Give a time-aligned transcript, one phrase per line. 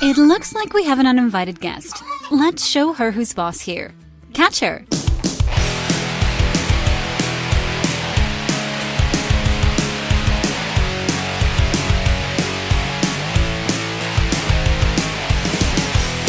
[0.00, 2.02] It looks like we have an uninvited guest.
[2.30, 3.92] Let's show her who's boss here.
[4.32, 4.84] Catch her.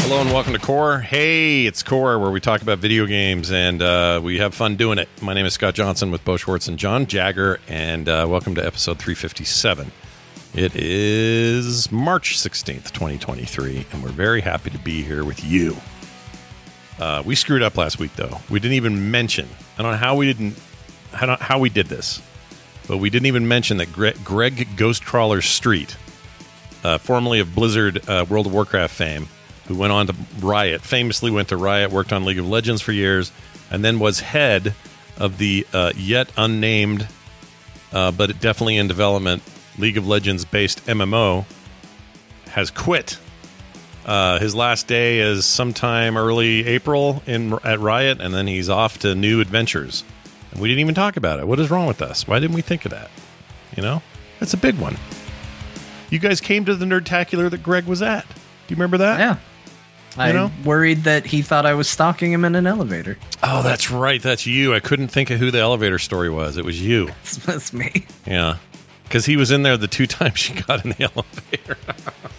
[0.02, 1.00] Hello and welcome to Core.
[1.00, 4.98] Hey, it's Core, where we talk about video games and uh, we have fun doing
[4.98, 5.08] it.
[5.22, 8.66] My name is Scott Johnson with Bo Schwartz and John Jagger, and uh, welcome to
[8.66, 9.92] episode 357.
[10.56, 15.78] It is March 16th, 2023, and we're very happy to be here with you.
[17.00, 18.40] Uh, we screwed up last week, though.
[18.50, 19.48] We didn't even mention.
[19.78, 20.60] I don't know how we didn't,
[21.14, 22.20] how, how we did this,
[22.88, 25.96] but we didn't even mention that Greg, Greg Ghostcrawler Street,
[26.84, 29.28] uh, formerly of Blizzard uh, World of Warcraft fame,
[29.68, 32.92] who went on to Riot, famously went to Riot, worked on League of Legends for
[32.92, 33.32] years,
[33.70, 34.74] and then was head
[35.20, 37.08] of the uh, yet unnamed,
[37.94, 39.44] uh, but definitely in development,
[39.80, 41.46] League of Legends based MMO,
[42.50, 43.18] has quit.
[44.06, 49.00] Uh, his last day is sometime early April in at Riot, and then he's off
[49.00, 50.04] to new adventures.
[50.52, 51.48] And we didn't even talk about it.
[51.48, 52.28] What is wrong with us?
[52.28, 53.12] Why didn't we think of that?
[53.76, 54.02] You know,
[54.40, 54.98] that's a big one.
[56.10, 58.28] You guys came to the Nerdtacular that Greg was at.
[58.28, 58.34] Do
[58.70, 59.20] you remember that?
[59.20, 59.38] Yeah.
[60.18, 60.52] I know?
[60.66, 63.18] worried that he thought I was stalking him in an elevator.
[63.44, 64.22] Oh, that's right.
[64.22, 64.74] That's you.
[64.74, 66.58] I couldn't think of who the elevator story was.
[66.58, 67.12] It was you.
[67.46, 68.06] That's me.
[68.26, 68.58] Yeah.
[69.10, 71.78] Because he was in there the two times she got in the elevator.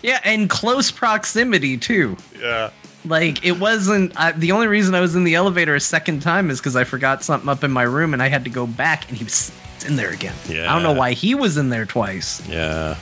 [0.02, 2.16] Yeah, and close proximity too.
[2.40, 2.70] yeah.
[3.04, 4.12] Like it wasn't.
[4.18, 6.84] I, the only reason I was in the elevator a second time is because I
[6.84, 9.50] forgot something up in my room and I had to go back, and he was
[9.86, 10.34] in there again.
[10.48, 10.70] Yeah.
[10.70, 12.46] I don't know why he was in there twice.
[12.46, 12.96] Yeah.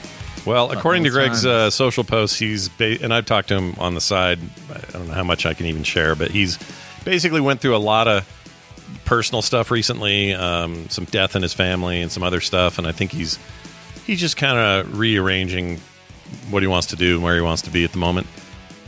[0.45, 3.93] Well, according to Greg's uh, social posts, he's ba- and I've talked to him on
[3.93, 4.39] the side.
[4.73, 6.57] I don't know how much I can even share, but he's
[7.03, 8.25] basically went through a lot of
[9.09, 12.77] personal stuff recently, um, some death in his family, and some other stuff.
[12.77, 13.39] And I think he's
[14.05, 15.79] he's just kind of rearranging
[16.51, 18.27] what he wants to do and where he wants to be at the moment.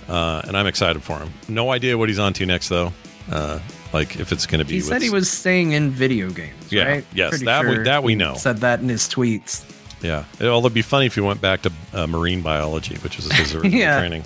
[0.08, 1.32] Uh, and I'm excited for him.
[1.50, 2.94] No idea what he's on to next, though.
[3.32, 3.60] Uh,
[3.94, 4.74] like if it's going to be.
[4.76, 6.72] He with- said he was staying in video games.
[6.72, 7.06] Yeah, right?
[7.16, 8.36] yes, that we- that we know.
[8.36, 9.66] Said that in his tweets.
[10.04, 10.26] Yeah.
[10.40, 13.54] Although it'd be funny if you went back to uh, marine biology, which is his
[13.56, 14.00] original Yeah.
[14.00, 14.24] training.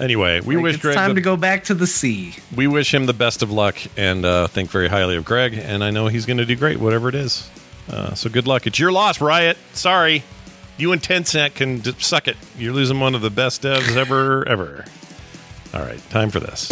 [0.00, 2.34] Anyway, we Like, wish it's Greg time the, to go back to the sea.
[2.56, 5.52] we wish him the best of luck and uh, think very highly of Greg.
[5.54, 7.48] And I know he's going to do great, whatever it is.
[7.90, 8.66] Uh, so good luck.
[8.66, 9.58] It's your loss, Riot.
[9.74, 10.22] Sorry,
[10.78, 12.36] you and Tencent can d- suck it.
[12.56, 14.84] You're losing one of the best devs ever, ever.
[15.74, 16.70] All right, time for this.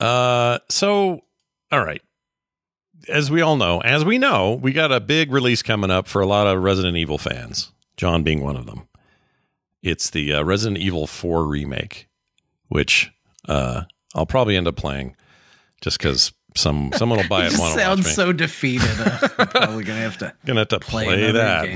[0.00, 1.20] Uh, so
[1.72, 2.02] all right.
[3.08, 6.20] As we all know, as we know, we got a big release coming up for
[6.20, 7.70] a lot of Resident Evil fans.
[7.96, 8.88] John being one of them.
[9.82, 12.08] It's the uh, Resident Evil 4 remake,
[12.68, 13.10] which
[13.48, 13.82] uh,
[14.14, 15.16] I'll probably end up playing
[15.80, 17.58] just because some someone will buy it.
[17.58, 18.90] want sounds so defeated.
[19.38, 20.32] I'm probably gonna have to.
[20.46, 21.68] Gonna have to play play, that.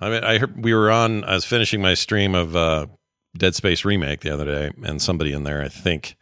[0.00, 1.24] I mean, I heard we were on.
[1.24, 2.86] I was finishing my stream of uh,
[3.36, 6.16] Dead Space remake the other day, and somebody in there, I think,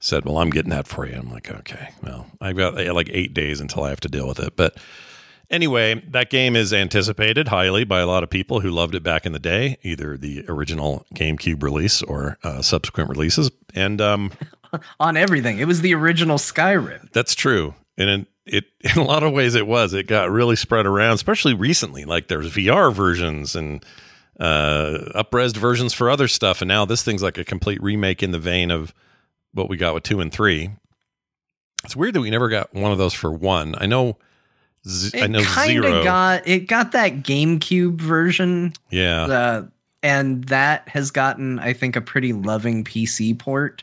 [0.00, 3.34] said, "Well, I'm getting that for you." I'm like, "Okay, well, I've got like eight
[3.34, 4.76] days until I have to deal with it." But
[5.50, 9.26] anyway, that game is anticipated highly by a lot of people who loved it back
[9.26, 14.32] in the day, either the original GameCube release or uh, subsequent releases, and um,
[15.00, 15.58] on everything.
[15.58, 17.10] It was the original Skyrim.
[17.12, 17.74] That's true.
[17.96, 18.64] and it, it
[18.96, 19.94] in a lot of ways it was.
[19.94, 22.04] It got really spread around, especially recently.
[22.04, 23.84] Like there's VR versions and
[24.38, 28.30] uh, upresed versions for other stuff, and now this thing's like a complete remake in
[28.30, 28.94] the vein of
[29.52, 30.70] what we got with two and three.
[31.84, 33.74] It's weird that we never got one of those for one.
[33.78, 34.18] I know.
[34.86, 35.98] Z- I know kind zero.
[35.98, 39.66] of got it got that GameCube version, yeah, uh,
[40.02, 43.82] and that has gotten I think a pretty loving PC port.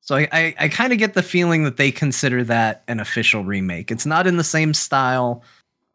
[0.00, 3.44] So I I, I kind of get the feeling that they consider that an official
[3.44, 3.90] remake.
[3.90, 5.42] It's not in the same style.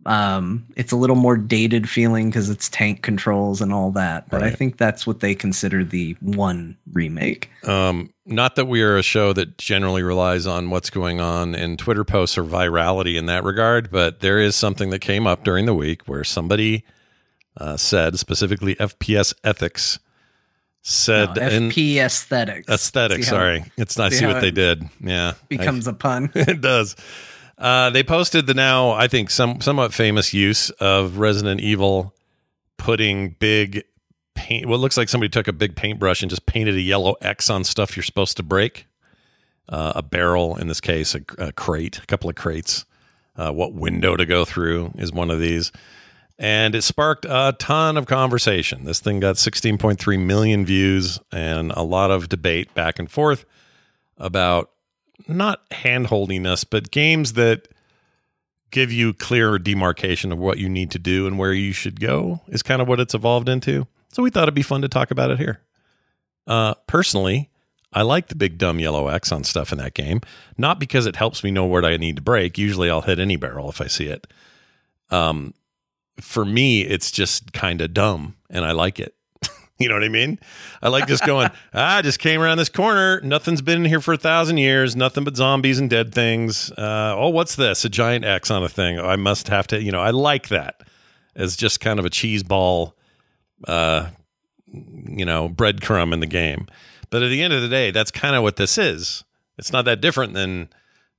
[0.05, 4.29] Um, it's a little more dated feeling because it's tank controls and all that.
[4.29, 7.49] But I think that's what they consider the one remake.
[7.67, 11.77] Um, not that we are a show that generally relies on what's going on in
[11.77, 15.65] Twitter posts or virality in that regard, but there is something that came up during
[15.65, 16.83] the week where somebody
[17.57, 19.99] uh, said, specifically FPS ethics,
[20.81, 22.67] said No, in FP aesthetics.
[22.69, 23.27] aesthetics.
[23.27, 24.83] Sorry, it's I see what they did.
[24.99, 26.31] Yeah, becomes a pun.
[26.35, 26.95] it does.
[27.57, 32.13] Uh, they posted the now, I think, some somewhat famous use of Resident Evil
[32.77, 33.83] putting big
[34.33, 34.65] paint.
[34.65, 37.63] What looks like somebody took a big paintbrush and just painted a yellow X on
[37.63, 38.87] stuff you're supposed to break.
[39.69, 42.85] Uh, a barrel, in this case, a, a crate, a couple of crates.
[43.35, 45.71] Uh, what window to go through is one of these.
[46.37, 48.83] And it sparked a ton of conversation.
[48.83, 53.45] This thing got 16.3 million views and a lot of debate back and forth
[54.17, 54.72] about
[55.27, 57.67] not hand holding us, but games that
[58.71, 62.41] give you clear demarcation of what you need to do and where you should go
[62.47, 63.87] is kind of what it's evolved into.
[64.11, 65.61] So we thought it'd be fun to talk about it here.
[66.47, 67.49] Uh, personally,
[67.93, 70.21] I like the big dumb yellow X on stuff in that game,
[70.57, 72.57] not because it helps me know where I need to break.
[72.57, 74.27] Usually I'll hit any barrel if I see it.
[75.09, 75.53] Um,
[76.19, 79.15] for me, it's just kind of dumb and I like it.
[79.79, 80.39] You know what I mean?
[80.81, 83.19] I like just going, ah, I just came around this corner.
[83.21, 84.95] Nothing's been in here for a thousand years.
[84.95, 86.71] Nothing but zombies and dead things.
[86.71, 87.83] Uh, oh, what's this?
[87.85, 88.99] A giant X on a thing.
[88.99, 90.81] I must have to, you know, I like that
[91.35, 92.95] as just kind of a cheese ball,
[93.67, 94.09] uh,
[94.67, 96.67] you know, breadcrumb in the game.
[97.09, 99.23] But at the end of the day, that's kind of what this is.
[99.57, 100.69] It's not that different than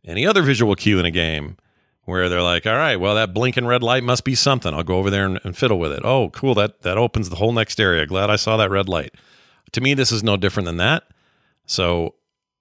[0.05, 1.57] any other visual cue in a game
[2.05, 4.75] where they're like, all right, well, that blinking red light must be something.
[4.75, 6.01] I'll go over there and, and fiddle with it.
[6.05, 6.55] Oh, cool.
[6.55, 8.05] That, that opens the whole next area.
[8.07, 9.15] Glad I saw that red light.
[9.73, 11.05] To me, this is no different than that.
[11.67, 12.15] So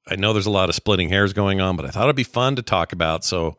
[0.08, 2.24] I know there's a lot of splitting hairs going on, but I thought it'd be
[2.24, 3.24] fun to talk about.
[3.26, 3.58] So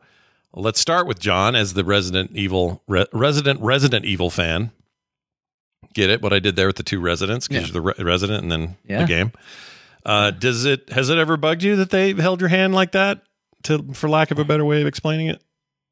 [0.53, 4.71] let's start with John as the Resident Evil, re- resident, Resident Evil fan.
[5.93, 6.21] Get it?
[6.21, 7.73] What I did there with the two residents because Yeah.
[7.73, 9.31] you're the re- resident and then the game.
[10.05, 13.21] Uh, does it has it ever bugged you that they held your hand like that?
[13.63, 15.41] To for lack of a better way of explaining it.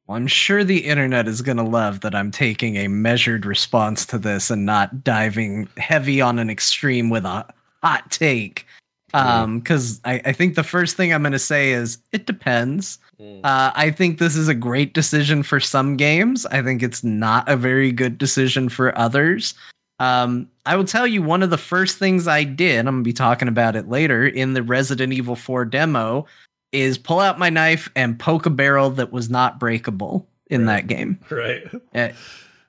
[0.06, 4.04] Well, I'm sure the internet is going to love that I'm taking a measured response
[4.06, 7.46] to this and not diving heavy on an extreme with a
[7.82, 8.66] hot take.
[9.14, 12.98] Um, because I, I think the first thing I'm going to say is it depends.
[13.44, 16.46] Uh, I think this is a great decision for some games.
[16.46, 19.54] I think it's not a very good decision for others.
[20.00, 23.08] Um, I will tell you one of the first things I did, I'm going to
[23.08, 26.26] be talking about it later in the Resident Evil 4 demo,
[26.74, 30.86] is pull out my knife and poke a barrel that was not breakable in that
[30.86, 31.18] game.
[31.30, 31.62] Right.
[31.94, 32.12] Eh,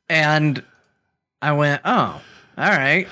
[0.09, 0.63] And
[1.41, 2.21] I went, oh,
[2.57, 3.07] all right.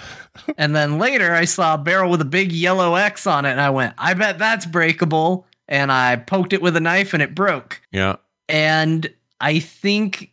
[0.57, 3.61] and then later I saw a barrel with a big yellow X on it, and
[3.61, 5.45] I went, I bet that's breakable.
[5.69, 7.81] And I poked it with a knife and it broke.
[7.91, 8.17] Yeah.
[8.49, 10.32] And I think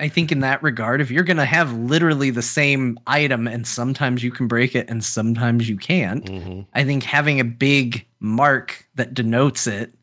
[0.00, 4.22] I think in that regard, if you're gonna have literally the same item and sometimes
[4.22, 6.62] you can break it and sometimes you can't, Mm-hmm.
[6.74, 9.94] I think having a big mark that denotes it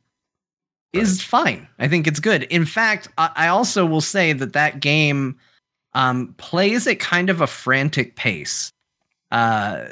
[0.93, 1.67] is fine.
[1.79, 2.43] I think it's good.
[2.43, 5.37] In fact, I, I also will say that that game
[5.93, 8.71] um, plays at kind of a frantic pace.
[9.31, 9.87] Uh,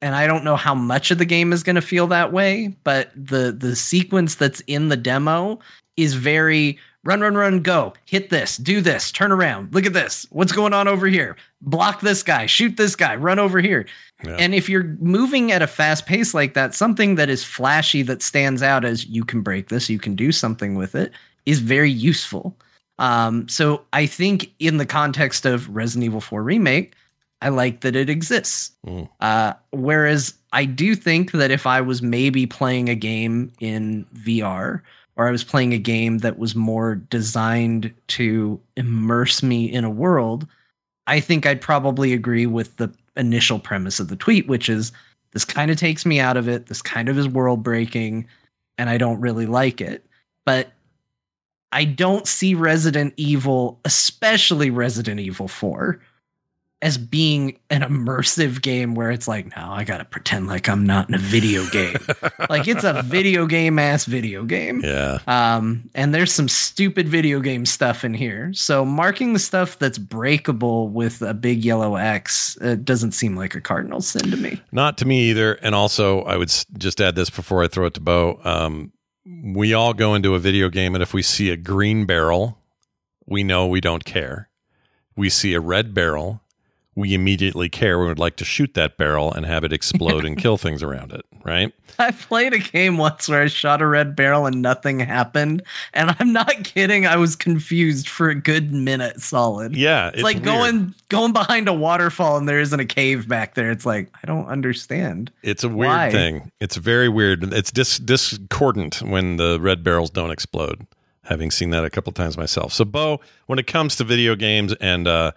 [0.00, 2.76] and I don't know how much of the game is going to feel that way,
[2.84, 5.58] but the the sequence that's in the demo
[5.96, 10.26] is very run, run, run, go, hit this, do this, turn around, look at this,
[10.28, 13.86] what's going on over here, block this guy, shoot this guy, run over here.
[14.22, 14.36] Yeah.
[14.38, 18.20] And if you're moving at a fast pace like that, something that is flashy that
[18.20, 21.10] stands out as you can break this, you can do something with it,
[21.46, 22.54] is very useful.
[22.98, 26.94] Um, so I think in the context of Resident Evil 4 Remake,
[27.40, 28.72] I like that it exists.
[28.86, 29.08] Mm.
[29.20, 34.82] Uh, whereas I do think that if I was maybe playing a game in VR
[35.18, 39.90] or I was playing a game that was more designed to immerse me in a
[39.90, 40.46] world,
[41.08, 44.92] I think I'd probably agree with the initial premise of the tweet, which is
[45.32, 46.66] this kind of takes me out of it.
[46.66, 48.26] This kind of is world breaking,
[48.78, 50.06] and I don't really like it.
[50.46, 50.72] But
[51.72, 56.00] I don't see Resident Evil, especially Resident Evil 4,
[56.80, 61.08] as being an immersive game where it's like, no, I gotta pretend like I'm not
[61.08, 61.96] in a video game.
[62.48, 64.80] like it's a video game ass video game.
[64.84, 65.18] Yeah.
[65.26, 68.52] Um, and there's some stupid video game stuff in here.
[68.52, 73.56] So marking the stuff that's breakable with a big yellow X uh, doesn't seem like
[73.56, 74.62] a cardinal sin to me.
[74.70, 75.54] Not to me either.
[75.54, 78.40] And also, I would just add this before I throw it to Bo.
[78.44, 78.92] Um,
[79.42, 82.58] we all go into a video game, and if we see a green barrel,
[83.26, 84.48] we know we don't care.
[85.16, 86.40] We see a red barrel,
[86.98, 88.00] we immediately care.
[88.00, 91.12] We would like to shoot that barrel and have it explode and kill things around
[91.12, 91.72] it, right?
[91.96, 95.62] I played a game once where I shot a red barrel and nothing happened.
[95.94, 97.06] And I'm not kidding.
[97.06, 99.76] I was confused for a good minute solid.
[99.76, 100.08] Yeah.
[100.08, 100.44] It's, like weird.
[100.46, 103.70] going going behind a waterfall and there isn't a cave back there.
[103.70, 105.30] It's like I don't understand.
[105.42, 106.10] It's a weird Why?
[106.10, 106.50] thing.
[106.58, 107.44] It's very weird.
[107.52, 110.84] It's dis- discordant when the red barrels don't explode.
[111.22, 112.72] Having seen that a couple times myself.
[112.72, 115.32] So, Bo, when it comes to video games and uh,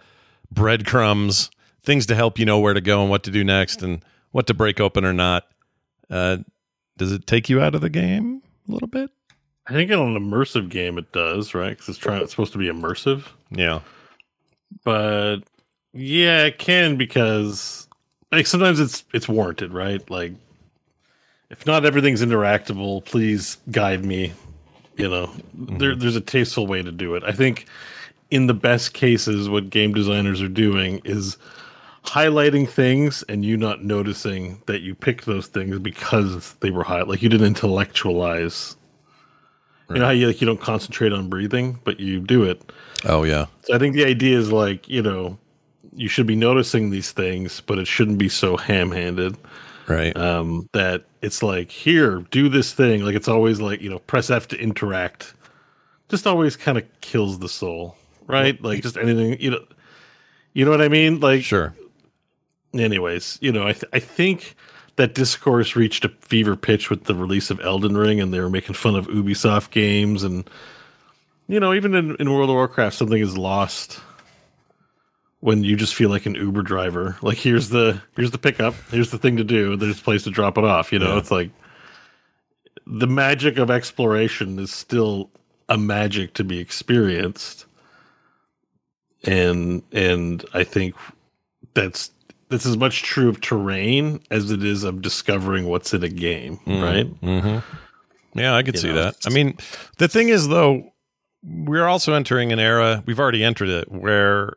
[0.52, 1.50] breadcrumbs,
[1.82, 4.46] things to help you know where to go and what to do next, and what
[4.46, 5.44] to break open or not,
[6.10, 6.38] uh,
[6.96, 9.10] does it take you out of the game a little bit?
[9.66, 11.70] I think in an immersive game it does, right?
[11.70, 12.22] Because it's trying.
[12.22, 13.80] It's supposed to be immersive, Yeah.
[14.84, 15.38] but
[15.92, 17.88] yeah, it can because
[18.32, 20.08] like sometimes it's it's warranted, right?
[20.10, 20.32] Like
[21.50, 24.32] if not everything's interactable, please guide me.
[24.96, 27.22] You know, there, there's a tasteful way to do it.
[27.24, 27.66] I think
[28.32, 31.36] in the best cases, what game designers are doing is
[32.04, 37.02] highlighting things and you not noticing that you picked those things because they were high.
[37.02, 38.74] Like you didn't intellectualize.
[39.90, 42.72] You know how you like you don't concentrate on breathing, but you do it.
[43.04, 43.46] Oh, yeah.
[43.64, 45.38] So I think the idea is like, you know,
[45.94, 49.36] you should be noticing these things, but it shouldn't be so ham-handed
[49.86, 50.16] Right.
[50.16, 53.04] um, that it's like, here, do this thing.
[53.04, 55.34] Like it's always like, you know, press F to interact.
[56.08, 57.96] Just always kind of kills the soul,
[58.32, 58.60] right?
[58.62, 59.64] Like just anything, you know,
[60.54, 61.20] you know what I mean?
[61.20, 61.74] Like, sure.
[62.74, 64.54] anyways, you know, I th- I think
[64.96, 68.50] that discourse reached a fever pitch with the release of Elden Ring, and they were
[68.50, 70.48] making fun of Ubisoft games, and
[71.48, 74.00] you know, even in, in World of Warcraft, something is lost
[75.40, 77.16] when you just feel like an Uber driver.
[77.22, 80.30] Like here's the here's the pickup, here's the thing to do, there's a place to
[80.30, 80.92] drop it off.
[80.92, 81.18] You know, Yeah.
[81.18, 81.50] it's like
[82.86, 85.30] the magic of exploration is still
[85.68, 87.64] a magic to be experienced
[89.24, 90.94] and and i think
[91.74, 92.10] that's
[92.48, 96.58] that's as much true of terrain as it is of discovering what's in a game
[96.66, 98.38] right Mm-hmm.
[98.38, 99.16] Yeah, I could You see know, that.
[99.26, 99.58] I mean,
[99.98, 100.92] the thing is, though,
[101.42, 104.54] we're also entering an era, we've already entered it, where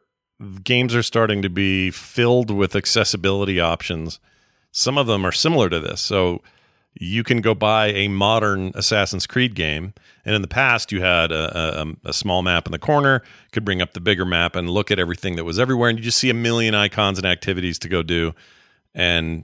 [0.63, 4.21] games are starting to be filled with accessibility options.
[4.71, 5.99] Some of them are similar to this.
[5.99, 6.41] So
[6.95, 9.93] you can go buy a modern Assassin's Creed game.
[10.23, 13.21] And in the past, you had a, a, a small map in the corner,
[13.51, 15.89] could bring up the bigger map and look at everything that was everywhere.
[15.89, 18.33] And you just see a million icons and activities to go do.
[18.93, 19.43] And,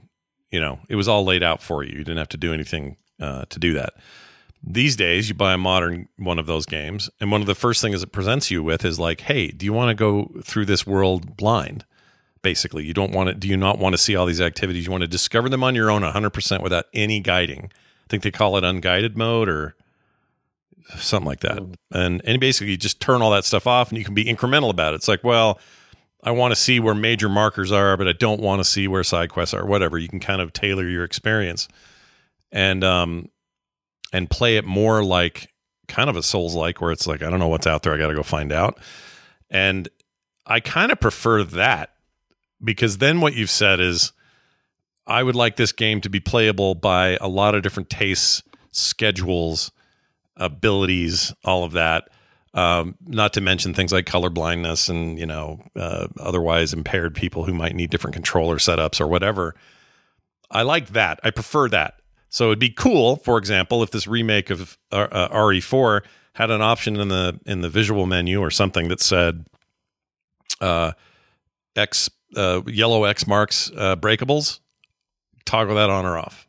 [0.50, 1.92] you know, it was all laid out for you.
[1.92, 3.94] You didn't have to do anything uh, to do that.
[4.64, 7.82] These days, you buy a modern one of those games, and one of the first
[7.82, 10.86] things it presents you with is like, "Hey, do you want to go through this
[10.86, 11.84] world blind?"
[12.42, 13.34] Basically, you don't want to.
[13.34, 14.84] Do you not want to see all these activities?
[14.84, 17.70] You want to discover them on your own, 100 percent without any guiding.
[17.72, 19.76] I think they call it unguided mode or
[20.96, 21.62] something like that.
[21.92, 24.70] And and basically, you just turn all that stuff off, and you can be incremental
[24.70, 24.96] about it.
[24.96, 25.60] It's like, well,
[26.22, 29.04] I want to see where major markers are, but I don't want to see where
[29.04, 29.66] side quests are.
[29.66, 31.68] Whatever, you can kind of tailor your experience,
[32.50, 33.28] and um,
[34.12, 35.48] and play it more like
[35.88, 37.98] kind of a Souls like, where it's like I don't know what's out there, I
[37.98, 38.78] got to go find out.
[39.50, 39.88] And
[40.46, 41.90] I kind of prefer that
[42.62, 44.12] because then what you've said is
[45.06, 49.72] I would like this game to be playable by a lot of different tastes, schedules,
[50.36, 52.08] abilities, all of that.
[52.54, 57.44] Um, not to mention things like color blindness and you know uh, otherwise impaired people
[57.44, 59.54] who might need different controller setups or whatever.
[60.50, 61.18] I like that.
[61.24, 61.94] I prefer that.
[62.28, 66.02] So it'd be cool, for example, if this remake of uh, uh, RE4
[66.34, 69.46] had an option in the in the visual menu or something that said
[70.60, 70.92] uh,
[71.74, 74.60] X uh, yellow X marks uh, breakables.
[75.44, 76.46] Toggle that on or off.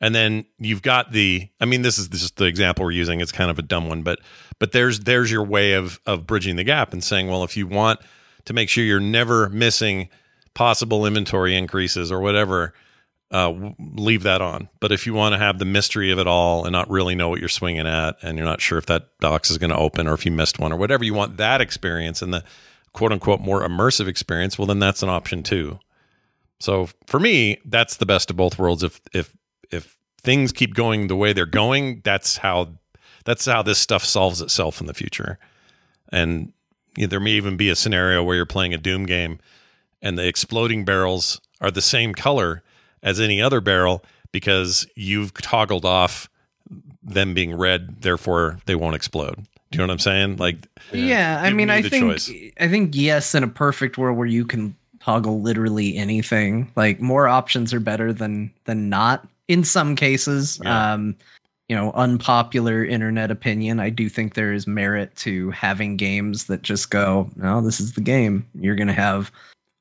[0.00, 3.30] And then you've got the I mean this is just the example we're using it's
[3.30, 4.18] kind of a dumb one but
[4.58, 7.68] but there's there's your way of of bridging the gap and saying well if you
[7.68, 8.00] want
[8.46, 10.08] to make sure you're never missing
[10.54, 12.74] possible inventory increases or whatever
[13.32, 14.68] uh, leave that on.
[14.78, 17.30] But if you want to have the mystery of it all and not really know
[17.30, 20.06] what you're swinging at, and you're not sure if that box is going to open
[20.06, 22.44] or if you missed one or whatever, you want that experience and the
[22.92, 24.58] quote unquote more immersive experience.
[24.58, 25.78] Well, then that's an option too.
[26.60, 28.82] So for me, that's the best of both worlds.
[28.82, 29.36] If if
[29.70, 32.68] if things keep going the way they're going, that's how
[33.24, 35.38] that's how this stuff solves itself in the future.
[36.10, 36.52] And
[36.96, 39.38] you know, there may even be a scenario where you're playing a Doom game
[40.02, 42.62] and the exploding barrels are the same color
[43.02, 46.28] as any other barrel because you've toggled off
[47.02, 49.46] them being red, therefore they won't explode.
[49.72, 50.36] Do you know what I'm saying?
[50.36, 50.56] Like,
[50.92, 52.30] Yeah, I mean, me I think choice.
[52.60, 57.26] I think yes, in a perfect world where you can toggle literally anything, like more
[57.26, 59.26] options are better than than not.
[59.48, 60.92] In some cases, Yeah.
[60.92, 61.16] um,
[61.68, 66.62] you know, unpopular internet opinion, I do think there is merit to having games that
[66.62, 68.46] just go, no, this is the game.
[68.60, 69.32] You're gonna have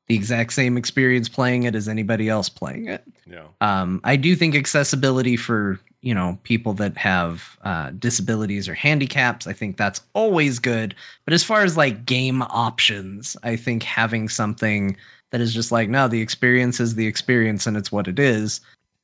[0.08, 3.04] the exact same experience playing it as anybody else playing it.
[3.30, 8.74] yeah, Um, I do think accessibility for you know people that have uh, disabilities or
[8.74, 10.96] handicaps, I think that's always good.
[11.26, 14.98] But as far as like game options, I think having something
[15.32, 18.62] that is just like no, the experience is the experience and it's what it is.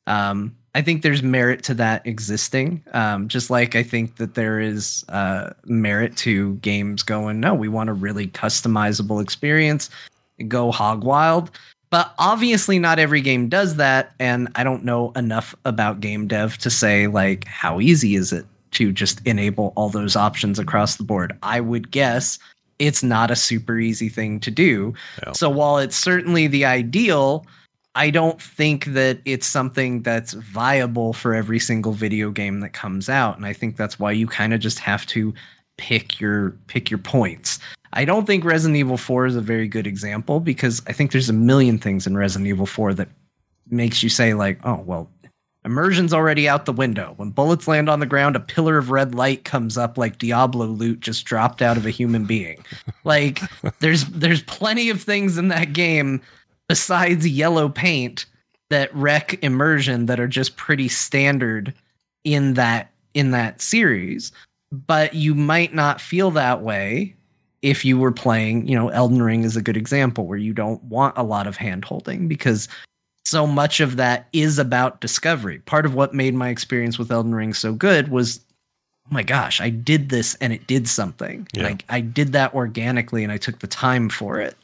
[0.07, 2.83] Um, I think there's merit to that existing.
[2.93, 7.67] Um, just like I think that there is uh, merit to games going, no, we
[7.67, 9.89] want a really customizable experience.
[10.47, 11.49] Go hog wild.
[11.89, 14.13] But obviously, not every game does that.
[14.19, 18.45] And I don't know enough about game dev to say, like, how easy is it
[18.71, 21.37] to just enable all those options across the board?
[21.43, 22.39] I would guess
[22.79, 24.93] it's not a super easy thing to do.
[25.25, 25.31] Yeah.
[25.31, 27.45] So while it's certainly the ideal,
[27.95, 33.09] I don't think that it's something that's viable for every single video game that comes
[33.09, 33.37] out.
[33.37, 35.33] And I think that's why you kind of just have to
[35.77, 37.59] pick your pick your points.
[37.93, 41.29] I don't think Resident Evil 4 is a very good example because I think there's
[41.29, 43.09] a million things in Resident Evil 4 that
[43.69, 45.09] makes you say like, "Oh, well,
[45.65, 47.13] immersion's already out the window.
[47.17, 50.67] When bullets land on the ground, a pillar of red light comes up like Diablo
[50.67, 52.63] loot just dropped out of a human being."
[53.03, 53.41] like
[53.79, 56.21] there's there's plenty of things in that game
[56.67, 58.25] besides yellow paint
[58.69, 61.73] that wreck immersion that are just pretty standard
[62.23, 64.31] in that in that series
[64.71, 67.15] but you might not feel that way
[67.61, 70.81] if you were playing you know elden ring is a good example where you don't
[70.83, 72.67] want a lot of hand holding because
[73.25, 77.33] so much of that is about discovery part of what made my experience with elden
[77.35, 78.39] ring so good was
[79.07, 81.63] oh my gosh i did this and it did something Yeah.
[81.63, 84.55] like i did that organically and i took the time for it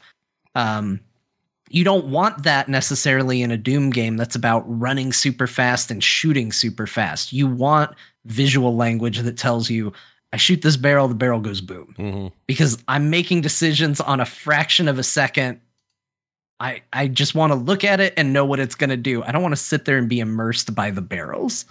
[0.54, 1.00] um
[1.70, 6.04] you don't want that necessarily in a Doom game that's about running super fast and
[6.04, 7.32] shooting super fast.
[7.32, 9.92] You want visual language that tells you,
[10.34, 11.94] I shoot this barrel, the barrel goes boom.
[11.96, 15.60] hmm Because I'm making decisions on a fraction of a second.
[16.58, 19.22] I, I just want to look at it and know what it's going to do.
[19.22, 21.66] I don't want to sit there and be immersed by the barrels,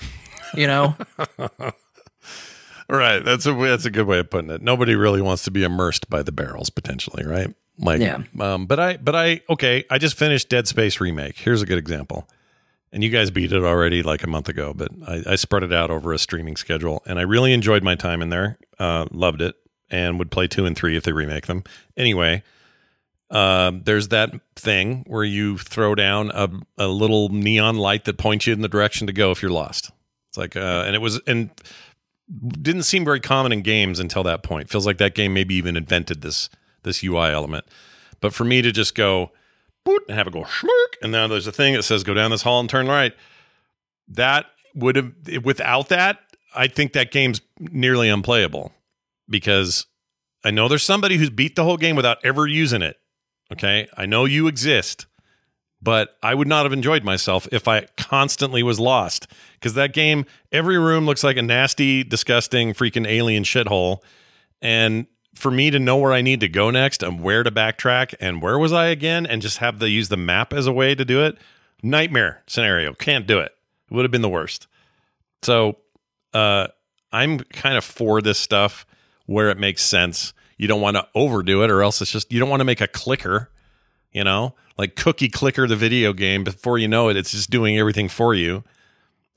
[0.53, 0.95] you know?
[2.89, 3.19] right.
[3.19, 4.61] That's a that's a good way of putting it.
[4.61, 7.53] Nobody really wants to be immersed by the barrels, potentially, right?
[7.79, 8.23] Like, Yeah.
[8.39, 9.83] Um, but I, but I, okay.
[9.89, 11.35] I just finished Dead Space remake.
[11.37, 12.29] Here's a good example.
[12.93, 15.73] And you guys beat it already like a month ago, but I, I spread it
[15.73, 18.59] out over a streaming schedule, and I really enjoyed my time in there.
[18.77, 19.55] Uh, loved it,
[19.89, 21.63] and would play two and three if they remake them.
[21.97, 22.43] Anyway,
[23.31, 28.45] um, there's that thing where you throw down a, a little neon light that points
[28.45, 29.89] you in the direction to go if you're lost.
[30.29, 31.49] It's like, uh, and it was, and
[32.61, 34.69] didn't seem very common in games until that point.
[34.69, 36.49] Feels like that game maybe even invented this
[36.83, 37.65] this UI element.
[38.21, 39.31] But for me to just go
[39.83, 40.45] boot and have it go
[41.01, 43.13] and now there's a thing that says go down this hall and turn right.
[44.07, 46.19] That would have without that,
[46.55, 48.71] I think that game's nearly unplayable.
[49.29, 49.85] Because
[50.43, 52.97] I know there's somebody who's beat the whole game without ever using it.
[53.51, 55.05] Okay, I know you exist,
[55.81, 59.27] but I would not have enjoyed myself if I constantly was lost.
[59.53, 63.99] Because that game, every room looks like a nasty, disgusting, freaking alien shithole,
[64.61, 68.13] and for me to know where I need to go next and where to backtrack
[68.19, 70.95] and where was I again and just have to use the map as a way
[70.95, 71.37] to do it,
[71.81, 72.93] nightmare scenario.
[72.93, 73.53] Can't do it.
[73.89, 74.67] It would have been the worst.
[75.41, 75.77] So,
[76.33, 76.67] uh,
[77.11, 78.85] I'm kind of for this stuff
[79.27, 80.33] where it makes sense.
[80.57, 82.81] You don't want to overdo it, or else it's just you don't want to make
[82.81, 83.51] a clicker,
[84.11, 86.43] you know, like cookie clicker the video game.
[86.43, 88.63] Before you know it, it's just doing everything for you.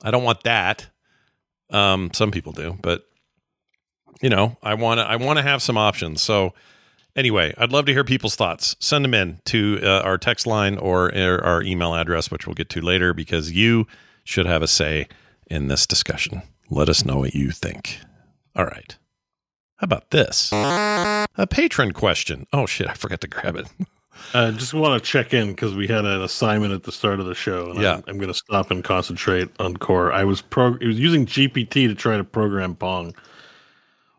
[0.03, 0.87] I don't want that.
[1.69, 3.07] Um, some people do, but
[4.21, 6.21] you know, I want to I want to have some options.
[6.21, 6.53] So
[7.15, 8.75] anyway, I'd love to hear people's thoughts.
[8.79, 12.69] Send them in to uh, our text line or our email address, which we'll get
[12.69, 13.87] to later, because you
[14.23, 15.07] should have a say
[15.49, 16.41] in this discussion.
[16.69, 17.99] Let us know what you think.
[18.55, 18.97] All right.
[19.77, 20.51] How about this?
[20.51, 22.47] A patron question.
[22.51, 23.67] Oh shit, I forgot to grab it.
[24.33, 27.27] I just want to check in because we had an assignment at the start of
[27.27, 27.97] the show, and Yeah.
[27.97, 30.11] I'm, I'm going to stop and concentrate on core.
[30.11, 30.73] I was pro.
[30.81, 33.13] It was using GPT to try to program Pong.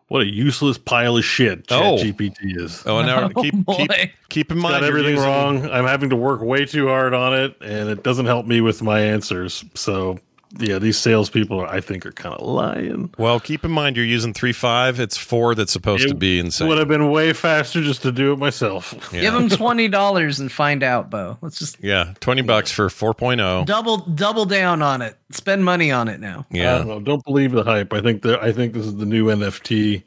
[0.09, 1.97] What a useless pile of shit Oh.
[1.99, 2.83] GPT is.
[2.87, 4.13] Oh, and now Oh, keep keep boy.
[4.31, 5.71] keep in mind got you're everything using- wrong.
[5.71, 8.83] I'm having to work way too hard on it, and it doesn't help me with
[8.83, 9.65] my answers.
[9.75, 10.19] So
[10.59, 13.13] yeah, these salespeople are, I think are kind of lying.
[13.19, 14.99] Well, keep in mind you're using three five.
[14.99, 16.69] It's four that's supposed It to be insane.
[16.69, 18.95] Would have been way faster just to do it myself.
[19.13, 19.21] Yeah.
[19.23, 21.37] Give them twenty dollars and find out, Bo.
[21.41, 23.67] Let's just yeah, twenty bucks for 4.0.
[23.67, 25.17] double double down on it.
[25.31, 26.47] Spend money on it now.
[26.53, 27.01] I Yeah, don't know.
[27.01, 27.93] Don't believe the hype.
[27.93, 30.03] I think that I think this is the new NFT.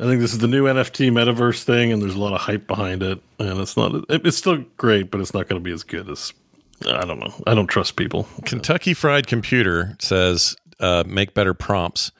[0.00, 2.66] I think this is the new NFT metaverse thing, and there's a lot of hype
[2.66, 3.20] behind it.
[3.38, 3.94] And it's not.
[4.08, 6.32] It, it's still great, but it's not going to be as good as.
[6.86, 7.32] I don't know.
[7.46, 8.26] I don't trust people.
[8.44, 12.12] Kentucky Fried Computer says uh, make better prompts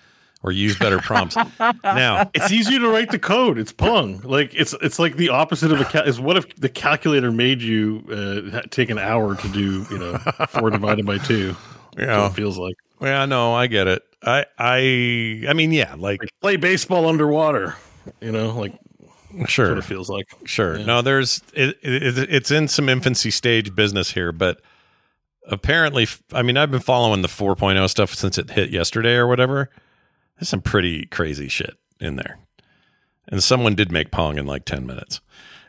[0.43, 1.37] or use better prompts.
[1.85, 3.59] now, It's easier to write the code.
[3.59, 4.21] It's Pong.
[4.25, 7.63] Like it's it's like the opposite of a cal- is what if the calculator made
[7.63, 11.49] you uh, take an hour to do you know four divided by two.
[11.95, 12.77] That's what yeah, it feels like.
[13.01, 14.03] yeah, no, I get it.
[14.25, 17.75] I, I, I mean, yeah, like Like play baseball underwater.
[18.21, 18.82] You know, like that's
[19.47, 20.27] sure, what it feels like.
[20.45, 20.79] Sure.
[20.79, 20.85] Yeah.
[20.85, 24.61] No, there's it, it, it's in some infancy stage business here, but
[25.49, 29.71] apparently, I mean, I've been following the 4.0 stuff since it hit yesterday or whatever.
[30.37, 32.39] There's some pretty crazy shit in there,
[33.29, 35.21] and someone did make Pong in like 10 minutes.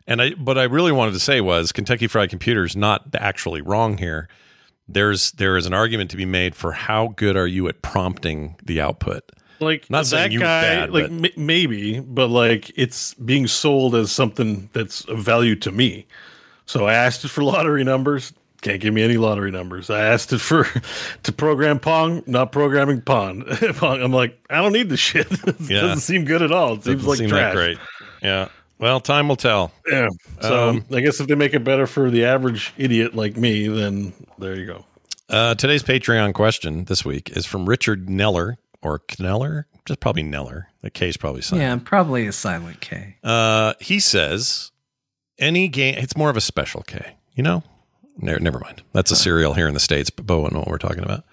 [0.05, 3.97] And I, what I really wanted to say was Kentucky Fried Computer's not actually wrong
[3.97, 4.27] here.
[4.87, 8.57] There's there is an argument to be made for how good are you at prompting
[8.63, 9.23] the output.
[9.59, 14.11] Like Not that guy, bad, like but- m- maybe, but like it's being sold as
[14.11, 16.05] something that's of value to me.
[16.65, 18.33] So I asked it for lottery numbers.
[18.61, 19.89] Can't give me any lottery numbers.
[19.89, 20.65] I asked it for
[21.23, 23.43] to program Pong, not programming Pong.
[23.75, 24.01] Pong.
[24.01, 25.29] I'm like, I don't need this shit.
[25.31, 25.81] it Yeah.
[25.81, 26.75] doesn't seem good at all.
[26.75, 27.53] It seems Doesn't like seem trash.
[27.53, 27.77] great.
[28.21, 28.47] Yeah.
[28.79, 29.71] Well, time will tell.
[29.89, 30.07] Yeah.
[30.41, 33.67] So Um, I guess if they make it better for the average idiot like me,
[33.67, 34.85] then there you go.
[35.29, 40.65] Uh, today's Patreon question this week is from Richard Neller or Kneller, just probably Neller.
[40.81, 41.63] The K is probably silent.
[41.63, 43.15] Yeah, probably a silent K.
[43.23, 44.71] Uh, he says
[45.39, 45.95] any game.
[45.97, 47.15] It's more of a special K.
[47.35, 47.63] You know,
[48.17, 48.83] never, never mind.
[48.93, 51.23] That's a cereal here in the states, but Bo won't know what we're talking about.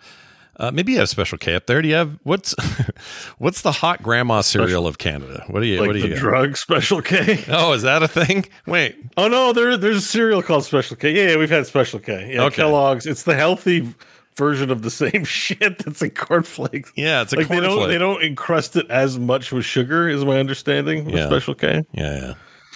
[0.57, 1.81] Uh, maybe you have special K up there.
[1.81, 2.55] Do you have what's
[3.39, 5.45] what's the hot grandma cereal of Canada?
[5.47, 7.45] What do you Like what do you drug special K.
[7.49, 8.45] Oh, is that a thing?
[8.67, 11.13] Wait, Oh no, there there's a cereal called Special K.
[11.13, 12.35] Yeah, yeah we've had Special K.
[12.35, 12.57] Yeah, Okay.
[12.57, 13.07] Kellogg's.
[13.07, 13.95] It's the healthy
[14.37, 16.93] version of the same shit that's in cornflakes.
[16.97, 17.89] yeah, it's a Like they don't cornflake.
[17.89, 21.09] they don't encrust it as much with sugar, is my understanding.
[21.11, 21.27] Yeah.
[21.27, 22.35] Special K, Yeah, yeah.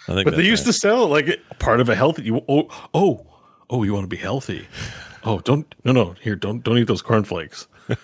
[0.08, 0.72] I think but they used right.
[0.72, 2.24] to sell it like part of a healthy.
[2.24, 3.26] You oh oh
[3.70, 4.66] oh you want to be healthy?
[5.24, 7.66] Oh don't no no here don't don't eat those cornflakes.
[7.90, 7.96] I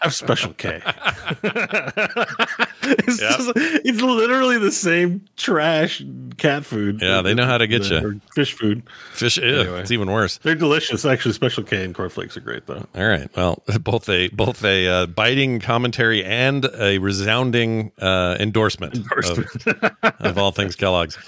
[0.00, 0.82] have Special K.
[1.42, 3.30] it's, Yep.
[3.30, 6.02] just, it's literally the same trash
[6.38, 7.00] cat food.
[7.00, 8.08] Yeah, they know how to get The- you.
[8.08, 8.82] or Fish food.
[9.12, 9.38] fish.
[9.38, 9.80] Ew, Anyway.
[9.80, 10.38] It's even worse.
[10.38, 11.04] They're delicious.
[11.04, 12.86] Actually, Special K and cornflakes are great though.
[12.94, 13.28] All right.
[13.36, 20.38] Well, both a both a uh, biting commentary and a resounding uh, endorsement, Of, of
[20.38, 21.18] all things Kellogg's.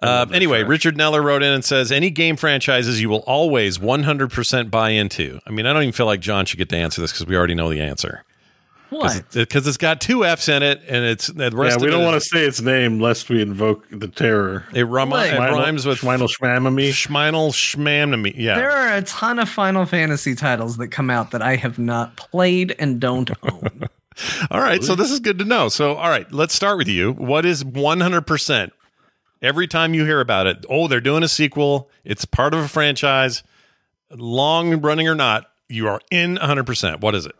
[0.00, 4.70] Uh, anyway, Richard Neller wrote in and says, "Any game franchises you will always 100%
[4.70, 7.12] buy into." I mean, I don't even feel like John should get to answer this
[7.12, 8.24] because we already know the answer.
[8.90, 9.22] What?
[9.34, 12.14] Because it's got two F's in it, and it's the Yeah, we of don't want
[12.14, 14.64] to say its name lest we invoke the terror.
[14.72, 15.32] It, rum- Wait.
[15.34, 16.88] it rhymes with Schmeinel Schmamamy.
[16.90, 18.34] Schmeinel Schmamnamy.
[18.36, 18.54] Yeah.
[18.54, 22.16] There are a ton of Final Fantasy titles that come out that I have not
[22.16, 23.88] played and don't own.
[24.50, 25.68] All right, so this is good to know.
[25.68, 27.12] So, all right, let's start with you.
[27.12, 28.70] What is 100%?
[29.40, 32.68] Every time you hear about it, oh, they're doing a sequel, it's part of a
[32.68, 33.42] franchise,
[34.10, 37.00] long running or not, you are in 100%.
[37.00, 37.36] What is it?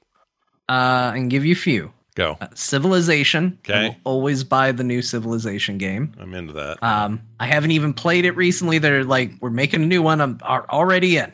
[0.68, 1.92] uh, I can give you a few.
[2.14, 2.36] Go.
[2.40, 3.58] Uh, Civilization.
[3.60, 3.96] Okay.
[4.04, 6.12] always buy the new Civilization game.
[6.18, 6.82] I'm into that.
[6.82, 8.78] Um, I haven't even played it recently.
[8.78, 10.20] They're like, we're making a new one.
[10.20, 11.32] I'm are already in.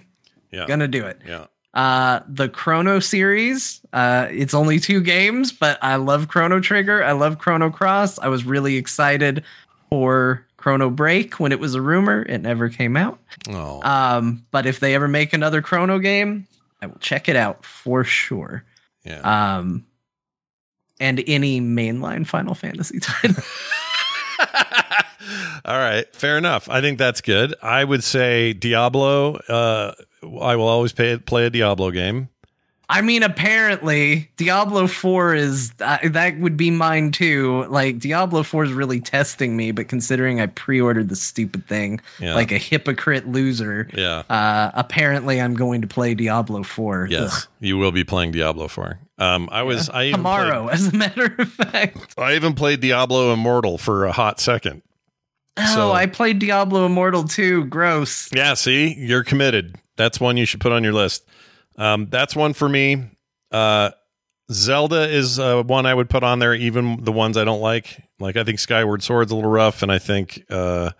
[0.53, 0.67] Yeah.
[0.67, 1.21] Gonna do it.
[1.27, 1.47] Yeah.
[1.73, 3.81] Uh, the Chrono series.
[3.95, 7.03] Uh, it's only two games, but I love Chrono Trigger.
[7.03, 8.19] I love Chrono Cross.
[8.19, 9.43] I was really excited
[9.89, 12.23] for Chrono Break when it was a rumor.
[12.23, 13.19] It never came out.
[13.51, 13.83] Oh.
[13.83, 16.47] Um, but if they ever make another Chrono game,
[16.81, 18.65] I will check it out for sure.
[19.05, 19.59] yeah.
[19.59, 19.85] Um,
[20.99, 23.45] and any mainline Final Fantasy title.
[25.67, 26.71] All right, fair enough.
[26.71, 27.55] I think that's good.
[27.63, 29.35] I would say Diablo.
[29.47, 29.93] Uh,
[30.41, 32.31] I will always pay, play a Diablo game.
[32.89, 37.65] I mean, apparently, Diablo 4 is uh, that would be mine too.
[37.69, 42.01] Like, Diablo 4 is really testing me, but considering I pre ordered the stupid thing
[42.21, 42.35] Yeah.
[42.35, 44.23] like a hypocrite loser, Yeah.
[44.29, 48.99] uh, apparently, I'm going to play Diablo 4 Yes, you will be playing Diablo 4.
[49.17, 52.15] Um, I was I even tomorrow, as a matter of fact.
[52.19, 54.83] I even played Diablo Immortal for a hot second.
[55.57, 57.65] Oh, So- I played Diablo Immortal too.
[57.67, 58.29] Gross.
[58.35, 59.77] Yeah, see, you're committed.
[59.97, 61.25] That's one you should put on your list.
[61.77, 63.11] Um, that's one for me.
[63.51, 63.91] Uh,
[64.53, 68.03] Zelda is uh, one I would put on there, even the ones I don't like.
[68.21, 70.91] Like I think Skyward Sword's a little rough, and I think uh,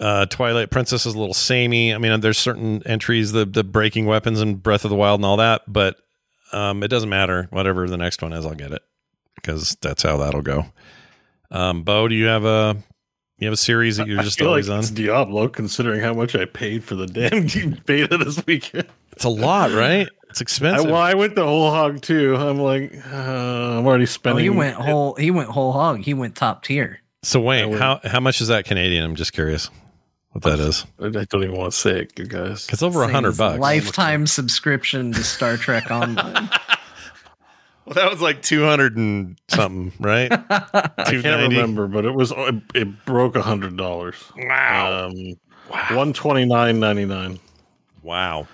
[0.00, 1.92] Uh, Twilight Princess is a little samey.
[1.92, 5.24] I mean, there's certain entries, the the breaking weapons and Breath of the Wild and
[5.26, 5.96] all that, but
[6.52, 7.46] um, it doesn't matter.
[7.50, 8.82] Whatever the next one is, I'll get it
[9.34, 10.66] because that's how that'll go.
[11.50, 12.76] Um, Bo, do you have a
[13.38, 14.80] you have a series that you're I just always like on?
[14.80, 18.86] It's Diablo, considering how much I paid for the damn beta this weekend.
[19.18, 20.08] It's a lot, right?
[20.30, 20.86] It's I, expensive.
[20.88, 22.36] well, I went the whole hog too.
[22.36, 24.44] I'm like, uh, I'm already Oh, spending.
[24.44, 25.16] he went whole.
[25.16, 26.02] He went whole hog.
[26.04, 27.00] He went top tier.
[27.24, 29.02] so Wayne, wait, how how much is that Canadian?
[29.02, 29.70] I'm just curious
[30.30, 30.86] what that is.
[31.02, 32.68] I don't even want to say it, you guys.
[32.70, 33.58] It's over a hundred bucks.
[33.58, 36.48] Lifetime subscription to Star Trek Online.
[37.86, 40.30] Well, that was like two hundred and something, right?
[40.50, 40.90] I
[41.22, 44.14] can't remember, but it was it, it broke a hundred dollars.
[44.36, 45.06] Wow.
[45.08, 47.38] Um, one twenty nine ninety nine.
[48.02, 48.46] Wow.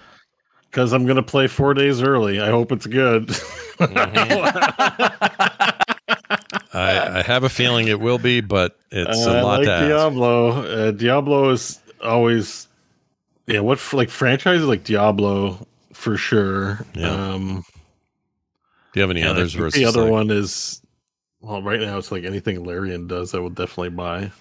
[0.75, 2.41] Because I'm gonna play four days early.
[2.41, 3.31] I hope it's good.
[6.73, 9.67] I, I have a feeling it will be, but it's Uh, a I lot like
[9.67, 9.87] to ask.
[9.89, 10.49] Diablo.
[10.65, 12.67] Uh, Diablo is always,
[13.47, 13.61] yeah.
[13.61, 16.85] What f- like franchises like Diablo for sure.
[16.95, 17.11] Yeah.
[17.11, 17.65] Um,
[18.93, 19.55] Do you have any and I others?
[19.55, 20.81] think the other like- one is
[21.41, 24.33] well, right now it's like anything Larian does, I will definitely buy.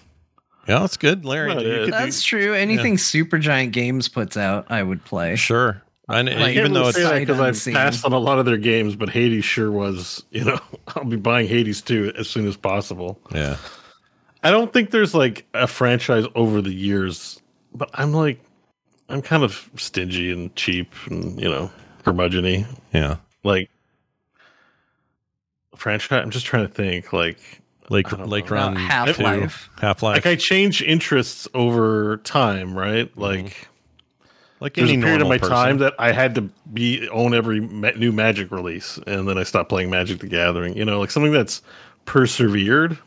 [0.66, 1.54] Yeah, that's good, Larry.
[1.54, 1.86] Well, you it could is.
[1.86, 2.54] do- That's true.
[2.54, 5.36] Anything Supergiant Games puts out, I would play.
[5.36, 5.80] sure.
[6.08, 7.74] And Like, I even though it's say that because I've unseen.
[7.74, 10.22] passed on a lot of their games, but Hades sure was.
[10.30, 13.18] You know, I'll be buying Hades too as soon as possible.
[13.32, 13.56] yeah,
[14.42, 17.40] I don't think there's like a franchise over the years,
[17.74, 18.38] but I'm like,
[19.08, 21.70] I'm kind of stingy and cheap and you know
[22.04, 22.66] curmudgeony.
[22.92, 23.16] yeah.
[23.42, 23.70] Like
[25.76, 27.12] franchise, I'm just trying to think.
[27.12, 27.38] Like,
[27.90, 28.50] Lake I don't Lake.
[28.50, 29.68] Run Uh, Half-Life.
[29.80, 30.16] Half Life.
[30.16, 33.10] like I change interests over time, right?
[33.18, 33.68] Like.
[34.60, 35.54] Like There's any a period of my person.
[35.54, 39.42] time that I had to be own every ma- new Magic release, and then I
[39.42, 40.76] stopped playing Magic: The Gathering.
[40.76, 41.60] You know, like something that's
[42.04, 42.98] persevered.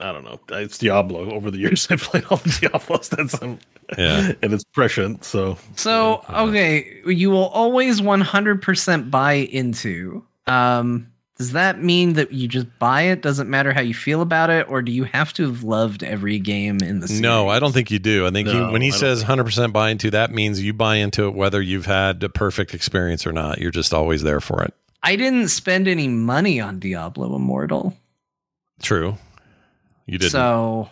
[0.00, 0.38] I don't know.
[0.50, 1.30] It's Diablo.
[1.32, 3.08] Over the years, I played all the Diablos.
[3.16, 3.58] That's um,
[3.98, 4.32] Yeah.
[4.42, 5.24] and it's prescient.
[5.24, 10.24] So So okay, you will always 100% buy into.
[10.46, 13.22] Um, does that mean that you just buy it?
[13.22, 16.38] Doesn't matter how you feel about it, or do you have to have loved every
[16.40, 17.20] game in the series?
[17.20, 18.26] No, I don't think you do.
[18.26, 21.34] I think he, when he says 100% buy into, that means you buy into it
[21.34, 23.58] whether you've had a perfect experience or not.
[23.58, 24.74] You're just always there for it.
[25.02, 27.96] I didn't spend any money on Diablo Immortal,
[28.82, 29.16] True.
[30.06, 30.30] You did.
[30.32, 30.88] so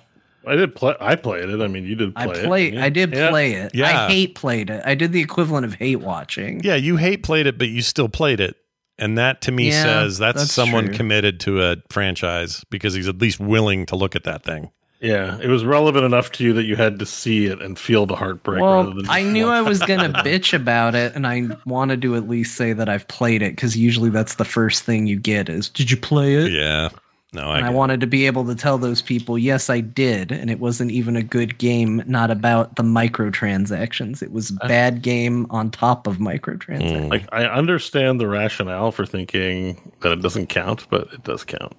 [0.46, 0.94] I did play.
[1.00, 1.61] I played it.
[1.61, 2.44] I mean, you did play I it.
[2.44, 2.74] played.
[2.74, 2.85] Yeah.
[2.85, 3.30] I did Yeah.
[3.30, 3.74] play it.
[3.74, 4.04] Yeah.
[4.04, 4.82] I hate played it.
[4.87, 6.61] I did the equivalent of hate watching.
[6.62, 8.56] yeah, you hate played it, but you still played it.
[8.98, 10.94] And that to me Yeah, says that's, that's someone true.
[10.94, 14.70] committed to a franchise because he's at least willing to look at that thing.
[14.98, 18.06] Yeah, it was relevant enough to you that you had to see it and feel
[18.06, 18.62] the heartbreak.
[18.62, 22.16] rather Well, than I knew I was gonna bitch about it, and I wanted to
[22.16, 25.50] at least say that I've played it because usually that's the first thing you get
[25.50, 26.88] is, "Did you play it?" Yeah.
[27.33, 30.31] No, I, and I wanted to be able to tell those people, "Yes, I did,"
[30.33, 32.03] and it wasn't even a good game.
[32.07, 34.23] Not about the microtransactions.
[34.23, 37.07] It was a bad game on top of microtransactions.
[37.07, 37.11] Mm.
[37.11, 41.73] Like I understand the rationale for thinking that it doesn't count, but it does count.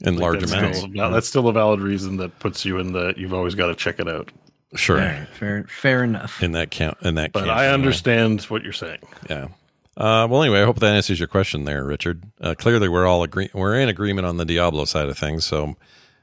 [0.00, 0.78] in Like, large that's amounts.
[0.78, 3.12] Still, val- that's still a valid reason that puts you in the.
[3.16, 4.30] You've always got to check it out.
[4.74, 4.98] Sure.
[4.98, 6.42] All right, fair, fair enough.
[6.42, 7.74] In that count, in that But camp, I anyway.
[7.74, 9.00] understand what you're saying.
[9.28, 9.48] Yeah.
[9.96, 12.24] Uh, well, anyway, I hope that answers your question there, Richard.
[12.40, 15.76] Uh, clearly, we're all agree we're in agreement on the Diablo side of things, so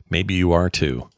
[0.09, 1.09] maybe you are too.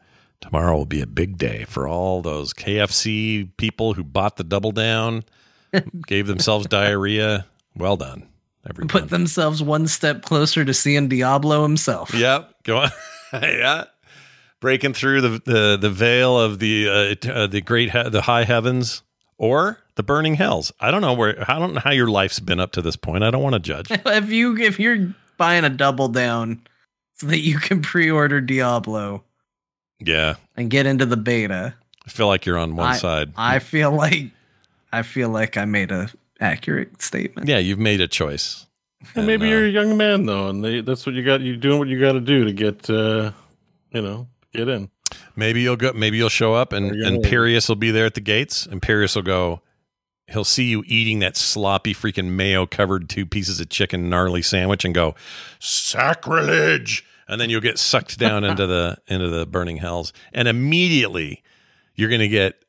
[0.42, 4.72] Tomorrow will be a big day for all those KFC people who bought the double
[4.72, 5.24] down,
[6.08, 7.46] gave themselves diarrhea.
[7.76, 8.28] Well done,
[8.70, 8.90] everyone.
[8.90, 12.14] Put themselves one step closer to seeing Diablo himself.
[12.14, 12.64] Yep.
[12.64, 12.90] Go on.
[13.34, 13.86] yeah.
[14.60, 18.44] Breaking through the, the, the veil of the uh, uh, the great he- the high
[18.44, 19.04] heavens
[19.42, 20.72] or the burning hells.
[20.80, 23.24] I don't know where I don't know how your life's been up to this point.
[23.24, 23.88] I don't want to judge.
[23.92, 26.62] if you if you're buying a double down
[27.16, 29.24] so that you can pre-order Diablo
[30.00, 30.36] Yeah.
[30.56, 31.74] and get into the beta,
[32.06, 33.34] I feel like you're on one I, side.
[33.36, 34.30] I feel like
[34.94, 37.48] I feel like I made a accurate statement.
[37.50, 38.68] yeah, you've made a choice.
[39.16, 41.42] And maybe uh, you're a young man though, and they, that's what you got.
[41.42, 43.32] You're doing what you got to do to get, uh,
[43.92, 44.92] you know, get in.
[45.36, 45.94] Maybe you'll go.
[45.94, 48.68] Maybe you'll show up, and Imperius will be there at the gates.
[48.68, 49.62] Imperius will go.
[50.28, 54.86] He'll see you eating that sloppy freaking mayo covered two pieces of chicken gnarly sandwich,
[54.86, 55.16] and go
[55.60, 57.06] sacrilege.
[57.28, 61.44] And then you'll get sucked down into the into the burning hells, and immediately
[61.96, 62.64] you're gonna get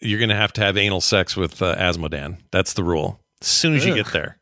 [0.00, 2.38] you're gonna have to have anal sex with uh, Azmodan.
[2.50, 3.20] That's the rule.
[3.40, 4.38] As soon as you get there.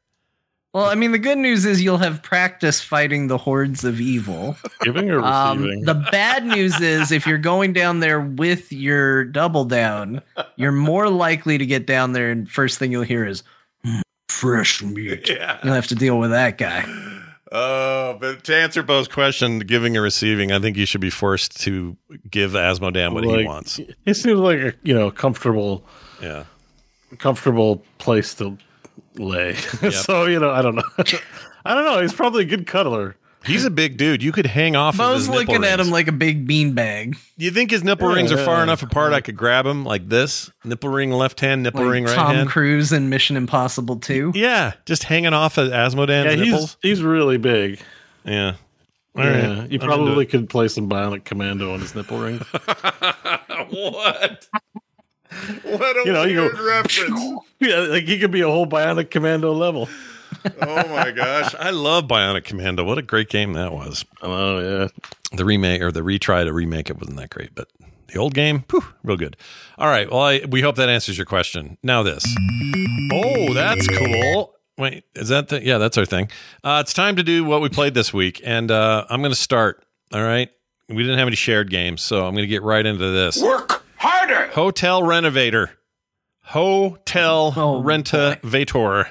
[0.72, 4.56] Well, I mean, the good news is you'll have practice fighting the hordes of evil.
[4.82, 5.84] Giving or Um, receiving.
[5.84, 10.22] the bad news is if you're going down there with your double down,
[10.54, 13.42] you're more likely to get down there, and first thing you'll hear is
[13.84, 15.28] "Mm, fresh meat.
[15.28, 15.58] Yeah.
[15.64, 16.84] You'll have to deal with that guy.
[17.50, 21.60] Oh, but to answer Bo's question, giving or receiving, I think you should be forced
[21.62, 21.96] to
[22.30, 23.80] give Azmodan what he wants.
[24.06, 25.84] It seems like a you know comfortable,
[26.22, 26.44] Yeah.
[27.18, 28.56] comfortable place to
[29.16, 29.54] lay.
[29.90, 30.82] so you know, I don't know.
[31.64, 32.00] I don't know.
[32.00, 33.16] He's probably a good cuddler.
[33.46, 34.22] He's a big dude.
[34.22, 34.94] You could hang off.
[34.94, 35.86] of Bo's his nipple looking at rings.
[35.88, 37.16] him like a big beanbag.
[37.38, 38.64] You think his nipple Yeah, rings are far yeah.
[38.64, 39.14] enough apart?
[39.14, 40.50] I could grab him like this.
[40.62, 42.48] Nipple ring left hand, nipple Like ring right Tom hand.
[42.48, 44.32] Tom Cruise in Mission Impossible 2.
[44.34, 46.76] Yeah, just hanging off of Azmodan's Yeah, nipples.
[46.82, 47.80] he's he's really big.
[48.26, 48.56] Yeah.
[49.16, 49.70] All yeah, right.
[49.70, 52.38] you I'm probably could play some Bionic Commando on his nipple ring.
[53.70, 54.46] what?
[55.64, 57.40] What a You know, you weird go- reference.
[57.68, 59.88] yeah, like he could be a whole Bionic Commando level.
[60.62, 61.54] Oh my gosh.
[61.58, 62.84] I love Bionic Commando.
[62.84, 64.04] What a great game that was.
[64.22, 64.88] Oh yeah,
[65.32, 67.68] The remake or the retry to remake it wasn't that great, but
[68.06, 69.36] the old game, whew, real good.
[69.76, 70.10] All right.
[70.10, 71.76] Well, I, we hope that answers your question.
[71.82, 72.24] Now this.
[73.12, 74.54] Oh, that's cool.
[74.78, 75.62] Wait, is that the?
[75.62, 76.30] Yeah, that's our thing.
[76.64, 79.38] Uh, it's time to do what we played this week, and uh, I'm going to
[79.38, 79.84] start.
[80.12, 80.48] All right.
[80.88, 83.42] We didn't have any shared games, so I'm going to get right into this.
[83.42, 84.46] Work harder.
[84.52, 85.70] Hotel Renovator.
[86.50, 89.08] Hotel Oh, Renovator.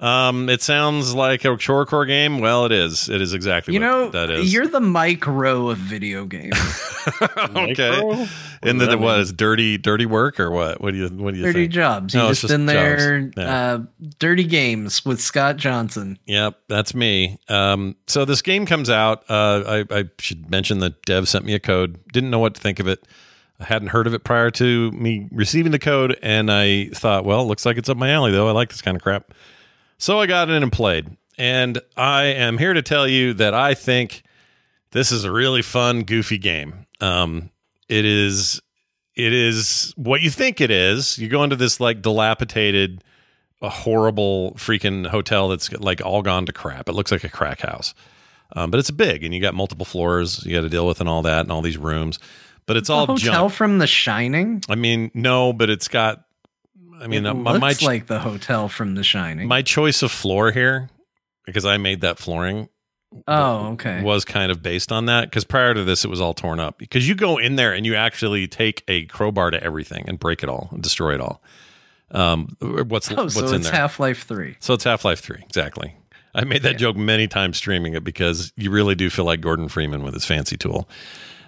[0.00, 2.38] Um, it sounds like a chorecore game.
[2.38, 3.08] Well, it is.
[3.10, 4.52] It is exactly You what know, that is.
[4.52, 6.54] you're the Mike Rowe of video games.
[7.22, 7.52] okay.
[7.52, 8.26] Mike Rowe?
[8.62, 9.34] And then that what mean?
[9.36, 10.80] dirty dirty work or what?
[10.80, 11.72] What do you what do you dirty think?
[11.72, 12.14] jobs.
[12.14, 13.20] You No, it's just just in there.
[13.22, 13.34] jobs.
[13.36, 13.72] Yeah.
[13.74, 13.78] Uh,
[14.20, 16.18] dirty games with Scott Johnson.
[16.26, 17.38] Yep, that's me.
[17.48, 19.24] Um, so this game comes out.
[19.28, 21.98] Uh, I, I should mention that Dev sent me a code.
[22.12, 23.04] Didn't know what to think of it.
[23.60, 27.46] I hadn't heard of it prior to me receiving the code, and I thought, well,
[27.46, 28.48] looks like it's up my alley, though.
[28.48, 29.32] I like this kind of crap.
[29.98, 31.16] So I got in and played.
[31.36, 34.22] And I am here to tell you that I think
[34.90, 36.86] this is a really fun, goofy game.
[37.00, 37.50] Um,
[37.88, 38.60] it is
[39.14, 41.18] it is what you think it is.
[41.18, 43.02] You go into this like dilapidated,
[43.60, 46.88] a horrible freaking hotel that's like all gone to crap.
[46.88, 47.94] It looks like a crack house.
[48.54, 51.08] Um, but it's big and you got multiple floors you got to deal with and
[51.08, 52.18] all that and all these rooms.
[52.68, 53.52] But it's all hotel junk.
[53.54, 54.62] from The Shining.
[54.68, 56.24] I mean, no, but it's got
[57.00, 59.48] I mean, it uh, my, looks my like the hotel from The Shining.
[59.48, 60.88] my choice of floor here
[61.46, 62.68] because I made that flooring
[63.26, 64.02] oh, okay.
[64.02, 66.78] was kind of based on that because prior to this it was all torn up
[66.78, 70.42] because you go in there and you actually take a crowbar to everything and break
[70.42, 71.42] it all and destroy it all
[72.10, 74.56] um what's oh, what's so in it's there Half Life Three.
[74.60, 75.94] so it's half-life 3 exactly
[76.34, 79.68] i made that joke many times streaming it because you really do feel like gordon
[79.68, 80.88] freeman with his fancy tool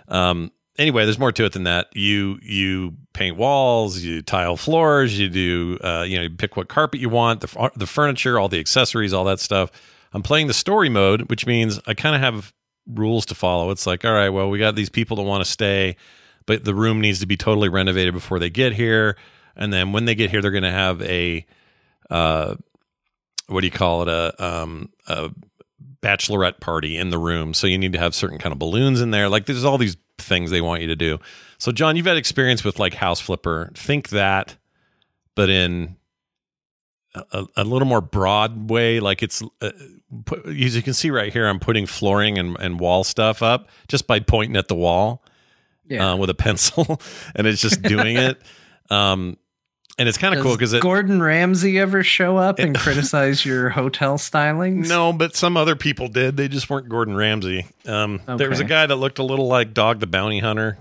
[0.08, 0.50] um
[0.80, 1.94] anyway there's more to it than that.
[1.94, 6.68] You you paint walls you tile floors you do uh, you know you pick what
[6.68, 9.70] carpet you want the, the furniture all the accessories all that stuff.
[10.12, 12.52] I'm playing the story mode which means i kind of have
[12.86, 13.70] rules to follow.
[13.70, 15.96] It's like all right well we got these people that want to stay
[16.46, 19.16] but the room needs to be totally renovated before they get here.
[19.54, 21.46] And then when they get here they're going to have a
[22.08, 22.56] uh,
[23.46, 24.08] what do you call it?
[24.08, 25.30] A um a
[26.02, 27.52] bachelorette party in the room.
[27.54, 29.28] So you need to have certain kind of balloons in there.
[29.28, 31.18] Like there's all these things they want you to do.
[31.58, 33.70] So john you've had experience with like house flipper.
[33.74, 34.56] Think that
[35.34, 35.96] but in
[37.14, 39.70] a, a little more broad way like it's uh,
[40.24, 43.68] put, as you can see right here i'm putting flooring and, and wall stuff up
[43.88, 45.24] just by pointing at the wall
[45.88, 46.12] Yeah.
[46.12, 47.00] uh, with a pencil
[47.34, 48.40] and it's just doing it.
[48.90, 49.36] Um
[50.00, 54.16] and it's kind of cool because Gordon Ramsay ever show up and criticize your hotel
[54.16, 54.88] stylings?
[54.88, 56.36] No, but some other people did.
[56.38, 57.66] They just weren't Gordon Ramsay.
[57.86, 60.78] Um, There was a guy that looked a little like Dog the Bounty Hunter.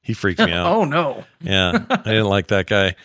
[0.00, 0.66] He freaked me out.
[0.66, 1.24] oh no.
[1.42, 2.96] Yeah, I didn't like that guy.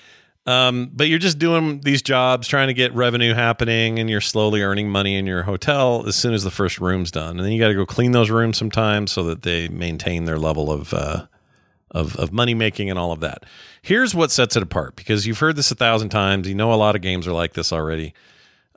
[0.46, 4.62] Um, but you're just doing these jobs, trying to get revenue happening, and you're slowly
[4.62, 7.32] earning money in your hotel as soon as the first room's done.
[7.36, 10.40] And then you got to go clean those rooms sometimes so that they maintain their
[10.40, 11.26] level of uh,
[11.92, 13.46] of of money making and all of that.
[13.82, 16.48] Here's what sets it apart because you've heard this a thousand times.
[16.48, 18.14] You know a lot of games are like this already.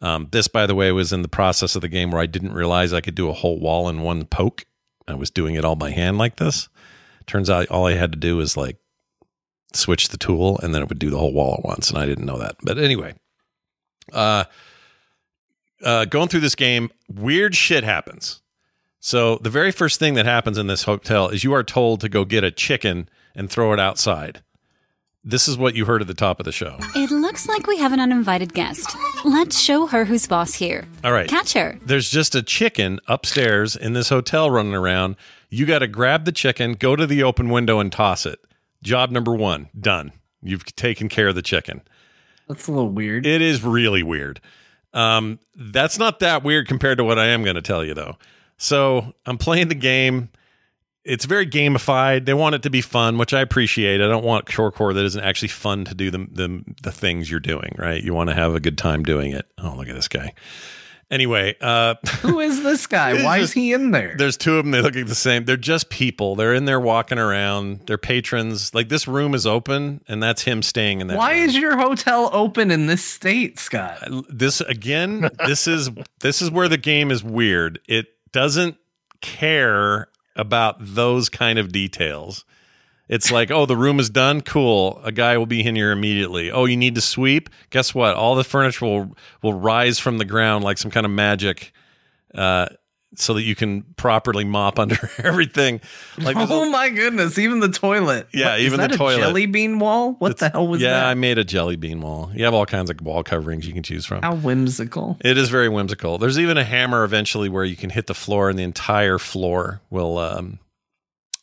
[0.02, 2.54] Um, this, by the way, was in the process of the game where I didn't
[2.54, 4.64] realize I could do a whole wall in one poke.
[5.06, 6.68] I was doing it all by hand like this.
[7.26, 8.76] Turns out all I had to do was like
[9.72, 11.90] switch the tool and then it would do the whole wall at once.
[11.90, 12.56] And I didn't know that.
[12.62, 13.14] But anyway,
[14.12, 14.44] uh,
[15.84, 18.40] uh, going through this game, weird shit happens.
[19.00, 22.08] So the very first thing that happens in this hotel is you are told to
[22.08, 24.42] go get a chicken and throw it outside.
[25.24, 26.78] This is what you heard at the top of the show.
[26.94, 28.96] It looks like we have an uninvited guest.
[29.24, 30.86] Let's show her who's boss here.
[31.04, 31.28] All right.
[31.28, 31.78] Catch her.
[31.84, 35.16] There's just a chicken upstairs in this hotel running around.
[35.50, 38.38] You got to grab the chicken, go to the open window, and toss it.
[38.82, 40.12] Job number one, done.
[40.42, 41.82] You've taken care of the chicken.
[42.48, 43.26] That's a little weird.
[43.26, 44.40] It is really weird.
[44.94, 48.16] Um, that's not that weird compared to what I am going to tell you, though.
[48.60, 50.28] So I'm playing the game.
[51.02, 52.26] It's very gamified.
[52.26, 54.02] They want it to be fun, which I appreciate.
[54.02, 57.40] I don't want chorecore that isn't actually fun to do the, the the things you're
[57.40, 57.74] doing.
[57.78, 58.02] Right?
[58.04, 59.46] You want to have a good time doing it.
[59.58, 60.34] Oh, look at this guy.
[61.10, 63.24] Anyway, uh, Who is this guy?
[63.24, 64.14] Why just- is he in there?
[64.18, 64.72] there's two of them.
[64.72, 65.46] They look like the same.
[65.46, 66.36] They're just people.
[66.36, 67.86] They're in there walking around.
[67.86, 68.74] They're patrons.
[68.74, 71.16] Like this room is open, and that's him staying in that.
[71.16, 71.48] Why room.
[71.48, 74.06] is your hotel open in this state, Scott?
[74.28, 75.30] this again?
[75.46, 75.88] this is
[76.20, 77.80] this is where the game is weird.
[77.88, 78.76] It doesn't
[79.20, 82.44] care about those kind of details.
[83.08, 84.40] It's like, oh, the room is done.
[84.40, 85.00] Cool.
[85.02, 86.52] A guy will be in here immediately.
[86.52, 87.50] Oh, you need to sweep.
[87.70, 88.14] Guess what?
[88.14, 91.72] All the furniture will will rise from the ground like some kind of magic,
[92.36, 92.68] uh,
[93.16, 95.80] so that you can properly mop under everything.
[96.16, 97.38] Like, there's a- oh my goodness!
[97.38, 98.28] Even the toilet.
[98.32, 99.18] Yeah, What, even the toilet.
[99.18, 100.12] jelly bean wall.
[100.14, 101.04] What the hell was yeah, that?
[101.06, 102.30] I made a jelly bean wall.
[102.34, 104.22] You have all kinds of wall coverings you can choose from.
[104.22, 105.16] How whimsical.
[105.24, 106.18] It is very whimsical.
[106.18, 109.80] There's even a hammer eventually where you can hit the floor and the entire floor
[109.90, 110.58] will um,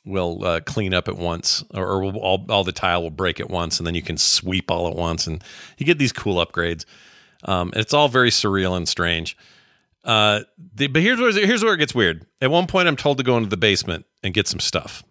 [0.05, 3.39] will uh, clean up at once, or, or will, all all the tile will break
[3.39, 5.43] at once, and then you can sweep all at once, and
[5.77, 6.85] you get these cool upgrades.
[7.43, 9.37] Um, it's all very surreal and strange.
[10.07, 10.41] Uh,
[10.73, 12.25] the, but here's where here's where it gets weird.
[12.41, 15.03] At one point, I'm told to go into the basement and get some stuff,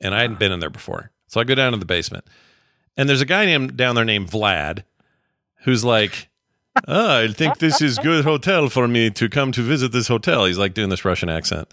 [0.00, 2.24] and I hadn't been in there before, so I go down to the basement,
[2.96, 4.84] and there's a guy named down there named Vlad,
[5.64, 6.28] who's like.
[6.86, 10.44] "Ah, I think this is good hotel for me to come to visit this hotel.
[10.44, 11.72] He's like doing this Russian accent.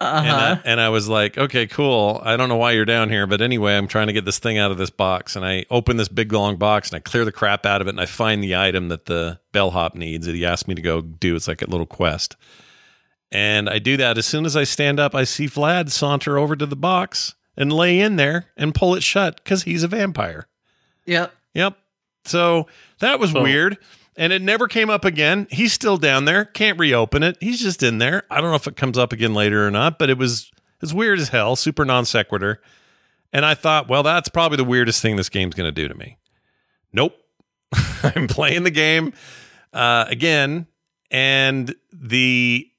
[0.00, 0.56] And, Uh-huh.
[0.64, 2.20] I, and I was like, okay, cool.
[2.22, 4.58] I don't know why you're down here, but anyway, I'm trying to get this thing
[4.58, 5.36] out of this box.
[5.36, 7.90] And I open this big long box and I clear the crap out of it
[7.90, 11.00] and I find the item that the bellhop needs that he asked me to go
[11.00, 11.34] do.
[11.34, 12.36] It's like a little quest.
[13.32, 14.18] And I do that.
[14.18, 17.72] As soon as I stand up, I see Vlad saunter over to the box and
[17.72, 20.46] lay in there and pull it shut because he's a vampire.
[21.06, 21.32] Yep.
[21.54, 21.76] Yep.
[22.26, 22.66] So
[23.00, 23.78] that was weird.
[24.16, 25.46] And it never came up again.
[25.50, 26.44] He's still down there.
[26.44, 27.36] Can't reopen it.
[27.40, 28.22] He's just in there.
[28.30, 30.50] I don't know if it comes up again later or not, but it was
[30.82, 32.60] as weird as hell, super non sequitur.
[33.32, 35.94] And I thought, well, that's probably the weirdest thing this game's going to do to
[35.94, 36.16] me.
[36.92, 37.14] Nope.
[38.02, 39.12] I'm playing the game
[39.72, 40.66] uh, again,
[41.10, 42.70] and the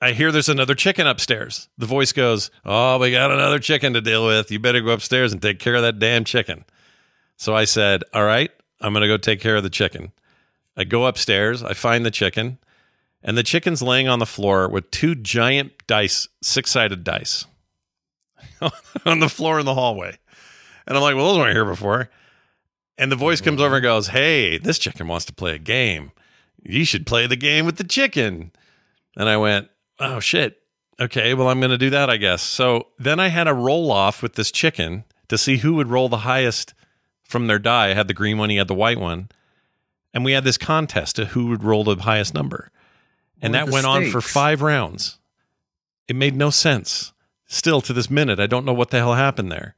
[0.00, 1.68] I hear there's another chicken upstairs.
[1.78, 4.50] The voice goes, "Oh, we got another chicken to deal with.
[4.50, 6.64] You better go upstairs and take care of that damn chicken."
[7.36, 10.12] So I said, "All right, I'm going to go take care of the chicken."
[10.76, 12.58] I go upstairs, I find the chicken,
[13.22, 17.46] and the chicken's laying on the floor with two giant dice, six-sided dice
[19.06, 20.18] on the floor in the hallway.
[20.86, 22.10] And I'm like, "Well, those weren't here before."
[22.96, 26.12] And the voice comes over and goes, Hey, this chicken wants to play a game.
[26.62, 28.52] You should play the game with the chicken.
[29.16, 29.68] And I went,
[29.98, 30.60] Oh, shit.
[31.00, 32.40] Okay, well, I'm going to do that, I guess.
[32.40, 36.08] So then I had a roll off with this chicken to see who would roll
[36.08, 36.72] the highest
[37.24, 37.90] from their die.
[37.90, 39.28] I had the green one, he had the white one.
[40.14, 42.70] And we had this contest to who would roll the highest number.
[43.42, 45.18] And that went on for five rounds.
[46.08, 47.12] It made no sense.
[47.46, 49.74] Still to this minute, I don't know what the hell happened there.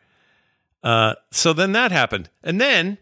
[0.85, 2.31] Uh, so then that happened.
[2.45, 2.99] And then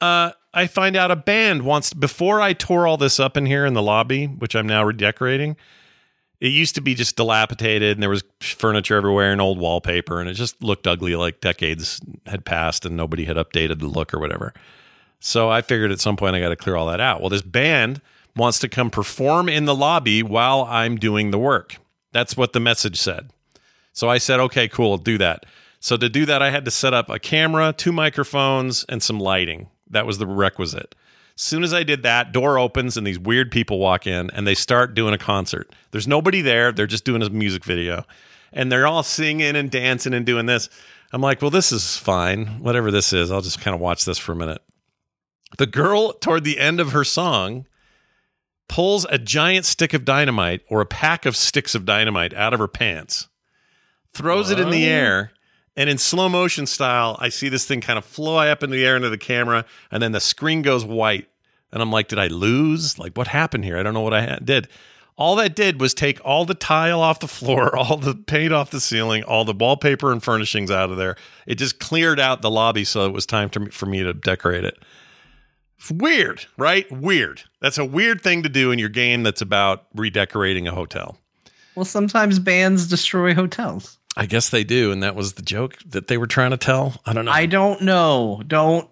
[0.00, 3.64] uh, I find out a band wants before I tore all this up in here
[3.64, 5.56] in the lobby, which I'm now redecorating.
[6.40, 10.28] It used to be just dilapidated, and there was furniture everywhere and old wallpaper, and
[10.28, 14.18] it just looked ugly, like decades had passed and nobody had updated the look or
[14.18, 14.52] whatever.
[15.26, 17.22] So I figured at some point I got to clear all that out.
[17.22, 18.02] Well, this band
[18.36, 21.78] wants to come perform in the lobby while I'm doing the work.
[22.12, 23.30] That's what the message said.
[23.94, 25.46] So I said, okay, cool, do that.
[25.80, 29.18] So to do that, I had to set up a camera, two microphones, and some
[29.18, 29.68] lighting.
[29.88, 30.94] That was the requisite.
[31.34, 34.46] As soon as I did that, door opens and these weird people walk in and
[34.46, 35.72] they start doing a concert.
[35.90, 36.70] There's nobody there.
[36.70, 38.04] They're just doing a music video.
[38.52, 40.68] And they're all singing and dancing and doing this.
[41.14, 42.60] I'm like, well, this is fine.
[42.62, 44.60] Whatever this is, I'll just kind of watch this for a minute.
[45.56, 47.66] The girl, toward the end of her song,
[48.68, 52.60] pulls a giant stick of dynamite or a pack of sticks of dynamite out of
[52.60, 53.28] her pants,
[54.12, 55.32] throws it in the air,
[55.76, 58.84] and in slow motion style, I see this thing kind of fly up in the
[58.84, 61.28] air into the camera, and then the screen goes white.
[61.72, 62.98] And I'm like, did I lose?
[62.98, 63.76] Like, what happened here?
[63.76, 64.68] I don't know what I did.
[65.16, 68.70] All that did was take all the tile off the floor, all the paint off
[68.70, 71.16] the ceiling, all the wallpaper and furnishings out of there.
[71.46, 74.64] It just cleared out the lobby so it was time to, for me to decorate
[74.64, 74.78] it.
[75.90, 76.90] Weird, right?
[76.90, 77.42] Weird.
[77.60, 81.18] That's a weird thing to do in your game that's about redecorating a hotel.
[81.74, 83.98] Well, sometimes bands destroy hotels.
[84.16, 87.00] I guess they do, and that was the joke that they were trying to tell.
[87.04, 87.32] I don't know.
[87.32, 88.42] I don't know.
[88.46, 88.88] Don't.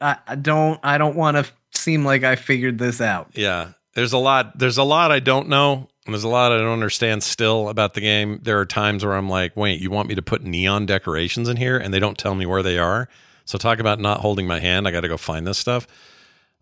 [0.00, 0.78] I I don't.
[0.82, 3.30] I don't want to seem like I figured this out.
[3.34, 4.56] yeah, there's a lot.
[4.58, 5.88] There's a lot I don't know.
[6.06, 8.38] and There's a lot I don't understand still about the game.
[8.42, 11.56] There are times where I'm like, wait, you want me to put neon decorations in
[11.56, 13.08] here, and they don't tell me where they are.
[13.44, 14.86] So talk about not holding my hand.
[14.86, 15.88] I got to go find this stuff.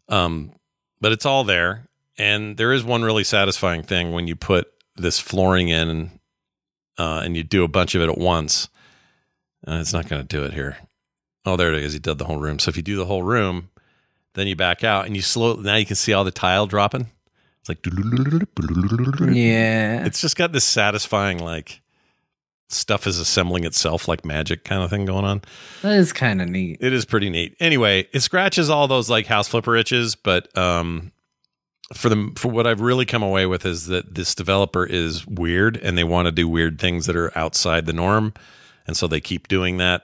[0.09, 0.53] Um,
[1.01, 1.89] but it's all there,
[2.19, 6.11] and there is one really satisfying thing when you put this flooring in,
[6.99, 8.69] uh, and you do a bunch of it at once.
[9.67, 10.77] Uh, it's not going to do it here.
[11.45, 11.93] Oh, there it is.
[11.93, 12.59] He did the whole room.
[12.59, 13.71] So if you do the whole room,
[14.35, 15.55] then you back out and you slow.
[15.55, 17.09] Now you can see all the tile dropping.
[17.61, 17.83] It's like
[19.35, 20.05] Yeah.
[20.05, 21.81] It's just got this satisfying like
[22.73, 25.43] stuff is assembling itself like magic kind of thing going on.
[25.83, 26.79] That is kind of neat.
[26.81, 27.57] It is pretty neat.
[27.61, 31.13] Anyway, it scratches all those like house flipper itches, but um
[31.95, 35.77] for the for what I've really come away with is that this developer is weird
[35.77, 38.33] and they want to do weird things that are outside the norm.
[38.87, 40.03] And so they keep doing that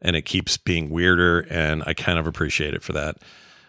[0.00, 3.16] and it keeps being weirder and I kind of appreciate it for that.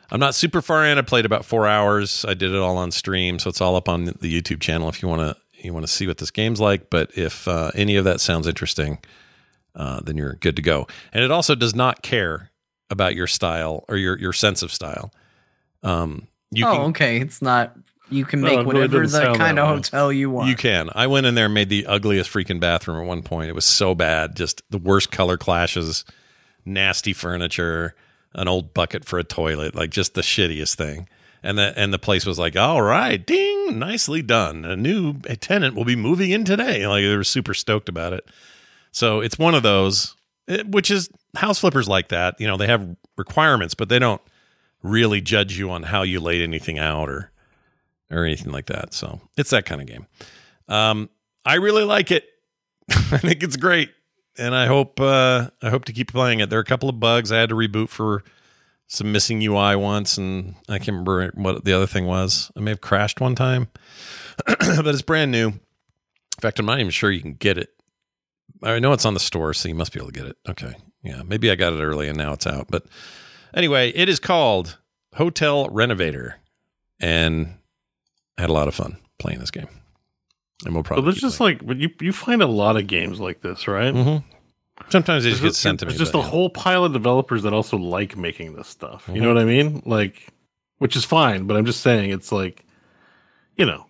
[0.09, 0.97] I'm not super far in.
[0.97, 2.23] I played about 4 hours.
[2.25, 5.01] I did it all on stream, so it's all up on the YouTube channel if
[5.01, 5.35] you want to
[5.67, 8.47] you want to see what this game's like, but if uh, any of that sounds
[8.47, 8.97] interesting,
[9.75, 10.87] uh, then you're good to go.
[11.13, 12.49] And it also does not care
[12.89, 15.13] about your style or your your sense of style.
[15.83, 17.21] Um, you oh, can, okay.
[17.21, 17.75] It's not.
[18.09, 19.75] You can make it really whatever doesn't the kind of way.
[19.75, 20.47] hotel you want.
[20.47, 20.89] You can.
[20.95, 23.49] I went in there and made the ugliest freaking bathroom at one point.
[23.49, 24.35] It was so bad.
[24.35, 26.05] Just the worst color clashes,
[26.65, 27.95] nasty furniture,
[28.33, 31.09] an old bucket for a toilet, like just the shittiest thing.
[31.43, 34.65] And the and the place was like, "All right, ding, nicely done.
[34.65, 38.27] A new tenant will be moving in today." Like they were super stoked about it.
[38.91, 40.15] So it's one of those,
[40.47, 42.39] eh, which is house flippers like that.
[42.39, 44.21] You know, they have requirements, but they don't
[44.81, 47.31] really judge you on how you laid anything out or
[48.09, 48.93] or anything like that.
[48.93, 50.07] So it's that kind of game.
[50.67, 51.09] Um,
[51.45, 52.25] I really like it.
[52.89, 53.89] I think it's great,
[54.37, 56.49] and I hope uh, I hope to keep playing it.
[56.49, 57.31] There are a couple of bugs.
[57.31, 58.23] I had to reboot for
[58.87, 62.51] some missing UI once, and I can't remember what the other thing was.
[62.55, 63.67] I may have crashed one time,
[64.45, 65.47] but it's brand new.
[65.47, 65.59] In
[66.41, 67.69] fact, I'm not even sure you can get it.
[68.63, 70.37] I know it's on the store, so you must be able to get it.
[70.49, 70.73] Okay,
[71.03, 72.67] yeah, maybe I got it early and now it's out.
[72.69, 72.85] But
[73.53, 74.77] anyway, it is called
[75.15, 76.37] Hotel Renovator,
[76.99, 77.57] and
[78.37, 79.67] I had a lot of fun playing this game.
[80.65, 81.57] And we'll probably there's keep just playing.
[81.59, 83.93] like but you you find a lot of games like this, right?
[83.93, 84.23] Mhm.
[84.89, 85.89] Sometimes they just get sent to me.
[85.91, 86.29] There's just but, a yeah.
[86.29, 89.05] whole pile of developers that also like making this stuff.
[89.07, 89.21] You Mhm.
[89.23, 89.81] know what I mean?
[89.85, 90.27] Like,
[90.79, 92.65] which is fine, but I'm just saying it's like,
[93.55, 93.85] you know,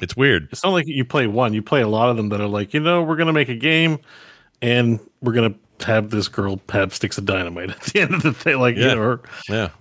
[0.00, 0.48] It's weird.
[0.50, 1.52] it's not like you play one.
[1.54, 3.54] You play a lot of them that are like, you know, we're gonna make a
[3.56, 3.98] game,
[4.62, 8.32] and we're gonna have this girl have sticks of dynamite at the end of the
[8.32, 8.54] day.
[8.56, 8.88] Like, Yeah.
[8.90, 9.68] you know, or- Yeah.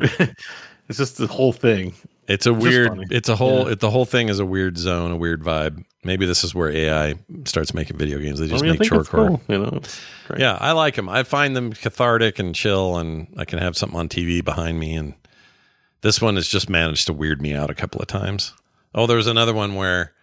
[0.89, 1.93] it's just the whole thing.
[2.29, 3.11] It's a weird.
[3.11, 3.65] It's a whole.
[3.65, 3.73] Yeah.
[3.73, 5.83] It, the whole thing is a weird zone, a weird vibe.
[6.03, 7.15] Maybe this is where AI
[7.45, 8.39] starts making video games.
[8.39, 9.27] They just I mean, make think short it's core.
[9.27, 9.41] cool.
[9.47, 9.81] You know.
[10.37, 11.09] Yeah, I like them.
[11.09, 14.95] I find them cathartic and chill, and I can have something on TV behind me.
[14.95, 15.15] And
[16.01, 18.53] this one has just managed to weird me out a couple of times.
[18.93, 20.13] Oh, there was another one where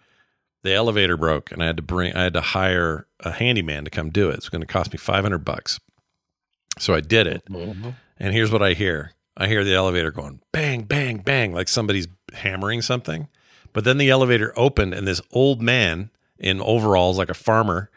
[0.63, 3.91] the elevator broke, and I had to bring, I had to hire a handyman to
[3.91, 4.35] come do it.
[4.35, 5.79] It's going to cost me five hundred bucks.
[6.79, 7.89] So I did it, mm-hmm.
[8.17, 12.07] and here's what I hear: I hear the elevator going bang, bang, bang, like somebody's
[12.33, 13.27] hammering something.
[13.73, 16.09] But then the elevator opened, and this old man
[16.39, 17.91] in overalls, like a farmer,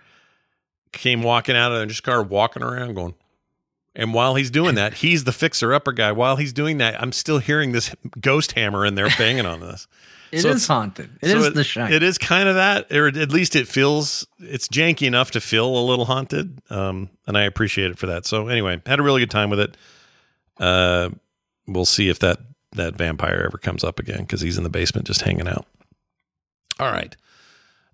[0.93, 3.15] came walking out of just started walking around going.
[3.97, 6.13] And while he's doing that, he's the fixer upper guy.
[6.13, 9.87] While he's doing that, I'm still hearing this ghost hammer in there banging on this.
[10.33, 11.11] It is So it's- haunted.
[11.23, 11.93] It is So the shine.
[11.93, 15.67] It is kind of that, or at least it feels it's janky enough to feel
[15.77, 16.61] a little haunted.
[16.71, 18.27] Um, and I appreciate it for that.
[18.27, 19.77] So anyway, had a really good time with it.
[20.57, 21.09] Uh,
[21.75, 22.39] we'll see if that
[22.73, 25.67] that vampire ever comes up again because he's in the basement just hanging out.
[26.79, 27.15] All right.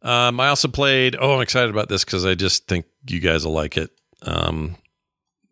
[0.02, 1.16] Um, I also played.
[1.18, 3.90] Oh, I'm excited about this because I just think you guys will like it.
[4.22, 4.76] Um,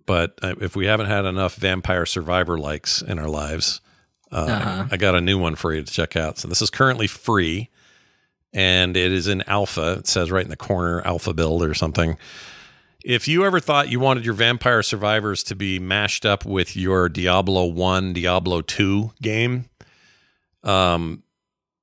[0.06, 3.80] but if we haven't had enough Vampire Survivor likes in our lives,
[4.30, 4.86] uh, Uh-huh.
[4.90, 6.38] I got a new one for you to check out.
[6.38, 7.70] So this is currently free,
[8.52, 9.94] and it is in alpha.
[10.00, 12.18] It says right in the corner, alpha build or something.
[13.04, 17.08] If you ever thought you wanted your Vampire Survivors to be mashed up with your
[17.10, 19.66] Diablo One, Diablo Two game,
[20.62, 21.22] um,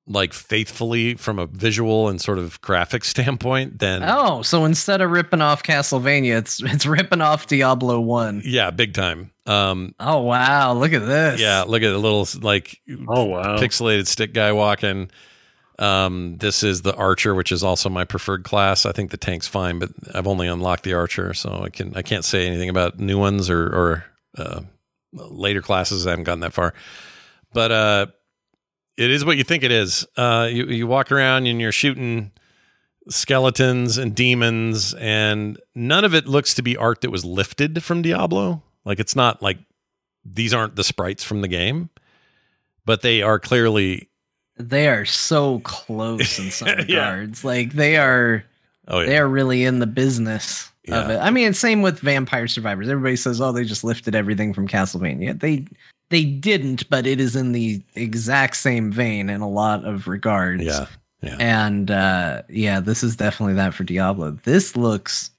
[0.08, 5.12] like faithfully from a visual and sort of graphic standpoint, then oh, so instead of
[5.12, 8.42] ripping off Castlevania, it's it's ripping off Diablo One.
[8.44, 9.30] yeah, big time.
[9.46, 11.40] Um, Oh wow, look at this.
[11.40, 13.58] yeah, look at the little like Oh wow.
[13.60, 15.12] pixelated stick guy walking.
[15.82, 18.86] Um, this is the archer, which is also my preferred class.
[18.86, 22.04] I think the tank's fine, but I've only unlocked the archer, so I can I
[22.04, 24.06] can't say anything about new ones or or
[24.38, 24.62] uh,
[25.12, 26.06] later classes.
[26.06, 26.76] I haven't gotten that far,
[27.52, 28.06] but uh,
[28.96, 30.06] it is what you think it is.
[30.16, 32.32] Uh, you you walk around and you're shooting
[33.10, 38.04] skeletons and demons, and none of it looks to be art that was lifted from
[38.04, 38.62] Diablo.
[38.86, 39.58] Like it's not like
[40.24, 41.90] these aren't the sprites from the game,
[42.86, 44.11] but they are clearly
[44.70, 47.12] They are so close in some Yeah.
[47.14, 47.44] regards.
[47.44, 48.44] Like they are
[48.88, 51.18] oh yeah they are really in the business of it.
[51.20, 52.90] I mean, same with Vampire Survivors.
[52.90, 55.66] Everybody says, "Oh, they just lifted everything from Castlevania." They
[56.10, 60.64] they didn't, but it is in the exact same vein in a lot of regards.
[60.64, 60.88] yeah
[61.22, 61.38] yeah.
[61.40, 64.32] And uh yeah, this is definitely that for Diablo.
[64.44, 65.30] This looks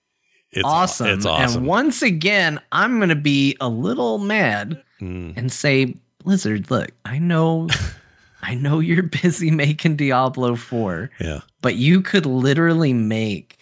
[0.53, 1.09] It's aw- awesome.
[1.09, 1.63] It's awesome.
[1.63, 5.37] And once again, I'm going to be a little mad Mm.
[5.37, 7.67] and say, Blizzard, look, I know
[8.43, 11.41] I know you're busy making Diablo 4, Yeah.
[11.61, 13.59] but you could literally make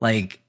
[0.00, 0.40] like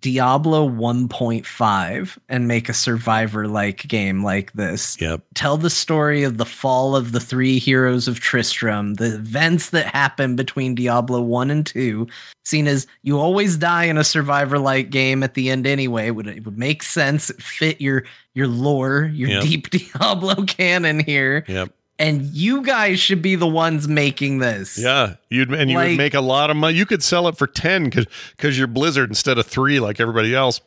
[0.00, 4.96] Diablo 1.5 and make a survivor like game like this.
[5.00, 5.22] Yep.
[5.34, 9.86] Tell the story of the fall of the three heroes of Tristram, the events that
[9.86, 12.06] happen between Diablo 1 and 2,
[12.44, 16.06] seen as you always die in a survivor like game at the end anyway.
[16.06, 19.42] It would it would make sense, it fit your your lore, your Yep.
[19.42, 21.44] deep Diablo canon here.
[21.48, 21.72] Yep.
[22.00, 24.78] And you guys should be the ones making this.
[24.78, 26.76] Yeah, you'd and you would make a lot of money.
[26.76, 30.34] You could sell it for ten because because you're Blizzard instead of three like everybody
[30.34, 30.62] else,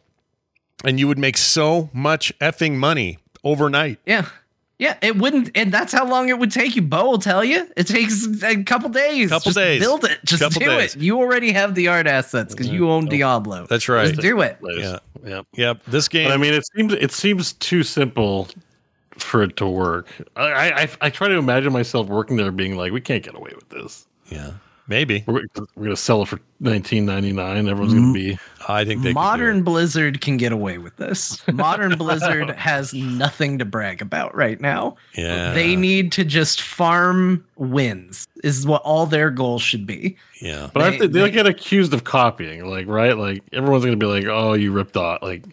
[0.86, 4.00] and you would make so much effing money overnight.
[4.06, 4.28] Yeah.
[4.80, 6.82] Yeah, it wouldn't, and that's how long it would take you.
[6.82, 9.30] Bo will tell you it takes a couple days.
[9.30, 9.80] Couple Just days.
[9.80, 10.20] Build it.
[10.26, 10.96] Just Couple do days.
[10.96, 11.02] it.
[11.02, 13.66] You already have the art assets because you own Diablo.
[13.70, 14.10] That's right.
[14.10, 14.58] Just do it.
[14.62, 15.00] Yeah.
[15.24, 15.42] yeah.
[15.54, 15.82] Yep.
[15.88, 16.28] This game.
[16.28, 18.50] But I mean, it seems it seems too simple
[19.18, 20.08] for it to work.
[20.36, 23.52] I, I I try to imagine myself working there, being like, we can't get away
[23.56, 24.06] with this.
[24.30, 24.52] yeah,
[24.88, 25.24] maybe.
[25.28, 25.42] We're,
[25.76, 27.68] we're gonna sell it for nineteen ninety nine.
[27.68, 28.38] Everyone's gonna be.
[28.70, 29.64] I think they Modern it.
[29.66, 31.46] Blizzard can get away with this.
[31.52, 34.96] Modern Blizzard has nothing to brag about right now.
[35.16, 35.54] Yeah.
[35.54, 40.16] They need to just farm wins, is what all their goals should be.
[40.42, 40.70] Yeah.
[40.74, 43.98] But I They- think they'll they- get accused of copying, like right, like everyone's gonna
[43.98, 45.44] be like, "Oh, you ripped off." Like,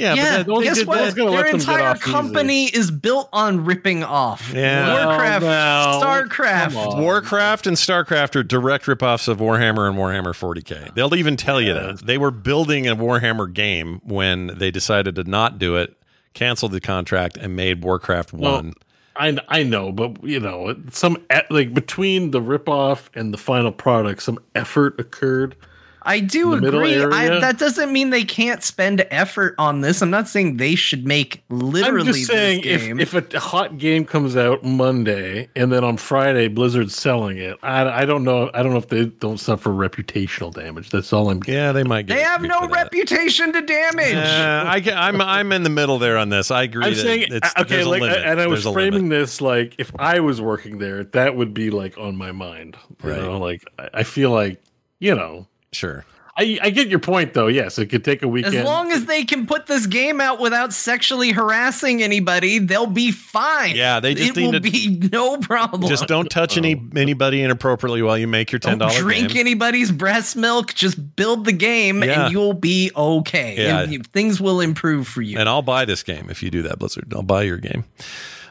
[0.00, 0.14] Yeah.
[0.14, 1.16] yeah, But those- guess those what?
[1.16, 2.10] gonna Their entire off easy.
[2.10, 4.52] company is built on ripping off.
[4.54, 5.06] Yeah.
[5.06, 6.00] Warcraft, no.
[6.02, 6.98] Starcraft.
[7.00, 10.94] Warcraft and StarCraft are direct ripoffs of Warhammer and Warhammer 40k.
[10.94, 11.98] They'll even tell you that.
[12.06, 15.96] They were building a Warhammer game when they decided to not do it,
[16.34, 18.72] canceled the contract, and made Warcraft Well, 1.
[19.16, 21.18] I I know, but you know, some
[21.50, 25.56] like between the ripoff and the final product, some effort occurred.
[26.02, 27.02] I do agree.
[27.04, 30.00] I, that doesn't mean they can't spend effort on this.
[30.00, 33.00] I'm not saying they should make literally I'm just saying, this if game.
[33.00, 38.02] if a hot game comes out Monday and then on Friday Blizzard's selling it, I,
[38.02, 38.50] I don't know.
[38.54, 40.90] I don't know if they don't suffer reputational damage.
[40.90, 41.40] That's all I'm.
[41.46, 44.14] Yeah, they might get they have no reputation to damage.
[44.14, 46.50] Uh, I get, I'm I'm in the middle there on this.
[46.50, 46.84] I agree.
[46.86, 48.18] I'm that saying it's, okay, there's a like, limit.
[48.24, 51.70] and I was There's framing this like if I was working there, that would be
[51.70, 52.76] like on my mind.
[53.04, 53.20] You Right.
[53.20, 54.62] know, like I, I feel like
[54.98, 55.46] you know.
[55.72, 56.04] Sure.
[56.36, 57.48] I, I get your point though.
[57.48, 58.54] Yes, it could take a weekend.
[58.54, 63.12] As long as they can put this game out without sexually harassing anybody, they'll be
[63.12, 63.76] fine.
[63.76, 65.86] Yeah, they just it need will to- be no problem.
[65.86, 66.98] Just don't touch any oh.
[66.98, 69.40] anybody inappropriately while you make your ten Don't drink game.
[69.40, 70.72] anybody's breast milk.
[70.72, 72.24] Just build the game, Yeah.
[72.24, 73.56] and you'll be okay.
[73.58, 73.80] Yeah.
[73.80, 75.38] And you- things will improve for you.
[75.38, 77.12] and I'll buy this game if you do that, Blizzard.
[77.14, 77.84] I'll buy your game.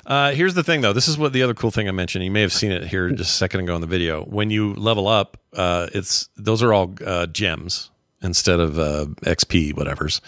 [0.09, 0.91] Uh, here's the thing, though.
[0.91, 2.25] This is what the other cool thing I mentioned.
[2.25, 4.23] You may have seen it here just a second ago in the video.
[4.23, 7.91] When you level up, uh, it's those are all uh, gems
[8.23, 10.19] instead of uh, XP, whatever's.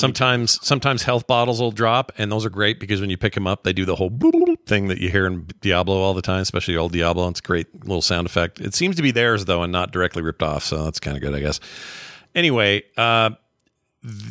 [0.00, 3.46] Sometimes, sometimes health bottles will drop, and those are great because when you pick them
[3.46, 4.10] up, they do the whole
[4.66, 7.28] thing that you hear in Diablo all the time, especially old Diablo.
[7.28, 8.60] It's a great little sound effect.
[8.60, 11.22] It seems to be theirs though, and not directly ripped off, so that's kind of
[11.22, 11.60] good, I guess.
[12.34, 13.30] Anyway, uh,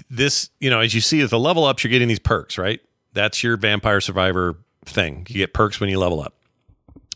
[0.09, 2.81] this you know, as you see at the level ups, you're getting these perks, right?
[3.13, 5.25] That's your Vampire Survivor thing.
[5.29, 6.33] You get perks when you level up,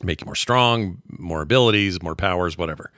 [0.01, 2.91] make you more strong, more abilities, more powers, whatever.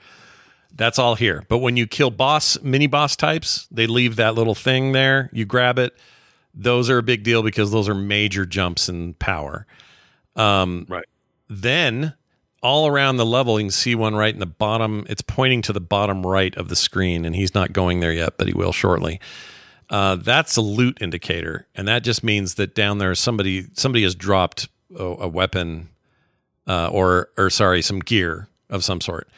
[0.74, 1.44] That's all here.
[1.48, 5.30] But when you kill boss, mini boss types, they leave that little thing there.
[5.32, 5.96] You grab it.
[6.54, 9.66] Those are a big deal because those are major jumps in power.
[10.36, 11.06] Um, Right.
[11.48, 12.14] Then
[12.62, 15.06] all around the level, you can see one right in the bottom.
[15.08, 18.36] It's pointing to the bottom right of the screen, and he's not going there yet,
[18.36, 19.20] but he will shortly.
[19.90, 24.14] Uh, that's a loot indicator, and that just means that down there somebody somebody has
[24.14, 25.88] dropped a, a weapon
[26.66, 29.28] uh, or or sorry, some gear of some sort.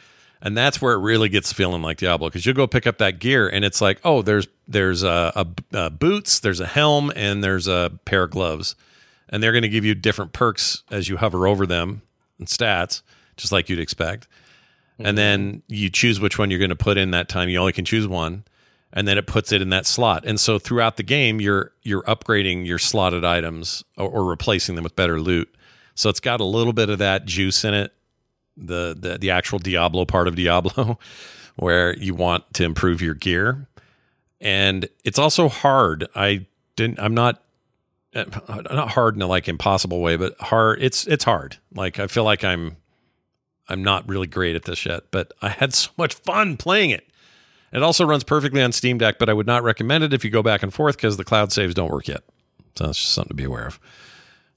[0.43, 3.19] And that's where it really gets feeling like Diablo because you'll go pick up that
[3.19, 7.43] gear and it's like, oh, there's there's a, a, a boots, there's a helm, and
[7.43, 8.75] there's a pair of gloves,
[9.29, 12.01] and they're going to give you different perks as you hover over them
[12.39, 13.01] and stats,
[13.37, 14.27] just like you'd expect.
[14.99, 17.49] And then you choose which one you're going to put in that time.
[17.49, 18.43] You only can choose one,
[18.93, 20.25] and then it puts it in that slot.
[20.25, 24.83] And so throughout the game, you're you're upgrading your slotted items or, or replacing them
[24.83, 25.53] with better loot.
[25.95, 27.93] So it's got a little bit of that juice in it,
[28.57, 30.97] the the the actual Diablo part of Diablo,
[31.55, 33.67] where you want to improve your gear,
[34.39, 36.07] and it's also hard.
[36.15, 36.99] I didn't.
[36.99, 37.41] I'm not.
[38.15, 38.25] uh,
[38.71, 40.81] Not hard in a like impossible way, but hard.
[40.81, 41.57] It's it's hard.
[41.73, 42.77] Like I feel like I'm,
[43.69, 47.07] I'm not really great at this yet, but I had so much fun playing it.
[47.73, 50.29] It also runs perfectly on Steam Deck, but I would not recommend it if you
[50.31, 52.23] go back and forth because the cloud saves don't work yet.
[52.75, 53.79] So that's just something to be aware of.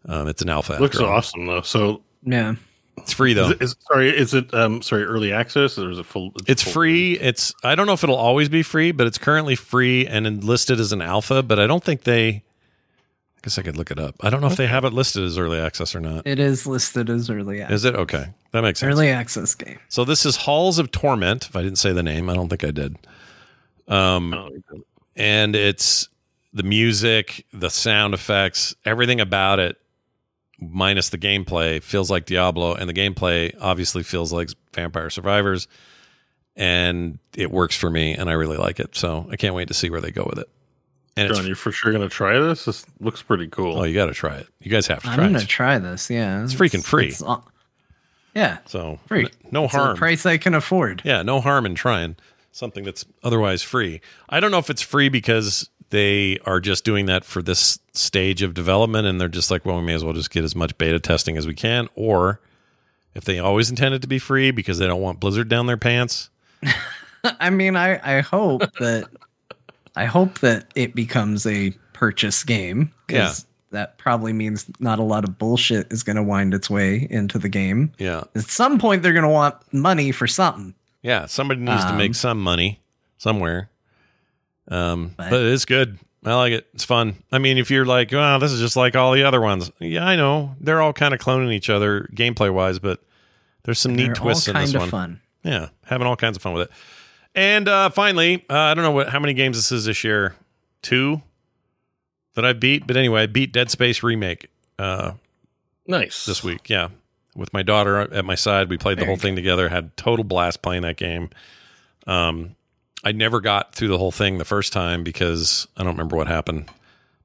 [0.07, 0.75] Um, it's an alpha.
[0.81, 1.17] Looks after all.
[1.17, 1.63] awesome though.
[1.63, 2.55] So yeah.
[2.99, 3.47] It's free though.
[3.47, 6.33] is, it- is- sorry, is it um sorry early access or is it full?
[6.47, 7.19] It's full- free.
[7.19, 10.79] It's I don't know if it'll always be free, but it's currently free and listed
[10.81, 11.43] as an alpha.
[11.43, 12.43] But I don't think they
[13.45, 14.17] guess I could look it up.
[14.23, 16.27] I don't know if they have it listed as early access or not.
[16.27, 17.77] It is listed as early access.
[17.77, 18.29] Is it okay?
[18.53, 18.91] That makes sense.
[18.93, 19.79] Early access game.
[19.89, 21.47] So this is Halls of Torment.
[21.47, 22.97] If I didn't say the name, I don't think I did.
[23.87, 24.51] Um,
[25.15, 26.09] and it's
[26.55, 29.77] the music, the sound effects, everything about it,
[30.59, 35.69] minus the gameplay, feels like Diablo, and the gameplay obviously feels like Vampire Survivors,
[36.57, 38.97] and it works for me, and I really like it.
[38.97, 40.49] So I can't wait to see where they go with it.
[41.17, 42.65] And John, it's, you for sure gonna try this?
[42.65, 43.79] This looks pretty cool.
[43.79, 44.49] oh, you got to try it.
[44.61, 45.49] You guys have to I'm try gonna it.
[45.49, 46.11] try this.
[46.11, 47.07] Yeah, It's freaking free.
[47.09, 47.49] it's all-
[48.35, 49.27] yeah, So free.
[49.27, 49.97] n- no It's a harm.
[49.97, 51.03] price I can afford.
[51.05, 52.17] Yeah, no harm in trying
[52.51, 54.01] something that's otherwise free.
[54.29, 58.43] I don't know if it's free because they are just doing that for this stage
[58.43, 60.77] of development and they're just like, well, we may as well just get as much
[60.79, 62.41] beta testing as we can, or
[63.15, 65.77] if they always intend it to be free because they don't want Blizzard down their
[65.77, 66.31] pants.
[67.25, 69.09] I mean, I I hope that
[69.97, 75.25] I hope that it becomes a purchase game because that probably means not a lot
[75.25, 77.93] of bullshit is going to wind its way into the game.
[77.99, 78.25] Yeah.
[78.35, 80.75] At some point, they're going to want money for something.
[81.03, 82.81] Yeah, somebody needs to Um, make some money
[83.19, 83.69] somewhere.
[84.69, 85.99] Um, but, But- it is good.
[86.27, 86.67] I like it.
[86.73, 87.17] It's fun.
[87.31, 90.07] I mean, if you're like, "Wow, this is just like all the other ones," yeah,
[90.07, 93.03] I know they're all kind of cloning each other gameplay wise, but
[93.65, 94.89] there's some neat twists in this one.
[94.89, 95.21] fun.
[95.43, 96.75] Yeah, having all kinds of fun with it.
[97.35, 100.35] And uh, finally, uh, I don't know what how many games this is this year.
[100.83, 101.23] Two
[102.35, 105.13] that I beat, but anyway, I beat Dead Space remake uh,
[105.87, 106.27] nice.
[106.27, 106.69] this week.
[106.69, 106.89] Yeah,
[107.35, 109.69] with my daughter at my side, we played the whole thing together.
[109.69, 111.31] Had total blast playing that game.
[112.07, 112.55] Um,
[113.03, 116.27] I never got through the whole thing the first time because I don't remember what
[116.27, 116.71] happened.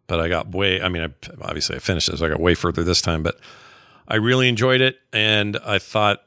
[0.07, 0.81] But I got way.
[0.81, 1.09] I mean, I,
[1.41, 3.21] obviously I finished it, so I got way further this time.
[3.21, 3.39] But
[4.07, 6.23] I really enjoyed it, and I thought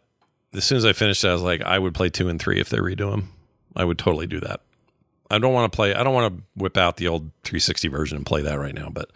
[0.55, 2.61] as soon as I finished it, I was like, I would play two and three
[2.61, 3.33] if they redo them.
[3.77, 4.61] I would totally do that.
[5.31, 5.95] I don't want to play.
[5.95, 8.91] I don't want to whip out the old 360 version and play that right now.
[8.91, 9.11] But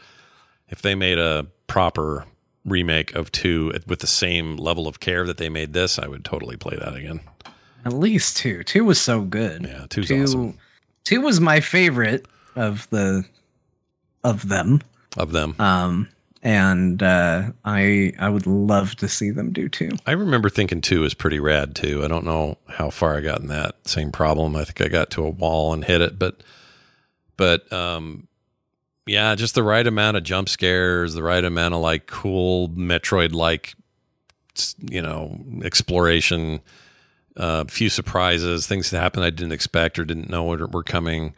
[0.68, 2.24] if they made a proper
[2.64, 6.24] remake of two with the same level of care that they made this, I would
[6.24, 7.20] totally play that again.
[7.84, 8.64] At least two.
[8.64, 9.64] Two was so good.
[9.64, 10.59] Yeah, two's two, awesome.
[11.04, 12.26] Two was my favorite
[12.57, 13.24] of the
[14.24, 14.82] of them.
[15.16, 16.09] Of them, Um,
[16.43, 19.91] and uh, I I would love to see them do two.
[20.07, 22.05] I remember thinking two is pretty rad too.
[22.05, 24.57] I don't know how far I got in that same problem.
[24.57, 26.43] I think I got to a wall and hit it, but
[27.37, 28.28] but um
[29.07, 33.32] yeah, just the right amount of jump scares, the right amount of like cool Metroid
[33.32, 33.74] like
[34.78, 36.61] you know, exploration,
[37.37, 40.84] a uh, few surprises, things that happened I didn't expect or didn't know were, were
[40.84, 41.34] coming.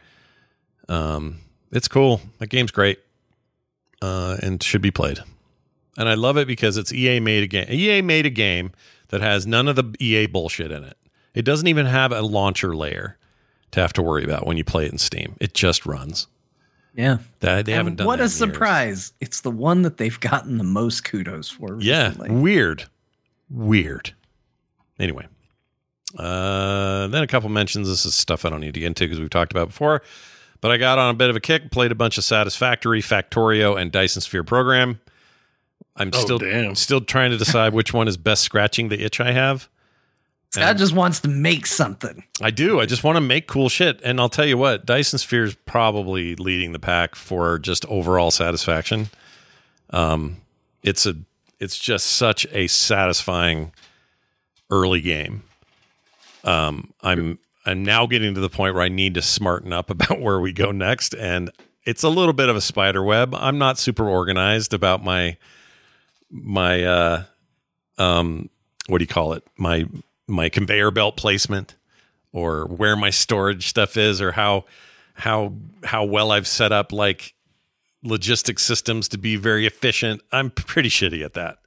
[0.87, 1.39] Um
[1.71, 2.21] it's cool.
[2.39, 2.99] That game's great.
[4.01, 5.19] Uh and should be played
[5.97, 7.67] and I love it because it's EA made a game.
[7.69, 8.71] EA made a game
[9.09, 10.95] that has none of the EA bullshit in it.
[11.33, 13.17] It doesn't even have a launcher layer
[13.71, 15.35] to have to worry about when you play it in Steam.
[15.41, 16.27] It just runs.
[16.95, 17.17] Yeah.
[17.41, 18.07] That they And haven't done.
[18.07, 18.33] what a years.
[18.33, 19.11] surprise!
[19.19, 21.77] It's the one that they've gotten the most kudos for.
[21.81, 22.85] Yeah, weird,
[23.49, 24.13] weird.
[24.99, 25.27] Anyway,
[26.17, 27.87] uh, then a couple mentions.
[27.87, 30.01] This is stuff I don't need to get into because we've talked about before.
[30.61, 33.79] But I got on a bit of a kick, played a bunch of Satisfactory, Factorio,
[33.79, 34.99] and Dyson Sphere Program.
[35.95, 36.75] I'm Oh, still damn.
[36.75, 39.69] still trying to decide which one is best scratching the itch I have.
[40.51, 42.23] Scott just wants to make something.
[42.41, 42.79] I do.
[42.79, 44.01] I just want to make cool shit.
[44.03, 48.31] And I'll tell you what, Dyson Sphere is probably leading the pack for just overall
[48.31, 49.09] satisfaction.
[49.91, 50.37] Um,
[50.81, 51.15] it's a,
[51.59, 53.73] it's just such a satisfying
[54.71, 55.43] early game.
[56.43, 60.19] Um, I'm, I'm now getting to the point where I need to smarten up about
[60.19, 61.51] where we go next, and
[61.85, 63.33] it's a little bit of a spider web.
[63.35, 65.37] I'm not super organized about my,
[66.29, 67.23] my, uh,
[67.97, 68.49] um,
[68.87, 69.43] what do you call it?
[69.57, 69.85] My
[70.27, 71.75] my conveyor belt placement
[72.31, 74.65] or where my storage stuff is or how
[75.13, 75.53] how
[75.83, 77.33] how well I've set up like
[78.05, 80.21] logistic systems to be very efficient.
[80.31, 81.57] I'm pretty shitty at that.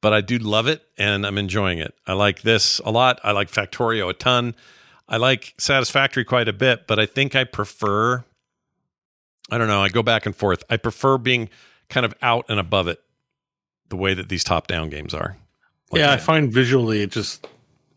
[0.00, 1.94] But I do love it and I'm enjoying it.
[2.06, 3.18] I like this a lot.
[3.24, 4.54] I like Factorio a ton.
[5.08, 8.24] I like Satisfactory quite a bit, but I think I prefer
[9.50, 10.64] I don't know, I go back and forth.
[10.70, 11.50] I prefer being
[11.88, 12.98] kind of out and above it
[13.90, 15.36] the way that these top-down games are.
[15.90, 17.46] Like yeah, I find visually it just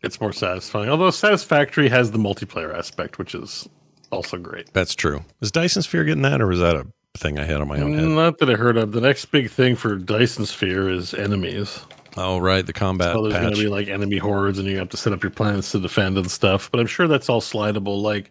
[0.02, 0.88] it's more satisfying.
[0.90, 3.68] Although Satisfactory has the multiplayer aspect, which is
[4.12, 4.72] also great.
[4.72, 5.24] That's true.
[5.40, 6.86] Is Dyson Sphere getting that, or was that a
[7.16, 8.04] thing I had on my own head?
[8.04, 8.92] Not that I heard of.
[8.92, 11.80] The next big thing for Dyson Sphere is enemies.
[12.20, 14.96] Oh, right, the combat so there's gonna be like enemy hordes, and you have to
[14.96, 16.70] set up your plans to defend and stuff.
[16.70, 18.02] But I'm sure that's all slidable.
[18.02, 18.30] Like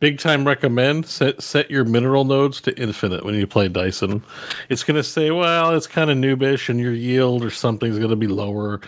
[0.00, 4.22] big time recommend set set your mineral nodes to infinite when you play Dyson.
[4.68, 8.10] It's going to say, well, it's kind of noobish, and your yield or something's going
[8.10, 8.80] to be lower.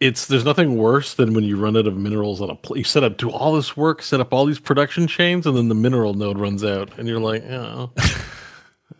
[0.00, 2.84] It's there's nothing worse than when you run out of minerals on a pl- you
[2.84, 5.74] set up do all this work, set up all these production chains, and then the
[5.74, 7.90] mineral node runs out, and you're like, oh.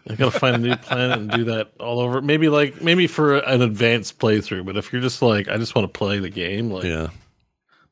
[0.09, 2.21] I gotta find a new planet and do that all over.
[2.21, 5.93] Maybe like maybe for an advanced playthrough, but if you're just like I just want
[5.93, 7.09] to play the game, like Yeah.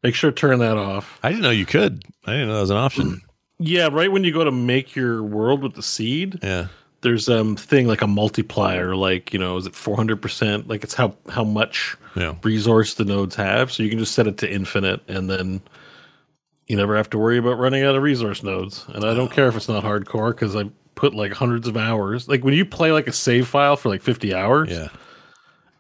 [0.02, 1.18] make sure to turn that off.
[1.22, 2.04] I didn't know you could.
[2.26, 3.20] I didn't know that was an option.
[3.60, 6.66] Yeah, right when you go to make your world with the seed, Yeah.
[7.02, 10.66] there's um thing like a multiplier, like you know, is it 400 percent?
[10.66, 12.34] Like it's how how much Yeah.
[12.42, 13.70] resource the nodes have.
[13.70, 15.60] So you can just set it to infinite, and then
[16.66, 18.84] you never have to worry about running out of resource nodes.
[18.88, 20.64] And I don't care if it's not hardcore because I
[21.04, 22.28] put like hundreds of hours.
[22.28, 24.88] Like when you play like a save file for like 50 hours, Yeah.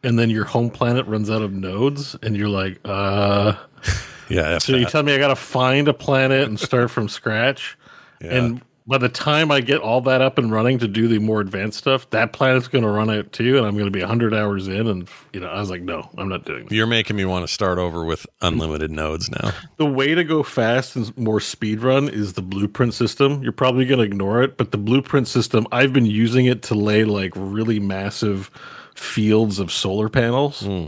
[0.02, 3.54] and then your home planet runs out of nodes, and you're like, uh.
[4.30, 4.56] Yeah.
[4.58, 7.76] So you tell me I got to find a planet and start from scratch,
[8.22, 8.34] Yeah.
[8.36, 11.40] and by the time I get all that up and running to do the more
[11.40, 14.34] advanced stuff, that planet's going to run out too, and I'm going to be 100
[14.34, 16.74] hours in, and you know, I was like, no, I'm not doing that.
[16.74, 19.52] You're making me want to start over with unlimited nodes now.
[19.76, 23.42] The way to go fast and more speed run is the blueprint system.
[23.42, 26.74] You're probably going to ignore it, but the blueprint system, I've been using it to
[26.74, 28.50] lay like really massive
[28.94, 30.60] fields of solar panels.
[30.60, 30.86] Hmm.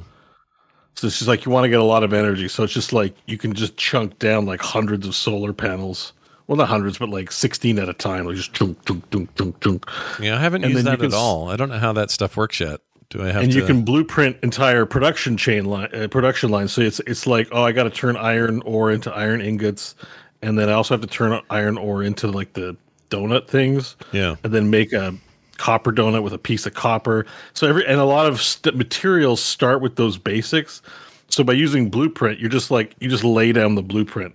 [0.94, 2.48] So it's just like you want to get a lot of energy.
[2.48, 6.12] So it's just like you can just chunk down like hundreds of solar panels.
[6.46, 8.26] Well, not hundreds, but like 16 at a time.
[8.26, 9.86] Like just chunk, chunk, chunk, chunk, chunk.
[10.20, 11.48] Yeah, I haven't And used that at all.
[11.48, 12.80] I don't know how that stuff works yet.
[13.10, 13.58] Do I have and to?
[13.58, 16.72] you can blueprint entire production chain line, uh, production lines.
[16.72, 19.94] So it's it's like, oh, I got to turn iron ore into iron ingots,
[20.42, 22.76] and then I also have to turn iron ore into like the
[23.10, 23.96] donut things.
[24.12, 24.34] Yeah.
[24.42, 25.14] and then make a
[25.56, 27.26] copper donut with a piece of copper.
[27.54, 30.82] So every and a lot of st- materials start with those basics.
[31.28, 34.34] So by using blueprint, you're just like you just lay down the blueprint.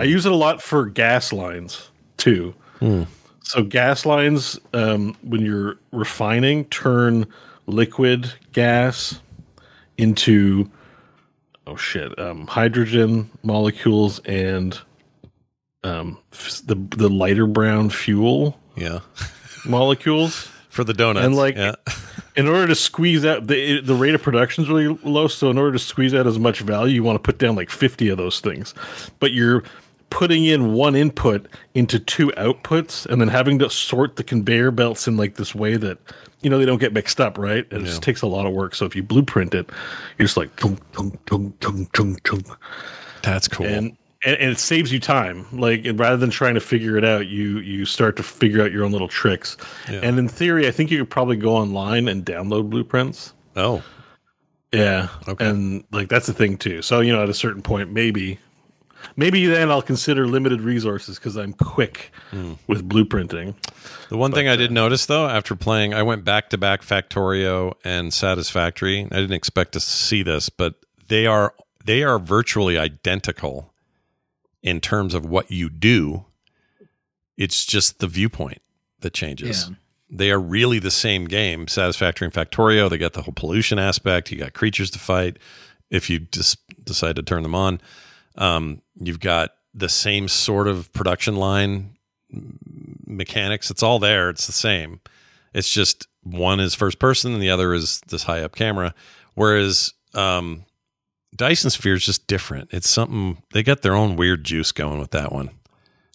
[0.00, 2.54] I use it a lot for gas lines too.
[3.42, 7.26] So gas lines, um, when you're refining, turn
[7.66, 9.20] liquid gas
[9.98, 10.70] into
[11.66, 14.78] oh shit, um, hydrogen molecules and
[15.84, 19.00] um, f- the the lighter brown fuel yeah.
[19.64, 20.48] molecules.
[20.70, 21.26] For the donuts.
[21.26, 21.74] And, like, yeah.
[22.34, 25.58] In order to squeeze out the the rate of production is really low, so in
[25.58, 28.16] order to squeeze out as much value, you want to put down like fifty of
[28.16, 28.72] those things.
[29.20, 29.64] But you're
[30.12, 35.08] putting in one input into two outputs, and then having to sort the conveyor belts
[35.08, 35.98] in like this way that
[36.42, 37.66] you know they don't get mixed up, right?
[37.70, 38.74] It just takes a lot of work.
[38.74, 39.70] So if you blueprint it,
[40.18, 42.44] you're just like chung chung chung chung chung chung
[43.22, 43.66] That's cool.
[43.66, 45.46] and, and and it saves you time.
[45.50, 48.70] Like and rather than trying to figure it out, you you start to figure out
[48.70, 49.56] your own little tricks.
[49.88, 53.32] And in theory, I think you could probably go online and download blueprints.
[53.56, 53.82] oh,
[54.72, 55.44] Yeah, Okay.
[55.48, 56.82] and like that's the thing too.
[56.82, 58.38] So you know, at a certain point, maybe,
[59.16, 62.54] maybe then I'll consider limited resources because I'm quick Hmm.
[62.66, 63.54] with blueprinting.
[64.08, 67.74] The one thing I did notice though, after playing, I went back to back Factorio
[67.84, 69.06] and Satisfactory.
[69.10, 70.74] I didn't expect to see this, but
[71.08, 73.72] they are they are virtually identical
[74.62, 76.24] in terms of what you do.
[77.36, 78.60] It's just the viewpoint
[79.00, 79.66] that changes.
[79.68, 79.74] Yeah.
[80.14, 82.88] They are really the same game, Satisfactory and Factorio.
[82.90, 84.30] They got the whole pollution aspect.
[84.30, 85.38] You got creatures to fight
[85.90, 87.80] if you just decide to turn them on.
[88.36, 91.96] Um, you've got the same sort of production line
[93.06, 93.70] mechanics.
[93.70, 94.30] It's all there.
[94.30, 95.00] It's the same.
[95.54, 98.94] It's just one is first person and the other is this high up camera.
[99.34, 100.64] Whereas um,
[101.34, 102.70] Dyson Sphere is just different.
[102.72, 105.50] It's something they got their own weird juice going with that one.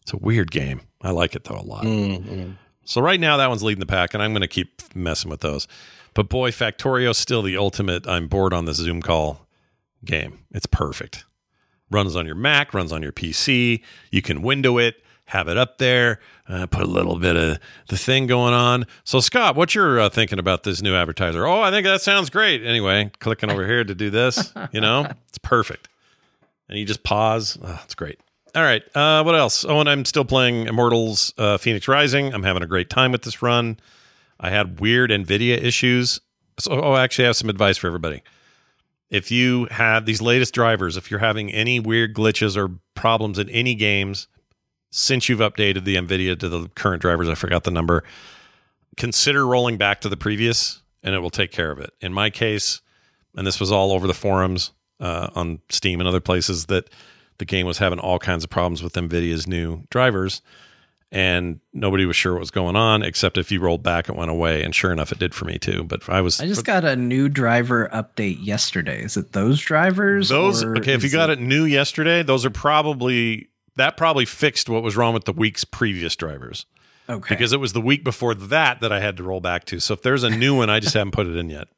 [0.03, 0.81] It's a weird game.
[1.01, 1.83] I like it though a lot.
[2.85, 5.41] So right now that one's leading the pack, and I'm going to keep messing with
[5.41, 5.67] those.
[6.13, 8.07] But boy, Factorio's still the ultimate.
[8.07, 9.45] I'm bored on this Zoom call
[10.05, 10.39] game.
[10.51, 11.25] It's perfect.
[11.89, 13.81] Runs on your Mac, runs on your PC.
[14.11, 16.19] You can window it, have it up there,
[16.49, 17.59] uh, put a little bit of
[17.89, 18.85] the thing going on.
[19.03, 21.45] So Scott, what you're uh, thinking about this new advertiser?
[21.45, 22.63] Oh, I think that sounds great.
[22.63, 25.89] Anyway, clicking over here to do this, you know, it's perfect.
[26.69, 27.57] And you just pause.
[27.63, 28.19] Oh, it's great.
[28.55, 28.83] All right.
[28.95, 29.63] Uh, what else?
[29.65, 32.33] Oh, and I'm still playing Immortals uh, Phoenix Rising.
[32.33, 33.77] I'm having a great time with this run.
[34.39, 36.19] I had weird NVIDIA issues.
[36.59, 38.23] So, oh, I actually, I have some advice for everybody.
[39.09, 43.49] If you have these latest drivers, if you're having any weird glitches or problems in
[43.49, 44.27] any games
[44.91, 48.03] since you've updated the NVIDIA to the current drivers, I forgot the number,
[48.97, 51.91] consider rolling back to the previous and it will take care of it.
[52.01, 52.81] In my case,
[53.35, 56.89] and this was all over the forums uh, on Steam and other places, that
[57.37, 60.41] the game was having all kinds of problems with NVIDIA's new drivers
[61.11, 64.29] and nobody was sure what was going on except if you rolled back it went
[64.29, 66.83] away and sure enough it did for me too but i was I just got
[66.83, 69.01] a new driver update yesterday.
[69.03, 70.27] Is it those drivers?
[70.29, 73.47] those okay if you got it new yesterday those are probably
[73.77, 76.65] that probably fixed what was wrong with the week's previous drivers
[77.09, 77.33] Okay.
[77.35, 79.93] because it was the week before that that i had to roll back to so
[79.93, 81.69] if there's a new one i just haven't put it in yet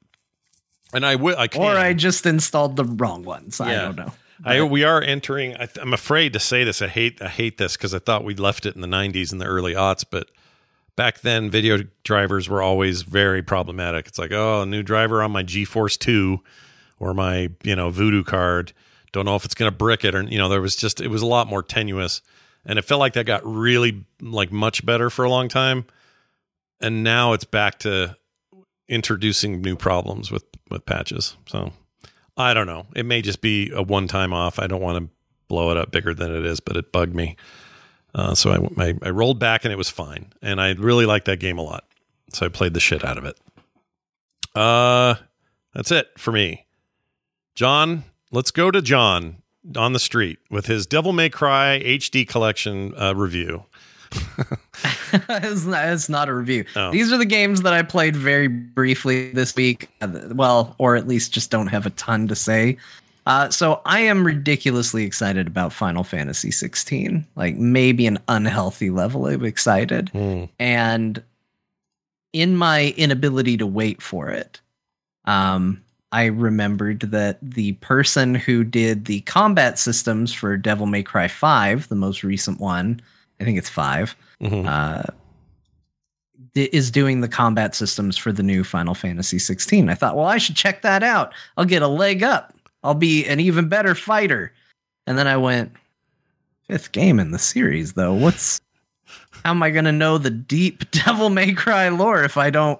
[0.91, 3.61] and i will i can or I just installed the wrong ones.
[3.61, 4.11] I don't know.
[4.43, 5.55] I, we are entering.
[5.57, 6.81] I, I'm afraid to say this.
[6.81, 7.21] I hate.
[7.21, 9.73] I hate this because I thought we'd left it in the 90s and the early
[9.73, 10.29] aughts, but
[10.99, 14.07] back then video drivers were always very problematic.
[14.07, 16.41] It's like, oh, a new driver on my GeForce 2
[16.99, 18.73] or my, you know, Voodoo card.
[19.13, 21.07] Don't know if it's going to brick it or you know, there was just it
[21.07, 22.21] was a lot more tenuous.
[22.65, 25.85] And it felt like that got really like much better for a long time.
[26.81, 28.17] And now it's back to
[28.89, 31.37] introducing new problems with with patches.
[31.47, 31.71] So
[32.39, 32.87] I don't know.
[32.95, 34.59] It may just be a one time off.
[34.59, 35.09] I don't want to
[35.49, 37.35] blow it up bigger than it is, but it bugged me.
[38.15, 41.25] Uh, so I, I, I rolled back and it was fine, and I really liked
[41.25, 41.83] that game a lot.
[42.31, 43.37] So I played the shit out of it.
[44.55, 45.15] Uh,
[45.73, 46.65] that's it for me.
[47.55, 49.41] John, let's go to John
[49.75, 53.65] on the street with his Devil May Cry HD collection uh, review.
[55.29, 56.65] it's, not, it's not a review.
[56.75, 56.91] Oh.
[56.91, 59.89] These are the games that I played very briefly this week.
[60.01, 62.77] Uh, Well, or at least just don't have a ton to say.
[63.25, 67.25] Uh, so I am ridiculously excited about Final Fantasy 16.
[67.35, 70.09] Like maybe an unhealthy level of excited.
[70.09, 70.45] Hmm.
[70.57, 71.21] And
[72.33, 74.61] in my inability to wait for it,
[75.25, 81.27] um, I remembered that the person who did the combat systems for Devil May Cry
[81.27, 82.99] 5, the most recent one,
[83.39, 84.65] I think it's 5, Mhm.
[84.67, 85.03] uh,
[86.55, 89.89] is doing the combat systems for the new Final Fantasy 16.
[89.89, 91.33] I thought, well, I should check that out.
[91.57, 92.53] I'll get a leg up.
[92.83, 94.51] I'll be an even better fighter.
[95.07, 95.71] And then I went,
[96.67, 98.13] fifth game in the series, though.
[98.13, 98.59] What's
[99.43, 102.79] how am I going to know the deep Devil May Cry lore if I don't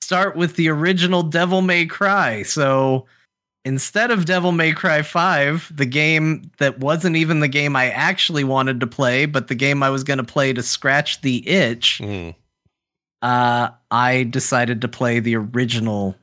[0.00, 2.42] start with the original Devil May Cry?
[2.44, 3.06] So
[3.64, 8.44] instead of Devil May Cry 5, the game that wasn't even the game I actually
[8.44, 11.98] wanted to play, but the game I was going to play to scratch the itch,
[12.02, 12.30] Hmm.
[13.22, 16.16] uh, I decided to play the original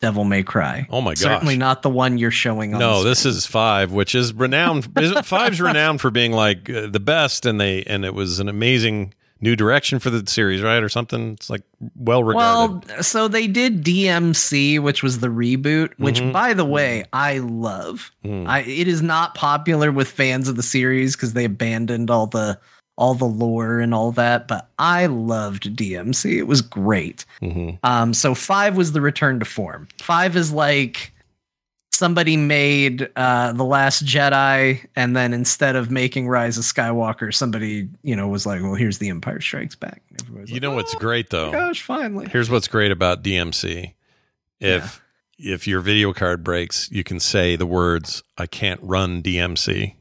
[0.00, 0.86] Devil May Cry.
[0.90, 1.18] Oh my god!
[1.18, 2.80] Certainly not the one you're showing on.
[2.80, 4.88] No, this is five, which is renowned.
[4.98, 8.48] isn't- Five's renowned for being like uh, the best, and they and it was an
[8.48, 11.32] amazing new direction for the series, right, or something.
[11.32, 11.62] It's like
[11.96, 12.88] well regarded.
[12.88, 16.32] Well, so they did DMC, which was the reboot, which Mhm.
[16.32, 18.10] by the way, I love.
[18.24, 18.46] Hmm.
[18.46, 22.58] I it is not popular with fans of the series because they abandoned all the
[22.98, 26.36] all the lore and all that, but I loved DMC.
[26.36, 27.24] It was great.
[27.40, 27.78] Mhm.
[27.82, 29.88] Um, so five was the return to form.
[30.02, 31.10] Five is like
[32.00, 37.88] somebody made uh the last Jedi, and then instead of making Rise of Skywalker, somebody
[38.02, 41.28] you know was like, "Well, here's the Empire Strikes Back." You like, know what's great
[41.28, 41.52] though?
[41.52, 42.26] Gosh, finally.
[42.32, 43.92] Here's what's great about DMC.
[44.58, 45.02] If
[45.38, 49.96] if your video card breaks, you can say the words "I can't run DMC."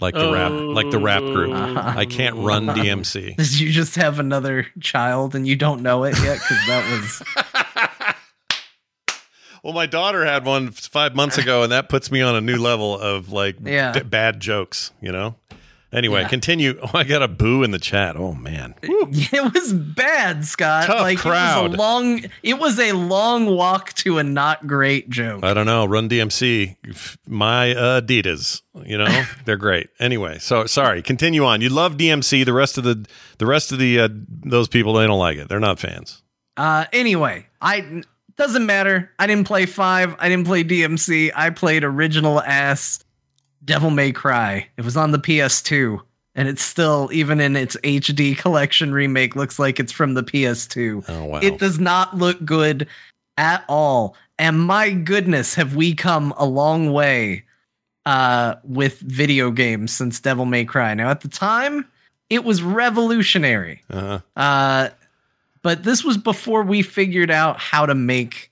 [0.00, 1.52] Like the rap, like the rap group.
[1.52, 1.92] Uh-huh.
[1.96, 3.36] I can't run DMC.
[3.36, 6.40] Did you just have another child and you don't know it yet?
[6.40, 7.22] Because that was
[9.62, 12.56] Well, my daughter had one five months ago, and that puts me on a new
[12.56, 13.92] level of like Yeah.
[13.92, 14.90] d- bad jokes.
[15.00, 15.36] You know.
[15.92, 16.28] Anyway, Yeah.
[16.28, 16.80] continue.
[16.82, 18.16] Oh, I got a boo in the chat.
[18.16, 18.74] Oh man.
[18.82, 20.86] it was bad, Scott.
[20.86, 21.70] Tough like it crowd.
[21.72, 25.44] was a long it was a long walk to a not great joke.
[25.44, 25.84] I don't know.
[25.84, 26.76] Run DMC,
[27.28, 28.62] my Adidas.
[28.86, 29.90] You know they're great.
[30.00, 31.02] Anyway, so sorry.
[31.02, 31.60] Continue on.
[31.60, 32.44] You love DMC.
[32.46, 33.06] The rest of the
[33.38, 35.48] the rest of the uh, those people they don't like it.
[35.48, 36.22] They're not fans.
[36.56, 38.02] Uh anyway, I
[38.36, 39.10] doesn't matter.
[39.18, 40.16] I didn't play 5.
[40.18, 41.32] I didn't play DMC.
[41.34, 43.02] I played original ass
[43.64, 44.68] Devil May Cry.
[44.76, 46.00] It was on the PS2
[46.34, 51.04] and it's still even in its HD collection remake looks like it's from the PS2.
[51.08, 51.40] Oh wow.
[51.42, 52.88] It does not look good
[53.36, 54.16] at all.
[54.38, 57.44] And my goodness, have we come a long way
[58.06, 60.94] uh, with video games since Devil May Cry.
[60.94, 61.86] Now, at the time,
[62.30, 63.82] it was revolutionary.
[63.90, 64.20] uh-huh.
[64.36, 64.88] Uh,
[65.62, 68.50] but this was before we figured out how to make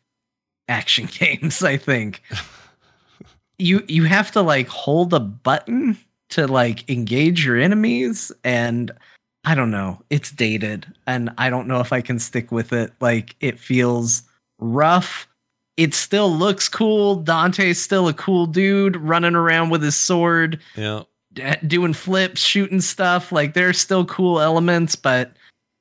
[0.68, 2.22] action games, I think.
[3.58, 5.98] you you have to like hold a button
[6.30, 8.90] to like engage your enemies and
[9.44, 10.00] I don't know.
[10.10, 12.92] It's dated and I don't know if I can stick with it.
[13.00, 14.22] Like it feels
[14.58, 15.26] rough.
[15.76, 17.16] It still looks cool.
[17.16, 21.02] Dante's still a cool dude running around with his sword Yeah.
[21.32, 23.32] d- doing flips, shooting stuff.
[23.32, 25.32] Like there's still cool elements, but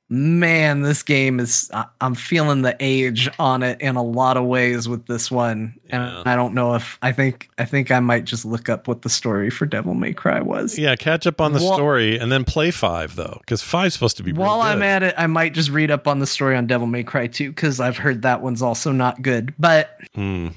[0.09, 1.69] man, this game is.
[2.01, 6.03] I'm feeling the age on it in a lot of ways with this one, and
[6.27, 9.09] I don't know if I think I think I might just look up what the
[9.09, 10.77] story for Devil May Cry was.
[10.77, 10.95] Yeah.
[10.95, 14.23] Catch up on the Wha- story and then play five though, because five's supposed to
[14.23, 14.33] be.
[14.33, 17.03] While I'm at it, I might just read up on the story on Devil May
[17.03, 19.53] Cry too, because I've heard that one's also not good.
[19.59, 20.49] But Hmm.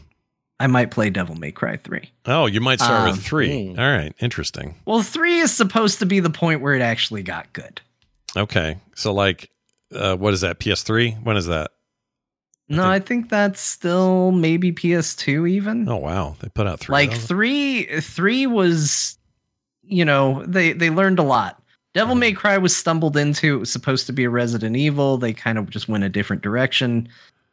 [0.60, 2.08] I might play Devil May Cry 3.
[2.26, 3.70] Oh, you might start Um, with three.
[3.76, 4.14] All right.
[4.20, 4.76] Interesting.
[4.84, 7.80] Well, 3 is supposed to be the point where it actually got good.
[8.36, 8.78] Okay.
[8.94, 9.50] So like,
[9.94, 10.58] uh, what is that?
[10.58, 11.22] PS3?
[11.22, 11.70] When is that?
[12.68, 15.86] No, I think that's still maybe PS2 even.
[15.88, 16.92] Oh wow, they put out three.
[16.94, 19.18] like three three was
[19.82, 21.62] you know they they learned a lot
[21.92, 23.56] Devil May Cry was stumbled into.
[23.56, 25.18] It was supposed to be a Resident Evil.
[25.18, 27.06] They kind of just went a different direction,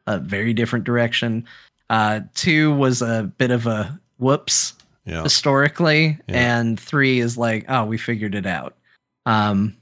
[0.07, 1.43] a very different direction.
[1.89, 4.75] Uh, two was a bit of a whoops
[5.05, 5.23] Yeah.
[5.23, 6.59] historically, Yeah.
[6.59, 8.77] and three is like, oh, we figured it out.
[9.25, 9.75] Um,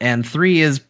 [0.00, 0.80] and three is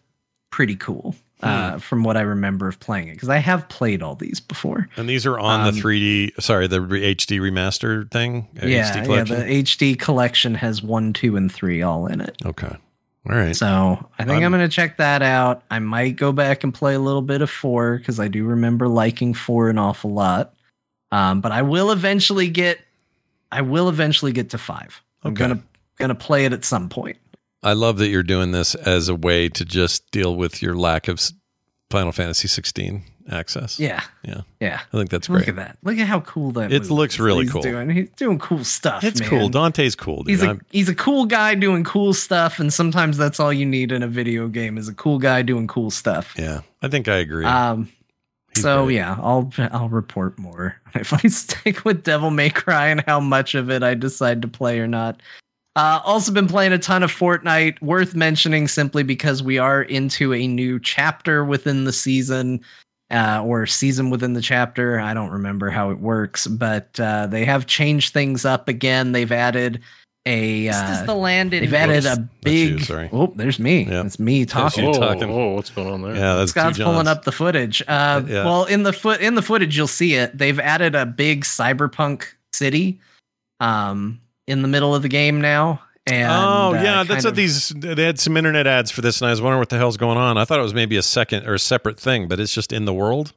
[0.51, 4.15] pretty cool uh, from what I remember of playing it because I have played all
[4.15, 4.89] these before.
[4.97, 8.47] And these are on Um, the 3D, sorry, the HD remastered thing?
[8.63, 9.25] Uh, yeah, yeah.
[9.25, 12.37] The HD collection has one, two, and three all in it.
[12.45, 12.77] okay.
[13.29, 13.55] All right.
[13.55, 13.67] So
[14.19, 15.63] I think I'm, I'm- going to check that out.
[15.71, 18.89] I might go back and play a little bit of four because I do remember
[18.89, 20.55] liking four an awful lot.
[21.13, 22.81] Um, but I will eventually get,
[23.53, 25.03] I will eventually get to five.
[25.23, 25.39] I'm Okay.
[25.41, 25.63] gonna
[25.99, 27.19] gonna play it at some point.
[27.63, 31.09] I love that you're doing this as a way to just deal with your lack
[31.09, 31.21] of
[31.91, 33.79] Final Fantasy 16 access.
[33.79, 34.41] Yeah, Yeah.
[34.61, 34.81] yeah.
[34.93, 35.41] I think that's great.
[35.41, 35.79] Look at that.
[35.83, 36.73] Look at how cool that.
[36.73, 37.63] It looks really he's cool.
[37.63, 37.91] Doing.
[37.91, 39.05] He's doing cool stuff.
[39.05, 39.29] It's man.
[39.29, 39.49] cool.
[39.49, 40.31] Dante's cool, dude.
[40.31, 43.67] He's a I'm- he's a cool guy doing cool stuff, and sometimes that's all you
[43.67, 46.35] need in a video game is a cool guy doing cool stuff.
[46.39, 47.45] yeah, I think I agree.
[47.45, 47.89] Um,
[48.55, 48.97] He's so great.
[48.97, 53.55] yeah, I'll I'll report more if I stick with Devil May Cry and how much
[53.55, 55.21] of it I decide to play or not.
[55.77, 57.81] Uh, also been playing a ton of Fortnite.
[57.81, 62.61] Worth mentioning simply because we are into a new chapter within the season,
[63.11, 64.99] uh, or season within the chapter.
[64.99, 69.13] I don't remember how it works, but uh, they have changed things up again.
[69.13, 69.81] They've added
[70.27, 70.69] a.
[70.69, 72.71] Uh, This is the land in They've added a big.
[72.71, 73.09] you, sorry.
[73.13, 73.85] Oh, there's me.
[73.85, 74.05] Yeah.
[74.05, 74.85] It's me talking.
[74.87, 75.31] oh, talking.
[75.31, 76.17] oh, what's going on there?
[76.17, 77.81] Yeah, that's Scott's pulling up the footage.
[77.87, 78.45] Uh, Yeah.
[78.45, 80.37] Well, in the foot in the footage, you'll see it.
[80.37, 83.01] They've added a big cyberpunk city,
[83.61, 85.83] um, in the middle of the game now.
[86.07, 87.69] And oh uh, yeah, that's kind what of- these.
[87.71, 90.17] They had some internet ads for this, and I was wondering what the hell's going
[90.19, 90.39] on.
[90.39, 92.85] I thought it was maybe a second or a separate thing, but it's just in
[92.87, 93.33] the world.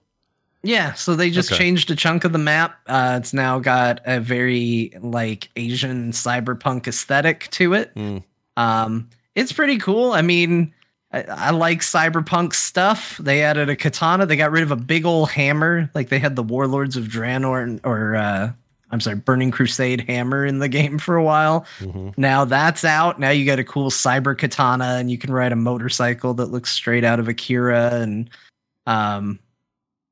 [0.64, 1.60] Yeah, so they just Okay.
[1.62, 2.80] changed a chunk of the map.
[2.88, 7.92] Uh, it's now got a very like Asian cyberpunk aesthetic to it.
[7.96, 8.20] Hmm.
[8.56, 10.14] Um, it's pretty cool.
[10.14, 10.74] I mean,
[11.12, 13.18] I, I like cyberpunk stuff.
[13.18, 14.26] They added a katana.
[14.26, 15.90] They got rid of a big old hammer.
[15.94, 18.52] Like they had the Warlords of Draenor or uh,
[18.94, 21.66] I'm sorry, Burning Crusade hammer in the game for a while.
[21.80, 22.14] Mhm.
[22.18, 23.20] Now that's out.
[23.20, 26.72] Now you got a cool cyber katana, and you can ride a motorcycle that looks
[26.72, 27.90] straight out of Akira.
[27.96, 28.30] And
[28.86, 29.40] um,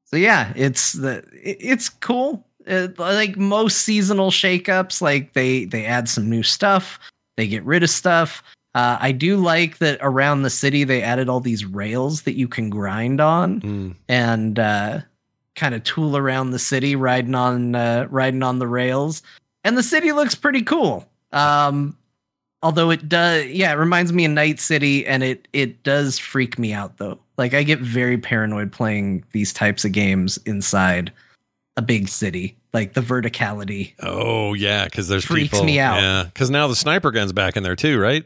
[0.05, 2.45] so yeah, it's the it's cool.
[2.67, 6.99] Uh, like most seasonal shakeups, like they they add some new stuff,
[7.37, 8.43] they get rid of stuff.
[8.73, 12.47] Uh, I do like that around the city they added all these rails that you
[12.47, 13.95] can grind on Mm.
[14.07, 15.01] and uh,
[15.55, 19.21] kind of tool around the city, riding on uh, riding on the rails.
[19.63, 21.07] And the city looks pretty cool.
[21.31, 21.97] Um,
[22.63, 26.57] although it does, yeah, it reminds me of Night City, and it it does freak
[26.57, 27.19] me out though.
[27.37, 31.11] Like I get very paranoid playing these types of games inside
[31.77, 33.93] a big city, like the verticality.
[34.01, 35.65] Oh yeah, because there's Freaks people.
[35.65, 36.01] me out.
[36.01, 38.25] Yeah, because now the sniper gun's back in there too, right?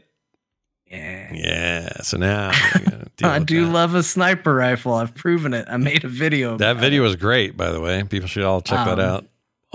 [0.90, 1.32] Yeah.
[1.34, 1.88] Yeah.
[2.02, 3.72] So now we gotta deal I do that.
[3.72, 4.94] love a sniper rifle.
[4.94, 5.66] I've proven it.
[5.68, 6.56] I made a video.
[6.58, 7.06] that video it.
[7.06, 8.02] was great, by the way.
[8.04, 9.26] People should all check that Um, out.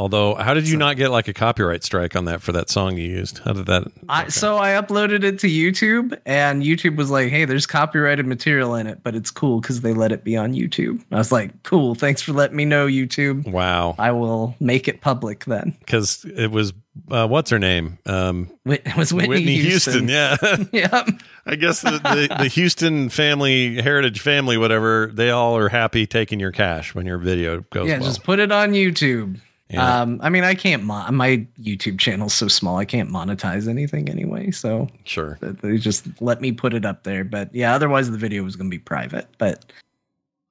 [0.02, 2.72] Although, how did you so- not get like a copyright strike on that for that
[2.72, 3.38] song you used?
[3.38, 3.84] How did that?
[4.10, 8.74] I, so I uploaded it to YouTube, and YouTube was like, "Hey, there's copyrighted material
[8.74, 11.62] in it, but it's cool because they let it be on YouTube." I was like,
[11.62, 13.48] "Cool, thanks for letting me know, YouTube.
[13.52, 16.74] wow, I will make it public then." because it was
[17.12, 18.00] uh, what's her name?
[18.08, 20.10] Um, It was Whitney, Houston.
[20.10, 20.36] Yeah,
[20.74, 21.10] yep.
[21.46, 26.40] I guess the, the, the Houston family, Heritage family, whatever, they all are happy taking
[26.40, 28.08] your cash when your video goes Yeah, well.
[28.08, 29.40] just put it on YouTube.
[29.72, 30.02] Yeah.
[30.02, 30.84] Um, I mean, I can't.
[30.84, 34.52] Mon- my YouTube channel's so small, I can't monetize anything anyway.
[34.52, 35.38] So sure.
[35.42, 37.24] they just let me put it up there.
[37.24, 39.28] But yeah, otherwise the video was going to be private.
[39.38, 39.72] But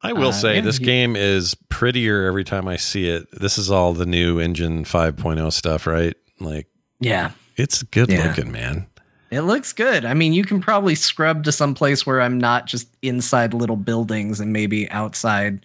[0.03, 3.29] I will Uh, say yeah, this he- game is prettier every time I see it.
[3.39, 6.17] This is all the new engine 5.0 stuff, right?
[6.39, 6.67] Like
[7.01, 8.27] yeah, it's good Yeah.
[8.29, 8.87] looking, man.
[9.31, 10.05] It looks good.
[10.05, 13.77] I mean, you can probably scrub to some place where I'm not just inside little
[13.77, 15.65] buildings and maybe outside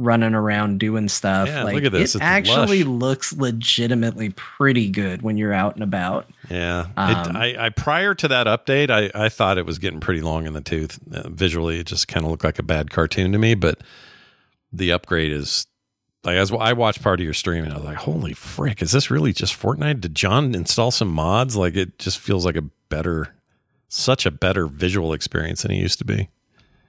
[0.00, 1.48] running around doing stuff.
[1.48, 2.14] Yeah, like, look at this.
[2.14, 3.00] It It's actually lush.
[3.00, 6.28] looks legitimately pretty good when you're out and about.
[6.50, 6.86] Yeah.
[6.96, 10.20] Um, it, I, I prior to that update, I, I thought it was getting pretty
[10.20, 10.98] long in the tooth.
[11.12, 13.54] Uh, visually, it just kind of looked like a bad cartoon to me.
[13.54, 13.80] But
[14.72, 15.66] the upgrade is
[16.24, 18.82] like as I watched part of your stream, and I was like, "Holy frick!
[18.82, 20.00] Is this really just Fortnite?
[20.00, 21.56] Did John install some mods?
[21.56, 23.34] Like it just feels like a better,
[23.88, 26.28] such a better visual experience than it used to be."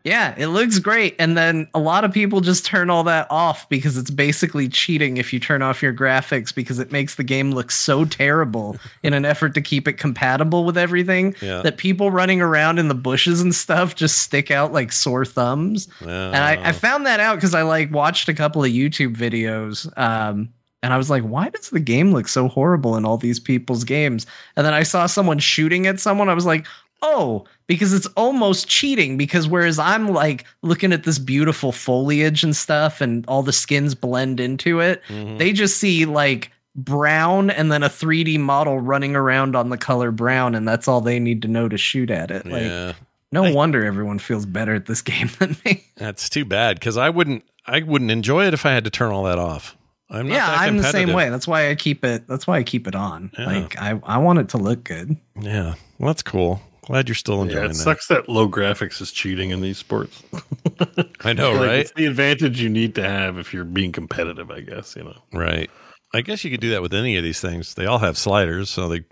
[0.04, 1.16] Yeah, it looks great.
[1.20, 5.18] And then a lot of people just turn all that off because it's basically cheating
[5.18, 9.14] if you turn off your graphics because it makes the game look so terrible in
[9.14, 11.62] an effort to keep it compatible with everything Yeah.
[11.62, 15.88] that people running around in the bushes and stuff just stick out like sore thumbs.
[16.02, 19.86] And I, I found that out because I like watched a couple of YouTube videos.
[19.98, 20.50] Um,
[20.84, 23.84] and I was like, why does the game look so horrible in all these people's
[23.84, 24.26] games?
[24.56, 26.28] And then I saw someone shooting at someone.
[26.28, 26.66] I was like,
[27.02, 29.18] oh, because it's almost cheating.
[29.18, 33.96] Because whereas I'm like looking at this beautiful foliage and stuff, and all the skins
[33.96, 35.38] blend into it, Mhm.
[35.38, 40.12] they just see like brown and then a 3D model running around on the color
[40.12, 42.46] brown, and that's all they need to know to shoot at it.
[42.46, 42.94] Like, yeah,
[43.32, 45.86] no I- wonder everyone feels better at this game than me.
[45.98, 47.44] that's too bad because I wouldn't.
[47.68, 49.78] I wouldn't enjoy it if I had to turn all that off.
[50.10, 51.30] I'm not yeah, I'm the same way.
[51.30, 52.28] That's why I keep it.
[52.28, 53.32] That's why I keep it on.
[53.38, 53.46] Yeah.
[53.46, 55.16] Like I, I want it to look good.
[55.40, 56.62] Yeah, well, that's cool.
[56.86, 57.76] Glad you're still Yeah, enjoying it that.
[57.76, 60.24] sucks that low graphics is cheating in these sports.
[61.22, 61.80] I know, Like, right?
[61.80, 64.96] It's the advantage you need to have if you're being competitive, I guess.
[64.96, 65.18] You know.
[65.34, 65.70] Right.
[66.14, 67.76] I guess you could do that with any of these things.
[67.76, 69.04] They all have sliders, so they.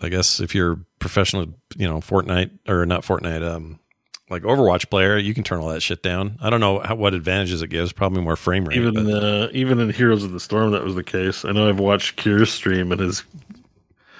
[0.00, 1.46] I guess if you're professional,
[1.76, 3.80] you know, Fortnite or not Fortnite, um,
[4.30, 6.38] like Overwatch player, you can turn all that shit down.
[6.40, 7.92] I don't know how, what advantages it gives.
[7.92, 8.78] Probably more frame rate.
[8.78, 11.44] Even uh, even in Heroes of the Storm, that was the case.
[11.44, 13.24] I know I've watched Kier's stream, and his.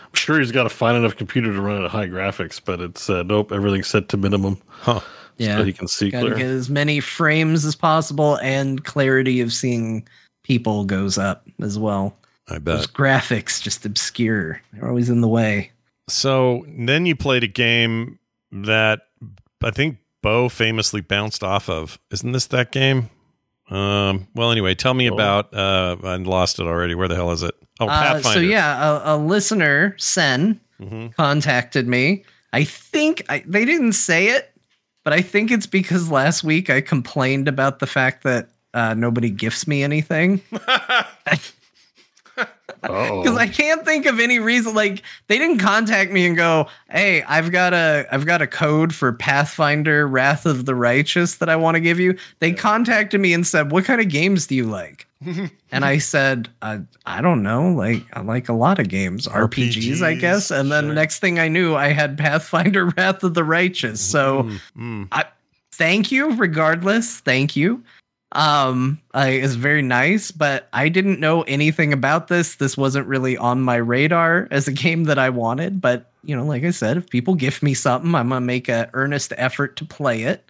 [0.09, 2.80] I'm sure he's got a fine enough computer to run it at high graphics, but
[2.80, 4.59] it's uh, nope, everything's set to minimum.
[4.68, 5.01] Huh.
[5.36, 6.35] Yeah, so he can see clear.
[6.35, 10.09] get as many frames as possible, and clarity of seeing
[10.43, 12.16] people goes up as well.
[12.48, 12.97] I Those bet.
[12.97, 14.60] graphics just obscure.
[14.72, 15.70] They're always in the way.
[16.09, 18.18] So then you played a game
[18.51, 19.02] that
[19.62, 21.98] I think Bo famously bounced off of.
[22.10, 23.10] Isn't this that game?
[23.70, 24.27] Um.
[24.35, 25.15] Well, anyway, tell me Oh.
[25.15, 25.53] about.
[25.55, 26.95] Uh, I lost it already.
[26.95, 27.55] Where the hell is it?
[27.81, 31.15] Oh, Uh, so yeah, a, a listener, Sen, Mhm.
[31.15, 32.24] contacted me.
[32.53, 34.53] I think I, they didn't say it,
[35.05, 39.28] but I think it's because last week I complained about the fact that uh, nobody
[39.31, 40.40] gifts me anything.
[42.80, 44.74] Because I can't think of any reason.
[44.74, 48.94] Like they didn't contact me and go, "Hey, I've got a I've got a code
[48.94, 53.32] for Pathfinder: Wrath of the Righteous that I want to give you." They contacted me
[53.32, 55.06] and said, "What kind of games do you like?"
[55.72, 57.70] and I said, uh, "I don't know.
[57.72, 60.88] Like I like a lot of games, RPGs, I guess." And then sure.
[60.90, 64.00] the next thing I knew, I had Pathfinder: Wrath of the Righteous.
[64.00, 65.09] So Mm, mm.
[65.12, 65.24] I
[65.72, 67.18] thank you regardless.
[67.20, 67.82] Thank you.
[68.32, 72.56] Um, I is very nice, but I didn't know anything about this.
[72.56, 75.80] This wasn't really on my radar as a game that I wanted.
[75.80, 78.90] But you know, like I said, if people gift me something, I'm gonna make an
[78.92, 80.44] earnest effort to play it.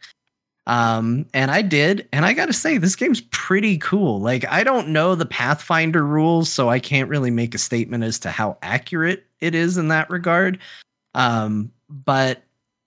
[0.67, 4.21] Um, and I did, and I gotta say, this game's pretty cool.
[4.21, 8.19] Like, I don't know the Pathfinder rules, so I can't really make a statement as
[8.21, 10.59] to how accurate it is in that regard.
[11.15, 12.43] Um, but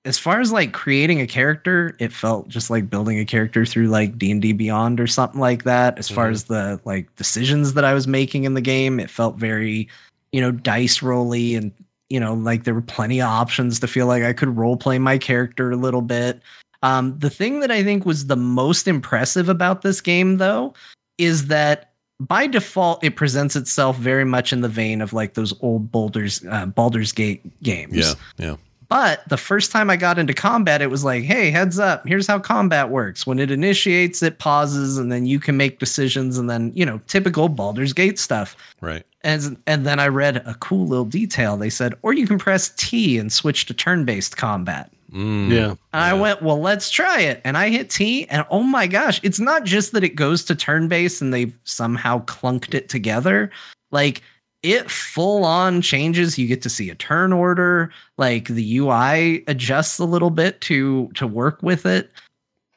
[0.05, 3.87] as far as like creating a character, it felt just like building a character through
[3.87, 5.99] like D&D Beyond or something like that.
[5.99, 6.31] As far Mhm.
[6.31, 9.87] as the like decisions that I was making in the game, it felt very,
[10.31, 11.71] you know, dice rolly and
[12.09, 14.99] you know, like there were plenty of options to feel like I could role play
[14.99, 16.41] my character a little bit.
[16.83, 20.73] Um, the thing that I think was the most impressive about this game, though,
[21.17, 25.53] is that by default it presents itself very much in the vein of like those
[25.61, 27.95] old Baldur's uh, Baldur's Gate games.
[27.95, 28.13] Yeah.
[28.37, 28.55] Yeah.
[28.91, 32.27] But the first time I got into combat, it was like, hey, heads up, here's
[32.27, 33.25] how combat works.
[33.25, 36.99] When it initiates, it pauses, and then you can make decisions, and then, you know,
[37.07, 38.53] typical Baldur's Gate stuff.
[38.81, 39.05] Right.
[39.21, 41.55] And, and then I read a cool little detail.
[41.55, 44.91] They said, or you can press T and switch to turn based combat.
[45.13, 45.49] Mm.
[45.49, 45.69] yeah.
[45.69, 47.39] And I went, well, let's try it.
[47.45, 50.55] And I hit T, and oh my gosh, it's not just that it goes to
[50.55, 53.51] turn based and they've somehow clunked it together.
[53.91, 54.21] Like
[54.63, 56.37] it full on changes.
[56.37, 57.91] You get to see a turn order.
[58.17, 62.11] Like the UI adjusts a little bit to to work with it.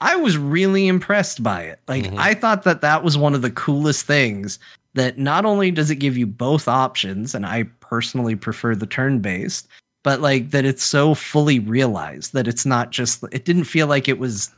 [0.01, 1.81] I was really impressed by it.
[1.89, 2.19] Like Mhm.
[2.19, 4.59] I thought that that was one of the coolest things.
[4.95, 9.19] That not only does it give you both options, and I personally prefer the turn
[9.19, 9.67] based,
[10.05, 14.09] but like that it's so fully realized that it's not just it didn't feel like
[14.09, 14.51] it was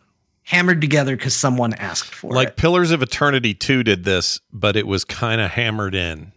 [0.42, 2.50] hammered together because someone asked for Like it.
[2.50, 6.32] Like Pillars of Eternity 2 did this, but it was kind of hammered in.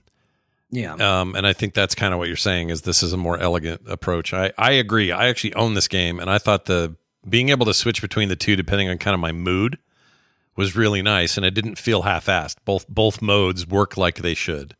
[0.71, 0.93] Yeah.
[0.93, 3.37] Um, and I think that's kind of what you're saying is this is a more
[3.37, 4.33] elegant approach.
[4.33, 5.11] I, I agree.
[5.11, 6.95] I actually own this game, and I thought the
[7.27, 9.77] being able to switch between the two depending on kind of my mood
[10.55, 12.57] was really nice, and it didn't feel half-assed.
[12.65, 14.75] Both both modes work like they should.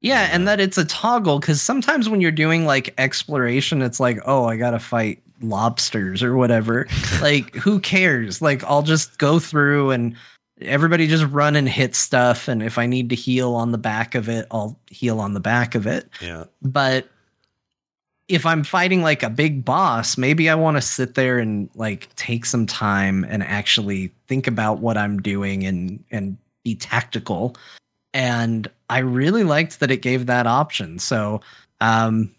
[0.00, 4.18] Yeah, and that it's a toggle because sometimes when you're doing like exploration, it's like,
[4.24, 6.86] oh, I gotta fight lobsters or whatever.
[7.20, 8.40] like, who cares?
[8.40, 10.16] Like, I'll just go through and
[10.62, 12.48] everybody just run and hit stuff.
[12.48, 15.40] And if I need to heal on the back of it, I'll heal on the
[15.40, 16.08] back of it.
[16.20, 16.44] Yeah.
[16.62, 17.08] But
[18.28, 22.14] if I'm fighting like a big boss, maybe I want to sit there and like
[22.14, 27.56] take some time and actually think about what I'm doing and and be tactical.
[28.14, 30.98] And I really liked that it gave that option.
[30.98, 31.40] So
[31.80, 32.34] um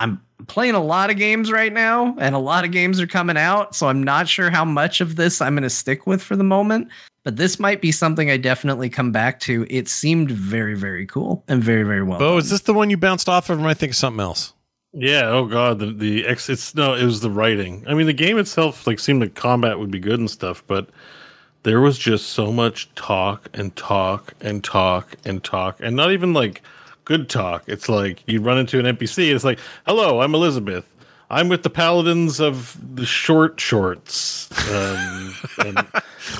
[0.00, 3.36] I'm playing a lot of games right now and a lot of games are coming
[3.36, 6.36] out, so I'm not sure how much of this I'm going to stick with for
[6.36, 6.88] the moment,
[7.26, 9.66] but this might be something I definitely come back to.
[9.68, 12.20] It seemed very very cool and very very well.
[12.20, 12.38] Bo, done.
[12.38, 14.52] is this the one you bounced off of, or am I thinking something else?
[14.92, 15.28] Yeah.
[15.30, 15.80] Oh god.
[15.80, 16.48] The the ex.
[16.48, 16.94] It's no.
[16.94, 17.84] It was the writing.
[17.88, 20.88] I mean, the game itself like seemed the combat would be good and stuff, but
[21.64, 26.32] there was just so much talk and talk and talk and talk, and not even
[26.32, 26.62] like
[27.04, 27.64] good talk.
[27.66, 29.26] It's like you run into an NPC.
[29.26, 30.86] And it's like, "Hello, I'm Elizabeth.
[31.30, 35.34] I'm with the Paladins of the Short Shorts." Um,
[35.64, 35.86] and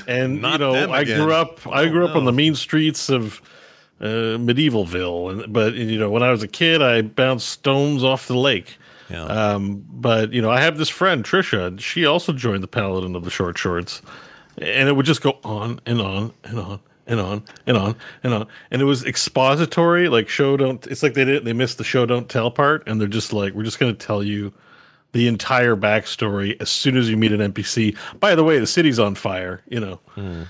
[0.07, 1.67] and you know, I grew up.
[1.67, 3.41] I Oh, grew up on the mean streets of
[4.01, 8.27] uh, Medievalville, and but you know, when I was a kid, I bounced stones off
[8.29, 8.77] the lake.
[9.11, 9.23] Yeah.
[9.25, 11.67] Um, but you know, I have this friend Trisha.
[11.69, 14.03] and She also joined the Paladin of the Short Shorts,
[14.59, 18.35] and it would just go on and on and on and on and on and
[18.35, 18.47] on.
[18.71, 20.85] And it was expository, like show don't.
[20.89, 21.45] It's like they didn't.
[21.45, 24.07] They missed the show don't tell part, and they're just like, we're just going to
[24.07, 24.53] tell you
[25.17, 27.97] the entire backstory as soon as you meet an NPC.
[28.21, 29.63] By the way, the city's on fire.
[29.69, 30.01] You know.
[30.15, 30.43] Hmm.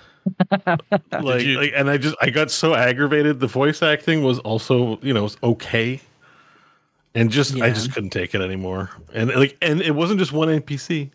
[1.22, 3.40] like, you- like, and I just I got so aggravated.
[3.40, 6.01] The voice acting was also, you know, was okay
[7.14, 8.90] and just I just couldn't take it anymore.
[9.14, 11.10] And like, and it wasn't just one NPC.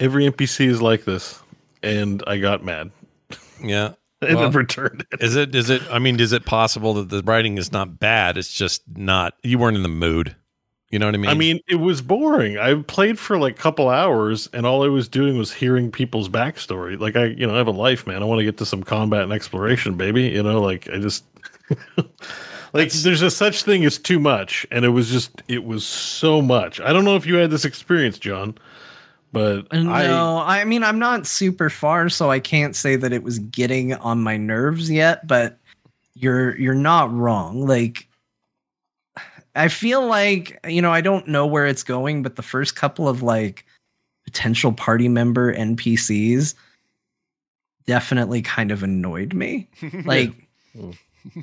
[0.00, 1.40] Every NPC is like this,
[1.82, 2.90] and I got mad
[3.62, 3.92] Yeah.
[4.22, 5.20] and Well, then returned it.
[5.22, 5.54] Is it?
[5.54, 5.82] Is it?
[5.90, 8.38] I mean, is it possible that the writing is not bad?
[8.38, 9.34] It's just not.
[9.42, 10.34] You weren't in the mood.
[10.92, 11.30] You know what I mean?
[11.30, 12.58] I mean, it was boring.
[12.58, 16.28] I played for like a couple hours, and all I was doing was hearing people's
[16.28, 17.00] backstory.
[17.00, 18.22] Like I, you know, I have a life, man.
[18.22, 20.24] I want to get to some combat and exploration, baby.
[20.28, 21.24] You know, like I just.
[22.74, 26.40] Like there's a such thing as too much, and it was just it was so
[26.40, 26.80] much.
[26.80, 28.56] I don't know if you had this experience, John,
[29.30, 33.12] but uh, I No, I, mean I'm not super far, so I can't say that
[33.12, 35.26] it was getting on my nerves yet.
[35.26, 35.58] But
[36.14, 37.66] you're you're not wrong.
[37.66, 38.08] Like
[39.54, 43.08] I feel like you know I don't know where it's going, but the first couple
[43.08, 43.66] of like
[44.24, 46.54] potential party member NPCs
[47.86, 49.68] definitely kind of annoyed me.
[50.04, 50.32] Like
[50.76, 50.96] mm.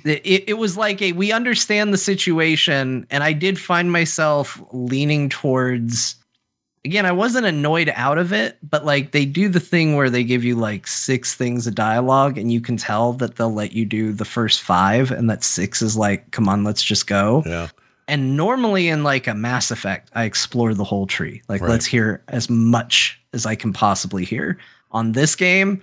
[0.03, 5.30] it, it was like a we understand the situation, and I did find myself leaning
[5.30, 6.15] towards
[6.86, 10.23] again, I wasn't annoyed out of it, but like they do the thing where they
[10.23, 13.86] give you like six things of dialogue and you can tell that they'll let you
[13.86, 17.44] do the first five and that six is like, come on, let's just go.
[17.45, 17.68] yeah.
[18.10, 21.41] And normally in like a Mass Effect, I explore the whole tree.
[21.48, 21.69] Like, Right.
[21.69, 24.57] let's hear as much as I can possibly hear.
[24.91, 25.81] On this game,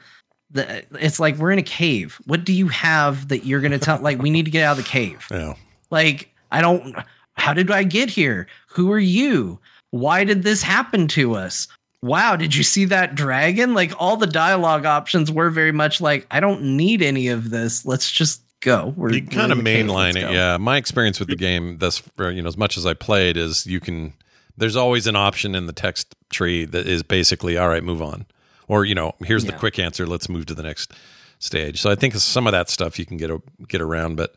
[0.50, 2.20] the, it's like we're in a cave.
[2.26, 4.00] What do you have that you're going to tell?
[4.00, 5.26] Like, we need to get out of the cave.
[5.30, 5.54] Yeah.
[5.90, 6.96] Like, I don't,
[7.34, 8.48] how did I get here?
[8.70, 9.60] Who are you?
[9.92, 11.68] Why did this happen to us?
[12.02, 13.72] Wow, did you see that dragon?
[13.72, 17.86] Like, all the dialogue options were very much like, I don't need any of this.
[17.86, 18.92] Let's just go.
[18.96, 19.86] We're, you kind of in the cave.
[19.86, 20.56] mainline it yeah.
[20.58, 23.80] My experience with the game thus you know as much as i played is you
[23.80, 24.12] can
[24.56, 28.26] there's always an option in the text tree that is basically all right move on.
[28.68, 30.06] Or you know here's the quick answer.
[30.06, 30.92] Let's move to the next
[31.38, 31.80] stage.
[31.80, 34.34] So i think some of that stuff you can get a, get around but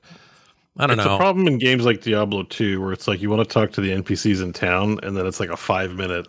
[0.77, 1.15] i don't it's know.
[1.15, 3.71] It's a problem in games like Diablo 2 where it's like you want to talk
[3.71, 6.27] to the NPCs in town and then it's like a five minute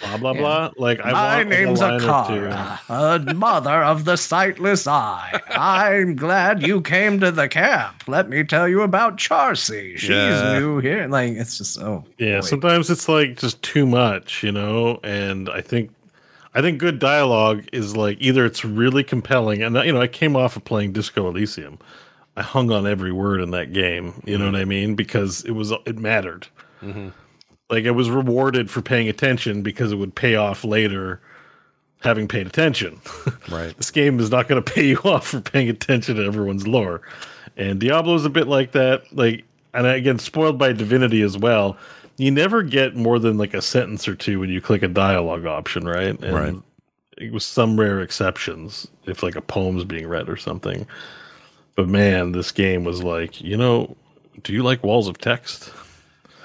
[0.00, 0.70] blah blah blah.
[0.76, 2.06] Like I My name's line or two.
[2.06, 5.40] Akara, a mother of the sightless eye.
[5.50, 8.04] I'm glad you came to the camp.
[8.06, 9.96] Let me tell you about Charsi.
[9.96, 10.58] She's Yeah.
[10.58, 11.06] new here.
[11.08, 12.46] Like it's just oh Yeah, boy.
[12.46, 15.00] sometimes it's like just too much, you know.
[15.02, 15.90] And I think,
[16.54, 20.08] I think good dialogue is like either it's really compelling, and uh, you know, I
[20.08, 21.78] came off of playing Disco Elysium.
[22.36, 24.22] I hung on every word in that game.
[24.24, 24.52] You know mm-hmm.
[24.54, 24.94] what I mean?
[24.94, 26.46] Because it was it mattered.
[26.82, 27.08] Mm-hmm.
[27.70, 31.20] Like I was rewarded for paying attention because it would pay off later,
[32.00, 33.00] having paid attention.
[33.50, 36.66] right this game is not going to pay you off for paying attention to everyone's
[36.66, 37.00] lore.
[37.56, 39.02] And Diablo is a bit like that.
[39.16, 41.76] Like, and again, spoiled by Divinity as well.
[42.16, 45.46] You never get more than like a sentence or two when you click a dialogue
[45.46, 46.18] option, right?
[46.22, 46.54] And Right.
[47.16, 50.86] It was some rare exceptions if like a poem's being read or something.
[51.76, 53.94] But man, this game was like, you know,
[54.42, 55.70] do you like walls of text?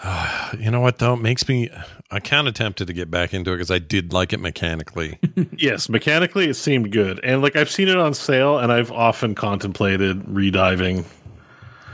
[0.60, 1.14] you know what though?
[1.14, 1.70] It makes me
[2.12, 5.20] i kind of tempted to get back into it because i did like it mechanically.
[5.58, 7.20] Yes, mechanically it seemed good.
[7.24, 11.06] And like I've seen it on sale and I've often contemplated rediving.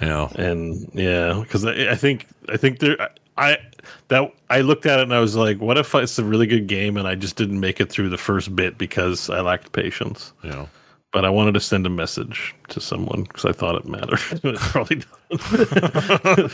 [0.01, 2.97] Know and yeah because I, I think i think there
[3.37, 3.59] i
[4.07, 6.65] that i looked at it and i was like what if it's a really good
[6.65, 10.33] game and i just didn't make it through the first bit because i lacked patience?
[10.43, 10.67] Know
[11.11, 14.55] but i wanted to send a message to someone because i thought it mattered it
[14.59, 16.51] probably doesn't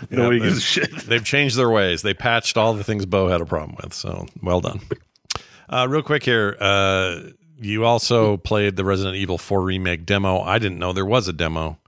[0.10, 2.02] nobody Yeah, gives a shit They've changed their ways.
[2.02, 3.92] They patched all the things Bo had a problem with.
[3.92, 4.80] So well done.
[5.68, 7.20] Uh, real quick here, uh,
[7.60, 10.40] you also played the Resident Evil 4 remake demo.
[10.40, 11.78] I didn't know there was a demo.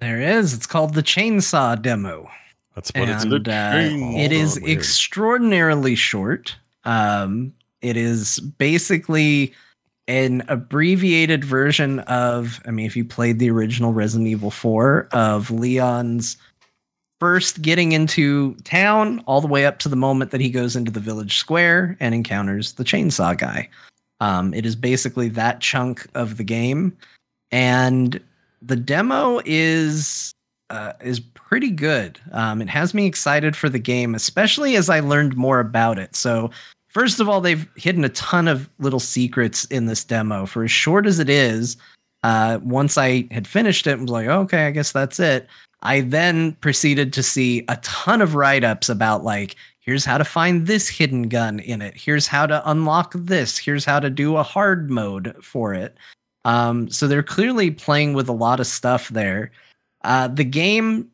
[0.00, 0.54] there is.
[0.54, 2.28] It's called the Chainsaw Demo.
[2.74, 3.24] That's what it's.
[3.24, 4.78] and uh, it is Weird.
[4.78, 6.56] extraordinarily short.
[6.84, 9.52] Um, it is basically
[10.08, 12.60] an abbreviated version of.
[12.66, 16.36] I mean, if you played the original Resident Evil Four, of Leon's
[17.20, 20.90] first getting into town all the way up to the moment that he goes into
[20.90, 23.68] the village square and encounters the chainsaw guy.
[24.20, 26.96] Um, it is basically that chunk of the game,
[27.50, 28.20] and
[28.60, 30.32] the demo is
[30.70, 32.18] uh, is pretty good.
[32.32, 36.16] Um, it has me excited for the game, especially as I learned more about it.
[36.16, 36.50] So,
[36.92, 40.46] first of all, they've hidden a ton of little secrets in this demo.
[40.46, 41.76] For as short as it is,
[42.22, 45.48] uh, once I had finished it, I was like, okay, I guess that's it.
[45.82, 50.24] I then proceeded to see a ton of write ups about like, here's how to
[50.24, 51.96] find this hidden gun in it.
[51.96, 53.58] Here's how to unlock this.
[53.58, 55.96] Here's how to do a hard mode for it.
[56.44, 59.50] Um, so they're clearly playing with a lot of stuff there.
[60.04, 61.08] Uh, the game,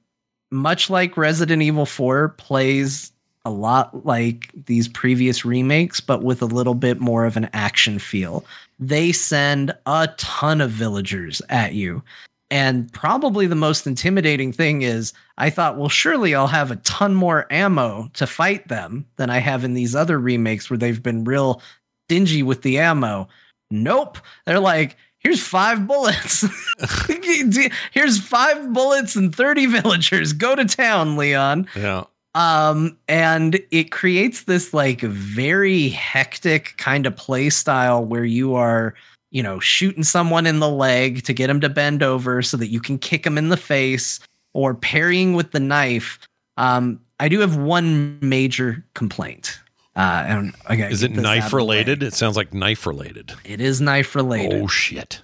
[0.51, 3.13] much like Resident Evil 4, plays
[3.45, 7.99] a lot like these previous remakes, but with a little bit more of an action
[7.99, 8.45] feel.
[8.79, 12.03] They send a ton of villagers at you.
[12.51, 17.15] And probably the most intimidating thing is I thought, well, surely I'll have a ton
[17.15, 21.25] more ammo to fight them than I have in these other remakes where they've been
[21.25, 21.61] real
[22.09, 23.29] dingy with the ammo.
[23.71, 24.19] Nope.
[24.47, 26.45] They're like, here's five bullets.
[27.93, 30.33] here's five bullets and 30 villagers.
[30.33, 31.69] Go to town, Leon.
[31.77, 32.05] Yeah.
[32.35, 38.95] Um, and it creates this like very hectic kind of play style where you are,
[39.31, 42.69] you know, shooting someone in the leg to get him to bend over so that
[42.69, 44.21] you can kick him in the face
[44.55, 46.19] or parrying with the knife.
[46.57, 49.59] Um, I do have one major complaint.
[49.97, 52.05] Uh, and okay, Is it knife related?
[52.05, 53.33] It sounds like knife related.
[53.45, 54.63] It is knife related.
[54.63, 55.23] Oh shit.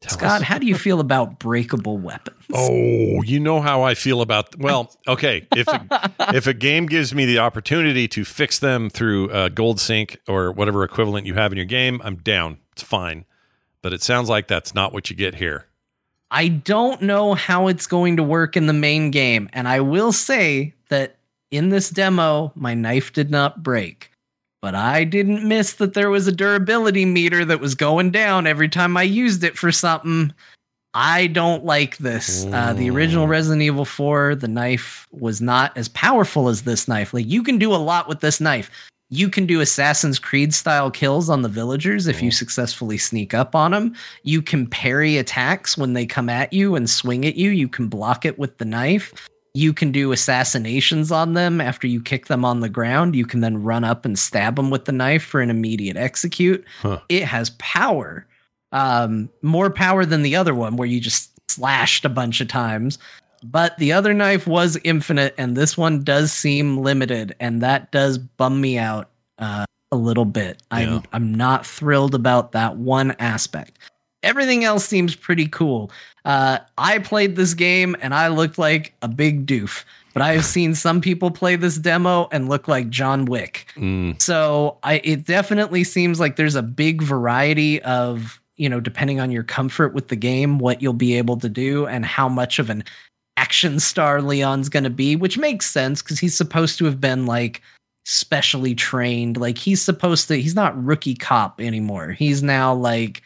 [0.00, 0.46] Tell Scott, us.
[0.46, 2.36] how do you feel about breakable weapons?
[2.50, 4.56] Oh, you know how I feel about.
[4.58, 5.46] Well, okay.
[5.54, 9.78] If a, if a game gives me the opportunity to fix them through uh, Gold
[9.78, 12.56] Sync or whatever equivalent you have in your game, I'm down.
[12.72, 13.26] It's fine.
[13.82, 15.66] But it sounds like that's not what you get here.
[16.30, 20.12] I don't know how it's going to work in the main game, and I will
[20.12, 21.18] say that
[21.50, 24.10] in this demo, my knife did not break.
[24.60, 28.68] But I didn't miss that there was a durability meter that was going down every
[28.68, 30.32] time I used it for something.
[30.94, 32.44] I don't like this.
[32.46, 37.14] Uh, the original Resident Evil 4, the knife was not as powerful as this knife.
[37.14, 38.70] Like, you can do a lot with this knife.
[39.10, 43.54] You can do Assassin's Creed style kills on the villagers if you successfully sneak up
[43.54, 43.94] on them.
[44.22, 47.50] You can parry attacks when they come at you and swing at you.
[47.50, 49.14] You can block it with the knife.
[49.58, 53.16] You can do assassinations on them after you kick them on the ground.
[53.16, 56.64] You can then run up and stab them with the knife for an immediate execute.
[56.80, 57.00] Huh.
[57.08, 58.24] It has power,
[58.70, 63.00] um, more power than the other one where you just slashed a bunch of times.
[63.42, 68.16] But the other knife was infinite, and this one does seem limited, and that does
[68.16, 69.10] bum me out
[69.40, 70.62] uh, a little bit.
[70.70, 73.76] I'm I'm not thrilled about that one aspect.
[74.22, 75.90] Everything else seems pretty cool.
[76.28, 80.44] Uh, I played this game and I looked like a big doof, but I have
[80.56, 83.72] seen some people play this demo and look like John Wick.
[83.76, 89.20] Mm, So I it definitely seems like there's a big variety of, you know, depending
[89.20, 92.58] on your comfort with the game, what you'll be able to do and how much
[92.58, 92.84] of an
[93.38, 97.24] action star Leon's going to be, which makes sense cuz he's supposed to have been
[97.24, 97.62] like
[98.04, 99.38] specially trained.
[99.38, 102.12] Like he's supposed to he's not rookie cop anymore.
[102.12, 103.22] He's now like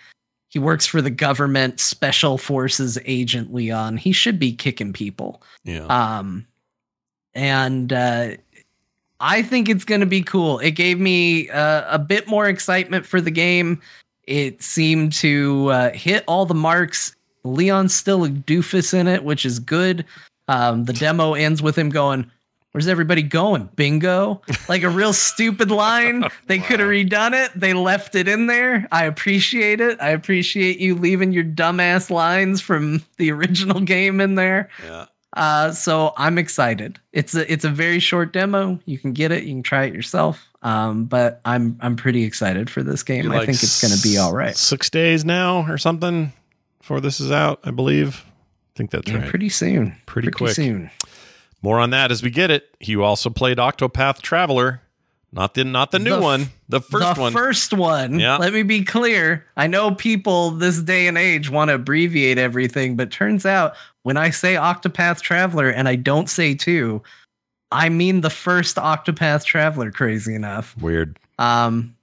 [0.52, 3.96] he works for the government special forces agent Leon.
[3.96, 5.42] He should be kicking people.
[5.64, 5.86] yeah.
[5.86, 6.46] Um,
[7.34, 8.32] and uh,
[9.18, 10.58] I think it's going to be cool.
[10.58, 13.80] It gave me uh, a bit more excitement for the game.
[14.24, 17.16] It seemed to uh, hit all the marks.
[17.44, 20.04] Leon's still a doofus in it, which is good.
[20.48, 22.30] Um, the demo ends with him going,
[22.72, 23.68] Where's everybody going?
[23.76, 24.42] Bingo.
[24.68, 26.24] Like a real stupid line.
[26.46, 27.50] They could have redone it.
[27.54, 28.88] They left it in there.
[28.90, 29.98] I appreciate it.
[30.00, 34.70] I appreciate you leaving your dumbass lines from the original game in there.
[34.82, 35.06] yeah.
[35.34, 36.98] Uh, so I'm excited.
[37.12, 38.78] It's a it's a very short demo.
[38.84, 39.44] You can get it.
[39.44, 40.46] You can try it yourself.
[40.62, 43.30] Um, but I'm I'm pretty excited for this game.
[43.32, 44.54] I think it's going to be all right.
[44.56, 46.32] Six days now or something
[46.80, 48.24] before this is out, I believe.
[48.26, 49.28] I think that's Yeah, right.
[49.28, 49.96] pretty soon.
[50.06, 50.52] Pretty quick.
[50.54, 50.90] soon.
[51.62, 52.74] More on that as we get it.
[52.80, 54.80] He also played Octopath Traveler,
[55.32, 57.32] not the not the new The f- one, the first the one.
[57.32, 58.18] first one.
[58.18, 58.36] Yeah.
[58.38, 59.46] Let me be clear.
[59.56, 64.16] I know people this day and age want to abbreviate everything, but turns out when
[64.16, 67.02] I say Octopath Traveler and I don't say two,
[67.70, 69.90] I mean the first Octopath Traveler.
[69.92, 70.76] Crazy enough.
[70.78, 71.16] Weird.
[71.38, 71.94] Um,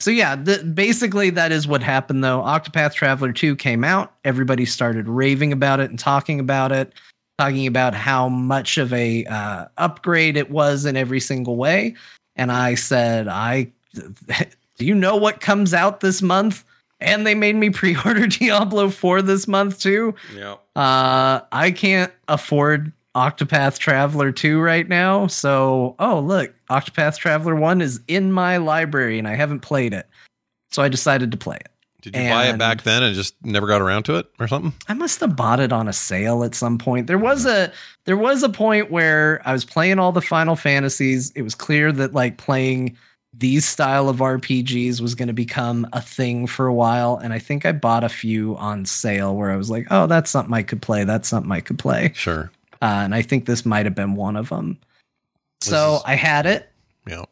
[0.00, 2.40] so yeah, basically that is what happened though.
[2.42, 4.12] Octopath Traveler 2 came out.
[4.24, 6.92] Everybody started raving about it and talking about it,
[7.38, 11.94] talking about how much of a uh, upgrade it was in every single way.
[12.34, 13.72] And I said, I
[14.78, 16.64] do you know what comes out this month?
[17.00, 20.14] And they made me pre-order Diablo 4 this month too.
[20.34, 20.56] Yeah.
[20.74, 25.26] Uh, I can't afford Octopath Traveler 2 right now.
[25.26, 30.06] So, oh, look, Octopath Traveler 1 is in my library and I haven't played it.
[30.70, 31.68] So I decided to play it.
[32.12, 34.72] Did you buy it back then and just never got around to it or something?
[34.88, 37.08] I must have bought it on a sale at some point.
[37.08, 37.72] There was a
[38.04, 41.32] there was a point where I was playing all the Final Fantasies.
[41.34, 42.96] It was clear that like playing
[43.34, 47.40] these style of RPGs was going to become a thing for a while and I
[47.40, 50.62] think I bought a few on sale where I was like, "Oh, that's something I
[50.62, 51.02] could play.
[51.02, 52.52] That's something I could play." Sure.
[52.80, 54.78] Uh, and I think this might have been one of them.
[55.60, 56.70] This So is- I had it
[57.04, 57.24] Yeah.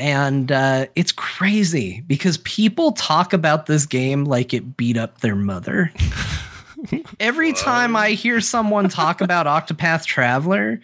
[0.00, 5.36] And uh, it's crazy because people talk about this game like it beat up their
[5.36, 5.92] mother.
[7.20, 10.80] Every time I hear someone talk about Octopath Traveler,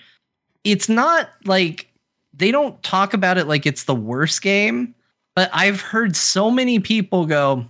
[0.62, 1.88] it's not like
[2.34, 4.94] they don't talk about it like it's the worst game,
[5.34, 7.64] but I've heard so many people go,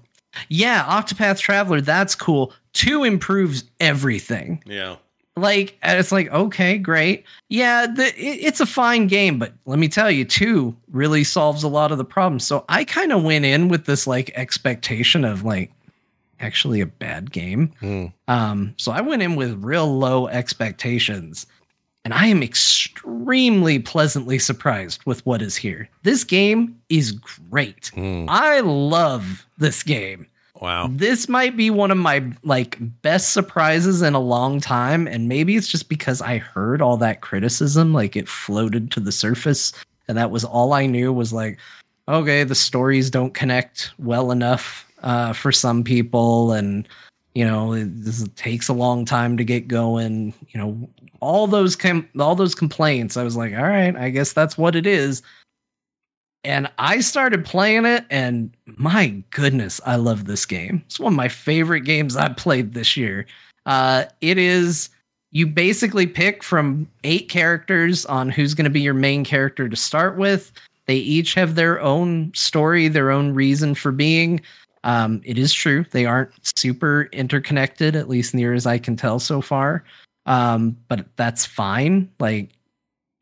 [0.49, 2.53] "Yeah, Octopath Traveler, that's cool.
[2.73, 4.97] 2 improves everything." Yeah.
[5.37, 7.25] Like and it's like okay great.
[7.49, 11.63] Yeah the, it, it's a fine game but let me tell you two really solves
[11.63, 12.45] a lot of the problems.
[12.45, 15.71] So i kind of went in with this like expectation of like
[16.41, 17.73] actually a bad game.
[17.81, 18.07] Hmm.
[18.29, 21.47] um so i went in with real low expectations
[22.05, 25.89] and i am extremely pleasantly surprised with what is here.
[26.03, 27.89] This game is great.
[27.95, 28.25] Hmm.
[28.29, 30.27] i love this game
[30.61, 30.89] Wow.
[30.91, 35.57] this might be one of my like best surprises in a long time and maybe
[35.57, 39.73] it's just because i heard all that criticism like it floated to the surface
[40.09, 41.59] and that was all i knew was like
[42.09, 46.89] okay the stories don't connect well enough uh, for some people and
[47.35, 50.89] you know it, this takes a long time to get going you know
[51.21, 54.75] all those com- all those complaints i was like all right i guess that's what
[54.75, 55.23] it is
[56.47, 60.83] and I started playing it, and my goodness, I love this game.
[60.87, 63.27] It's one of my favorite games I've played this year.
[63.67, 64.89] Uh, it is
[65.33, 69.77] you basically pick from eight characters on who's going to be your main character to
[69.77, 70.53] start with.
[70.87, 74.41] They each have their own story, their own reason for being.
[74.85, 79.19] Um, it is true they aren't super interconnected, at least near as I can tell
[79.19, 79.83] so far.
[80.27, 82.09] Um, but that's fine.
[82.21, 82.51] Like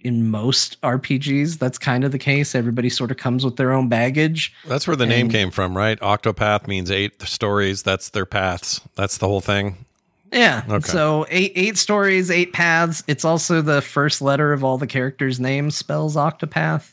[0.04, 2.54] in most RPGs, that's kind of the case.
[2.54, 4.52] Everybody sort of comes with their own baggage.
[4.66, 5.98] That's where the name came from, right?
[6.00, 7.82] Octopath means eight stories.
[7.82, 8.80] That's their paths.
[8.94, 9.84] That's the whole thing.
[10.30, 10.62] Yeah.
[10.68, 10.86] Okay.
[10.88, 13.02] So eight eight stories, eight paths.
[13.06, 16.92] It's also the first letter of all the characters' names spells Octopath.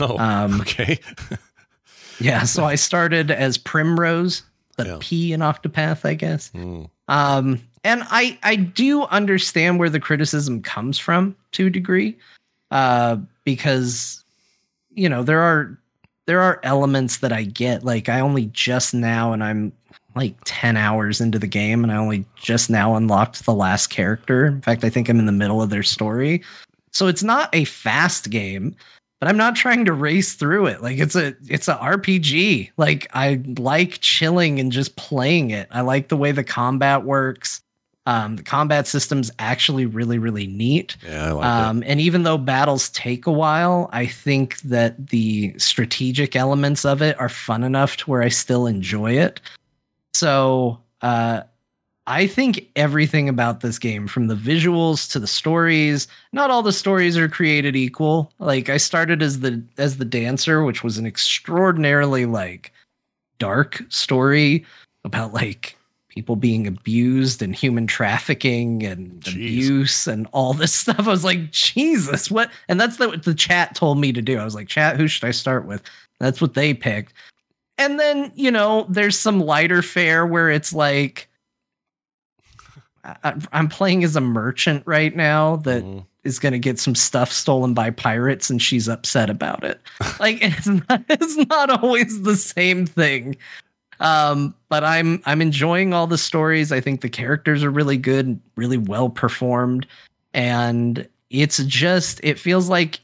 [0.00, 0.98] Oh, Um, okay.
[2.20, 2.42] Yeah.
[2.44, 4.42] So I started as Primrose,
[4.76, 4.96] the Yeah.
[5.00, 6.50] P in Octopath, I guess.
[6.50, 6.84] Hmm.
[7.08, 12.16] Um, and I I do understand where the criticism comes from to a degree,
[12.72, 14.24] uh, because
[14.94, 15.78] you know there are
[16.26, 17.84] there are elements that I get.
[17.84, 19.72] Like I only just now, and I'm
[20.16, 24.46] like ten hours into the game, and I only just now unlocked the last character.
[24.46, 26.42] In fact, I think I'm in the middle of their story,
[26.90, 28.74] so it's not a fast game.
[29.20, 30.82] But I'm not trying to race through it.
[30.82, 32.72] Like it's a it's a RPG.
[32.76, 35.68] Like I like chilling and just playing it.
[35.70, 37.60] I like the way the combat works.
[38.04, 40.96] Um, the combat system's actually really really neat.
[41.06, 45.54] Yeah, I like Um, and even though battles take a while, I think that the
[45.58, 49.40] strategic elements of it are fun enough to where I still enjoy it.
[50.14, 51.42] So uh,
[52.06, 56.72] I think everything about this game, from the visuals to the stories, not all the
[56.72, 58.32] stories are created equal.
[58.40, 62.72] Like I started as the as the dancer, which was an extraordinarily like
[63.38, 64.64] dark story
[65.04, 65.76] about like
[66.14, 69.32] people being abused and human trafficking and Jeez.
[69.32, 71.00] abuse and all this stuff.
[71.00, 72.50] I was like, Jesus, what?
[72.68, 74.38] And that's the, what the chat told me to do.
[74.38, 75.82] I was like, chat, who should I start with?
[76.20, 77.14] That's what they picked.
[77.78, 81.28] And then, you know, there's some lighter fare where it's like,
[83.04, 86.06] I, I'm playing as a merchant right now that Mhm.
[86.24, 89.80] is going to get some stuff stolen by pirates and she's upset about it.
[90.20, 93.36] like it's not, it's not always the same thing.
[94.02, 96.72] Um, but I'm I'm enjoying all the stories.
[96.72, 99.86] I think the characters are really good, really well performed,
[100.34, 103.00] and it's just it feels like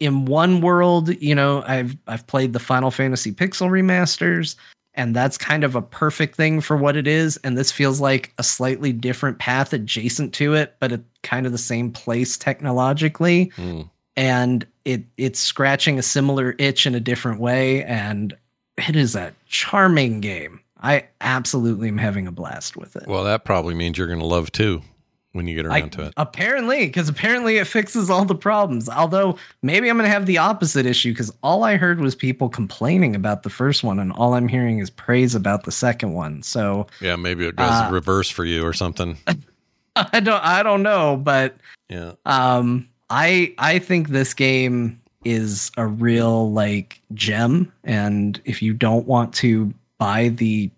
[0.00, 4.56] in one world, you know, I've I've played the Final Fantasy Pixel remasters,
[4.94, 7.36] and that's kind of a perfect thing for what it is.
[7.44, 11.52] And this feels like a slightly different path adjacent to it, but at kind of
[11.52, 13.82] the same place technologically Hmm.
[14.16, 18.34] and it it's scratching a similar itch in a different way and
[18.76, 23.44] it is a charming game i absolutely am having a blast with it Well, that
[23.44, 24.82] probably means you're going to love too
[25.32, 26.14] when you get I- around to it.
[26.16, 30.38] apparently because apparently it fixes all the problems although maybe i'm going to have the
[30.38, 34.32] opposite issue because all i heard was people complaining about the first one and all
[34.34, 38.30] i'm hearing is praise about the second one so Yeah, maybe it goes Uh, reverse
[38.30, 39.18] for you or something.
[39.96, 41.56] I don't I don't know, but
[41.90, 42.12] Yeah.
[42.24, 49.06] um I I think this game is a real like gem and if you don't
[49.06, 50.70] want to buy the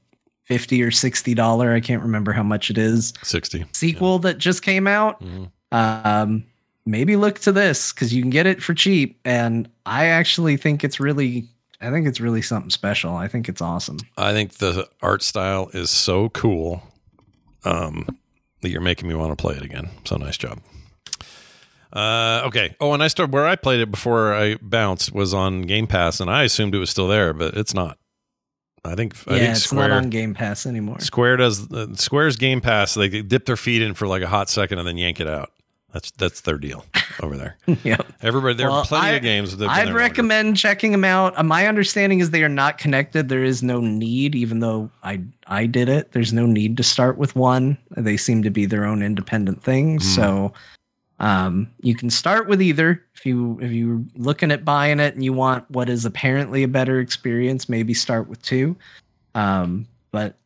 [0.44, 3.64] 50 or 60 dollar I can't remember how much it is 60.
[3.72, 5.50] sequel that just came out Mhm.
[5.72, 6.44] um
[6.86, 10.84] maybe look to this cuz you can get it for cheap and I actually think
[10.84, 11.48] it's really
[11.80, 13.14] I think it's really something special.
[13.14, 13.98] I think it's awesome.
[14.16, 16.82] I think the art style is so cool
[17.64, 18.06] um,
[18.62, 19.90] that you're making me want to play it again.
[20.04, 20.60] So nice job.
[21.94, 22.74] Uh, okay.
[22.80, 26.20] Oh, and I started where I played it before I bounced was on Game Pass,
[26.20, 27.98] and I assumed it was still there, but it's not.
[28.84, 31.00] I think I yeah, think it's Square not on Game Pass anymore.
[31.00, 32.94] Square does uh, Square's Game Pass.
[32.94, 35.52] They dip their feet in for like a hot second and then yank it out.
[35.92, 36.84] That's that's their deal
[37.22, 37.56] over there.
[37.84, 39.56] yeah, Everybody, there Well, are plenty I- of games.
[39.56, 39.98] That I'd there longer.
[40.00, 41.38] recommend checking them out.
[41.38, 43.28] Uh, my understanding is they are not connected.
[43.28, 46.10] There is no need, even though I I did it.
[46.12, 47.78] There's no need to start with one.
[47.96, 50.04] They seem to be their own independent things.
[50.04, 50.10] Hmm.
[50.20, 50.52] So
[51.24, 53.02] um, you can start with either.
[53.14, 56.68] If you if you're looking at buying it and you want what is apparently a
[56.68, 58.76] better experience, maybe start with two.
[59.34, 60.36] Um, but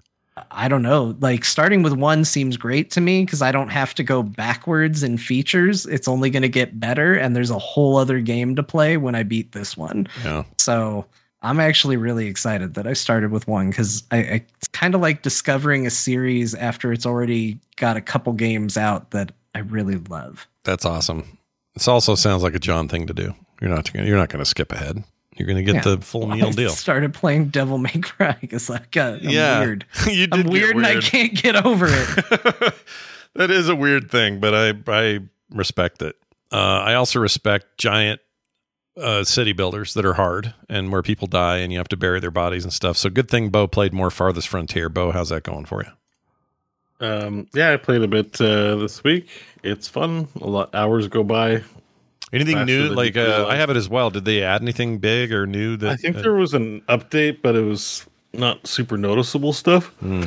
[0.52, 1.16] I don't know.
[1.18, 5.02] Like starting with one seems great to me because I don't have to go backwards
[5.02, 5.84] in features.
[5.86, 9.16] It's only going to get better, and there's a whole other game to play when
[9.16, 10.06] I beat this one.
[10.24, 10.44] Yeah.
[10.59, 11.06] So
[11.42, 15.22] I'm actually really excited that I started with one because I, I kind of like
[15.22, 20.47] discovering a series after it's already got a couple games out that I really love.
[20.64, 21.39] That's awesome.
[21.74, 23.35] This also sounds like a John thing to do.
[23.60, 25.02] You're not gonna, you're not going to skip ahead.
[25.36, 25.97] You're going to get Yeah.
[25.97, 26.70] the full Well, meal I deal.
[26.70, 29.85] Started playing Devil May Cry because I got I'm yeah, weird.
[30.06, 32.74] you did I'm get weird, and I can't get over it.
[33.35, 35.20] that is a weird thing, but I I
[35.51, 36.16] respect it.
[36.52, 38.20] Uh, I also respect giant
[39.01, 42.20] uh, city builders that are hard and where people die and you have to bury
[42.20, 42.97] their bodies and stuff.
[42.97, 44.89] So good thing Bo played more Farthest Frontier.
[44.89, 45.90] Bo, how's that going for you?
[47.01, 49.29] Um, yeah, I played a bit uh, this week.
[49.62, 50.29] It's fun.
[50.41, 51.62] A lot hours go by.
[52.33, 52.89] Anything new?
[52.89, 53.47] Like uh.
[53.49, 54.11] I have it as well.
[54.11, 55.77] Did they add anything big or new?
[55.77, 59.87] That I think uh, there was an update, but it was not super noticeable stuff.
[60.01, 60.25] Hmm.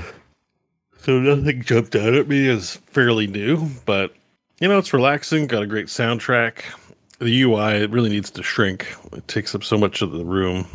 [1.00, 4.14] So nothing jumped out at me as fairly new, but
[4.60, 6.64] you know, it's relaxing, got a great soundtrack.
[7.20, 8.96] The UI it really needs to shrink.
[9.14, 10.68] It takes up so much of the room.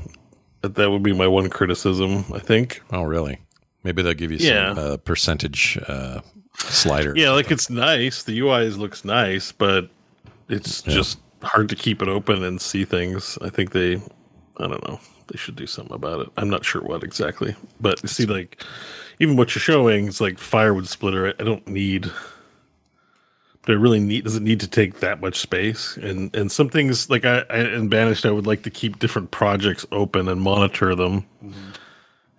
[0.62, 2.82] That that would be my one criticism, I think.
[2.92, 3.38] Oh, really?
[3.86, 4.74] Maybe they'll give you Yeah.
[4.74, 6.20] some uh, percentage uh,
[6.58, 7.12] slider.
[7.16, 8.24] Yeah, like it's nice.
[8.24, 9.88] The UI looks nice, but
[10.48, 10.94] it's Yeah.
[10.94, 13.38] just hard to keep it open and see things.
[13.42, 13.94] I think they,
[14.56, 14.98] I don't know,
[15.28, 16.28] they should do something about it.
[16.36, 18.60] I'm not sure what exactly, but you see, like
[19.20, 21.32] even what you're showing is like firewood splitter.
[21.38, 22.10] I don't need.
[23.66, 24.24] Do I really need?
[24.24, 25.96] Does it need to take that much space?
[25.96, 29.30] And and some things like I, I in banished, I would like to keep different
[29.30, 31.24] projects open and monitor them.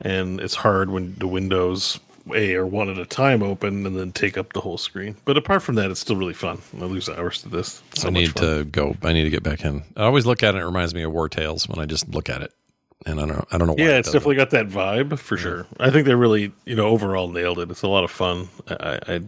[0.02, 2.00] And it's hard when the windows
[2.34, 5.16] a are one at a time open and then take up the whole screen.
[5.26, 6.60] But apart from that, it's still really fun.
[6.76, 7.82] I lose hours to this.
[7.94, 8.96] So I need to go.
[9.04, 9.84] I need to get back in.
[9.96, 10.60] I always look at it.
[10.60, 12.54] It reminds me of Wartales when I just look at it,
[13.06, 13.48] and I don't.
[13.52, 13.74] I don't know.
[13.74, 15.66] Why Yeah, it it's definitely got that vibe for sure.
[15.80, 17.72] I think they really, you know, overall nailed it.
[17.72, 18.48] It's a lot of fun.
[18.68, 19.22] I, I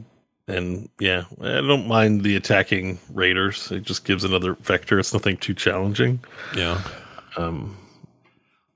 [0.47, 3.71] and yeah, I don't mind the attacking raiders.
[3.71, 4.99] It just gives another vector.
[4.99, 6.19] It's nothing too challenging.
[6.55, 6.81] Yeah,
[7.37, 7.77] Um,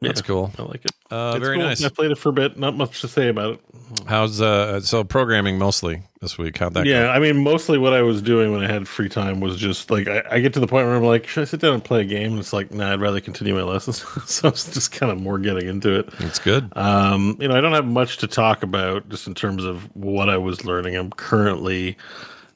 [0.04, 0.52] that's yeah, cool.
[0.58, 0.92] I like it.
[1.12, 1.66] Uh, It's very cool.
[1.68, 1.84] nice.
[1.84, 2.58] I played it for a bit.
[2.58, 3.62] Not much to say about it.
[4.08, 4.82] How's uh?
[4.82, 6.58] So programming mostly this week.
[6.58, 7.10] How'd that yeah, go?
[7.12, 10.08] I mean, mostly what I was doing when I had free time was just like
[10.08, 12.02] I, I get to the point where I'm like, should I sit down and play
[12.02, 12.32] a game?
[12.32, 14.04] And it's like, nah, I'd rather continue my lessons.
[14.30, 16.10] so it's just kind of more getting into it.
[16.20, 16.76] It's good.
[16.76, 20.30] Um, you know, I don't have much to talk about just in terms of what
[20.30, 20.96] I was learning.
[20.96, 21.98] I'm currently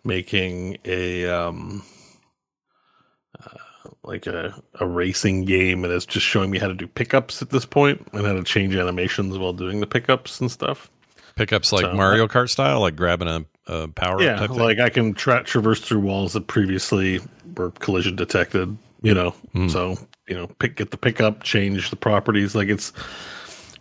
[0.03, 1.83] making a um
[4.07, 7.49] like a, a racing game and it's just showing me how to do pickups at
[7.49, 10.89] this point and how to change animations while doing the pickups and stuff.
[11.35, 14.21] Pickups like So- Mario Kart style, like grabbing a, a power.
[14.21, 17.19] yeah, like I can tra- traverse through walls that previously
[17.55, 18.75] were collision detected.
[19.03, 19.67] You know, Hmm.
[19.67, 19.95] so
[20.27, 22.55] you know, pick get the pickup, change the properties.
[22.55, 22.91] Like it's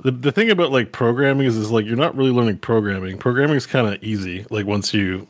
[0.00, 3.16] the the thing about like programming is is like you're not really learning programming.
[3.16, 4.44] Programming is kind of easy.
[4.50, 5.26] Like once you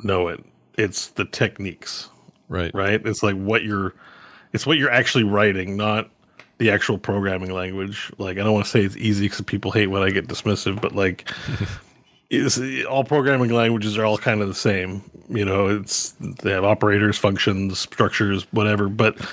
[0.00, 0.44] know it,
[0.76, 2.10] it's the techniques,
[2.50, 2.70] right.
[2.74, 3.00] right?
[3.06, 3.94] It's like what you're,
[4.56, 6.08] it's what you're actually writing, not
[6.56, 8.10] the actual programming language.
[8.16, 10.80] Like I don't want to say it's easy because people hate when I get dismissive,
[10.80, 11.30] but like.
[12.28, 15.68] Is all programming languages are all kind of the same, you know.
[15.68, 18.88] It's they have operators, functions, structures, whatever.
[18.88, 19.24] But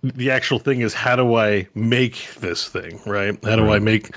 [0.00, 3.36] the actual thing is, how do I make this thing, right?
[3.44, 4.10] How do I make?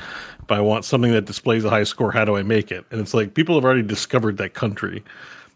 [0.44, 2.86] If I want something that displays a high score, how do I make it?
[2.92, 5.04] And it's like people have already discovered that country.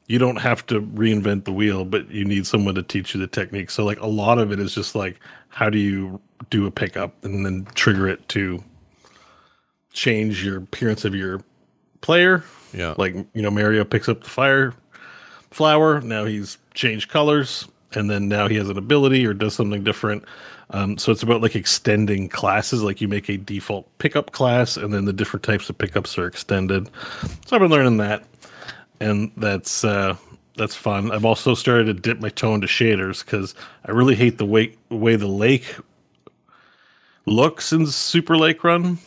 [0.08, 3.28] You don't have to reinvent the wheel, but you need someone to teach you the
[3.28, 3.72] technique.
[3.72, 5.20] So like a lot of it is just like,
[5.50, 6.20] how do you
[6.50, 8.62] do a pickup and then trigger it to
[9.94, 11.42] change your appearance of your
[12.02, 12.44] player?
[12.74, 12.96] Yeah.
[12.98, 14.74] Like, you know, Mario picks up the fire
[15.52, 16.02] flower.
[16.02, 20.26] Now he's changed colors, and then now he has an ability or does something different.
[20.72, 22.82] Um, so it's about like extending classes.
[22.82, 26.26] Like you make a default pickup class, and then the different types of pickups are
[26.26, 26.90] extended.
[27.46, 28.24] So I've been learning that,
[29.04, 30.16] and that's uh,
[30.58, 31.12] that's fun.
[31.12, 33.56] I've also started to dip my toe into shaders because
[33.86, 35.76] I really hate the way way the lake
[37.26, 38.98] looks in Super Lake Run,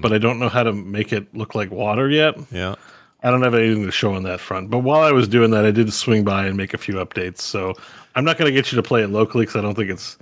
[0.00, 2.36] but I don't know how to make it look like water yet.
[2.50, 2.74] Yeah.
[3.22, 4.70] I don't have anything to show on that front.
[4.70, 7.40] But while I was doing that, I did swing by and make a few updates.
[7.40, 7.74] So
[8.14, 10.16] I'm not going to get you to play it locally because I don't think it's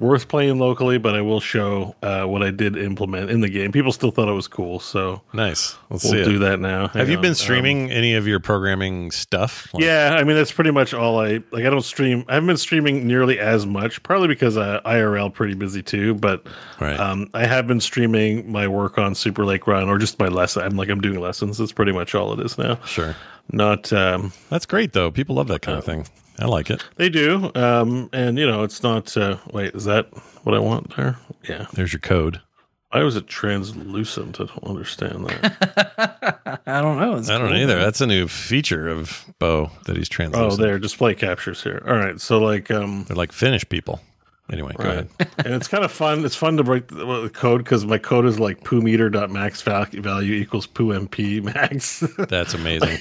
[0.00, 0.98] worth playing locally.
[0.98, 3.70] But I will show uh, what I did implement in the game.
[3.70, 5.76] People still thought it was cool, so Nice.
[5.90, 6.88] Let's we'll do that now.
[6.88, 7.22] Hang Have you on.
[7.22, 9.72] been Um, streaming any of your programming stuff?
[9.72, 11.64] Like- yeah, I mean that's pretty much all I like.
[11.64, 12.24] I don't stream.
[12.28, 16.14] I haven't been streaming nearly as much, partly because uh, IRL pretty busy too.
[16.14, 16.46] But
[16.80, 16.98] Right.
[16.98, 20.62] um, I have been streaming my work on Super Lake Run or just my lesson.
[20.62, 21.58] I'm like I'm doing lessons.
[21.58, 22.78] That's pretty much all it is now.
[22.86, 23.14] Sure.
[23.52, 25.10] Not um, That's great though.
[25.10, 26.06] People love that kind of thing.
[26.40, 26.82] I like it.
[26.96, 29.14] they do, um, and you know it's not.
[29.16, 30.06] Uh, wait, is that
[30.44, 31.16] what I want there?
[31.48, 31.66] Yeah.
[31.72, 32.40] There's your code.
[32.92, 34.40] Why was it translucent?
[34.40, 36.60] I don't understand that.
[36.66, 37.16] I don't know.
[37.16, 37.56] It's I don't cool.
[37.58, 37.78] either.
[37.78, 40.34] That's a new feature of Bo that he's translucent.
[40.34, 40.66] oh, translucent.
[40.68, 41.82] there, display captures here.
[41.86, 44.00] All right, so like um, They're like Finnish people.
[44.52, 44.92] Anyway, go Right.
[44.92, 45.08] ahead.
[45.44, 46.24] and it's kind of fun.
[46.24, 49.08] It's fun to break the, well, the code because my code is like poo meter
[49.08, 52.00] dot max value equals poo mp max.
[52.28, 52.98] That's amazing.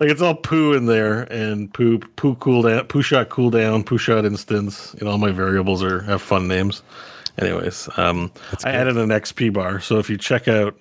[0.00, 4.24] like it's all poo in there and poo poo cooldown, poo shot cooldown, poo shot
[4.24, 4.94] instance.
[5.00, 6.82] You know, all my variables are have fun names.
[7.38, 8.30] Anyways, um,
[8.64, 9.80] I added an XP bar.
[9.80, 10.78] So if you check out,